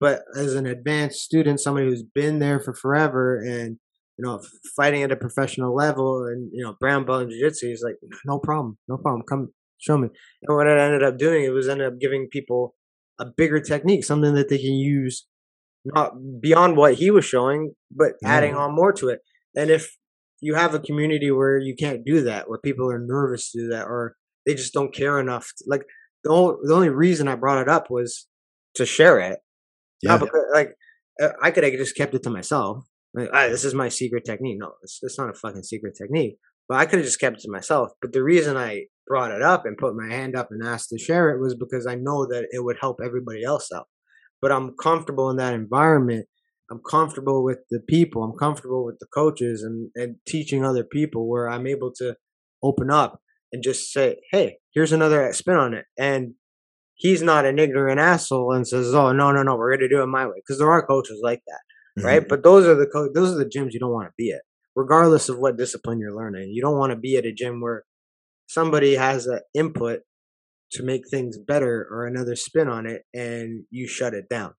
but 0.00 0.22
as 0.36 0.54
an 0.54 0.66
advanced 0.66 1.20
student, 1.20 1.60
somebody 1.60 1.86
who's 1.86 2.02
been 2.02 2.38
there 2.38 2.60
for 2.60 2.74
forever 2.74 3.40
and 3.40 3.78
you 4.16 4.24
know 4.24 4.40
fighting 4.76 5.02
at 5.02 5.12
a 5.12 5.16
professional 5.16 5.74
level 5.74 6.26
and 6.26 6.50
you 6.52 6.64
know 6.64 6.74
brown 6.80 7.04
belt 7.04 7.22
in 7.22 7.30
jiu-jitsu, 7.30 7.68
he's 7.68 7.82
like, 7.82 7.96
no 8.24 8.38
problem, 8.38 8.78
no 8.88 8.96
problem, 8.96 9.22
come 9.28 9.48
show 9.78 9.96
me. 9.96 10.08
And 10.42 10.56
what 10.56 10.68
I 10.68 10.78
ended 10.78 11.02
up 11.02 11.18
doing, 11.18 11.44
it 11.44 11.50
was 11.50 11.68
ended 11.68 11.86
up 11.86 11.98
giving 11.98 12.28
people 12.30 12.74
a 13.18 13.26
bigger 13.26 13.60
technique, 13.60 14.04
something 14.04 14.34
that 14.34 14.48
they 14.48 14.58
can 14.58 14.74
use 14.74 15.26
not 15.84 16.12
beyond 16.40 16.76
what 16.76 16.94
he 16.94 17.10
was 17.10 17.24
showing, 17.24 17.74
but 17.90 18.12
adding 18.24 18.54
on 18.54 18.74
more 18.74 18.92
to 18.92 19.08
it. 19.08 19.20
And 19.56 19.70
if 19.70 19.96
you 20.40 20.54
have 20.54 20.74
a 20.74 20.80
community 20.80 21.30
where 21.30 21.58
you 21.58 21.74
can't 21.74 22.04
do 22.04 22.22
that, 22.22 22.48
where 22.48 22.58
people 22.58 22.90
are 22.90 22.98
nervous 22.98 23.50
to 23.52 23.60
do 23.60 23.68
that, 23.68 23.86
or 23.86 24.14
they 24.46 24.54
just 24.54 24.74
don't 24.74 24.94
care 24.94 25.18
enough. 25.18 25.50
To, 25.58 25.64
like 25.66 25.82
the 26.24 26.30
only, 26.30 26.56
the 26.64 26.74
only 26.74 26.88
reason 26.90 27.28
I 27.28 27.36
brought 27.36 27.62
it 27.62 27.68
up 27.68 27.90
was 27.90 28.26
to 28.74 28.86
share 28.86 29.18
it. 29.18 29.38
Yeah. 30.02 30.18
Because, 30.18 30.44
like 30.52 30.74
uh, 31.20 31.30
I 31.42 31.50
could 31.50 31.64
have 31.64 31.72
just 31.72 31.96
kept 31.96 32.14
it 32.14 32.22
to 32.24 32.30
myself. 32.30 32.84
Like, 33.14 33.30
ah, 33.32 33.48
this 33.48 33.64
is 33.64 33.74
my 33.74 33.88
secret 33.88 34.24
technique. 34.24 34.58
No, 34.60 34.72
it's, 34.82 35.00
it's 35.02 35.18
not 35.18 35.30
a 35.30 35.34
fucking 35.34 35.62
secret 35.62 35.96
technique. 35.96 36.36
But 36.68 36.78
I 36.78 36.86
could 36.86 36.98
have 36.98 37.06
just 37.06 37.20
kept 37.20 37.38
it 37.38 37.42
to 37.42 37.50
myself. 37.50 37.90
But 38.00 38.12
the 38.12 38.22
reason 38.22 38.56
I 38.56 38.84
brought 39.08 39.30
it 39.30 39.42
up 39.42 39.64
and 39.66 39.76
put 39.76 39.96
my 39.96 40.08
hand 40.08 40.36
up 40.36 40.48
and 40.50 40.62
asked 40.64 40.90
to 40.90 40.98
share 40.98 41.30
it 41.30 41.40
was 41.40 41.54
because 41.54 41.86
I 41.86 41.94
know 41.94 42.26
that 42.26 42.46
it 42.52 42.62
would 42.62 42.76
help 42.80 43.00
everybody 43.02 43.42
else 43.42 43.70
out. 43.74 43.86
But 44.40 44.52
I'm 44.52 44.74
comfortable 44.76 45.30
in 45.30 45.36
that 45.38 45.54
environment 45.54 46.26
I'm 46.70 46.80
comfortable 46.88 47.42
with 47.42 47.60
the 47.70 47.80
people. 47.80 48.22
I'm 48.22 48.36
comfortable 48.36 48.84
with 48.84 48.98
the 48.98 49.06
coaches 49.06 49.62
and, 49.62 49.90
and 49.94 50.16
teaching 50.26 50.64
other 50.64 50.84
people 50.84 51.28
where 51.28 51.48
I'm 51.48 51.66
able 51.66 51.92
to 51.94 52.14
open 52.62 52.90
up 52.90 53.20
and 53.52 53.62
just 53.62 53.92
say, 53.92 54.16
hey, 54.30 54.58
here's 54.72 54.92
another 54.92 55.32
spin 55.32 55.56
on 55.56 55.72
it. 55.72 55.86
And 55.98 56.34
he's 56.94 57.22
not 57.22 57.46
an 57.46 57.58
ignorant 57.58 58.00
asshole 58.00 58.52
and 58.52 58.68
says, 58.68 58.94
oh, 58.94 59.12
no, 59.12 59.32
no, 59.32 59.42
no, 59.42 59.56
we're 59.56 59.70
going 59.70 59.88
to 59.88 59.88
do 59.88 60.02
it 60.02 60.06
my 60.06 60.26
way. 60.26 60.34
Because 60.36 60.58
there 60.58 60.70
are 60.70 60.86
coaches 60.86 61.20
like 61.22 61.40
that, 61.46 61.60
mm-hmm. 61.98 62.06
right? 62.06 62.28
But 62.28 62.42
those 62.42 62.66
are 62.66 62.74
the 62.74 62.86
co- 62.86 63.12
those 63.12 63.32
are 63.32 63.38
the 63.38 63.46
gyms 63.46 63.72
you 63.72 63.80
don't 63.80 63.92
want 63.92 64.08
to 64.08 64.14
be 64.18 64.32
at, 64.32 64.42
regardless 64.76 65.30
of 65.30 65.38
what 65.38 65.56
discipline 65.56 66.00
you're 66.00 66.14
learning. 66.14 66.50
You 66.50 66.60
don't 66.60 66.76
want 66.76 66.90
to 66.90 66.98
be 66.98 67.16
at 67.16 67.24
a 67.24 67.32
gym 67.32 67.62
where 67.62 67.84
somebody 68.48 68.94
has 68.94 69.26
an 69.26 69.40
input 69.54 70.00
to 70.72 70.82
make 70.82 71.08
things 71.08 71.38
better 71.38 71.86
or 71.90 72.06
another 72.06 72.34
spin 72.34 72.68
on 72.68 72.86
it 72.86 73.02
and 73.14 73.64
you 73.70 73.86
shut 73.86 74.14
it 74.14 74.28
down 74.28 74.52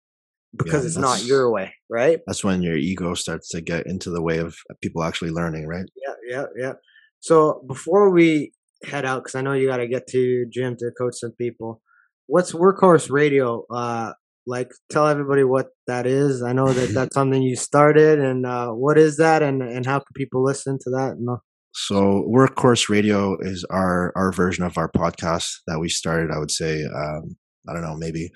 because 0.55 0.83
yeah, 0.83 0.87
it's 0.87 0.97
not 0.97 1.23
your 1.25 1.51
way, 1.51 1.73
right? 1.89 2.19
That's 2.25 2.43
when 2.43 2.61
your 2.63 2.75
ego 2.75 3.13
starts 3.13 3.49
to 3.49 3.61
get 3.61 3.85
into 3.85 4.09
the 4.09 4.21
way 4.21 4.39
of 4.39 4.55
people 4.81 5.03
actually 5.03 5.31
learning, 5.31 5.67
right? 5.67 5.85
Yeah, 5.95 6.15
yeah, 6.27 6.45
yeah. 6.57 6.73
So 7.19 7.63
before 7.67 8.09
we 8.09 8.53
head 8.83 9.05
out, 9.05 9.23
because 9.23 9.35
I 9.35 9.41
know 9.41 9.53
you 9.53 9.67
got 9.67 9.77
to 9.77 9.87
get 9.87 10.07
to 10.07 10.45
gym 10.51 10.75
to 10.77 10.91
coach 10.97 11.15
some 11.15 11.33
people. 11.33 11.81
What's 12.27 12.53
Workhorse 12.53 13.11
Radio 13.11 13.65
uh, 13.71 14.13
like? 14.47 14.71
Tell 14.91 15.07
everybody 15.07 15.43
what 15.43 15.67
that 15.87 16.05
is. 16.05 16.41
I 16.41 16.53
know 16.53 16.71
that 16.71 16.93
that's 16.93 17.13
something 17.13 17.41
you 17.41 17.55
started, 17.55 18.19
and 18.19 18.45
uh, 18.45 18.69
what 18.69 18.97
is 18.97 19.17
that, 19.17 19.43
and 19.43 19.61
and 19.61 19.85
how 19.85 19.99
can 19.99 20.13
people 20.15 20.43
listen 20.43 20.77
to 20.81 20.89
that? 20.91 21.17
No. 21.19 21.41
So 21.73 22.25
Workhorse 22.29 22.89
Radio 22.89 23.37
is 23.39 23.65
our 23.69 24.11
our 24.15 24.31
version 24.31 24.63
of 24.63 24.77
our 24.77 24.91
podcast 24.91 25.49
that 25.67 25.79
we 25.79 25.89
started. 25.89 26.31
I 26.31 26.39
would 26.39 26.51
say 26.51 26.83
um, 26.83 27.35
I 27.67 27.73
don't 27.73 27.81
know, 27.81 27.95
maybe 27.95 28.31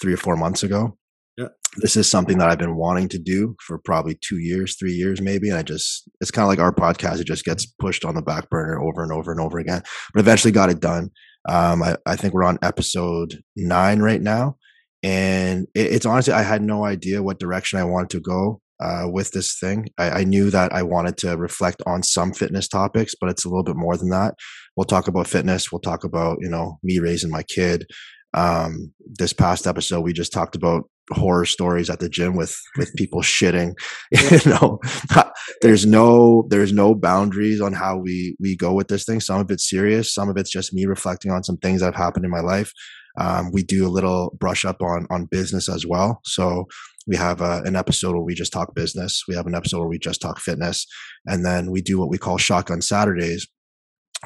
three 0.00 0.12
or 0.12 0.16
four 0.16 0.36
months 0.36 0.62
ago. 0.62 0.96
Yeah. 1.36 1.48
This 1.76 1.96
is 1.96 2.10
something 2.10 2.38
that 2.38 2.48
I've 2.48 2.58
been 2.58 2.76
wanting 2.76 3.08
to 3.10 3.18
do 3.18 3.54
for 3.64 3.78
probably 3.78 4.18
two 4.20 4.38
years, 4.38 4.76
three 4.76 4.92
years, 4.92 5.20
maybe. 5.20 5.48
And 5.48 5.58
I 5.58 5.62
just, 5.62 6.08
it's 6.20 6.30
kind 6.30 6.44
of 6.44 6.48
like 6.48 6.58
our 6.58 6.74
podcast. 6.74 7.20
It 7.20 7.26
just 7.26 7.44
gets 7.44 7.66
pushed 7.66 8.04
on 8.04 8.14
the 8.14 8.22
back 8.22 8.50
burner 8.50 8.80
over 8.80 9.02
and 9.02 9.12
over 9.12 9.30
and 9.30 9.40
over 9.40 9.58
again, 9.58 9.82
but 10.12 10.20
eventually 10.20 10.52
got 10.52 10.70
it 10.70 10.80
done. 10.80 11.10
Um, 11.48 11.82
I, 11.82 11.96
I 12.06 12.16
think 12.16 12.34
we're 12.34 12.44
on 12.44 12.58
episode 12.62 13.40
nine 13.54 14.00
right 14.00 14.20
now. 14.20 14.56
And 15.04 15.68
it, 15.74 15.92
it's 15.92 16.06
honestly, 16.06 16.32
I 16.32 16.42
had 16.42 16.62
no 16.62 16.84
idea 16.84 17.22
what 17.22 17.38
direction 17.38 17.78
I 17.78 17.84
wanted 17.84 18.10
to 18.10 18.20
go 18.20 18.60
uh, 18.80 19.06
with 19.10 19.32
this 19.32 19.58
thing. 19.58 19.88
I, 19.98 20.10
I, 20.10 20.24
knew 20.24 20.50
that 20.50 20.72
I 20.72 20.82
wanted 20.82 21.16
to 21.18 21.36
reflect 21.36 21.82
on 21.86 22.02
some 22.02 22.32
fitness 22.32 22.68
topics, 22.68 23.14
but 23.20 23.28
it's 23.28 23.44
a 23.44 23.48
little 23.48 23.64
bit 23.64 23.76
more 23.76 23.96
than 23.96 24.10
that. 24.10 24.34
We'll 24.76 24.84
talk 24.84 25.08
about 25.08 25.26
fitness. 25.26 25.72
We'll 25.72 25.80
talk 25.80 26.04
about, 26.04 26.38
you 26.40 26.48
know, 26.48 26.78
me 26.82 26.98
raising 27.00 27.30
my 27.30 27.42
kid. 27.42 27.86
Um, 28.34 28.92
this 29.04 29.32
past 29.32 29.66
episode, 29.66 30.02
we 30.02 30.12
just 30.12 30.32
talked 30.32 30.54
about 30.54 30.84
horror 31.10 31.46
stories 31.46 31.88
at 31.88 32.00
the 32.00 32.08
gym 32.08 32.36
with 32.36 32.54
with 32.76 32.94
people 32.94 33.22
shitting 33.22 33.72
you 34.10 34.50
know 34.50 34.78
there's 35.62 35.86
no 35.86 36.46
there's 36.50 36.70
no 36.70 36.94
boundaries 36.94 37.62
on 37.62 37.72
how 37.72 37.96
we 37.96 38.36
we 38.38 38.54
go 38.54 38.74
with 38.74 38.88
this 38.88 39.06
thing 39.06 39.18
some 39.18 39.40
of 39.40 39.50
it's 39.50 39.68
serious 39.68 40.12
some 40.12 40.28
of 40.28 40.36
it's 40.36 40.50
just 40.50 40.74
me 40.74 40.84
reflecting 40.84 41.30
on 41.30 41.42
some 41.42 41.56
things 41.56 41.80
that 41.80 41.86
have 41.86 41.94
happened 41.94 42.26
in 42.26 42.30
my 42.30 42.40
life 42.40 42.72
um, 43.18 43.50
we 43.52 43.62
do 43.62 43.86
a 43.86 43.88
little 43.88 44.36
brush 44.38 44.66
up 44.66 44.82
on 44.82 45.06
on 45.10 45.24
business 45.24 45.66
as 45.66 45.86
well 45.86 46.20
so 46.24 46.66
we 47.08 47.16
have 47.16 47.40
a, 47.40 47.62
an 47.64 47.74
episode 47.74 48.12
where 48.12 48.22
we 48.22 48.34
just 48.34 48.52
talk 48.52 48.74
business 48.74 49.24
we 49.26 49.34
have 49.34 49.46
an 49.46 49.54
episode 49.54 49.80
where 49.80 49.88
we 49.88 49.98
just 49.98 50.20
talk 50.20 50.38
fitness 50.38 50.86
and 51.26 51.44
then 51.44 51.70
we 51.70 51.80
do 51.80 51.98
what 51.98 52.10
we 52.10 52.18
call 52.18 52.38
shotgun 52.38 52.80
saturdays 52.80 53.48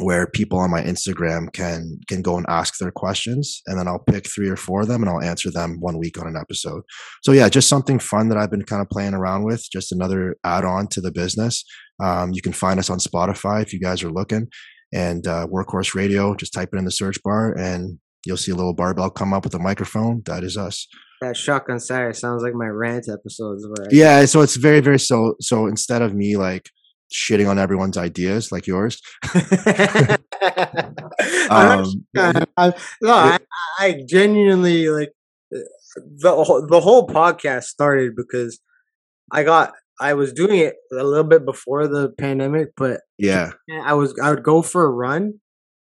where 0.01 0.27
people 0.27 0.59
on 0.59 0.71
my 0.71 0.83
Instagram 0.83 1.53
can 1.53 1.99
can 2.09 2.23
go 2.23 2.37
and 2.37 2.47
ask 2.49 2.79
their 2.79 2.91
questions 2.91 3.61
and 3.67 3.79
then 3.79 3.87
I'll 3.87 3.99
pick 3.99 4.27
3 4.27 4.49
or 4.49 4.57
4 4.57 4.83
of 4.83 4.89
them 4.89 5.03
and 5.03 5.11
I'll 5.11 5.21
answer 5.21 5.51
them 5.51 5.79
one 5.81 5.99
week 5.99 6.19
on 6.19 6.27
an 6.27 6.37
episode. 6.37 6.83
So 7.23 7.33
yeah, 7.33 7.49
just 7.49 7.69
something 7.69 7.99
fun 7.99 8.29
that 8.29 8.39
I've 8.39 8.51
been 8.51 8.65
kind 8.65 8.81
of 8.81 8.89
playing 8.89 9.15
around 9.15 9.45
with, 9.45 9.67
just 9.71 9.93
another 9.93 10.37
add-on 10.45 10.87
to 10.89 11.01
the 11.01 11.13
business. 11.13 11.65
Um, 12.03 12.33
you 12.33 12.41
can 12.41 12.55
find 12.55 12.81
us 12.81 12.89
on 12.89 12.99
Spotify 12.99 13.63
if 13.63 13.73
you 13.73 13.81
guys 13.81 14.03
are 14.03 14.11
looking 14.11 14.49
and 14.95 15.27
uh, 15.27 15.47
Workhorse 15.47 15.95
Radio, 15.95 16.35
just 16.35 16.55
type 16.55 16.71
it 16.73 16.79
in 16.79 16.85
the 16.85 16.91
search 16.91 17.23
bar 17.23 17.53
and 17.59 17.99
you'll 18.25 18.37
see 18.37 18.53
a 18.53 18.57
little 18.57 18.75
barbell 18.75 19.11
come 19.11 19.35
up 19.35 19.45
with 19.45 19.55
a 19.55 19.59
microphone. 19.59 20.23
That 20.25 20.43
is 20.43 20.57
us. 20.57 20.87
That 21.23 21.37
shotgun 21.37 21.79
Saturday 21.79 22.15
sounds 22.15 22.43
like 22.43 22.53
my 22.53 22.67
rant 22.67 23.09
episodes. 23.09 23.65
Where 23.65 23.87
I, 23.87 23.89
Yeah, 23.93 24.25
so 24.25 24.41
it's 24.41 24.57
very, 24.57 24.81
very 24.81 24.99
so. 24.99 25.37
So 25.41 25.69
instead 25.69 26.03
of 26.03 26.15
me 26.15 26.37
like 26.37 26.69
shitting 27.15 27.49
on 27.49 27.61
everyone's 27.61 27.97
ideas 27.97 28.51
like 28.51 28.67
yours, 28.67 29.01
um, 29.35 29.43
I, 32.17 32.45
I, 32.57 32.75
no, 33.01 33.15
I, 33.15 33.39
I 33.79 34.03
genuinely 34.09 34.89
like 34.89 35.13
the 35.51 36.33
whole, 36.33 36.67
the 36.67 36.81
whole 36.81 37.07
podcast 37.07 37.65
started 37.65 38.17
because 38.17 38.59
I 39.31 39.45
got 39.45 39.75
I 40.01 40.15
was 40.15 40.33
doing 40.33 40.59
it 40.59 40.75
a 40.91 41.05
little 41.05 41.23
bit 41.23 41.45
before 41.45 41.87
the 41.87 42.11
pandemic, 42.19 42.71
but 42.77 43.03
yeah, 43.17 43.53
I 43.85 43.95
was 43.95 44.13
I 44.21 44.31
would 44.31 44.43
go 44.43 44.61
for 44.61 44.85
a 44.85 44.91
run 44.91 45.35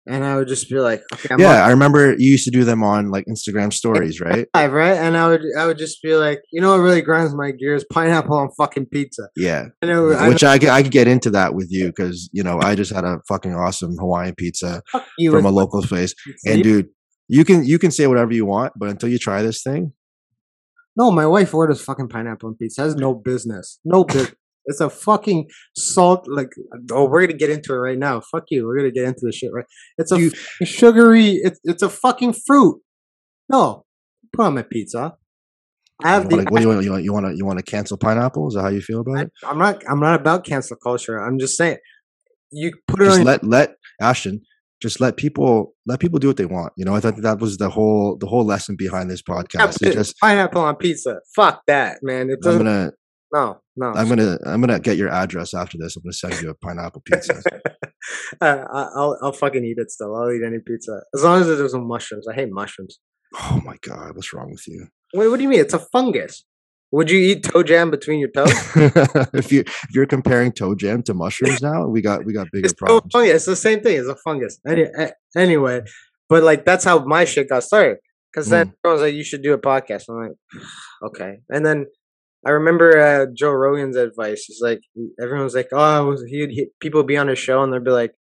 and 0.10 0.26
I 0.26 0.36
would 0.36 0.48
just 0.48 0.70
be 0.70 0.80
like, 0.80 1.02
okay, 1.14 1.30
I'm 1.34 1.40
yeah. 1.40 1.64
I 1.66 1.70
remember 1.70 2.12
you 2.18 2.32
used 2.32 2.46
to 2.46 2.52
do 2.52 2.64
them 2.64 2.84
on 2.84 3.10
like 3.12 3.26
Instagram 3.28 3.72
stories, 3.72 4.20
right? 4.28 4.48
right? 4.56 4.98
And 4.98 5.16
I 5.16 5.28
would 5.28 5.42
I 5.58 5.66
would 5.66 5.78
just 5.78 6.02
be 6.02 6.16
like, 6.16 6.42
you 6.52 6.60
know 6.62 6.72
what 6.72 6.82
really 6.84 7.02
grinds 7.02 7.34
my 7.36 7.52
gears? 7.52 7.86
Pineapple 7.92 8.36
on 8.36 8.50
fucking 8.58 8.88
pizza. 8.88 9.30
Yeah, 9.38 9.68
And 9.82 9.90
it 9.92 10.00
was, 10.00 10.18
I 10.18 10.28
which 10.28 10.44
I, 10.44 10.58
could- 10.60 10.70
I 10.70 10.84
could 10.84 10.92
get 10.92 11.08
into 11.08 11.30
that 11.32 11.54
with 11.54 11.68
you 11.72 11.88
because 11.88 12.30
you 12.34 12.44
know 12.44 12.60
I 12.62 12.76
just 12.76 12.92
had 12.92 13.06
a 13.06 13.20
fucking 13.28 13.54
awesome 13.54 13.96
Hawaiian 13.98 14.36
pizza 14.36 14.82
from 14.92 15.46
a 15.46 15.52
local 15.52 15.82
place, 15.84 16.14
pizza. 16.26 16.52
and 16.52 16.64
dude, 16.64 16.88
you 17.28 17.46
can 17.46 17.64
you 17.66 17.78
can 17.80 17.92
say 17.92 18.08
whatever 18.08 18.34
you 18.34 18.46
want, 18.46 18.74
but 18.76 18.90
until 18.90 19.08
you 19.10 19.20
try 19.20 19.42
this 19.44 19.62
thing, 19.64 19.94
No, 20.96 21.12
my 21.12 21.26
wife 21.28 21.54
orders 21.54 21.82
fucking 21.82 22.10
pineapple 22.10 22.50
on 22.50 22.56
pizza. 22.56 22.82
Has 22.82 22.96
no 22.96 23.14
business. 23.14 23.80
No 23.86 24.04
business. 24.04 24.34
It's 24.70 24.80
a 24.80 24.90
fucking 24.90 25.48
salt. 25.76 26.26
Like, 26.28 26.50
oh, 26.92 27.06
we're 27.10 27.22
gonna 27.28 27.38
get 27.38 27.50
into 27.50 27.74
it 27.74 27.78
right 27.78 27.98
now. 27.98 28.22
Fuck 28.32 28.46
you. 28.50 28.66
We're 28.66 28.78
gonna 28.78 28.92
get 28.92 29.04
into 29.04 29.22
the 29.24 29.32
shit 29.34 29.52
right. 29.54 29.66
It's 29.98 30.12
a 30.12 30.20
You- 30.20 30.32
sugary. 30.64 31.32
It's 31.44 31.60
it's 31.64 31.84
a 31.84 31.90
fucking 31.90 32.34
fruit. 32.48 32.82
No, 33.50 33.86
put 34.32 34.46
on 34.46 34.56
my 34.56 34.62
pizza. 34.62 35.16
I 36.02 36.12
have 36.12 36.24
you 36.24 36.38
wanna, 36.38 36.44
the. 36.46 36.52
what 36.52 36.60
do 36.62 36.82
you 36.82 36.92
want? 36.92 37.04
You 37.04 37.14
want 37.14 37.26
to 37.26 37.36
you 37.36 37.46
want 37.46 37.60
to 37.60 37.66
cancel 37.66 37.98
pineapple? 37.98 38.48
Is 38.48 38.54
that 38.54 38.62
how 38.62 38.70
you 38.70 38.82
feel 38.82 39.02
about 39.02 39.18
I, 39.18 39.22
it? 39.24 39.32
I'm 39.44 39.58
not. 39.58 39.84
I'm 39.90 40.00
not 40.00 40.20
about 40.20 40.46
cancel 40.46 40.78
culture. 40.78 41.18
I'm 41.20 41.38
just 41.40 41.58
saying. 41.58 41.78
You 42.52 42.72
put 42.88 43.02
it 43.02 43.06
Just 43.06 43.20
on. 43.20 43.26
let 43.26 43.44
let 43.44 43.76
Ashton 44.02 44.42
just 44.82 45.02
let 45.02 45.18
people 45.18 45.76
let 45.86 46.00
people 46.00 46.20
do 46.20 46.28
what 46.28 46.38
they 46.38 46.46
want. 46.46 46.72
You 46.78 46.86
know, 46.86 46.96
I 46.96 47.00
thought 47.00 47.22
that 47.22 47.40
was 47.40 47.58
the 47.58 47.70
whole 47.70 48.18
the 48.18 48.28
whole 48.28 48.46
lesson 48.46 48.76
behind 48.78 49.10
this 49.12 49.22
podcast. 49.22 49.82
It's 49.82 49.96
just 49.96 50.18
pineapple 50.20 50.62
on 50.62 50.76
pizza. 50.78 51.20
Fuck 51.36 51.62
that, 51.68 52.00
man. 52.02 52.30
It 52.30 52.34
I'm 52.34 52.40
doesn't. 52.42 52.66
gonna 52.66 52.92
no, 53.34 53.60
no. 53.76 53.88
I'm 53.94 54.08
gonna 54.10 54.38
I'm 54.46 54.62
gonna 54.62 54.80
get 54.80 54.98
your 54.98 55.10
address 55.10 55.54
after 55.54 55.78
this. 55.80 55.96
I'm 55.96 56.04
gonna 56.04 56.14
send 56.14 56.42
you 56.42 56.50
a 56.50 56.56
pineapple 56.56 57.02
pizza. 57.06 57.42
uh, 58.42 58.64
I- 58.72 58.90
I'll 58.96 59.18
I'll 59.22 59.32
fucking 59.34 59.64
eat 59.64 59.78
it 59.78 59.92
still. 59.92 60.16
I'll 60.16 60.32
eat 60.32 60.44
any 60.46 60.60
pizza 60.60 61.02
as 61.16 61.24
long 61.24 61.42
as 61.42 61.48
there's 61.48 61.74
no 61.74 61.82
mushrooms. 61.82 62.28
I 62.28 62.34
hate 62.34 62.50
mushrooms. 62.52 63.00
oh 63.40 63.62
my 63.64 63.78
god, 63.82 64.16
what's 64.16 64.34
wrong 64.34 64.50
with 64.52 64.68
you? 64.68 64.88
Wait, 65.14 65.28
what 65.28 65.38
do 65.38 65.44
you 65.44 65.50
mean? 65.50 65.60
It's 65.60 65.74
a 65.74 65.80
fungus. 65.80 66.44
Would 66.92 67.12
you 67.12 67.20
eat 67.20 67.44
toe 67.44 67.62
jam 67.62 67.92
between 67.92 68.20
your 68.20 68.30
toes? 68.32 68.50
if 69.34 69.52
you 69.52 69.62
if 69.62 69.88
you're 69.94 70.08
comparing 70.08 70.52
toe 70.52 70.74
jam 70.74 71.04
to 71.04 71.14
mushrooms 71.14 71.62
now, 71.62 71.86
we 71.88 72.02
got 72.02 72.26
we 72.26 72.34
got 72.34 72.48
bigger 72.52 72.66
it's, 72.66 72.74
problems. 72.74 73.12
fungus. 73.14 73.36
it's 73.36 73.46
the 73.46 73.56
same 73.56 73.82
thing. 73.82 73.98
It's 74.00 74.08
a 74.08 74.16
fungus. 74.16 74.60
Any, 74.68 74.88
anyway, 75.38 75.82
but 76.30 76.42
like 76.44 76.66
that's 76.66 76.84
how 76.84 77.06
my 77.06 77.26
shit 77.26 77.48
got 77.50 77.64
started. 77.64 77.98
Because 78.34 78.50
then 78.50 78.74
Mm. 78.86 78.92
was 78.92 79.02
like, 79.02 79.14
"You 79.16 79.24
should 79.24 79.42
do 79.44 79.54
a 79.54 79.58
podcast." 79.60 80.04
I'm 80.10 80.16
like, 80.30 80.32
"Okay." 81.04 81.40
And 81.50 81.64
then 81.66 81.86
I 82.46 82.52
remember 82.52 82.98
uh, 83.00 83.26
Joe 83.36 83.52
Rogan's 83.52 83.98
advice. 83.98 84.46
He's 84.46 84.62
like, 84.62 84.82
everyone 85.22 85.44
was 85.44 85.56
like, 85.56 85.70
"Oh, 85.74 86.16
he'd, 86.28 86.52
he 86.52 86.68
people 86.80 87.04
be 87.04 87.18
on 87.18 87.28
his 87.28 87.40
show 87.40 87.62
and 87.64 87.74
they'd 87.74 87.84
be 87.84 87.92
like, 87.92 88.14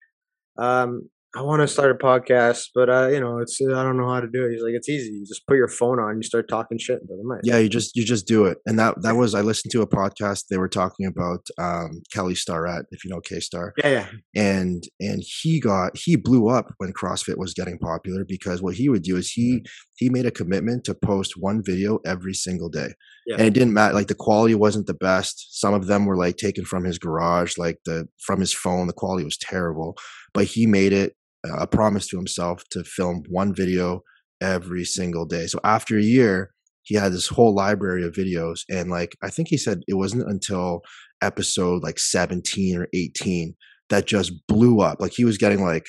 um, 0.58 1.10
I 1.36 1.42
want 1.42 1.62
to 1.62 1.68
start 1.68 1.92
a 1.92 1.96
podcast, 1.96 2.70
but 2.74 2.90
uh, 2.90 3.10
you 3.10 3.20
know, 3.20 3.40
it's 3.40 3.60
I 3.62 3.84
don't 3.84 3.98
know 3.98 4.10
how 4.10 4.22
to 4.22 4.28
do 4.28 4.46
it." 4.46 4.52
He's 4.54 4.64
like, 4.64 4.74
"It's 4.74 4.88
easy. 4.88 5.12
You 5.12 5.26
just 5.26 5.46
put 5.46 5.58
your 5.58 5.68
phone 5.68 6.00
on, 6.00 6.16
you 6.16 6.24
start 6.24 6.48
talking 6.48 6.78
shit 6.78 7.02
into 7.02 7.16
the 7.16 7.24
mic." 7.24 7.42
Yeah, 7.44 7.58
you 7.58 7.68
just 7.68 7.96
you 7.96 8.06
just 8.06 8.28
do 8.28 8.46
it. 8.46 8.60
And 8.66 8.80
that 8.80 9.02
that 9.02 9.18
was 9.18 9.36
I 9.36 9.42
listened 9.42 9.72
to 9.74 9.82
a 9.82 9.88
podcast. 9.88 10.46
They 10.50 10.58
were 10.58 10.70
talking 10.70 11.06
about 11.06 11.46
um, 11.60 12.02
Kelly 12.14 12.34
Starrett, 12.34 12.86
if 12.92 13.04
you 13.04 13.12
know 13.12 13.20
K 13.20 13.40
Star. 13.40 13.74
yeah, 13.78 13.90
yeah. 13.90 14.08
and 14.42 14.84
and 15.00 15.22
he 15.42 15.60
got 15.60 15.98
he 15.98 16.16
blew 16.16 16.50
up 16.50 16.74
when 16.78 16.94
CrossFit 16.94 17.38
was 17.38 17.54
getting 17.54 17.78
popular 17.78 18.24
because 18.26 18.62
what 18.62 18.76
he 18.76 18.88
would 18.88 19.04
do 19.04 19.18
is 19.18 19.32
he 19.32 19.64
he 19.98 20.10
made 20.10 20.26
a 20.26 20.32
commitment 20.32 20.86
to 20.86 20.96
post 20.96 21.34
one 21.38 21.62
video 21.64 22.00
every 22.06 22.34
single 22.34 22.70
day. 22.70 22.94
Yeah. 23.26 23.36
And 23.36 23.48
it 23.48 23.54
didn't 23.54 23.74
matter 23.74 23.94
like 23.94 24.08
the 24.08 24.16
quality 24.16 24.56
wasn't 24.56 24.88
the 24.88 24.94
best. 24.94 25.60
Some 25.60 25.74
of 25.74 25.88
them 25.88 26.06
were 26.06 26.16
like 26.16 26.38
taken 26.38 26.64
from 26.64 26.86
his 26.86 26.98
garage, 26.98 27.58
like 27.58 27.80
the 27.84 28.08
from 28.26 28.40
his 28.40 28.54
phone, 28.54 28.88
the 28.88 28.94
quality 28.94 29.26
was 29.26 29.38
terrible. 29.38 29.98
But 30.38 30.46
he 30.46 30.68
made 30.68 30.94
it 30.94 31.14
uh, 31.48 31.58
a 31.58 31.68
promise 31.68 32.08
to 32.10 32.16
himself 32.16 32.64
to 32.70 32.84
film 32.84 33.24
one 33.28 33.56
video 33.56 34.02
every 34.40 34.86
single 34.86 35.26
day. 35.26 35.48
So 35.48 35.60
after 35.64 35.98
a 35.98 36.04
year, 36.04 36.52
he 36.84 36.94
had 36.94 37.12
this 37.12 37.28
whole 37.28 37.56
library 37.56 38.06
of 38.06 38.14
videos 38.14 38.60
and 38.70 38.92
like 38.92 39.18
I 39.24 39.30
think 39.30 39.48
he 39.50 39.58
said 39.58 39.82
it 39.88 39.96
wasn't 39.96 40.30
until 40.30 40.82
episode 41.24 41.82
like 41.84 41.98
17 41.98 42.78
or 42.78 42.88
18 42.94 43.56
that 43.90 44.06
just 44.06 44.32
blew 44.48 44.80
up. 44.80 45.02
Like 45.02 45.14
he 45.14 45.26
was 45.26 45.40
getting 45.40 45.64
like 45.64 45.88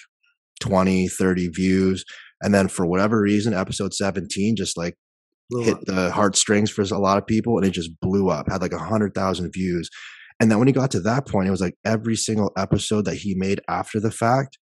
20, 0.60 1.08
30 1.08 1.48
views. 1.48 2.04
And 2.40 2.54
then 2.54 2.68
for 2.68 2.86
whatever 2.86 3.20
reason, 3.20 3.52
episode 3.52 3.92
17 3.92 4.56
just 4.56 4.78
like 4.78 4.94
Blew 5.50 5.64
hit 5.64 5.74
up. 5.74 5.80
the 5.84 6.10
heartstrings 6.10 6.70
for 6.70 6.82
a 6.82 6.98
lot 6.98 7.18
of 7.18 7.26
people 7.26 7.58
and 7.58 7.66
it 7.66 7.70
just 7.70 7.90
blew 8.00 8.30
up, 8.30 8.50
had 8.50 8.62
like 8.62 8.72
a 8.72 8.78
hundred 8.78 9.14
thousand 9.14 9.52
views. 9.52 9.90
And 10.40 10.50
then 10.50 10.58
when 10.58 10.68
he 10.68 10.72
got 10.72 10.90
to 10.92 11.00
that 11.00 11.26
point, 11.26 11.48
it 11.48 11.50
was 11.50 11.60
like 11.60 11.74
every 11.84 12.16
single 12.16 12.52
episode 12.56 13.04
that 13.06 13.16
he 13.16 13.34
made 13.34 13.60
after 13.68 13.98
the 13.98 14.10
fact, 14.10 14.58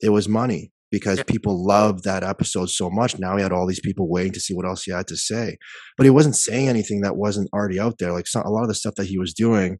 it 0.00 0.10
was 0.10 0.28
money 0.28 0.72
because 0.90 1.22
people 1.24 1.64
loved 1.64 2.04
that 2.04 2.24
episode 2.24 2.70
so 2.70 2.90
much. 2.90 3.18
Now 3.18 3.36
he 3.36 3.42
had 3.42 3.52
all 3.52 3.66
these 3.66 3.80
people 3.80 4.08
waiting 4.08 4.32
to 4.32 4.40
see 4.40 4.54
what 4.54 4.66
else 4.66 4.82
he 4.82 4.92
had 4.92 5.06
to 5.08 5.16
say, 5.16 5.56
but 5.96 6.04
he 6.04 6.10
wasn't 6.10 6.36
saying 6.36 6.68
anything 6.68 7.02
that 7.02 7.16
wasn't 7.16 7.48
already 7.52 7.78
out 7.78 7.96
there. 7.98 8.12
Like 8.12 8.26
some, 8.26 8.42
a 8.42 8.50
lot 8.50 8.62
of 8.62 8.68
the 8.68 8.74
stuff 8.74 8.94
that 8.96 9.06
he 9.06 9.18
was 9.18 9.32
doing 9.34 9.78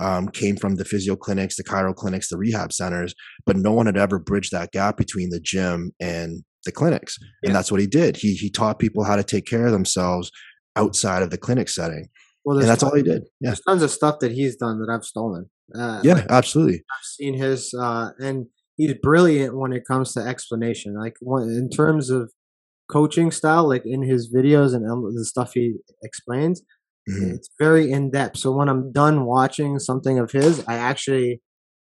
um, 0.00 0.28
came 0.28 0.56
from 0.56 0.76
the 0.76 0.84
physio 0.84 1.16
clinics, 1.16 1.56
the 1.56 1.64
chiro 1.64 1.94
clinics, 1.94 2.28
the 2.28 2.36
rehab 2.36 2.72
centers, 2.72 3.14
but 3.46 3.56
no 3.56 3.72
one 3.72 3.86
had 3.86 3.96
ever 3.96 4.18
bridged 4.18 4.52
that 4.52 4.72
gap 4.72 4.96
between 4.96 5.30
the 5.30 5.40
gym 5.40 5.92
and 6.00 6.44
the 6.64 6.72
clinics. 6.72 7.16
Yeah. 7.42 7.48
And 7.48 7.56
that's 7.56 7.72
what 7.72 7.80
he 7.80 7.86
did. 7.86 8.16
He 8.16 8.34
he 8.34 8.50
taught 8.50 8.78
people 8.78 9.04
how 9.04 9.16
to 9.16 9.24
take 9.24 9.46
care 9.46 9.66
of 9.66 9.72
themselves 9.72 10.30
outside 10.76 11.22
of 11.22 11.30
the 11.30 11.38
clinic 11.38 11.68
setting, 11.68 12.08
Well, 12.44 12.58
and 12.58 12.68
that's 12.68 12.82
all 12.82 12.94
he 12.94 13.02
did. 13.02 13.24
Yeah, 13.40 13.50
There's 13.50 13.60
tons 13.60 13.82
of 13.82 13.90
stuff 13.90 14.18
that 14.20 14.32
he's 14.32 14.56
done 14.56 14.78
that 14.80 14.90
I've 14.92 15.04
stolen. 15.04 15.50
Uh, 15.74 16.00
yeah, 16.02 16.14
like, 16.14 16.30
absolutely. 16.30 16.76
I've 16.76 17.04
seen 17.04 17.34
his, 17.34 17.72
uh, 17.78 18.10
and 18.18 18.46
he's 18.76 18.94
brilliant 19.02 19.56
when 19.56 19.72
it 19.72 19.82
comes 19.86 20.14
to 20.14 20.20
explanation. 20.20 20.94
Like 20.98 21.16
when, 21.20 21.44
in 21.50 21.68
terms 21.70 22.10
of 22.10 22.32
coaching 22.90 23.30
style, 23.30 23.68
like 23.68 23.82
in 23.84 24.02
his 24.02 24.32
videos 24.34 24.74
and 24.74 24.90
um, 24.90 25.14
the 25.14 25.24
stuff 25.24 25.52
he 25.54 25.76
explains, 26.02 26.62
Mhm. 27.08 27.34
it's 27.34 27.48
very 27.58 27.90
in 27.90 28.10
depth. 28.10 28.38
So 28.38 28.52
when 28.52 28.68
I'm 28.68 28.92
done 28.92 29.24
watching 29.24 29.78
something 29.78 30.18
of 30.18 30.32
his, 30.32 30.62
I 30.66 30.74
actually 30.74 31.40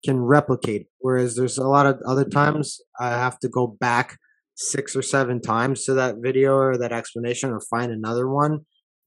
can 0.04 0.20
replicate. 0.20 0.82
it. 0.82 0.86
Whereas 1.00 1.34
there's 1.36 1.58
a 1.58 1.66
lot 1.68 1.86
of 1.86 2.00
other 2.06 2.24
times 2.24 2.80
I 3.00 3.10
have 3.10 3.38
to 3.40 3.48
go 3.48 3.66
back 3.80 4.18
six 4.56 4.94
or 4.94 5.02
seven 5.02 5.40
times 5.40 5.84
to 5.84 5.94
that 5.94 6.16
video 6.22 6.54
or 6.54 6.76
that 6.78 6.92
explanation 6.92 7.50
or 7.50 7.60
find 7.60 7.90
another 7.92 8.28
one. 8.28 8.60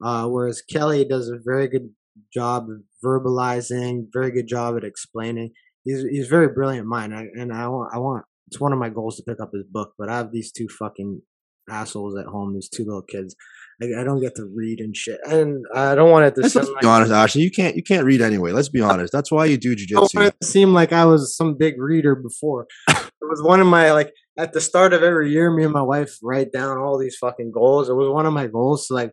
Uh, 0.03 0.27
whereas 0.27 0.61
Kelly 0.61 1.05
does 1.05 1.29
a 1.29 1.39
very 1.43 1.67
good 1.67 1.89
job 2.33 2.67
of 2.69 2.81
verbalizing, 3.03 4.07
very 4.11 4.31
good 4.31 4.47
job 4.47 4.77
at 4.77 4.83
explaining. 4.83 5.51
He's 5.83 6.03
he's 6.03 6.27
very 6.27 6.49
brilliant 6.49 6.87
mind, 6.87 7.15
I, 7.15 7.25
and 7.39 7.53
I 7.53 7.67
want 7.67 7.93
I 7.93 7.99
want 7.99 8.25
it's 8.47 8.59
one 8.59 8.73
of 8.73 8.79
my 8.79 8.89
goals 8.89 9.17
to 9.17 9.23
pick 9.23 9.39
up 9.41 9.51
his 9.53 9.63
book. 9.63 9.93
But 9.97 10.09
I 10.09 10.17
have 10.17 10.31
these 10.31 10.51
two 10.51 10.67
fucking 10.67 11.21
assholes 11.69 12.17
at 12.17 12.25
home, 12.25 12.53
these 12.53 12.69
two 12.69 12.85
little 12.85 13.01
kids. 13.01 13.35
I, 13.81 14.01
I 14.01 14.03
don't 14.03 14.21
get 14.21 14.35
to 14.35 14.49
read 14.55 14.79
and 14.79 14.95
shit, 14.95 15.19
and 15.25 15.65
I 15.73 15.95
don't 15.95 16.11
want 16.11 16.25
it 16.25 16.35
to 16.35 16.41
Let's, 16.41 16.55
like 16.55 16.81
be 16.81 16.87
honest, 16.87 17.11
Ashley. 17.11 17.41
You 17.41 17.51
can't 17.51 17.75
you 17.75 17.83
can't 17.83 18.05
read 18.05 18.21
anyway. 18.21 18.51
Let's 18.51 18.69
be 18.69 18.81
honest. 18.81 19.13
That's 19.13 19.31
why 19.31 19.45
you 19.45 19.57
do 19.57 19.71
I 19.71 19.75
don't 19.75 20.03
jujitsu. 20.03 20.15
want 20.15 20.27
it 20.27 20.35
to 20.41 20.47
seem 20.47 20.73
like 20.73 20.93
I 20.93 21.05
was 21.05 21.35
some 21.35 21.55
big 21.57 21.79
reader 21.79 22.15
before. 22.15 22.67
it 22.89 23.11
was 23.21 23.41
one 23.41 23.59
of 23.59 23.67
my 23.67 23.91
like 23.91 24.11
at 24.37 24.53
the 24.53 24.61
start 24.61 24.93
of 24.93 25.03
every 25.03 25.31
year, 25.31 25.51
me 25.51 25.63
and 25.63 25.73
my 25.73 25.81
wife 25.81 26.17
write 26.21 26.51
down 26.51 26.77
all 26.77 26.97
these 26.97 27.17
fucking 27.17 27.51
goals. 27.51 27.89
It 27.89 27.93
was 27.93 28.09
one 28.09 28.25
of 28.25 28.33
my 28.33 28.47
goals 28.47 28.87
to 28.87 28.93
like 28.93 29.11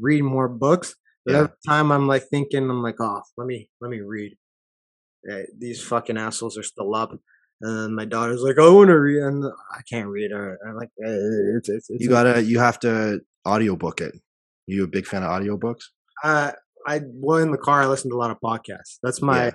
read 0.00 0.22
more 0.22 0.48
books. 0.48 0.94
But 1.24 1.32
Yeah. 1.32 1.38
every 1.40 1.52
time 1.66 1.90
I'm 1.92 2.06
like 2.06 2.24
thinking, 2.30 2.68
I'm 2.70 2.82
like, 2.82 3.00
oh, 3.00 3.22
let 3.36 3.46
me 3.46 3.68
let 3.80 3.90
me 3.90 4.00
read. 4.00 4.36
Eh, 5.30 5.42
these 5.58 5.82
fucking 5.82 6.16
assholes 6.16 6.56
are 6.56 6.62
still 6.62 6.94
up. 6.94 7.18
And 7.62 7.96
my 7.96 8.04
daughter's 8.04 8.42
like, 8.42 8.58
I 8.58 8.68
want 8.68 8.88
to 8.88 8.98
read, 8.98 9.22
and 9.22 9.44
I 9.72 9.80
can't 9.90 10.08
read. 10.08 10.30
Or 10.32 10.58
I'm 10.66 10.76
like, 10.76 10.90
eh, 11.04 11.56
it's, 11.56 11.68
it's, 11.68 11.90
it's 11.90 12.02
You 12.02 12.08
gotta 12.08 12.42
you 12.42 12.58
have 12.58 12.78
to 12.80 13.20
audiobook 13.46 14.00
it. 14.00 14.14
You 14.66 14.84
a 14.84 14.88
big 14.88 15.06
fan 15.06 15.22
of 15.22 15.30
audiobooks? 15.30 15.84
uh, 16.24 16.52
I 16.86 17.00
well 17.14 17.38
in 17.38 17.50
the 17.50 17.58
car. 17.58 17.82
I 17.82 17.86
listen 17.86 18.10
to 18.10 18.16
a 18.16 18.18
lot 18.18 18.30
of 18.30 18.38
podcasts. 18.40 18.98
That's 19.02 19.20
my 19.22 19.46
Yeah. 19.46 19.50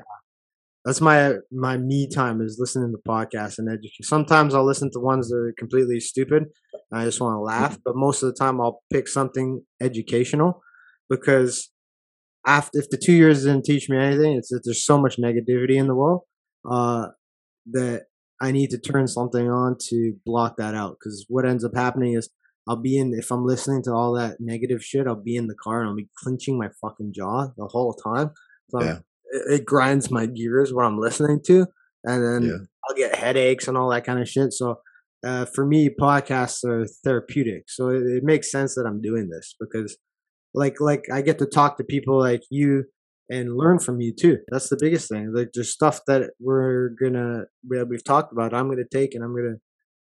That's 0.85 1.01
my 1.01 1.35
my 1.51 1.77
me 1.77 2.07
time 2.09 2.41
is 2.41 2.57
listening 2.59 2.91
to 2.91 2.97
podcasts 3.07 3.59
and 3.59 3.69
education. 3.69 4.03
Sometimes 4.03 4.55
I'll 4.55 4.65
listen 4.65 4.89
to 4.91 4.99
ones 4.99 5.29
that 5.29 5.37
are 5.37 5.53
completely 5.57 5.99
stupid. 5.99 6.45
And 6.91 7.01
I 7.01 7.05
just 7.05 7.21
want 7.21 7.35
to 7.35 7.39
laugh, 7.39 7.77
but 7.85 7.95
most 7.95 8.23
of 8.23 8.29
the 8.29 8.35
time 8.35 8.59
I'll 8.59 8.81
pick 8.91 9.07
something 9.07 9.63
educational 9.79 10.61
because 11.09 11.69
after 12.45 12.79
if 12.79 12.89
the 12.89 12.97
two 12.97 13.13
years 13.13 13.43
didn't 13.43 13.65
teach 13.65 13.89
me 13.89 13.97
anything, 13.97 14.33
it's 14.37 14.49
that 14.49 14.61
there's 14.63 14.83
so 14.85 14.97
much 14.99 15.17
negativity 15.17 15.75
in 15.75 15.87
the 15.87 15.95
world 15.95 16.21
uh, 16.69 17.07
that 17.71 18.05
I 18.41 18.51
need 18.51 18.71
to 18.71 18.79
turn 18.79 19.07
something 19.07 19.49
on 19.49 19.77
to 19.89 20.15
block 20.25 20.57
that 20.57 20.73
out. 20.73 20.97
Because 20.99 21.25
what 21.29 21.45
ends 21.45 21.63
up 21.63 21.75
happening 21.75 22.13
is 22.13 22.29
I'll 22.67 22.75
be 22.75 22.97
in 22.97 23.13
if 23.13 23.31
I'm 23.31 23.45
listening 23.45 23.83
to 23.83 23.91
all 23.91 24.13
that 24.13 24.37
negative 24.39 24.83
shit. 24.83 25.05
I'll 25.07 25.15
be 25.15 25.35
in 25.35 25.47
the 25.47 25.55
car 25.55 25.81
and 25.81 25.89
I'll 25.89 25.95
be 25.95 26.09
clenching 26.17 26.57
my 26.57 26.69
fucking 26.81 27.13
jaw 27.13 27.47
the 27.55 27.67
whole 27.67 27.93
time. 27.93 28.31
So 28.69 28.81
Yeah. 28.81 28.95
it, 28.95 29.03
it 29.31 29.65
grinds 29.65 30.11
my 30.11 30.25
gears 30.25 30.73
what 30.73 30.85
I'm 30.85 30.99
listening 30.99 31.41
to, 31.45 31.67
and 32.03 32.23
then 32.23 32.43
Yeah. 32.43 32.57
I'll 32.87 32.95
get 32.95 33.15
headaches 33.15 33.67
and 33.67 33.77
all 33.77 33.89
that 33.91 34.05
kind 34.05 34.19
of 34.19 34.27
shit. 34.27 34.53
So 34.53 34.79
uh, 35.23 35.45
for 35.45 35.65
me, 35.65 35.89
podcasts 35.89 36.63
are 36.63 36.87
therapeutic. 37.03 37.65
So 37.67 37.89
it, 37.89 38.01
it 38.03 38.23
makes 38.23 38.51
sense 38.51 38.75
that 38.75 38.85
I'm 38.87 39.01
doing 39.01 39.29
this 39.29 39.55
because, 39.59 39.97
like, 40.53 40.81
like 40.81 41.05
I 41.13 41.21
get 41.21 41.37
to 41.39 41.45
talk 41.45 41.77
to 41.77 41.83
people 41.83 42.19
like 42.19 42.41
you 42.49 42.85
and 43.29 43.55
learn 43.55 43.79
from 43.79 44.01
you 44.01 44.13
too. 44.13 44.39
That's 44.49 44.69
the 44.69 44.77
biggest 44.79 45.09
thing. 45.09 45.31
Like, 45.33 45.53
just 45.53 45.71
stuff 45.73 46.01
that 46.07 46.31
we're 46.39 46.89
gonna 47.01 47.43
we, 47.69 47.81
we've 47.83 48.03
talked 48.03 48.33
about. 48.33 48.53
I'm 48.53 48.67
gonna 48.67 48.83
take 48.91 49.13
and 49.13 49.23
I'm 49.23 49.35
gonna 49.35 49.57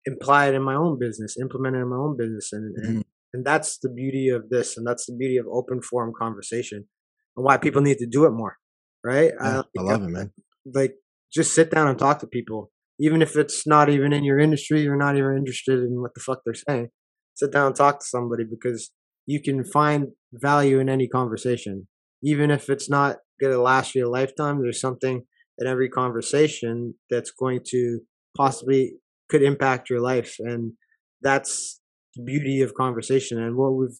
imply 0.06 0.48
it 0.48 0.56
in 0.56 0.62
my 0.62 0.76
own 0.76 1.00
business, 1.00 1.36
implement 1.40 1.76
it 1.76 1.80
in 1.80 1.90
my 1.90 1.98
own 1.98 2.16
business, 2.16 2.54
and 2.54 2.76
and, 2.78 3.06
and 3.34 3.46
that's 3.46 3.80
the 3.80 3.90
beauty 3.90 4.30
of 4.30 4.50
this, 4.50 4.78
and 4.78 4.86
that's 4.86 5.08
the 5.08 5.16
beauty 5.16 5.38
of 5.38 5.48
open 5.52 5.82
forum 5.82 6.14
conversation, 6.18 6.88
and 7.36 7.46
why 7.46 7.58
people 7.58 7.82
need 7.82 7.98
to 7.98 8.08
do 8.08 8.26
it 8.26 8.32
more. 8.32 8.58
Right? 9.04 9.32
Yeah, 9.42 9.64
I 9.78 9.82
love 9.82 10.04
it, 10.04 10.10
man. 10.10 10.32
Uh, 10.38 10.72
like 10.74 10.94
just 11.34 11.56
sit 11.56 11.72
down 11.72 11.88
and 11.88 11.98
talk 11.98 12.20
to 12.20 12.28
people 12.28 12.72
even 13.00 13.22
if 13.22 13.36
it's 13.36 13.66
not 13.66 13.90
even 13.90 14.14
in 14.14 14.24
your 14.24 14.40
industry 14.40 14.82
you're 14.82 14.98
not 14.98 15.18
even 15.18 15.38
interested 15.38 15.80
in 15.80 16.02
what 16.02 16.14
the 16.14 16.20
fuck 16.22 16.42
they're 16.46 16.54
saying 16.54 16.90
sit 17.36 17.52
down 17.52 17.68
and 17.68 17.76
talk 17.76 18.00
to 18.00 18.06
somebody 18.06 18.44
because 18.44 18.92
you 19.26 19.42
can 19.42 19.64
find 19.64 20.08
value 20.34 20.80
in 20.80 20.90
any 20.90 21.08
conversation 21.08 21.88
even 22.24 22.52
if 22.52 22.70
it's 22.70 22.90
not 22.90 23.18
going 23.40 23.54
to 23.54 23.62
last 23.62 23.96
you 23.96 24.08
a 24.08 24.10
lifetime 24.10 24.62
there's 24.62 24.82
something 24.82 25.24
in 25.58 25.68
every 25.68 25.90
conversation 25.90 26.94
that's 27.10 27.32
going 27.32 27.60
to 27.66 28.00
possibly 28.38 28.94
could 29.30 29.42
impact 29.42 29.90
your 29.90 30.02
life 30.02 30.36
and 30.40 30.74
that's 31.22 31.80
the 32.16 32.24
beauty 32.24 32.62
of 32.62 32.74
conversation 32.74 33.42
and 33.42 33.56
what 33.56 33.72
we've 33.72 34.00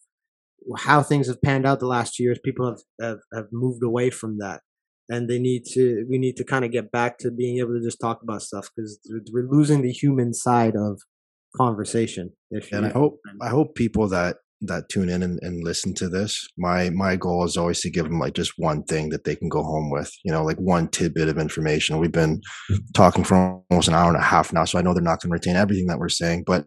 how 0.78 1.02
things 1.02 1.28
have 1.28 1.42
panned 1.42 1.66
out 1.66 1.80
the 1.80 1.88
last 1.88 2.14
two 2.14 2.24
years 2.24 2.40
people 2.44 2.68
have, 2.68 2.82
have, 3.02 3.18
have 3.34 3.46
moved 3.52 3.84
away 3.84 4.12
from 4.12 4.38
that 4.38 4.62
and 5.12 5.30
they 5.30 5.38
need 5.38 5.66
to 5.66 6.06
we 6.10 6.18
need 6.18 6.38
to 6.38 6.44
kind 6.44 6.66
of 6.66 6.72
get 6.72 6.92
back 6.92 7.20
to 7.20 7.30
being 7.30 7.60
able 7.60 7.74
to 7.74 7.84
just 7.84 8.00
talk 8.00 8.24
about 8.24 8.42
stuff 8.42 8.70
because 8.76 8.98
we're 9.32 9.52
losing 9.52 9.82
the 9.82 9.92
human 9.92 10.34
side 10.34 10.76
of 10.76 11.00
conversation 11.56 12.32
if 12.50 12.72
And 12.72 12.86
I 12.86 12.90
hope 12.90 13.20
I 13.42 13.50
hope 13.50 13.76
people 13.76 14.08
that 14.08 14.38
that 14.64 14.90
tune 14.90 15.10
in 15.10 15.24
and, 15.24 15.40
and 15.42 15.64
listen 15.64 15.94
to 15.96 16.08
this, 16.08 16.48
my 16.58 16.90
my 16.92 17.16
goal 17.16 17.44
is 17.44 17.58
always 17.58 17.82
to 17.82 17.90
give 17.90 18.06
them 18.06 18.20
like 18.20 18.34
just 18.34 18.54
one 18.58 18.84
thing 18.84 19.10
that 19.10 19.26
they 19.26 19.36
can 19.36 19.50
go 19.50 19.64
home 19.64 19.92
with, 19.92 20.12
you 20.24 20.32
know, 20.32 20.44
like 20.44 20.58
one 20.58 20.88
tidbit 20.88 21.28
of 21.28 21.38
information. 21.38 21.98
We've 21.98 22.12
been 22.12 22.38
mm-hmm. 22.38 22.76
talking 22.94 23.24
for 23.24 23.62
almost 23.70 23.90
an 23.90 23.96
hour 23.96 24.08
and 24.08 24.18
a 24.18 24.24
half 24.24 24.54
now, 24.54 24.66
so 24.66 24.80
I 24.80 24.82
know 24.82 24.94
they're 24.94 25.04
not 25.04 25.22
going 25.22 25.30
to 25.30 25.34
retain 25.34 25.56
everything 25.56 25.88
that 25.88 26.00
we're 26.00 26.10
saying, 26.10 26.44
but 26.46 26.66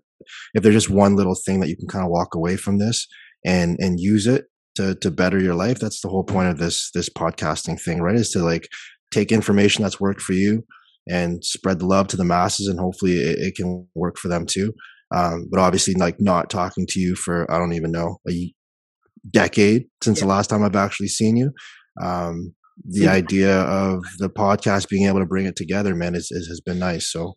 if 0.54 0.62
there's 0.62 0.74
just 0.74 0.90
one 0.90 1.16
little 1.16 1.34
thing 1.34 1.60
that 1.60 1.68
you 1.68 1.76
can 1.76 1.88
kind 1.88 2.04
of 2.04 2.10
walk 2.10 2.34
away 2.34 2.56
from 2.56 2.78
this 2.78 3.06
and 3.44 3.78
and 3.80 4.00
use 4.00 4.26
it 4.26 4.46
to 4.76 4.94
to 4.96 5.10
better 5.10 5.38
your 5.40 5.54
life, 5.54 5.78
that's 5.78 6.00
the 6.00 6.08
whole 6.08 6.24
point 6.24 6.48
of 6.48 6.58
this 6.58 6.90
this 6.92 7.08
podcasting 7.08 7.80
thing, 7.80 8.00
right? 8.00 8.16
Is 8.16 8.30
to 8.30 8.40
like 8.40 8.68
take 9.12 9.32
information 9.32 9.82
that's 9.82 10.00
worked 10.00 10.20
for 10.20 10.32
you 10.32 10.64
and 11.08 11.44
spread 11.44 11.78
the 11.78 11.86
love 11.86 12.08
to 12.08 12.16
the 12.16 12.24
masses 12.24 12.66
and 12.66 12.80
hopefully 12.80 13.12
it, 13.18 13.38
it 13.38 13.54
can 13.54 13.86
work 13.94 14.16
for 14.18 14.28
them 14.28 14.46
too. 14.46 14.72
Um, 15.14 15.46
but 15.50 15.60
obviously 15.60 15.94
like 15.94 16.16
not 16.18 16.50
talking 16.50 16.86
to 16.88 16.98
you 16.98 17.14
for 17.14 17.48
i 17.52 17.58
don't 17.58 17.74
even 17.74 17.92
know 17.92 18.16
a 18.28 18.52
decade 19.30 19.84
since 20.02 20.20
the 20.20 20.26
last 20.26 20.48
time 20.48 20.64
i've 20.64 20.74
actually 20.76 21.08
seen 21.08 21.36
you. 21.36 21.52
Um, 22.02 22.54
the 22.84 23.06
idea 23.06 23.60
of 23.60 24.02
the 24.18 24.28
podcast 24.28 24.88
being 24.88 25.06
able 25.06 25.20
to 25.20 25.26
bring 25.26 25.46
it 25.46 25.54
together 25.56 25.94
man 25.94 26.14
is, 26.16 26.28
is 26.32 26.48
has 26.48 26.60
been 26.60 26.78
nice. 26.80 27.12
So 27.12 27.34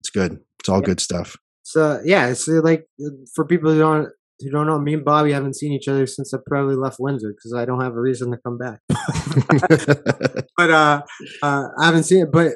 it's 0.00 0.10
good. 0.10 0.38
It's 0.60 0.68
all 0.68 0.80
Yeah. 0.80 0.86
good 0.86 1.00
stuff. 1.00 1.36
So 1.64 2.00
yeah 2.04 2.28
it's 2.28 2.46
like 2.48 2.86
for 3.34 3.44
people 3.44 3.72
who 3.72 3.78
don't 3.80 4.08
who 4.44 4.50
don't 4.50 4.66
know 4.66 4.78
me 4.78 4.94
and 4.94 5.04
bobby 5.04 5.32
haven't 5.32 5.56
seen 5.56 5.72
each 5.72 5.88
other 5.88 6.06
since 6.06 6.32
i 6.32 6.38
probably 6.46 6.76
left 6.76 6.98
windsor 7.00 7.34
because 7.36 7.54
i 7.54 7.64
don't 7.64 7.80
have 7.82 7.94
a 7.94 8.00
reason 8.00 8.30
to 8.30 8.38
come 8.38 8.58
back. 8.58 8.80
But 10.56 10.70
uh, 10.70 11.02
uh 11.42 11.64
i 11.80 11.86
haven't 11.86 12.04
seen 12.04 12.22
it 12.22 12.30
but 12.32 12.52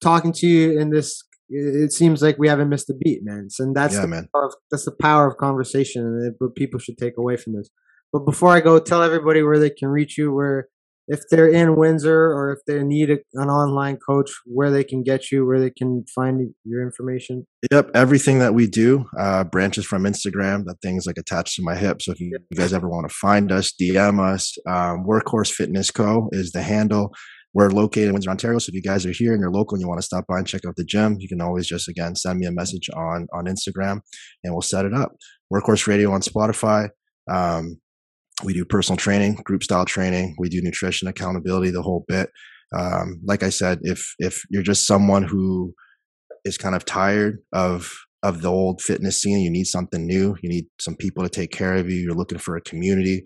talking 0.00 0.32
to 0.34 0.46
you 0.46 0.78
in 0.78 0.90
this 0.90 1.24
it 1.50 1.92
seems 1.92 2.22
like 2.22 2.38
we 2.38 2.48
haven't 2.48 2.68
missed 2.68 2.88
a 2.90 2.94
beat 2.94 3.24
man. 3.24 3.50
So- 3.50 3.64
and 3.64 3.74
that's 3.74 3.94
yeah 3.94 4.02
the 4.02 4.08
man. 4.08 4.28
power 4.32 4.46
of, 4.46 4.54
that's 4.70 4.84
the 4.84 4.92
power 4.92 5.26
of 5.26 5.36
conversation 5.36 6.04
and 6.04 6.34
what 6.38 6.54
people 6.54 6.78
should 6.78 6.96
take 6.96 7.16
away 7.18 7.36
from 7.36 7.54
this. 7.54 7.70
But 8.12 8.20
before 8.20 8.50
I 8.50 8.60
go, 8.60 8.78
tell 8.78 9.02
everybody 9.02 9.42
where 9.42 9.58
they 9.58 9.70
can 9.70 9.88
reach 9.88 10.18
you, 10.18 10.32
where 10.32 10.68
if 11.10 11.28
they're 11.28 11.48
in 11.48 11.74
Windsor 11.74 12.32
or 12.32 12.52
if 12.52 12.60
they 12.68 12.84
need 12.84 13.10
a, 13.10 13.18
an 13.34 13.50
online 13.50 13.96
coach, 13.96 14.30
where 14.46 14.70
they 14.70 14.84
can 14.84 15.02
get 15.02 15.32
you, 15.32 15.44
where 15.44 15.58
they 15.58 15.70
can 15.70 16.04
find 16.14 16.54
your 16.64 16.82
information. 16.82 17.44
Yep, 17.72 17.90
everything 17.94 18.38
that 18.38 18.54
we 18.54 18.68
do 18.68 19.04
uh, 19.18 19.42
branches 19.42 19.84
from 19.84 20.04
Instagram. 20.04 20.64
That 20.66 20.76
thing's 20.82 21.06
like 21.06 21.18
attached 21.18 21.56
to 21.56 21.62
my 21.62 21.74
hip. 21.74 22.00
So 22.00 22.12
if 22.12 22.20
you, 22.20 22.38
you 22.48 22.56
guys 22.56 22.72
ever 22.72 22.88
want 22.88 23.08
to 23.08 23.14
find 23.14 23.50
us, 23.50 23.72
DM 23.72 24.20
us. 24.20 24.56
Um, 24.68 25.04
Workhorse 25.04 25.50
Fitness 25.50 25.90
Co. 25.90 26.28
is 26.30 26.52
the 26.52 26.62
handle. 26.62 27.12
We're 27.54 27.70
located 27.70 28.06
in 28.06 28.12
Windsor, 28.12 28.30
Ontario. 28.30 28.60
So 28.60 28.70
if 28.70 28.76
you 28.76 28.82
guys 28.82 29.04
are 29.04 29.10
here 29.10 29.32
and 29.32 29.40
you're 29.40 29.50
local 29.50 29.74
and 29.74 29.82
you 29.82 29.88
want 29.88 29.98
to 29.98 30.06
stop 30.06 30.28
by 30.28 30.38
and 30.38 30.46
check 30.46 30.60
out 30.64 30.76
the 30.76 30.84
gym, 30.84 31.16
you 31.18 31.28
can 31.28 31.40
always 31.40 31.66
just 31.66 31.88
again 31.88 32.14
send 32.14 32.38
me 32.38 32.46
a 32.46 32.52
message 32.52 32.88
on 32.90 33.26
on 33.32 33.46
Instagram 33.46 34.00
and 34.44 34.54
we'll 34.54 34.62
set 34.62 34.84
it 34.84 34.94
up. 34.94 35.16
Workhorse 35.52 35.88
Radio 35.88 36.12
on 36.12 36.20
Spotify. 36.20 36.90
Um, 37.28 37.80
we 38.44 38.52
do 38.52 38.64
personal 38.64 38.96
training, 38.96 39.36
group 39.44 39.62
style 39.62 39.84
training. 39.84 40.34
We 40.38 40.48
do 40.48 40.60
nutrition, 40.62 41.08
accountability, 41.08 41.70
the 41.70 41.82
whole 41.82 42.04
bit. 42.08 42.30
Um, 42.76 43.20
like 43.24 43.42
I 43.42 43.50
said, 43.50 43.80
if 43.82 44.14
if 44.18 44.42
you're 44.50 44.62
just 44.62 44.86
someone 44.86 45.24
who 45.24 45.74
is 46.44 46.56
kind 46.56 46.74
of 46.74 46.84
tired 46.84 47.38
of 47.52 47.92
of 48.22 48.42
the 48.42 48.50
old 48.50 48.80
fitness 48.80 49.20
scene, 49.20 49.40
you 49.40 49.50
need 49.50 49.66
something 49.66 50.06
new. 50.06 50.36
You 50.42 50.48
need 50.48 50.66
some 50.80 50.96
people 50.96 51.22
to 51.22 51.28
take 51.28 51.50
care 51.50 51.74
of 51.74 51.90
you. 51.90 51.96
You're 51.96 52.14
looking 52.14 52.38
for 52.38 52.56
a 52.56 52.60
community. 52.60 53.22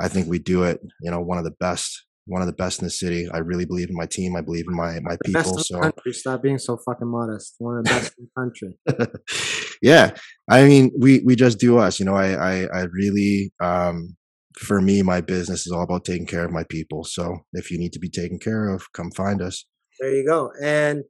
I 0.00 0.08
think 0.08 0.28
we 0.28 0.38
do 0.38 0.64
it. 0.64 0.80
You 1.02 1.10
know, 1.10 1.20
one 1.20 1.38
of 1.38 1.44
the 1.44 1.54
best, 1.60 2.04
one 2.26 2.42
of 2.42 2.46
the 2.46 2.54
best 2.54 2.80
in 2.80 2.86
the 2.86 2.90
city. 2.90 3.28
I 3.32 3.38
really 3.38 3.66
believe 3.66 3.90
in 3.90 3.96
my 3.96 4.06
team. 4.06 4.36
I 4.36 4.40
believe 4.40 4.64
in 4.68 4.74
my 4.76 4.98
my 5.00 5.16
The 5.16 5.24
people. 5.24 5.58
So 5.58 5.80
country. 5.80 6.12
Stop 6.12 6.42
being 6.42 6.58
so 6.58 6.76
fucking 6.76 7.08
modest. 7.08 7.54
One 7.58 7.78
of 7.78 7.84
the 7.84 7.90
best 7.90 8.14
in 8.18 8.28
the 8.34 8.40
country. 8.40 9.18
yeah 9.82 10.10
i 10.50 10.64
mean 10.64 10.90
we 10.98 11.20
we 11.24 11.36
just 11.36 11.58
do 11.58 11.78
us 11.78 11.98
you 11.98 12.06
know 12.06 12.14
i 12.14 12.32
i, 12.32 12.68
I 12.72 12.80
really 12.92 13.52
um 13.60 14.16
for 14.58 14.80
me 14.80 15.02
my 15.02 15.20
business 15.20 15.66
is 15.66 15.72
all 15.72 15.82
about 15.82 16.04
taking 16.04 16.26
care 16.26 16.44
of 16.44 16.50
my 16.50 16.64
people 16.68 17.04
so 17.04 17.38
if 17.52 17.70
you 17.70 17.78
need 17.78 17.92
to 17.92 17.98
be 18.00 18.10
taken 18.10 18.38
care 18.38 18.68
of 18.68 18.92
come 18.92 19.10
find 19.12 19.40
us 19.40 19.64
There 20.00 20.14
you 20.14 20.24
go. 20.26 20.50
And 20.62 21.04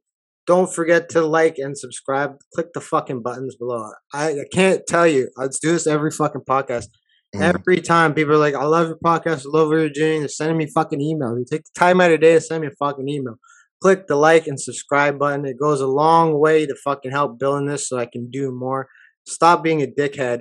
don't 0.47 0.73
forget 0.73 1.09
to 1.09 1.21
like 1.21 1.57
and 1.59 1.77
subscribe. 1.77 2.31
Click 2.55 2.69
the 2.73 2.81
fucking 2.81 3.21
buttons 3.21 3.55
below. 3.55 3.91
I, 4.13 4.31
I 4.31 4.45
can't 4.51 4.81
tell 4.87 5.05
you. 5.05 5.29
I 5.37 5.45
do 5.61 5.71
this 5.73 5.85
every 5.85 6.09
fucking 6.11 6.41
podcast. 6.49 6.87
Mhm. 7.35 7.41
Every 7.53 7.81
time 7.81 8.15
people 8.15 8.33
are 8.33 8.37
like, 8.47 8.55
I 8.55 8.65
love 8.65 8.87
your 8.87 8.97
podcast, 8.97 9.45
I 9.45 9.49
love 9.57 9.67
what 9.67 9.77
you're 9.77 9.89
doing. 9.89 10.21
They're 10.21 10.27
sending 10.39 10.57
me 10.57 10.65
fucking 10.73 10.99
emails. 10.99 11.37
You 11.37 11.45
take 11.51 11.65
the 11.65 11.79
time 11.79 12.01
out 12.01 12.11
of 12.11 12.19
the 12.19 12.25
day 12.25 12.33
to 12.33 12.41
send 12.41 12.61
me 12.61 12.67
a 12.67 12.71
fucking 12.83 13.07
email. 13.07 13.35
Click 13.83 14.07
the 14.07 14.15
like 14.15 14.47
and 14.47 14.59
subscribe 14.59 15.19
button. 15.19 15.45
It 15.45 15.59
goes 15.59 15.81
a 15.81 15.87
long 16.03 16.39
way 16.39 16.65
to 16.65 16.75
fucking 16.83 17.11
help 17.11 17.37
building 17.37 17.67
this 17.67 17.87
so 17.87 17.99
I 17.99 18.07
can 18.07 18.31
do 18.31 18.51
more. 18.51 18.87
Stop 19.27 19.61
being 19.63 19.83
a 19.83 19.87
dickhead. 19.87 20.39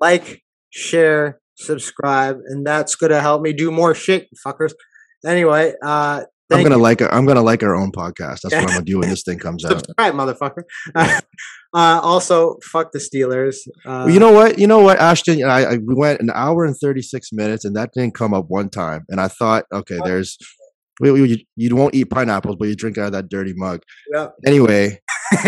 Like, 0.00 0.42
share, 0.70 1.40
subscribe, 1.60 2.38
and 2.46 2.66
that's 2.66 2.94
gonna 2.94 3.20
help 3.20 3.42
me 3.42 3.52
do 3.52 3.70
more 3.70 3.94
shit, 3.94 4.28
fuckers. 4.44 4.72
Anyway, 5.24 5.74
uh 5.84 6.22
i'm 6.52 6.64
gonna 6.64 6.76
you. 6.76 6.82
like 6.82 7.00
i'm 7.12 7.26
gonna 7.26 7.42
like 7.42 7.62
our 7.62 7.76
own 7.76 7.92
podcast 7.92 8.40
that's 8.42 8.52
what 8.52 8.62
i'm 8.62 8.66
gonna 8.66 8.82
do 8.82 8.98
when 8.98 9.08
this 9.14 9.22
thing 9.22 9.38
comes 9.38 9.64
out 9.64 9.70
subscribe, 9.70 10.14
motherfucker. 10.14 10.62
uh, 11.72 12.00
also, 12.02 12.56
fuck 12.72 12.90
the 12.92 12.98
Steelers. 12.98 13.56
Uh, 13.86 14.04
Well, 14.04 14.10
you 14.10 14.18
know 14.18 14.32
what? 14.32 14.58
You 14.58 14.66
know 14.66 14.80
what, 14.80 14.98
Ashton? 14.98 15.42
I, 15.44 15.64
I 15.64 15.76
we 15.76 15.94
went 15.94 16.20
an 16.20 16.30
hour 16.34 16.64
and 16.64 16.76
thirty 16.76 17.02
six 17.02 17.28
minutes, 17.32 17.64
and 17.64 17.76
that 17.76 17.90
didn't 17.94 18.14
come 18.14 18.34
up 18.34 18.46
one 18.48 18.68
time. 18.70 19.04
And 19.08 19.20
I 19.20 19.28
thought, 19.28 19.64
okay, 19.72 19.98
there's, 20.04 20.36
we, 21.00 21.12
we, 21.12 21.28
you, 21.28 21.36
you 21.56 21.76
won't 21.76 21.94
eat 21.94 22.10
pineapples, 22.10 22.56
but 22.58 22.68
you 22.68 22.74
drink 22.74 22.98
out 22.98 23.06
of 23.06 23.12
that 23.12 23.28
dirty 23.28 23.52
mug. 23.54 23.82
yeah. 24.12 24.28
Anyway, 24.44 25.00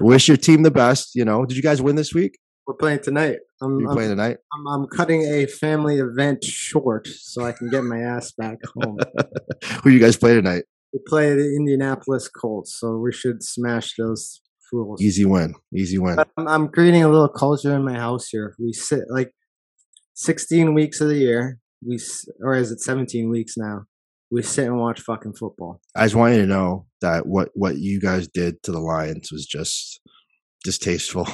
wish 0.00 0.28
your 0.28 0.36
team 0.36 0.62
the 0.62 0.70
best. 0.72 1.14
You 1.14 1.24
know, 1.24 1.44
did 1.44 1.56
you 1.56 1.62
guys 1.62 1.80
win 1.80 1.96
this 1.96 2.12
week? 2.12 2.38
We're 2.66 2.74
playing 2.74 3.00
tonight. 3.00 3.38
I'm, 3.62 3.80
You 3.80 3.88
I'm, 3.88 3.94
playing 3.94 4.10
tonight? 4.10 4.38
I'm, 4.54 4.66
I'm 4.68 4.86
cutting 4.86 5.22
a 5.22 5.46
family 5.46 5.98
event 5.98 6.44
short 6.44 7.06
so 7.08 7.44
I 7.44 7.52
can 7.52 7.68
get 7.68 7.82
my 7.82 8.00
ass 8.00 8.32
back 8.32 8.58
home. 8.74 8.98
Who 9.82 9.90
you 9.90 9.98
guys 9.98 10.16
play 10.16 10.34
tonight? 10.34 10.64
we 10.92 11.00
play 11.06 11.34
the 11.34 11.56
Indianapolis 11.56 12.28
Colts, 12.28 12.78
so 12.78 12.96
we 12.96 13.12
should 13.12 13.42
smash 13.42 13.94
those 13.96 14.40
fools. 14.70 15.00
Easy 15.00 15.24
win. 15.24 15.54
Easy 15.74 15.98
win. 15.98 16.18
I'm, 16.36 16.48
I'm 16.48 16.68
creating 16.68 17.02
a 17.02 17.08
little 17.08 17.28
culture 17.28 17.74
in 17.74 17.84
my 17.84 17.94
house 17.94 18.28
here. 18.28 18.54
We 18.58 18.72
sit 18.72 19.04
like 19.08 19.32
16 20.14 20.74
weeks 20.74 21.00
of 21.00 21.08
the 21.08 21.16
year. 21.16 21.58
We 21.86 21.98
or 22.42 22.54
is 22.54 22.70
it 22.70 22.80
17 22.80 23.30
weeks 23.30 23.56
now? 23.56 23.84
We 24.30 24.42
sit 24.42 24.66
and 24.66 24.78
watch 24.78 25.00
fucking 25.00 25.34
football. 25.34 25.80
I 25.96 26.04
just 26.04 26.14
want 26.14 26.34
you 26.34 26.42
to 26.42 26.46
know 26.46 26.86
that 27.00 27.26
what 27.26 27.50
what 27.54 27.78
you 27.78 28.00
guys 28.00 28.28
did 28.28 28.62
to 28.64 28.72
the 28.72 28.80
Lions 28.80 29.32
was 29.32 29.46
just 29.46 30.00
distasteful. 30.64 31.26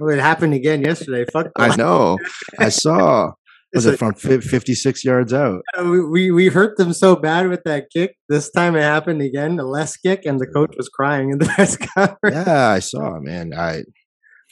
Well, 0.00 0.10
it 0.16 0.20
happened 0.20 0.54
again 0.54 0.82
yesterday. 0.82 1.24
Fuck. 1.32 1.48
I 1.56 1.74
know. 1.76 2.18
I 2.58 2.68
saw. 2.68 3.32
Was 3.74 3.84
It's 3.84 3.94
it 3.94 3.98
from 3.98 4.14
56 4.14 5.04
yards 5.04 5.34
out? 5.34 5.60
We, 5.78 6.30
we 6.30 6.46
hurt 6.48 6.78
them 6.78 6.94
so 6.94 7.14
bad 7.16 7.48
with 7.48 7.64
that 7.64 7.90
kick. 7.92 8.16
This 8.26 8.50
time 8.50 8.74
it 8.76 8.80
happened 8.80 9.20
again, 9.20 9.56
the 9.56 9.64
less 9.64 9.94
kick, 9.94 10.24
and 10.24 10.40
the 10.40 10.46
coach 10.46 10.72
was 10.78 10.88
crying 10.88 11.30
in 11.32 11.38
the 11.38 11.44
press 11.54 11.76
conference. 11.76 12.46
Yeah, 12.46 12.68
I 12.70 12.78
saw, 12.78 13.18
man. 13.20 13.52
I 13.52 13.82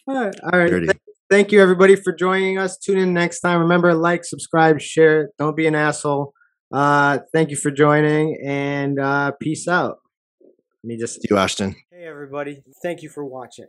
All 0.07 0.23
right. 0.23 0.35
All 0.53 0.59
right. 0.59 0.69
Dirty. 0.71 0.87
Th- 0.89 0.99
Thank 1.31 1.51
you, 1.51 1.63
everybody, 1.63 1.97
for 1.97 2.13
joining 2.13 2.59
us. 2.59 2.77
Tune 2.77 2.99
in 2.99 3.15
next 3.15 3.41
time. 3.41 3.61
Remember, 3.61 3.95
like, 3.95 4.23
subscribe, 4.23 4.81
share. 4.83 5.31
Don't 5.39 5.57
be 5.57 5.67
an 5.67 5.75
asshole. 5.75 6.35
Uh, 6.71 7.21
thank 7.33 7.49
you 7.49 7.57
for 7.57 7.71
joining, 7.71 8.39
and 8.45 9.01
uh, 9.01 9.33
peace 9.41 9.67
out. 9.67 9.97
Let 10.43 10.89
me 10.89 10.99
just. 10.99 11.27
You, 11.29 11.39
Ashton. 11.39 11.75
Hey 11.91 12.05
everybody, 12.05 12.63
thank 12.83 13.03
you 13.03 13.09
for 13.09 13.25
watching. 13.25 13.67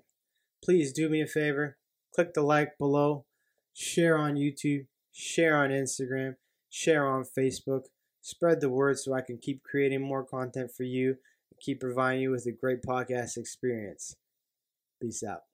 Please 0.64 0.92
do 0.92 1.10
me 1.10 1.22
a 1.22 1.28
favor, 1.28 1.78
click 2.14 2.34
the 2.34 2.42
like 2.42 2.78
below, 2.78 3.26
share 3.74 4.18
on 4.18 4.36
YouTube, 4.36 4.88
share 5.14 5.58
on 5.58 5.70
Instagram, 5.70 6.36
share 6.70 7.08
on 7.08 7.24
Facebook, 7.24 7.84
spread 8.22 8.60
the 8.60 8.70
word 8.70 9.00
so 9.00 9.14
I 9.14 9.22
can 9.22 9.38
keep 9.38 9.64
creating 9.64 10.02
more 10.02 10.24
content 10.24 10.72
for 10.76 10.84
you 10.84 11.10
and 11.10 11.60
keep 11.60 11.80
providing 11.80 12.22
you 12.22 12.32
with 12.32 12.46
a 12.46 12.52
great 12.52 12.82
podcast 12.82 13.38
experience. 13.38 14.16
Peace 15.02 15.24
out. 15.24 15.47